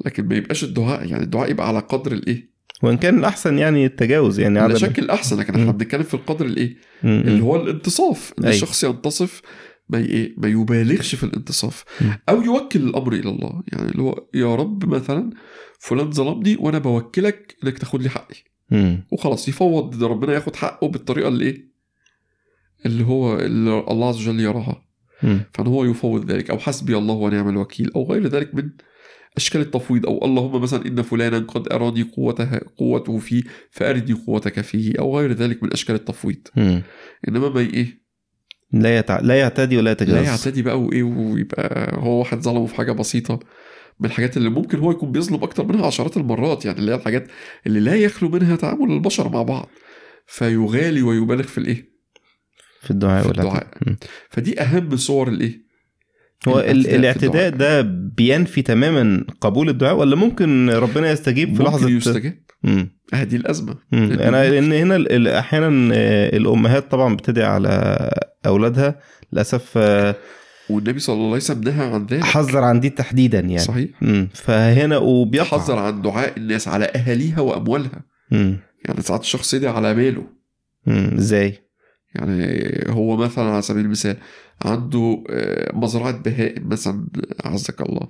لكن 0.07 0.29
ما 0.29 0.35
يبقاش 0.35 0.65
الدعاء 0.65 1.07
يعني 1.11 1.25
الدعاء 1.25 1.51
يبقى 1.51 1.69
على 1.69 1.79
قدر 1.79 2.13
الإيه 2.13 2.53
وإن 2.83 2.97
كان 2.97 3.19
الاحسن 3.19 3.59
يعني 3.59 3.87
التجاوز 3.87 4.41
يعني 4.41 4.55
لا 4.55 4.63
عدم 4.63 4.77
شك 4.77 4.99
الاحسن 4.99 5.39
لكن 5.39 5.55
إحنا. 5.55 5.73
بنتكلم 5.73 6.03
في 6.03 6.15
القدر 6.15 6.47
الإيه. 6.47 6.77
اللي 7.05 7.43
هو 7.43 7.57
الانتصاف 7.57 8.33
إن 8.39 8.45
أيوة. 8.45 8.55
الشخص 8.55 8.85
ينتصف 8.85 9.43
ما 9.89 9.99
إيه 9.99 10.35
ما 10.39 10.49
يبالغش 10.49 11.15
في 11.15 11.25
الانتصاف. 11.25 11.85
أو 12.29 12.43
يوكل 12.43 12.81
الأمر 12.81 13.13
إلى 13.13 13.31
الله 13.31 13.63
يعني 13.73 13.89
اللي 13.91 14.03
هو 14.03 14.27
يا 14.35 14.55
رب 14.55 14.95
مثلا 14.95 15.31
فلان 15.79 16.11
ظلمني 16.11 16.57
وأنا 16.57 16.79
بوكلك 16.79 17.57
إنك 17.65 17.79
تاخد 17.79 18.03
لي 18.03 18.09
حقي. 18.09 18.37
وخلاص 19.13 19.49
يفوض 19.49 19.99
ده 19.99 20.07
ربنا 20.07 20.33
ياخد 20.35 20.57
حقه 20.57 20.89
بالطريقة 20.89 21.29
اللي 21.29 21.45
إيه 21.45 21.73
اللي 22.87 23.05
هو 23.05 23.39
اللي 23.39 23.85
الله 23.91 24.09
عز 24.09 24.29
وجل 24.29 24.41
يراها. 24.41 24.85
فإن 25.55 25.67
هو 25.67 25.85
يفوض 25.85 26.31
ذلك 26.31 26.51
أو 26.51 26.59
حسبي 26.59 26.97
الله 26.97 27.15
ونعم 27.15 27.49
الوكيل 27.49 27.91
أو 27.97 28.13
غير 28.13 28.27
ذلك 28.27 28.55
من 28.55 28.71
أشكال 29.37 29.61
التفويض 29.61 30.07
أو 30.07 30.25
اللهم 30.25 30.63
مثلا 30.63 30.87
إن 30.87 31.03
فلانا 31.03 31.39
قد 31.39 31.73
اراني 31.73 32.03
قوته 32.03 32.61
قوته 32.77 33.19
فيه 33.19 33.43
فارني 33.71 34.13
قوتك 34.13 34.61
فيه 34.61 34.93
أو 34.99 35.19
غير 35.19 35.33
ذلك 35.33 35.63
من 35.63 35.73
أشكال 35.73 35.95
التفويض. 35.95 36.49
إنما 37.29 37.49
ما 37.49 37.61
إيه 37.61 38.02
لا 38.73 38.99
يتع... 38.99 39.21
لا 39.21 39.39
يعتدي 39.39 39.77
ولا 39.77 39.91
يتجاوز. 39.91 40.19
لا 40.19 40.25
يعتدي 40.25 40.63
بقى 40.63 40.81
وإيه 40.81 41.03
ويبقى 41.03 41.91
هو 41.99 42.19
واحد 42.19 42.41
ظلمه 42.41 42.67
في 42.67 42.75
حاجة 42.75 42.93
بسيطة 42.93 43.41
من 44.01 44.07
الحاجات 44.07 44.37
اللي 44.37 44.51
ممكن 44.51 44.79
هو 44.79 44.91
يكون 44.91 45.13
بيظلم 45.13 45.43
أكتر 45.43 45.65
منها 45.67 45.87
عشرات 45.87 46.17
المرات 46.17 46.65
يعني 46.65 46.79
اللي 46.79 46.93
هي 46.93 46.97
الحاجات 46.97 47.29
اللي 47.67 47.81
لا 47.81 47.95
يخلو 47.95 48.29
منها 48.29 48.57
تعامل 48.57 48.91
البشر 48.93 49.29
مع 49.29 49.43
بعض. 49.43 49.69
فيغالي 50.27 51.03
ويبالغ 51.03 51.43
في 51.43 51.59
الإيه؟ 51.59 51.93
في 52.83 52.91
الدعاء 52.91 53.23
في 53.23 53.29
الدعاء. 53.31 53.67
فدي 54.31 54.61
أهم 54.61 54.97
صور 54.97 55.29
الإيه؟ 55.29 55.63
هو 56.49 56.61
ال- 56.61 56.87
الاعتداء. 56.87 57.51
ده 57.51 57.81
بينفي 58.17 58.63
تماما 58.63 59.25
قبول 59.41 59.69
الدعاء 59.69 59.97
ولا 59.97 60.17
ممكن 60.17 60.71
ربنا 60.71 61.11
يستجيب 61.11 61.57
في 61.57 61.63
لحظة 61.63 61.89
ممكن 61.89 62.43
هذه 63.15 63.37
الأزمة. 63.37 63.75
أنا 63.93 64.51
لأن 64.51 64.73
هنا 64.73 65.39
أحيانا 65.39 65.95
آه، 65.95 66.37
الأمهات 66.37 66.91
طبعا 66.91 67.17
بتدعي 67.17 67.47
على 67.47 68.11
أولادها. 68.47 69.01
للأسف 69.33 69.73
آه، 69.77 70.15
والنبي 70.71 70.99
صلى 70.99 71.15
الله 71.15 71.27
عليه 71.27 71.37
وسلم 71.37 71.65
نهى 71.65 71.87
عن 71.87 72.07
ذلك. 72.07 72.25
حذر 72.25 72.65
عن 72.65 72.81
دي 72.81 72.91
تحديدا 72.91 73.41
يعني. 73.41 73.59
صحيح. 73.59 73.91
مم. 74.03 74.29
فهنا 74.35 74.97
وبيقع. 74.99 75.59
حذر 75.59 75.79
عن 75.79 76.03
دعاء 76.03 76.33
الناس 76.37 76.69
على 76.69 76.85
أهاليها 76.85 77.41
وأموالها. 77.41 78.05
مم. 78.31 78.57
يعني 78.85 79.03
ساعات 79.03 79.21
الشخص 79.21 79.55
يدعي 79.55 79.73
على 79.73 79.95
ماله. 79.95 80.27
إزاي؟ 81.19 81.59
يعني 82.15 82.71
هو 82.89 83.17
مثلا 83.17 83.45
على 83.45 83.63
سبيل 83.63 83.85
المثال 83.85 84.17
عنده 84.65 85.25
آه، 85.31 85.77
مزرعة 85.77 86.23
بهائم 86.23 86.69
مثلا 86.69 87.07
عزك 87.45 87.81
الله. 87.81 88.09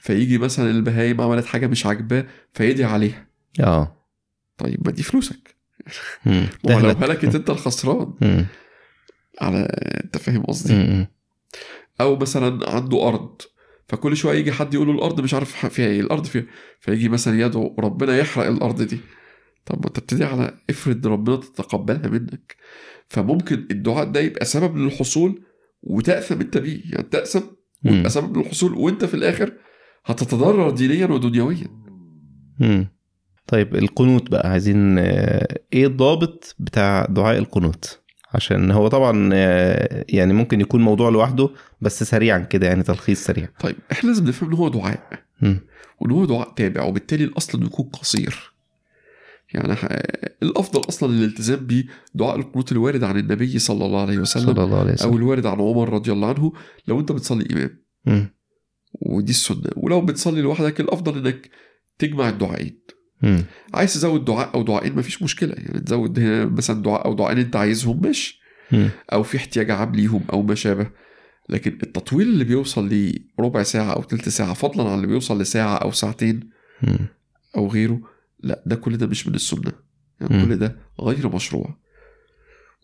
فيجي 0.00 0.38
مثلا 0.38 0.70
البهائم 0.70 1.20
عملت 1.20 1.46
حاجة 1.46 1.66
مش 1.66 1.86
عاجباه 1.86 2.26
فيدعي 2.52 2.84
عليها. 2.92 3.29
آه 3.60 3.96
طيب 4.58 4.80
ما 4.86 4.92
دي 4.92 5.02
فلوسك. 5.02 5.56
ما 6.26 6.48
لو. 6.64 6.88
هلكت 6.88 7.34
أنت 7.34 7.50
الخسران. 7.50 8.12
على 9.40 9.58
أنت 10.04 10.18
فاهم 10.18 10.42
قصدي. 10.42 10.72
أو 12.00 12.16
مثلا 12.16 12.70
عنده 12.70 13.08
أرض 13.08 13.42
فكل 13.88 14.16
شوية 14.16 14.38
يجي 14.38 14.52
حد 14.52 14.74
يقول 14.74 14.86
له 14.88 14.94
الأرض 14.94 15.20
مش 15.20 15.34
عارف 15.34 15.66
فيها 15.66 15.86
إيه 15.86 16.00
الأرض 16.00 16.24
فيها 16.24 16.44
فيجي 16.80 17.08
مثلا 17.08 17.40
يدعو 17.40 17.76
ربنا 17.78 18.18
يحرق 18.18 18.46
الأرض 18.46 18.82
دي 18.82 18.98
طب 19.66 19.78
ما 19.78 19.86
أنت 19.86 20.00
بتدعي 20.00 20.28
على 20.30 20.58
افرض 20.70 21.06
ربنا 21.06 21.36
تتقبلها 21.36 22.08
منك 22.08 22.56
فممكن 23.08 23.66
الدعاء 23.70 24.04
ده 24.04 24.20
يبقى 24.20 24.44
سبب 24.44 24.76
للحصول 24.76 25.42
وتأثم 25.82 26.40
أنت 26.40 26.58
بيه 26.58 26.80
يعني 26.84 27.02
تأثم. 27.10 27.40
ويبقى 27.84 28.10
سبب 28.10 28.36
للحصول 28.36 28.74
وأنت 28.74 29.04
في 29.04 29.14
الآخر 29.14 29.52
هتتضرر 30.04 30.70
دينيا 30.70 31.06
ودنيويا. 31.06 31.66
طيب 33.50 33.76
القنوت 33.76 34.30
بقى 34.30 34.50
عايزين 34.50 34.98
آه، 34.98 35.58
إيه 35.72 35.86
الضابط 35.86 36.56
بتاع 36.58 37.06
دعاء 37.10 37.38
القنوت؟ 37.38 38.00
عشان 38.34 38.70
هو 38.70 38.88
طبعا 38.88 39.30
آه، 39.32 40.04
يعني 40.08 40.32
ممكن 40.32 40.60
يكون 40.60 40.80
موضوع 40.80 41.10
لوحده 41.10 41.50
بس 41.80 42.02
سريعا 42.02 42.38
كده 42.38 42.66
يعني 42.66 42.82
تلخيص 42.82 43.24
سريع. 43.24 43.48
طيب 43.60 43.76
إحنا 43.92 44.08
لازم 44.08 44.28
نفهم 44.28 44.50
إن 44.50 44.56
هو 44.56 44.68
دعاء. 44.68 45.22
وإن 46.00 46.10
هو 46.10 46.24
دعاء 46.24 46.52
تابع 46.56 46.84
وبالتالي 46.84 47.24
الأصل 47.24 47.58
إنه 47.58 47.66
يكون 47.66 47.86
قصير. 47.86 48.52
يعني 49.54 49.76
الأفضل 50.42 50.88
أصلا 50.88 51.12
الالتزام 51.14 51.66
بدعاء 52.14 52.36
القنوت 52.36 52.72
الوارد 52.72 53.04
عن 53.04 53.18
النبي 53.18 53.58
صلى 53.58 53.86
الله 53.86 54.00
عليه 54.00 54.18
وسلم 54.18 54.54
صلى 54.54 54.64
الله 54.64 54.78
عليه 54.78 54.90
أو 54.90 54.94
وسلم 54.94 55.16
الوارد 55.16 55.46
عن 55.46 55.60
عمر 55.60 55.88
رضي 55.92 56.12
الله 56.12 56.28
عنه 56.28 56.52
لو 56.88 57.00
أنت 57.00 57.12
بتصلي 57.12 57.46
إمام. 57.52 57.78
مم. 58.06 58.34
ودي 58.92 59.30
السنة. 59.30 59.70
ولو 59.76 60.00
بتصلي 60.00 60.40
لوحدك 60.40 60.80
الأفضل 60.80 61.26
إنك 61.26 61.50
تجمع 61.98 62.28
الدعائين 62.28 62.79
مم. 63.22 63.44
عايز 63.74 63.94
تزود 63.94 64.24
دعاء 64.24 64.54
أو 64.54 64.62
دعائين 64.62 64.96
مفيش 64.96 65.22
مشكلة 65.22 65.52
يعني 65.56 65.80
تزود 65.80 66.18
هنا 66.18 66.44
مثلا 66.44 66.82
دعاء 66.82 67.04
أو 67.04 67.14
دعائين 67.14 67.38
أنت 67.38 67.56
عايزهم 67.56 68.00
ماشي. 68.02 68.40
أو 69.12 69.22
في 69.22 69.36
احتياج 69.36 69.70
عام 69.70 69.94
ليهم 69.94 70.24
أو 70.32 70.42
ما 70.42 70.54
شابه 70.54 70.86
لكن 71.48 71.78
التطويل 71.82 72.28
اللي 72.28 72.44
بيوصل 72.44 73.12
لربع 73.38 73.62
ساعة 73.62 73.92
أو 73.92 74.02
تلت 74.02 74.28
ساعة 74.28 74.54
فضلا 74.54 74.88
عن 74.88 74.94
اللي 74.94 75.06
بيوصل 75.06 75.40
لساعة 75.40 75.76
أو 75.76 75.92
ساعتين 75.92 76.50
مم. 76.82 76.98
أو 77.56 77.68
غيره 77.68 78.00
لا 78.40 78.62
ده 78.66 78.76
كل 78.76 78.96
ده 78.96 79.06
مش 79.06 79.28
من 79.28 79.34
السنة 79.34 79.72
يعني. 80.20 80.44
كل 80.46 80.56
ده 80.56 80.76
غير 81.00 81.34
مشروع 81.34 81.78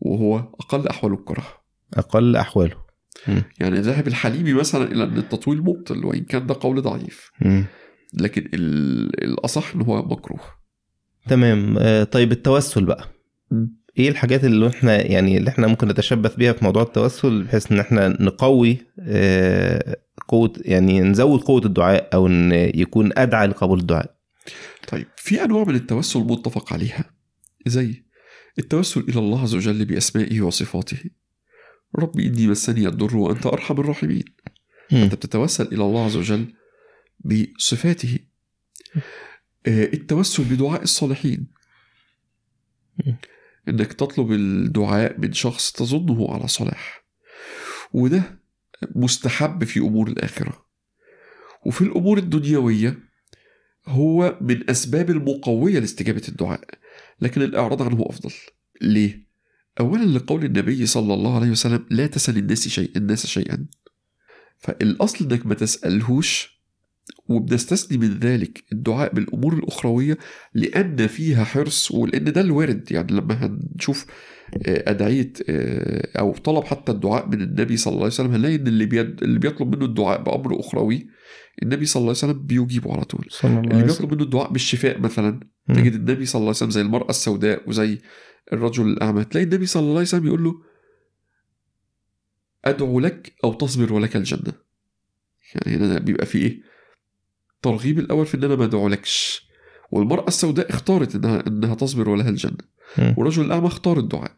وهو 0.00 0.36
أقل 0.38 0.88
أحوال 0.88 1.12
الكره 1.12 1.46
أقل 1.94 2.36
أحواله 2.36 2.86
يعني 3.60 3.80
ذهب 3.80 4.08
الحليمي 4.08 4.52
مثلا 4.52 4.92
إلى 4.92 5.04
أن 5.04 5.18
التطويل 5.18 5.58
مبطل 5.62 6.04
وإن 6.04 6.24
كان 6.24 6.46
ده 6.46 6.56
قول 6.60 6.82
ضعيف 6.82 7.30
مم. 7.40 7.64
لكن 8.14 8.48
ال- 8.54 9.24
الأصح 9.24 9.74
إن 9.74 9.82
هو 9.82 10.02
مكروه. 10.02 10.40
تمام. 11.28 11.76
آه، 11.78 12.04
طيب 12.04 12.32
التوسل 12.32 12.84
بقى. 12.84 13.08
إيه 13.98 14.08
الحاجات 14.08 14.44
اللي 14.44 14.68
إحنا 14.68 15.02
يعني 15.06 15.36
اللي 15.36 15.50
إحنا 15.50 15.66
ممكن 15.66 15.88
نتشبث 15.88 16.34
بيها 16.34 16.52
في 16.52 16.64
موضوع 16.64 16.82
التوسل 16.82 17.42
بحيث 17.42 17.72
إن 17.72 17.80
إحنا 17.80 18.08
نقوي 18.08 18.78
آه، 19.00 19.96
قوة 20.28 20.52
يعني 20.56 21.00
نزود 21.00 21.40
قوة 21.40 21.64
الدعاء 21.64 22.08
أو 22.14 22.26
إن 22.26 22.52
يكون 22.52 23.10
أدعى 23.18 23.46
لقبول 23.46 23.80
الدعاء؟ 23.80 24.16
طيب 24.88 25.06
في 25.16 25.44
أنواع 25.44 25.64
من 25.64 25.74
التوسل 25.74 26.20
متفق 26.20 26.72
عليها. 26.72 27.04
زي 27.66 28.04
التوسل 28.58 29.00
إلى 29.08 29.18
الله 29.18 29.42
عز 29.42 29.54
وجل 29.54 29.84
بأسمائه 29.84 30.40
وصفاته. 30.40 30.98
ربي 31.98 32.26
إني 32.26 32.46
مسني 32.46 32.88
الضر 32.88 33.16
وأنت 33.16 33.46
أرحم 33.46 33.80
الراحمين. 33.80 34.24
أنت 34.92 35.14
بتتوسل 35.14 35.64
إلى 35.66 35.84
الله 35.84 36.04
عز 36.04 36.16
وجل 36.16 36.46
بصفاته. 37.26 38.18
آه، 39.66 39.84
التوسل 39.84 40.44
بدعاء 40.44 40.82
الصالحين. 40.82 41.46
إنك 43.68 43.92
تطلب 43.92 44.32
الدعاء 44.32 45.20
من 45.20 45.32
شخص 45.32 45.72
تظنه 45.72 46.34
على 46.34 46.48
صلاح. 46.48 47.04
وده 47.92 48.40
مستحب 48.94 49.64
في 49.64 49.80
أمور 49.80 50.08
الآخرة. 50.08 50.66
وفي 51.66 51.80
الأمور 51.82 52.18
الدنيوية 52.18 52.98
هو 53.86 54.38
من 54.40 54.70
أسباب 54.70 55.10
المقوية 55.10 55.78
لاستجابة 55.78 56.22
الدعاء. 56.28 56.68
لكن 57.20 57.42
الإعراض 57.42 57.82
عنه 57.82 58.06
أفضل. 58.08 58.32
ليه؟ 58.82 59.26
اولا 59.80 60.04
لقول 60.04 60.44
النبي 60.44 60.86
صلى 60.86 61.14
الله 61.14 61.36
عليه 61.36 61.50
وسلم 61.50 61.86
لا 61.90 62.06
تسأل 62.06 62.36
الناس 62.36 62.68
شيء 62.68 62.96
الناس 62.96 63.26
شيئا. 63.26 63.66
فالأصل 64.58 65.24
إنك 65.24 65.46
ما 65.46 65.54
تسألهوش 65.54 66.55
وبنستثني 67.28 67.98
من 67.98 68.18
ذلك 68.18 68.64
الدعاء 68.72 69.14
بالأمور 69.14 69.54
الأخروية 69.54 70.18
لأن 70.54 71.06
فيها 71.06 71.44
حرص 71.44 71.90
ولأن 71.90 72.32
ده 72.32 72.40
الوارد. 72.40 72.92
يعني 72.92 73.12
لما 73.12 73.34
هنشوف 73.74 74.06
آه، 74.66 74.90
أدعية 74.90 75.32
آه، 75.48 76.18
أو 76.18 76.32
طلب 76.32 76.64
حتى 76.64 76.92
الدعاء 76.92 77.28
من 77.28 77.40
النبي 77.42 77.76
صلى 77.76 77.92
الله 77.92 78.04
عليه 78.04 78.14
وسلم 78.14 78.30
هنلاقي 78.34 78.54
إن 78.54 78.66
اللي 78.66 79.00
اللي 79.00 79.38
بيطلب 79.38 79.74
منه 79.76 79.84
الدعاء 79.84 80.22
بأمر 80.22 80.60
أخروي 80.60 81.06
النبي 81.62 81.86
صلى 81.86 82.00
الله 82.00 82.14
عليه 82.22 82.32
وسلم 82.32 82.46
بيجيبه 82.46 82.92
على 82.92 83.04
طول. 83.04 83.26
صلى 83.30 83.50
الله 83.50 83.60
اللي 83.60 83.82
بيطلب 83.84 84.14
منه 84.14 84.22
الدعاء 84.22 84.52
بالشفاء 84.52 84.98
مثلا. 85.00 85.40
تجد 85.68 85.94
النبي 85.94 86.26
صلى 86.26 86.40
الله 86.40 86.48
عليه 86.48 86.56
وسلم 86.56 86.70
زي 86.70 86.80
المرأة 86.80 87.10
السوداء 87.10 87.68
وزي 87.68 87.98
الرجل 88.52 88.88
الأعمى 88.88 89.24
تلاقي 89.24 89.44
النبي 89.44 89.66
صلى 89.66 89.80
الله 89.80 89.92
عليه 89.92 90.00
وسلم 90.02 90.26
يقول 90.26 90.44
له 90.44 90.54
أدعو 92.64 93.00
لك 93.00 93.32
أو 93.44 93.52
تصبر 93.52 93.92
ولك 93.92 94.16
الجنة. 94.16 94.52
يعني 95.54 95.76
هنا 95.76 95.98
بيبقى 95.98 96.26
في 96.26 96.38
إيه؟ 96.38 96.75
ترغيب 97.62 97.98
الأول 97.98 98.26
في 98.26 98.36
إن 98.36 98.44
أنا 98.44 98.56
ما 98.56 98.64
أدعولكش. 98.64 99.46
والمرأة 99.90 100.28
السوداء 100.28 100.70
اختارت 100.70 101.14
إنها 101.14 101.46
إنها 101.46 101.74
تصبر 101.74 102.08
ولها 102.08 102.28
الجنة. 102.28 102.76
مم. 102.98 103.14
والرجل 103.18 103.44
الأعمى 103.44 103.66
اختار 103.66 103.98
الدعاء. 103.98 104.36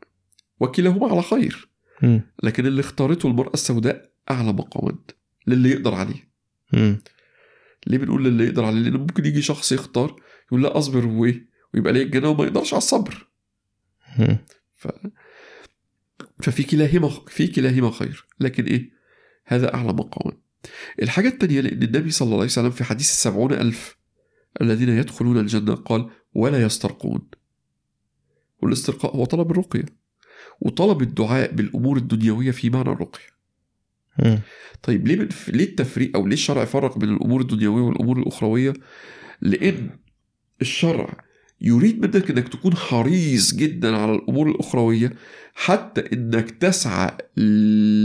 وكلاهما 0.60 1.08
على 1.10 1.22
خير. 1.22 1.68
لكن 2.42 2.66
اللي 2.66 2.80
اختارته 2.80 3.26
المرأة 3.26 3.54
السوداء 3.54 4.10
أعلى 4.30 4.52
مقاما 4.52 4.98
للي 5.46 5.70
يقدر 5.70 5.94
عليه. 5.94 6.28
ليه 7.86 7.98
بنقول 7.98 8.24
للي 8.24 8.44
يقدر 8.44 8.64
عليه؟ 8.64 8.80
لأن 8.80 8.96
ممكن 8.96 9.24
يجي 9.24 9.42
شخص 9.42 9.72
يختار 9.72 10.16
يقول 10.46 10.62
لا 10.62 10.78
أصبر 10.78 11.06
وإيه؟ 11.06 11.48
ويبقى 11.74 11.92
ليه 11.92 12.02
الجنة 12.02 12.28
وما 12.28 12.44
يقدرش 12.44 12.74
على 12.74 12.78
الصبر. 12.78 13.28
ف... 14.74 14.88
ففي 16.42 16.62
كلاهما 16.62 17.08
في 17.28 17.46
كلاهما 17.46 17.90
خير. 17.90 18.26
لكن 18.40 18.64
إيه؟ 18.64 18.90
هذا 19.44 19.74
أعلى 19.74 19.92
مقاما 19.92 20.36
الحاجة 21.02 21.28
التانية 21.28 21.60
لأن 21.60 21.82
النبي 21.82 22.10
صلى 22.10 22.26
الله 22.26 22.36
عليه 22.36 22.46
وسلم 22.46 22.70
في 22.70 22.84
حديث 22.84 23.10
السبعون 23.10 23.52
ألف 23.52 23.96
الذين 24.60 24.88
يدخلون 24.88 25.38
الجنة 25.38 25.74
قال 25.74 26.10
ولا 26.34 26.62
يسترقون 26.62 27.20
والاسترقاء 28.62 29.16
هو 29.16 29.24
طلب 29.24 29.50
الرقية 29.50 29.84
وطلب 30.60 31.02
الدعاء 31.02 31.52
بالأمور 31.52 31.96
الدنيوية 31.96 32.50
في 32.50 32.70
معنى 32.70 32.90
الرقية. 32.90 33.38
طيب 34.82 35.08
ليه. 35.08 35.28
ليه 35.48 35.64
التفريق 35.64 36.16
أو 36.16 36.26
ليه 36.26 36.34
الشرع 36.34 36.64
فرق 36.64 36.98
بين 36.98 37.08
الأمور 37.08 37.40
الدنيوية 37.40 37.82
والأمور 37.82 38.18
الأخروية؟ 38.18 38.72
لأن 39.40 39.90
الشرع 40.60 41.24
يريد 41.60 42.00
منك 42.00 42.30
إنك 42.30 42.48
تكون 42.48 42.76
حريص 42.76 43.54
جدا 43.54 43.96
على 43.96 44.12
الأمور 44.12 44.48
الأخروية 44.50 45.12
حتى 45.54 46.00
إنك 46.12 46.50
تسعى 46.50 47.10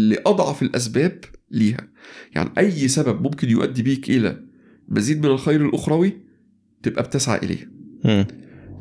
لأضعف 0.09 0.61
الأسباب 0.61 1.19
ليها. 1.53 1.87
يعني 2.35 2.49
أي 2.57 2.87
سبب 2.87 3.21
ممكن 3.21 3.49
يؤدي 3.49 3.81
بيك 3.81 4.09
إلى 4.09 4.43
مزيد 4.87 5.25
من 5.25 5.31
الخير 5.31 5.65
الأخروي 5.65 6.17
تبقى 6.83 7.03
بتسعى 7.03 7.37
اليه. 7.37 7.71
مم. 8.05 8.25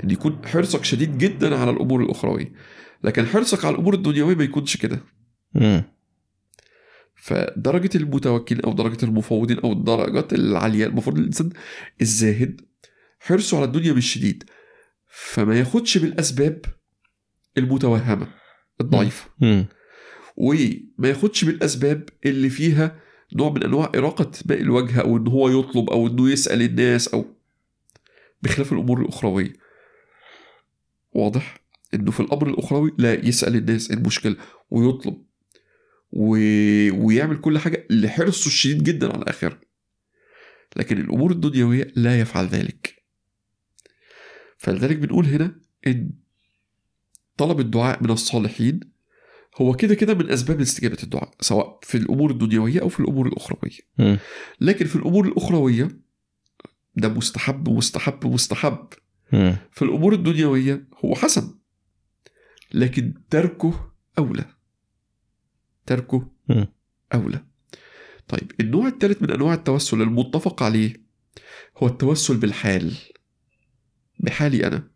إن 0.04 0.10
يكون 0.10 0.40
حرصك 0.46 0.84
شديد 0.84 1.18
جدا 1.18 1.56
على 1.56 1.70
الأمور 1.70 2.02
الأخروية. 2.02 2.52
لكن 3.04 3.26
حرصك 3.26 3.64
على 3.64 3.74
الأمور 3.74 3.94
الدنيوية 3.94 4.34
ما 4.34 4.44
يكونش 4.44 4.76
كده. 4.76 5.00
فدرجة 7.14 7.90
المتوكلين 7.94 8.62
أو 8.62 8.72
درجة 8.72 9.04
المفوضين 9.04 9.58
أو 9.58 9.72
الدرجات 9.72 10.32
العالية 10.32 10.86
المفروض 10.86 11.18
الإنسان 11.18 11.50
الزاهد 12.00 12.60
حرصه 13.20 13.56
على 13.56 13.66
الدنيا 13.66 13.92
مش 13.92 14.12
شديد 14.14 14.44
فما 15.08 15.58
ياخدش 15.58 15.98
بالأسباب 15.98 16.64
المتوهمة 17.58 18.26
الضعيفة. 18.80 19.30
وما 20.36 21.08
ياخدش 21.08 21.44
بالأسباب 21.44 22.08
اللي 22.26 22.50
فيها 22.50 23.00
نوع 23.34 23.50
من 23.50 23.62
أنواع 23.62 23.92
إراقة 23.96 24.30
ماء 24.46 24.60
الوجه 24.60 25.00
أو 25.00 25.16
إن 25.16 25.28
هو 25.28 25.48
يطلب 25.60 25.90
أو 25.90 26.06
إنه 26.06 26.30
يسأل 26.30 26.62
الناس 26.62 27.08
أو 27.08 27.24
بخلاف 28.42 28.72
الأمور 28.72 29.00
الأخروية. 29.00 29.52
واضح؟ 31.12 31.62
إنه 31.94 32.10
في 32.10 32.20
الأمر 32.20 32.48
الأخروي 32.48 32.92
لا 32.98 33.26
يسأل 33.26 33.56
الناس 33.56 33.90
إيه 33.90 33.96
المشكلة 33.96 34.36
ويطلب 34.70 35.22
و... 36.12 36.36
ويعمل 37.04 37.40
كل 37.40 37.58
حاجة 37.58 37.86
لحرصه 37.90 38.46
الشديد 38.46 38.82
جدا 38.82 39.12
على 39.12 39.22
الآخرة 39.22 39.60
لكن 40.76 40.98
الأمور 41.00 41.30
الدنيوية 41.30 41.92
لا 41.96 42.20
يفعل 42.20 42.46
ذلك. 42.46 43.02
فلذلك 44.58 44.96
بنقول 44.96 45.26
هنا 45.26 45.60
إن 45.86 46.10
طلب 47.36 47.60
الدعاء 47.60 48.02
من 48.02 48.10
الصالحين 48.10 48.91
هو 49.60 49.72
كده 49.74 49.94
كده 49.94 50.14
من 50.14 50.30
أسباب 50.30 50.60
استجابة 50.60 50.96
الدعاء 51.02 51.34
سواء 51.40 51.78
في 51.82 51.94
الأمور 51.98 52.30
الدنيوية 52.30 52.80
أو 52.80 52.88
في 52.88 53.00
الأمور 53.00 53.26
الأخروية 53.26 53.78
مم. 53.98 54.18
لكن 54.60 54.86
في 54.86 54.96
الأمور 54.96 55.28
الأخروية 55.28 55.88
ده 56.96 57.08
مستحب 57.08 57.68
مستحب 57.68 58.26
مستحب. 58.26 58.88
في 59.70 59.82
الأمور 59.82 60.12
الدنيوية 60.12 60.88
هو 61.04 61.14
حسن 61.14 61.54
لكن 62.74 63.14
تركه 63.30 63.92
أولى 64.18 64.44
تركه 65.86 66.30
مم. 66.48 66.66
أولى 67.14 67.44
طيب 68.28 68.52
النوع 68.60 68.88
الثالث 68.88 69.22
من 69.22 69.30
أنواع 69.30 69.54
التوسل 69.54 70.02
المتفق 70.02 70.62
عليه 70.62 70.94
هو 71.78 71.86
التوسل 71.86 72.36
بالحال 72.36 72.94
بحالي 74.20 74.66
أنا 74.66 74.90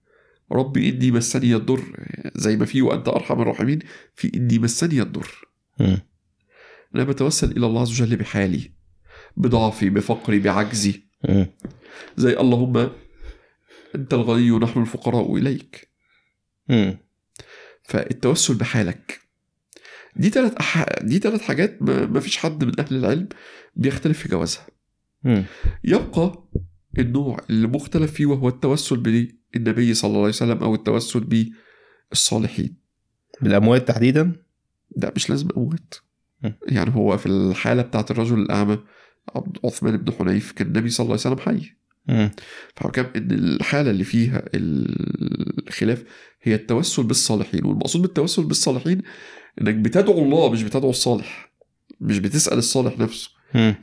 ربي 0.52 0.88
إني 0.88 1.10
مسني 1.10 1.54
الضر 1.56 1.82
زي 2.34 2.56
ما 2.56 2.64
في 2.64 2.82
وأنت 2.82 3.08
أرحم 3.08 3.40
الراحمين 3.40 3.78
في 4.14 4.36
إني 4.36 4.58
مسني 4.58 5.02
الضر. 5.02 5.48
أنا 6.94 7.04
بتوسل 7.04 7.50
إلى 7.56 7.66
الله 7.66 7.80
عز 7.80 8.02
وجل 8.02 8.16
بحالي 8.16 8.70
بضعفي 9.36 9.90
بفقري 9.90 10.38
بعجزي. 10.38 11.02
زي 12.16 12.40
اللهم 12.40 12.90
أنت 13.94 14.14
الغني 14.14 14.50
ونحن 14.50 14.80
الفقراء 14.80 15.36
إليك. 15.36 15.90
فالتوسل 17.82 18.54
بحالك 18.54 19.20
دي 20.16 20.28
ثلاث 20.28 20.54
أح... 20.54 20.86
دي 21.02 21.18
ثلاث 21.18 21.42
حاجات 21.42 21.82
ما... 21.82 22.06
ما 22.06 22.20
فيش 22.20 22.36
حد 22.36 22.64
من 22.64 22.80
أهل 22.80 22.96
العلم 22.96 23.28
بيختلف 23.76 24.18
في 24.18 24.28
جوازها. 24.28 24.66
يبقى 25.84 26.48
النوع 26.98 27.40
اللي 27.50 27.68
مختلف 27.68 28.12
فيه 28.12 28.26
وهو 28.26 28.48
التوسل 28.48 28.96
بالنبي 29.52 29.94
صلى 29.94 30.08
الله 30.08 30.20
عليه 30.20 30.28
وسلم 30.28 30.58
أو 30.58 30.74
التوسل 30.74 31.50
بالصالحين. 32.10 32.76
بالأموات 33.40 33.88
تحديدا؟ 33.88 34.32
ده 34.96 35.12
مش 35.16 35.30
لازم 35.30 35.48
أموات. 35.56 35.94
م. 36.42 36.50
يعني 36.68 36.96
هو 36.96 37.16
في 37.16 37.26
الحالة 37.26 37.82
بتاعت 37.82 38.10
الرجل 38.10 38.38
الأعمى 38.38 38.78
عبد 39.36 39.58
عثمان 39.64 39.96
بن 39.96 40.12
حنيف 40.12 40.52
كان 40.52 40.66
النبي 40.66 40.90
صلى 40.90 41.04
الله 41.04 41.18
عليه 41.24 41.34
وسلم 41.36 41.38
حي. 41.38 41.76
فحكم 42.76 43.04
إن 43.16 43.30
الحالة 43.30 43.90
اللي 43.90 44.04
فيها 44.04 44.44
الخلاف 44.54 46.04
هي 46.42 46.54
التوسل 46.54 47.02
بالصالحين 47.02 47.64
والمقصود 47.64 48.02
بالتوسل 48.02 48.44
بالصالحين 48.44 49.02
إنك 49.60 49.74
بتدعو 49.74 50.18
الله 50.24 50.50
مش 50.52 50.62
بتدعو 50.62 50.90
الصالح 50.90 51.52
مش 52.00 52.18
بتسأل 52.18 52.58
الصالح 52.58 52.98
نفسه. 52.98 53.30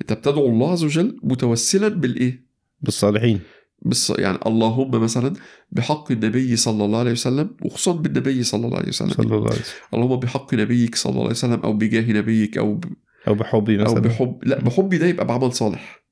أنت 0.02 0.14
بتدعو 0.14 0.46
الله 0.50 0.72
عز 0.72 0.84
وجل 0.84 1.20
متوسلا 1.24 1.88
بالإيه؟ 1.88 2.46
بالصالحين. 2.82 3.40
بالص... 3.84 4.10
يعني 4.10 4.38
اللهم 4.48 4.92
مثلا 4.92 5.34
بحق 5.72 6.12
النبي 6.12 6.56
صلى 6.56 6.86
الله 6.86 7.00
عليه 7.00 7.12
وسلم 7.12 7.50
وخصوصا 7.62 7.98
بالنبي 7.98 8.44
صلى 8.44 8.66
الله 8.66 8.78
عليه 8.78 8.88
وسلم. 8.88 9.10
صلى 9.10 9.36
الله 9.36 9.50
عليه 9.50 9.60
وسلم. 9.60 9.76
اللهم 9.94 10.16
بحق 10.20 10.54
نبيك 10.54 10.96
صلى 10.96 11.12
الله 11.12 11.22
عليه 11.22 11.32
وسلم 11.32 11.60
أو 11.60 11.74
بجاه 11.74 12.12
نبيك 12.12 12.58
أو 12.58 12.74
ب... 12.76 12.86
أو 13.28 13.34
بحبي 13.36 13.80
أو 13.80 13.84
مثلا. 13.84 14.00
بحب 14.00 14.40
لا 14.44 14.60
بحبي 14.60 14.98
ده 14.98 15.08
يبقى 15.08 15.26
بعمل 15.28 15.54
صالح. 15.54 16.04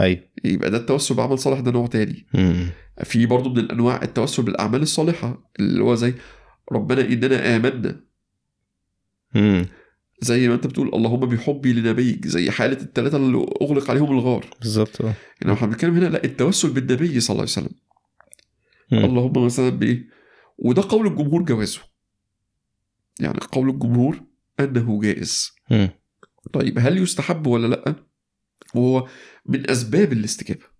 أيوه 0.00 0.20
يبقى 0.44 0.70
ده 0.70 0.76
التوسل 0.76 1.14
بعمل 1.14 1.38
صالح 1.38 1.60
ده 1.60 1.70
نوع 1.70 1.86
تاني. 1.86 2.26
مم. 2.34 2.70
في 3.04 3.26
برضه 3.26 3.50
من 3.50 3.58
الأنواع 3.58 4.02
التوسل 4.02 4.42
بالأعمال 4.42 4.82
الصالحة 4.82 5.50
اللي 5.60 5.84
هو 5.84 5.94
زي 5.94 6.14
ربنا 6.72 7.00
إننا 7.00 7.56
آمنا. 7.56 8.00
مم. 9.34 9.66
زي 10.22 10.48
ما 10.48 10.54
انت 10.54 10.66
بتقول 10.66 10.88
اللهم 10.94 11.20
بحبي 11.20 11.72
لنبيك 11.72 12.26
زي 12.26 12.50
حالة 12.50 12.82
الثلاثه 12.82 13.16
اللي 13.16 13.46
أغلق 13.62 13.90
عليهم 13.90 14.12
الغار. 14.12 14.46
بالظبط 14.60 15.02
آه. 15.02 15.14
يعني 15.42 15.54
إحنا 15.54 15.66
بنتكلم 15.66 15.94
هنا 15.94 16.06
لا 16.06 16.24
التوسل 16.24 16.70
بالنبي 16.70 17.20
صلى 17.20 17.34
الله 17.34 17.42
عليه 17.42 17.52
وسلم. 17.52 17.74
مم. 18.92 19.04
اللهم 19.04 19.44
مثلا 19.44 19.68
بإيه؟ 19.68 20.08
وده 20.58 20.82
قول 20.88 21.06
الجمهور 21.06 21.42
جوازه. 21.42 21.80
يعني 23.20 23.38
قول 23.52 23.70
الجمهور 23.70 24.20
أنه 24.60 25.00
جائز. 25.00 25.50
مم. 25.70 25.90
طيب 26.52 26.78
هل 26.78 26.98
يستحب 26.98 27.46
ولا 27.46 27.66
لأ؟ 27.66 27.94
وهو 28.74 29.08
من 29.46 29.70
أسباب 29.70 30.12
الاستجابة. 30.12 30.72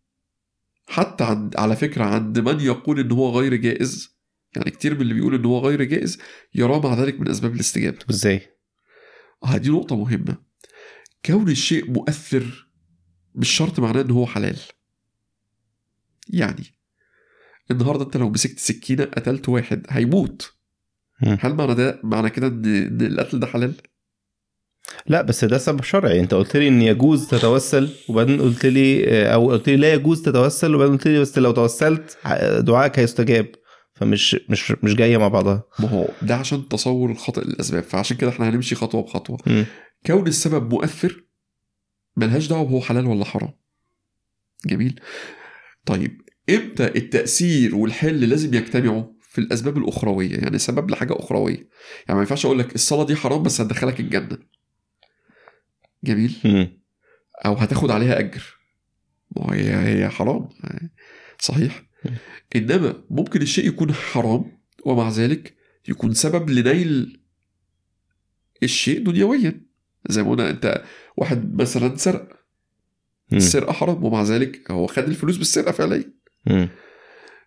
حتى 0.87 1.25
عند 1.25 1.57
على 1.57 1.77
فكرة 1.77 2.05
عند 2.05 2.39
من 2.39 2.61
يقول 2.61 3.01
إن 3.01 3.13
هو 3.13 3.41
غير 3.41 3.55
جائز 3.55 4.17
يعني 4.57 4.71
كتير 4.71 4.95
من 4.95 5.01
اللي 5.01 5.15
بيقول 5.15 5.35
إن 5.35 5.45
هو 5.45 5.59
غير 5.59 5.83
جائز 5.83 6.19
يراه 6.55 6.81
مع 6.81 6.95
ذلك 6.95 7.21
من 7.21 7.29
أسباب 7.29 7.55
الاستجابة. 7.55 7.99
إزاي؟ 8.11 8.52
آه 9.45 9.57
دي 9.57 9.71
نقطة 9.71 9.97
مهمة. 9.97 10.37
كون 11.27 11.49
الشيء 11.49 11.91
مؤثر 11.91 12.69
مش 13.35 13.51
شرط 13.51 13.81
معناه 13.81 14.01
ان 14.01 14.11
هو 14.11 14.27
حلال. 14.27 14.57
يعني 16.29 16.65
النهارده 17.71 18.05
أنت 18.05 18.17
لو 18.17 18.31
مسكت 18.31 18.59
سكينة 18.59 19.05
قتلت 19.05 19.49
واحد 19.49 19.87
هيموت. 19.91 20.53
هل 21.19 21.55
معنى 21.55 21.75
ده 21.75 22.01
معنى 22.05 22.31
كده 22.31 22.47
إن 22.47 22.65
إن 22.65 23.01
القتل 23.01 23.41
ده 23.41 23.47
حلال؟ 23.47 23.75
لا 25.07 25.23
بس 25.23 25.45
ده 25.45 25.59
سبب 25.59 25.83
شرعي. 25.83 26.21
أنت 26.21 26.35
قلت 26.35 26.57
لي 26.57 26.69
إن 26.69 26.83
يجوز 26.83 27.29
تتوسل 27.29 27.91
وبعدين 28.09 28.41
قلت 28.41 28.67
لي 28.67 29.07
أو 29.35 29.51
قلت 29.51 29.69
لي 29.69 29.77
لا 29.77 29.95
يجوز 29.95 30.23
تتوسل 30.23 30.75
وبعدين 30.75 30.97
قلت 30.97 31.09
لي 31.09 31.21
بس 31.21 31.39
لو 31.39 31.53
توسلت 31.53 32.19
دعائك 32.59 32.99
هيستجاب. 32.99 33.47
فمش 33.95 34.37
مش 34.49 34.73
مش 34.83 34.95
جاية 34.95 35.17
مع 35.19 35.29
بعضها. 35.29 35.65
ما 35.79 35.89
هو 35.89 36.09
ده 36.23 36.35
عشان 36.37 36.69
تصور 36.69 37.11
الخطأ 37.11 37.43
للأسباب 37.43 37.83
فعشان 37.83 38.17
كده 38.17 38.31
إحنا 38.31 38.49
هنمشي 38.49 38.75
خطوة 38.75 39.03
بخطوة. 39.03 39.39
مم. 39.47 39.67
كون 40.07 40.27
السبب 40.27 40.75
مؤثر 40.75 41.25
ملهاش 42.17 42.47
دعوة 42.47 42.69
هو 42.69 42.81
حلال 42.81 43.07
ولا 43.07 43.25
حرام. 43.25 43.53
جميل. 44.67 45.01
طيب 45.87 46.23
إمتى 46.51 46.85
التأثير 46.87 47.75
والحل 47.75 48.21
لازم 48.29 48.55
يجتمعوا 48.55 49.05
في 49.21 49.39
الأسباب 49.41 49.79
الأخروية؟ 49.79 50.37
يعني 50.37 50.59
سبب 50.59 50.91
لحاجة 50.91 51.19
أخروية. 51.19 51.57
يعني 51.57 51.69
ما 52.15 52.19
ينفعش 52.21 52.47
أقول 52.47 52.59
لك 52.59 52.75
الصلاة 52.75 53.05
دي 53.07 53.17
حرام 53.17 53.43
بس 53.43 53.61
هتدخلك 53.61 54.01
الجنة. 54.01 54.39
جميل. 56.05 56.37
مم. 56.45 56.83
أو 57.47 57.55
هتاخد 57.55 57.91
عليها 57.91 58.19
أجر. 58.19 58.57
ما 59.37 59.55
هي 59.55 59.75
هي 59.75 60.09
حرام. 60.09 60.49
صحيح. 61.39 61.83
إنما 62.57 63.03
ممكن 63.11 63.43
الشيء 63.43 63.67
يكون 63.67 63.93
حرام 63.93 64.45
ومع 64.87 65.09
ذلك 65.11 65.55
يكون 65.89 66.15
سبب 66.15 66.51
لنيل 66.51 67.21
الشيء 68.63 69.03
دنيويا 69.05 69.61
زي 70.09 70.23
ما 70.23 70.31
قلنا 70.31 70.51
أنت 70.51 70.83
واحد 71.17 71.55
مثلا 71.55 71.97
سرق 71.97 72.29
مم. 73.31 73.39
السرقة 73.39 73.73
حرام 73.73 74.05
ومع 74.05 74.23
ذلك 74.23 74.71
هو 74.71 74.87
خد 74.87 75.03
الفلوس 75.03 75.37
بالسرقة 75.37 75.73
فعليا. 75.73 76.13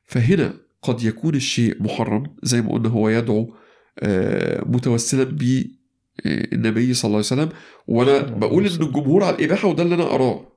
فهنا 0.06 0.54
قد 0.82 1.04
يكون 1.04 1.36
الشيء 1.36 1.84
محرم 1.84 2.36
زي 2.44 2.62
ما 2.62 2.72
قلنا 2.72 2.90
هو 2.90 3.10
يدعو 3.10 3.56
آه، 4.00 4.64
متوسلا 4.66 5.24
بالنبي 5.24 6.94
صلى 6.94 7.10
الله 7.10 7.18
عليه 7.18 7.18
وسلم 7.18 7.50
وأنا 7.88 8.20
بقول 8.20 8.66
إن. 8.66 8.72
الجمهور 8.82 9.24
على 9.24 9.36
الإباحة 9.36 9.68
وده 9.68 9.84
اللي 9.84 9.96
أنا 9.96 10.04
أراه 10.16 10.55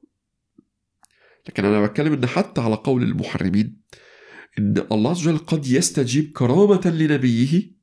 لكن 1.49 1.65
أنا 1.65 1.87
بتكلم 1.87 2.13
إن 2.13 2.27
حتى 2.27 2.61
على 2.61 2.75
قول 2.75 3.03
المحرمين 3.03 3.81
إن 4.59 4.87
الله 4.93 5.11
عز 5.11 5.29
وجل 5.29 5.39
قد 5.39 5.67
يستجيب 5.67 6.33
كرامة 6.33 6.87
لنبيه 6.91 7.79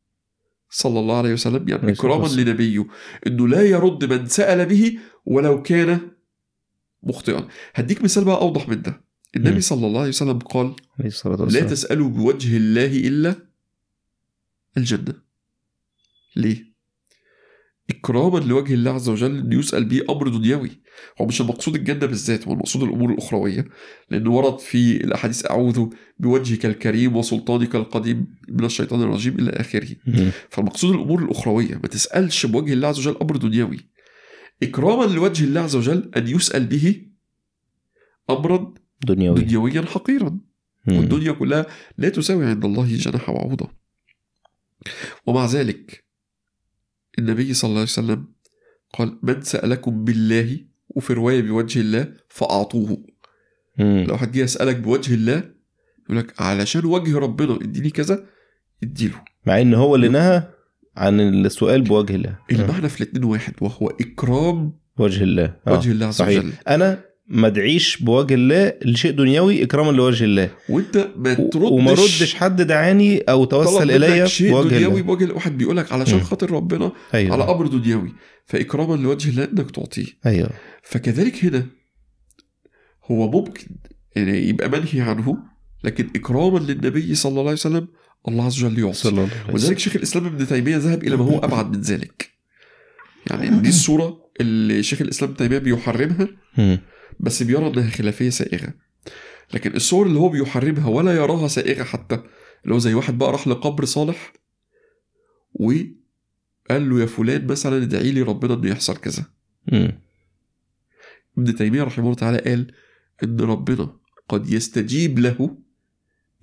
صلى 0.70 1.00
الله 1.00 1.18
عليه 1.18 1.34
وسلم 1.34 1.70
يعني 1.70 1.94
كراما. 1.96 2.28
لنبيه 2.42 2.86
إنه 3.28 3.48
لا 3.48 3.62
يرد 3.62 4.06
من 4.14 4.26
سأل 4.28 4.66
به 4.66 5.00
ولو 5.26 5.62
كان 5.62 6.12
مخطئا 7.04 7.48
هديك 7.74 8.02
مثال 8.04 8.24
بقى 8.26 8.42
أوضح 8.42 8.70
من 8.70 8.82
ده 8.82 9.02
النبي. 9.36 9.62
صلى 9.62 9.88
الله 9.88 10.00
عليه 10.00 10.10
وسلم 10.10 10.40
قال 10.40 10.76
لا 11.54 11.60
تسألوا 11.70 12.10
بوجه 12.10 12.58
الله 12.58 12.86
إلا 13.08 13.36
الجنة 14.78 15.14
ليه؟ 16.36 16.75
إكراما 17.90 18.40
لوجه 18.40 18.74
الله 18.74 18.92
عز 18.92 19.10
وجل 19.10 19.54
يسأل 19.54 19.86
به 19.86 20.02
أمر 20.10 20.28
دنيوي. 20.28 20.72
هو 21.22 21.26
مش 21.26 21.42
المقصود 21.42 21.76
الجنة 21.76 22.06
بالذات 22.06 22.48
هو 22.48 22.54
المقصود 22.54 22.84
الأمور 22.84 23.12
الأخروية. 23.12 23.66
لأن 24.10 24.28
ورد 24.28 24.60
في 24.60 24.98
الأحاديث 25.04 25.46
أعوذ 25.52 25.88
بوجهك 26.20 26.66
الكريم 26.66 27.16
وسلطانك 27.16 27.76
القديم 27.76 28.28
من 28.50 28.66
الشيطان 28.66 29.02
الرجيم 29.02 29.40
إلى 29.40 29.52
آخره. 29.52 29.88
فالمقصود 30.50 30.96
الأمور 30.96 31.24
الأخروية 31.24 31.76
ما 31.76 31.88
تسألش 31.88 32.46
بوجه 32.46 32.74
الله 32.74 32.88
عز 32.88 33.00
وجل 33.00 33.18
أمر 33.22 33.38
دنيوي. 33.38 33.80
إكراما 34.64 35.14
لوجه 35.14 35.44
الله 35.44 35.62
عز 35.62 35.76
وجل 35.76 36.12
أن 36.18 36.28
يسأل 36.28 36.66
به 36.66 37.02
أمرا 38.30 38.74
دنيوي. 39.06 39.42
دنيويا 39.42 39.82
حقيرا. 39.82 40.40
والدنيا 40.88 41.32
كلها 41.32 41.66
لا 41.98 42.10
تساوي 42.10 42.46
عند 42.46 42.66
الله 42.66 42.96
جناح 42.96 43.32
بعوضة 43.32 43.70
ومع 45.26 45.46
ذلك 45.46 46.05
النبي 47.20 47.54
صلى 47.54 47.68
الله 47.70 47.80
عليه 47.80 47.90
وسلم 47.90 48.28
قال 48.94 49.18
من 49.24 49.42
سألكم 49.42 50.04
بالله 50.04 50.60
وفي 50.90 51.14
رواية 51.14 51.42
بوجه 51.42 51.80
الله 51.80 52.14
فأعطوه 52.30 53.04
مم. 53.80 54.04
لو 54.08 54.14
واحد 54.14 54.32
جه 54.32 54.40
يسألك 54.40 54.76
بوجه 54.76 55.14
الله 55.14 55.44
يقول 56.06 56.18
لك 56.18 56.42
علشان 56.42 56.86
وجه 56.86 57.18
ربنا 57.18 57.56
اديني 57.56 57.90
كذا 57.90 58.26
اديله 58.84 59.22
مع 59.46 59.62
إن 59.62 59.74
هو 59.74 59.96
اللي 59.96 60.10
نهى 60.10 60.44
عن 60.98 61.20
السؤال 61.20 61.82
بوجه 61.82 62.16
الله. 62.16 62.40
المعنى 62.52 62.90
في 62.90 63.02
الاتنين 63.02 63.24
واحد 63.24 63.54
وهو 63.62 63.88
إكرام 63.88 64.74
وجه 64.98 65.24
الله 65.24 65.56
آه. 65.68 65.74
وجه 65.74 65.92
الله 65.92 66.06
عز 66.06 66.14
صحيح 66.14 66.40
وجل 66.44 66.54
أنا 66.68 67.04
ما 67.28 67.48
ادعيش 67.48 67.98
بوجه 67.98 68.34
الله 68.34 68.74
لشيء 68.86 69.12
دنيوي 69.12 69.64
إكراما 69.64 69.92
لوجه 69.92 70.24
الله. 70.24 70.50
وأنت 70.70 71.08
ما 71.16 71.34
تردش 71.34 71.72
وما 71.72 71.92
ردش 71.92 72.36
حد 72.36 72.62
دعاني 72.62 73.20
أو 73.20 73.46
توسل 73.46 73.92
الي 73.92 74.28
شيء 74.28 74.52
بوجه 74.52 74.68
دنيوي 74.68 75.02
الله. 75.02 75.02
بوجه 75.02 75.34
واحد 75.34 75.58
بيقول 75.58 75.78
لك 75.78 75.92
علشان. 75.92 76.22
خاطر 76.22 76.52
ربنا 76.52 76.92
أيوه. 77.14 77.34
على 77.34 77.44
أمر 77.44 77.68
دنيوي. 77.68 78.14
فإكراما 78.46 78.96
لوجه 78.96 79.30
الله 79.30 79.44
إنك 79.44 79.72
تعطيه. 79.72 80.06
أيوه. 80.26 80.50
فكذلك 80.84 81.46
هنا 81.46 81.66
هو 83.12 83.32
ممكن 83.32 83.68
يعني 84.16 84.50
يبقى 84.50 84.70
منهي 84.70 85.02
عنه 85.02 85.38
لكن 85.84 86.10
إكراما 86.16 86.60
للنبي 86.60 87.16
صلى 87.16 87.30
الله 87.30 87.42
عليه 87.42 87.52
وسلم 87.52 87.88
الله 88.28 88.46
عز 88.46 88.64
وجل 88.64 88.80
يعطي. 88.80 89.30
وسلم. 89.54 89.78
شيخ 89.78 89.96
الإسلام 89.96 90.26
ابن 90.26 90.48
تيمية 90.48 90.78
ذهب 90.78 91.04
إلى 91.04 91.16
ما 91.16 91.24
هو 91.24 91.40
أبعد 91.40 91.76
من 91.76 91.82
ذلك. 91.82 92.30
يعني 93.32 93.62
دي 93.62 93.70
الصورة 93.70 94.18
اللي 94.42 94.84
شيخ 94.84 95.02
الإسلام 95.02 95.32
ابن 95.32 95.38
تيمية 95.38 95.58
بيحرمها. 95.58 96.28
بس 97.20 97.44
بيرى 97.44 97.68
إنها 97.68 97.90
خلافية 97.90 98.30
سائغة. 98.30 98.74
لكن 99.54 99.76
الصور 99.76 100.08
اللي 100.08 100.20
هو 100.20 100.30
بيحرمها 100.30 100.88
ولا 100.88 101.16
يراها 101.16 101.48
سائغة 101.48 101.84
حتى. 101.84 102.24
اللي 102.64 102.76
هو 102.76 102.80
زي 102.80 102.94
واحد 102.94 103.18
بقى 103.18 103.32
راح 103.32 103.48
لقبر 103.48 103.86
صالح 103.86 104.34
وقال 105.54 106.90
له 106.90 107.00
يا 107.02 107.06
فلان 107.06 107.48
مثلا 107.48 107.84
ادعي 107.84 108.12
لي 108.12 108.22
ربنا 108.22 108.54
إنه 108.54 108.70
يحصل 108.70 108.98
كذا. 108.98 109.26
ابن 111.38 111.56
تيمية 111.56 111.84
رحمه 111.84 112.04
الله 112.04 112.16
تعالى 112.16 112.38
قال 112.38 112.72
إن 113.24 113.42
ربنا 113.42 113.98
قد 114.30 114.50
يستجيب 114.50 115.20
له 115.20 115.58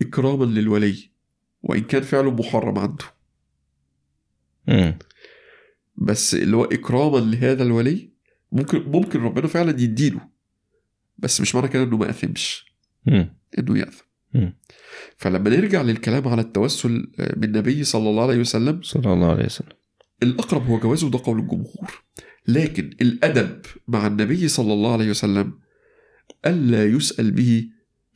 إكراما 0.03 0.45
للولي 0.45 1.11
وإن 1.63 1.83
كان 1.83 2.03
فعله 2.03 2.31
محرم 2.31 2.79
عنده. 2.79 3.05
مم. 4.69 4.99
بس 5.97 6.35
اللي 6.35 6.57
هو 6.57 6.65
إكراما 6.65 7.19
لهذا 7.19 7.63
الولي 7.63 8.13
ممكن 8.53 8.83
ممكن 8.83 9.21
ربنا 9.21 9.47
فعلا 9.47 9.81
يديله. 9.81 10.32
بس 11.19 11.41
مش 11.41 11.55
معنى 11.55 11.69
كده 11.69 11.83
انه 11.83 11.97
ما 11.97 12.11
اثمش. 12.11 12.67
انه 13.59 13.79
يأثم. 13.79 14.05
فلما 15.17 15.51
نرجع 15.51 15.83
للكلام 15.83 16.29
على 16.29 16.41
التوسل 16.43 17.13
بالنبي 17.37 17.85
صلى 17.85 18.11
الله 18.11 18.23
عليه 18.23 18.39
وسلم 18.39 18.83
صلى 18.83 19.13
الله 19.13 19.31
عليه 19.31 19.45
وسلم 19.45 19.77
الأقرب 20.23 20.67
هو 20.67 20.79
جوازه 20.79 21.11
ده 21.11 21.19
قول 21.25 21.39
الجمهور 21.39 22.03
لكن 22.49 22.91
الأدب 23.01 23.61
مع 23.89 24.07
النبي 24.07 24.49
صلى 24.49 24.73
الله 24.73 24.93
عليه 24.93 25.11
وسلم 25.11 25.59
ألا 26.47 26.85
يسأل 26.87 27.31
به 27.31 27.69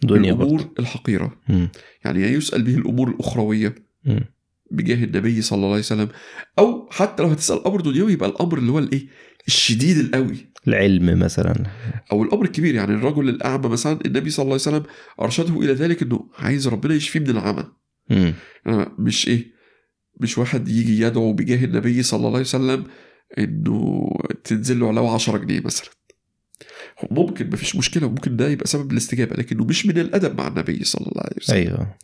دنيا 0.02 0.32
الأمور 0.32 0.56
برضه 0.56 0.74
الحقيرة. 0.78 1.40
يعني 2.04 2.22
لا 2.22 2.28
يسأل 2.28 2.62
به 2.62 2.74
الأمور 2.74 3.08
الأخروية. 3.08 3.74
بجاه 4.70 5.04
النبي 5.04 5.42
صلى 5.42 5.56
الله 5.56 5.68
عليه 5.68 5.78
وسلم. 5.78 6.08
أو 6.58 6.88
حتى 6.90 7.22
لو 7.22 7.28
هتسأل 7.28 7.66
أمر 7.66 7.80
دنيوي 7.80 8.12
يبقى 8.12 8.28
الأمر 8.28 8.58
اللي 8.58 8.72
هو 8.72 8.78
الإيه؟ 8.78 9.06
الشديد 9.46 9.98
القوي. 9.98 10.52
العلم 10.68 11.18
مثلا. 11.18 11.54
أو 12.12 12.22
الأمر 12.22 12.44
الكبير 12.44 12.74
يعني 12.74 12.94
الرجل 12.94 13.28
الأعمى 13.28 13.68
مثلا 13.68 13.98
النبي 14.06 14.30
صلى 14.30 14.42
الله 14.42 14.52
عليه 14.52 14.62
وسلم 14.62 14.82
أرشده 15.20 15.60
إلى 15.60 15.72
ذلك 15.72 16.02
إنه 16.02 16.28
عايز 16.38 16.68
ربنا 16.68 16.94
يشفيه 16.94 17.20
من 17.20 17.30
العمى. 17.30 17.64
مش 18.98 19.28
إيه؟ 19.28 19.56
مش 20.20 20.38
واحد 20.38 20.68
يجي 20.68 21.00
يدعو 21.00 21.32
بجاه 21.32 21.64
النبي 21.64 22.02
صلى 22.02 22.18
الله 22.18 22.30
عليه 22.30 22.40
وسلم 22.40 22.84
إنه 23.38 24.10
تنزل 24.44 24.80
له 24.80 24.88
علاوه 24.88 25.14
10 25.14 25.38
جنيه 25.38 25.60
مثلا. 25.60 25.88
ممكن 27.10 27.50
مفيش 27.50 27.76
مشكلة 27.76 28.06
وممكن 28.06 28.36
ده 28.36 28.48
يبقى 28.48 28.66
سبب 28.66 28.92
الاستجابة 28.92 29.36
لكنه 29.36 29.64
مش 29.64 29.86
من 29.86 29.98
الأدب 29.98 30.38
مع 30.38 30.46
النبي 30.48 30.84
صلى 30.84 31.06
الله 31.06 31.22
عليه 31.22 31.36
وسلم. 31.36 31.56
أيوه. 31.56 31.94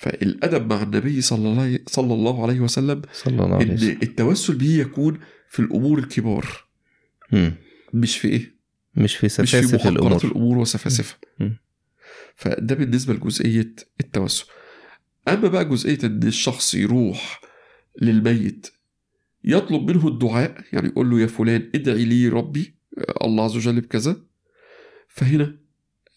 فالأدب 0.00 0.72
مع 0.72 0.82
النبي 0.82 1.20
صلى 1.20 1.48
الله 1.48 1.78
صلى 1.86 2.14
الله 2.14 2.42
عليه 2.42 2.60
وسلم 2.60 3.02
صلى 3.12 3.44
الله 3.44 3.54
عليه 3.56 3.66
إن 3.66 3.74
وسلم. 3.74 3.98
التوسل 4.02 4.54
به 4.54 4.78
يكون 4.80 5.20
في 5.48 5.60
الأمور 5.60 5.98
الكبار. 5.98 6.46
مم. 7.32 7.54
مش 7.94 8.18
في 8.18 8.28
إيه؟ 8.28 8.54
مش 8.94 9.16
في 9.16 9.26
مش 9.26 9.30
في 9.30 9.46
سفاسف 9.46 9.74
محقرات 9.74 9.94
الأمور. 9.96 10.24
الأمور 10.24 10.58
وسفاسفها. 10.58 11.18
فده 12.36 12.74
بالنسبة 12.74 13.14
لجزئية 13.14 13.74
التوسل. 14.00 14.44
أما 15.28 15.48
بقى 15.48 15.64
جزئية 15.68 15.98
إن 16.04 16.22
الشخص 16.22 16.74
يروح 16.74 17.40
للميت 18.02 18.66
يطلب 19.44 19.90
منه 19.90 20.08
الدعاء 20.08 20.64
يعني 20.72 20.88
يقول 20.88 21.10
له 21.10 21.20
يا 21.20 21.26
فلان 21.26 21.70
ادعي 21.74 22.04
لي 22.04 22.28
ربي 22.28 22.74
آه، 22.98 23.26
الله 23.26 23.44
عز 23.44 23.56
وجل 23.56 23.80
بكذا 23.80 24.16
فهنا 25.08 25.58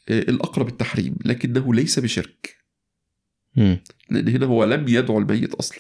آه، 0.09 0.19
الأقرب 0.19 0.67
التحريم 0.67 1.15
لكنه 1.25 1.73
ليس 1.73 1.99
بشرك. 1.99 2.62
لأن 3.55 4.27
هنا 4.27 4.45
هو 4.45 4.63
لم 4.63 4.87
يدعو 4.87 5.19
الميت 5.19 5.53
أصلا. 5.53 5.79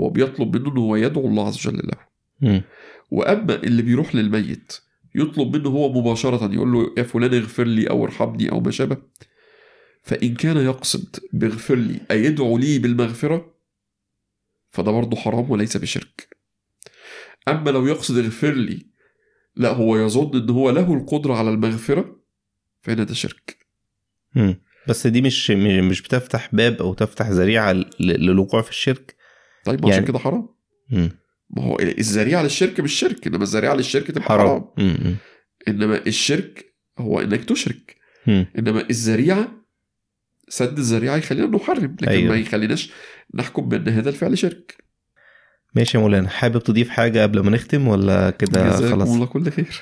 هو 0.00 0.10
بيطلب 0.10 0.56
منه 0.56 0.72
إن 0.72 0.78
هو 0.78 0.96
يدعو 0.96 1.28
الله 1.28 1.46
عز 1.46 1.66
وجل 1.66 1.76
له. 1.76 1.98
مم. 2.40 2.62
وأما 3.10 3.54
اللي 3.54 3.82
بيروح 3.82 4.14
للميت 4.14 4.72
يطلب 5.14 5.56
منه 5.56 5.68
هو 5.68 5.92
مباشرة 5.92 6.54
يقول 6.54 6.72
له 6.72 6.94
يا 6.98 7.02
فلان 7.02 7.34
اغفر 7.34 7.64
لي 7.64 7.90
أو 7.90 8.04
ارحمني 8.04 8.52
أو 8.52 8.60
ما 8.60 8.70
شابه. 8.70 8.96
فإن 10.02 10.34
كان 10.34 10.56
يقصد 10.56 11.16
باغفر 11.32 11.74
لي 11.74 12.00
أي 12.10 12.24
يدعو 12.24 12.58
لي 12.58 12.78
بالمغفرة 12.78 13.54
فده 14.70 14.92
برضه 14.92 15.16
حرام 15.16 15.50
وليس 15.50 15.76
بشرك. 15.76 16.36
أما 17.48 17.70
لو 17.70 17.86
يقصد 17.86 18.18
اغفر 18.18 18.52
لي 18.52 18.86
لا 19.56 19.72
هو 19.72 19.96
يظن 19.96 20.42
إن 20.42 20.50
هو 20.50 20.70
له 20.70 20.94
القدرة 20.94 21.34
على 21.34 21.50
المغفرة 21.50 22.20
فهنا 22.82 23.04
ده 23.04 23.14
شرك. 23.14 23.66
مم. 24.34 24.60
بس 24.88 25.06
دي 25.06 25.22
مش 25.22 25.50
مش 25.50 26.02
بتفتح 26.02 26.48
باب 26.52 26.82
أو 26.82 26.94
تفتح 26.94 27.28
ذريعة 27.28 27.72
للوقوع 28.00 28.62
في 28.62 28.70
الشرك 28.70 29.14
طيب 29.64 29.80
ما 29.80 29.86
عشان 29.88 29.94
يعني- 29.94 30.06
كده 30.06 30.18
حرام. 30.18 30.48
ما 31.50 31.62
هو 31.62 31.78
الذريعة 31.80 32.42
للشرك 32.42 32.80
مش 32.80 32.92
شرك 32.94 33.26
إنما 33.26 33.42
الذريعة 33.42 33.74
للشرك 33.74 34.06
تبقى 34.06 34.22
حرام, 34.22 34.46
حرام 34.48 34.68
مم. 34.78 35.16
إنما 35.68 36.06
الشرك 36.06 36.74
هو 36.98 37.20
إنك 37.20 37.44
تشرك 37.44 37.96
مم. 38.26 38.46
إنما 38.58 38.84
الذريعة 38.90 39.48
سد 40.48 40.78
الذريعة 40.78 41.16
يخلينا 41.16 41.46
نحرم 41.56 41.96
لكن 42.02 42.08
أيوة. 42.08 42.30
ما 42.32 42.36
يخليناش 42.40 42.90
نحكم 43.34 43.68
بأن 43.68 43.88
هذا 43.88 44.08
الفعل 44.08 44.38
شرك 44.38 44.76
ماشي 45.74 45.96
يا 45.96 46.02
مولانا 46.02 46.28
حابب 46.28 46.62
تضيف 46.62 46.88
حاجة 46.88 47.22
قبل 47.22 47.40
ما 47.40 47.50
نختم 47.50 47.88
ولا 47.88 48.30
كده 48.30 48.68
جزاكم 48.68 48.94
خلاص 48.96 49.08
الله 49.08 49.26
كل 49.26 49.50
خير 49.50 49.80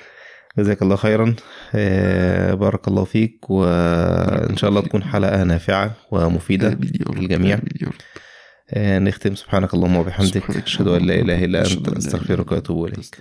جزاك 0.59 0.83
الله 0.83 0.97
خيرا. 0.97 1.35
آه، 1.75 2.55
بارك 2.55 2.89
الله 2.89 3.05
فيك 3.05 3.51
وإن 3.51 4.57
شاء 4.57 4.71
الله 4.71 4.81
تكون 4.81 5.03
حلقة 5.03 5.43
نافعة 5.45 5.97
ومفيدة 6.11 6.79
للجميع. 7.17 7.61
آه، 8.71 8.99
نختم 8.99 9.35
سبحانك 9.35 9.75
اللهم 9.75 9.97
وبحمدك 9.97 10.51
أشهد 10.51 10.89
أن 10.89 11.07
لا 11.07 11.15
إله 11.15 11.45
إلا 11.45 11.61
أنت 11.61 11.89
استغفرك 11.89 12.31
إلا 12.31 12.41
أنت. 12.41 12.53
وأتوب 12.53 12.87
إليك. 12.87 13.17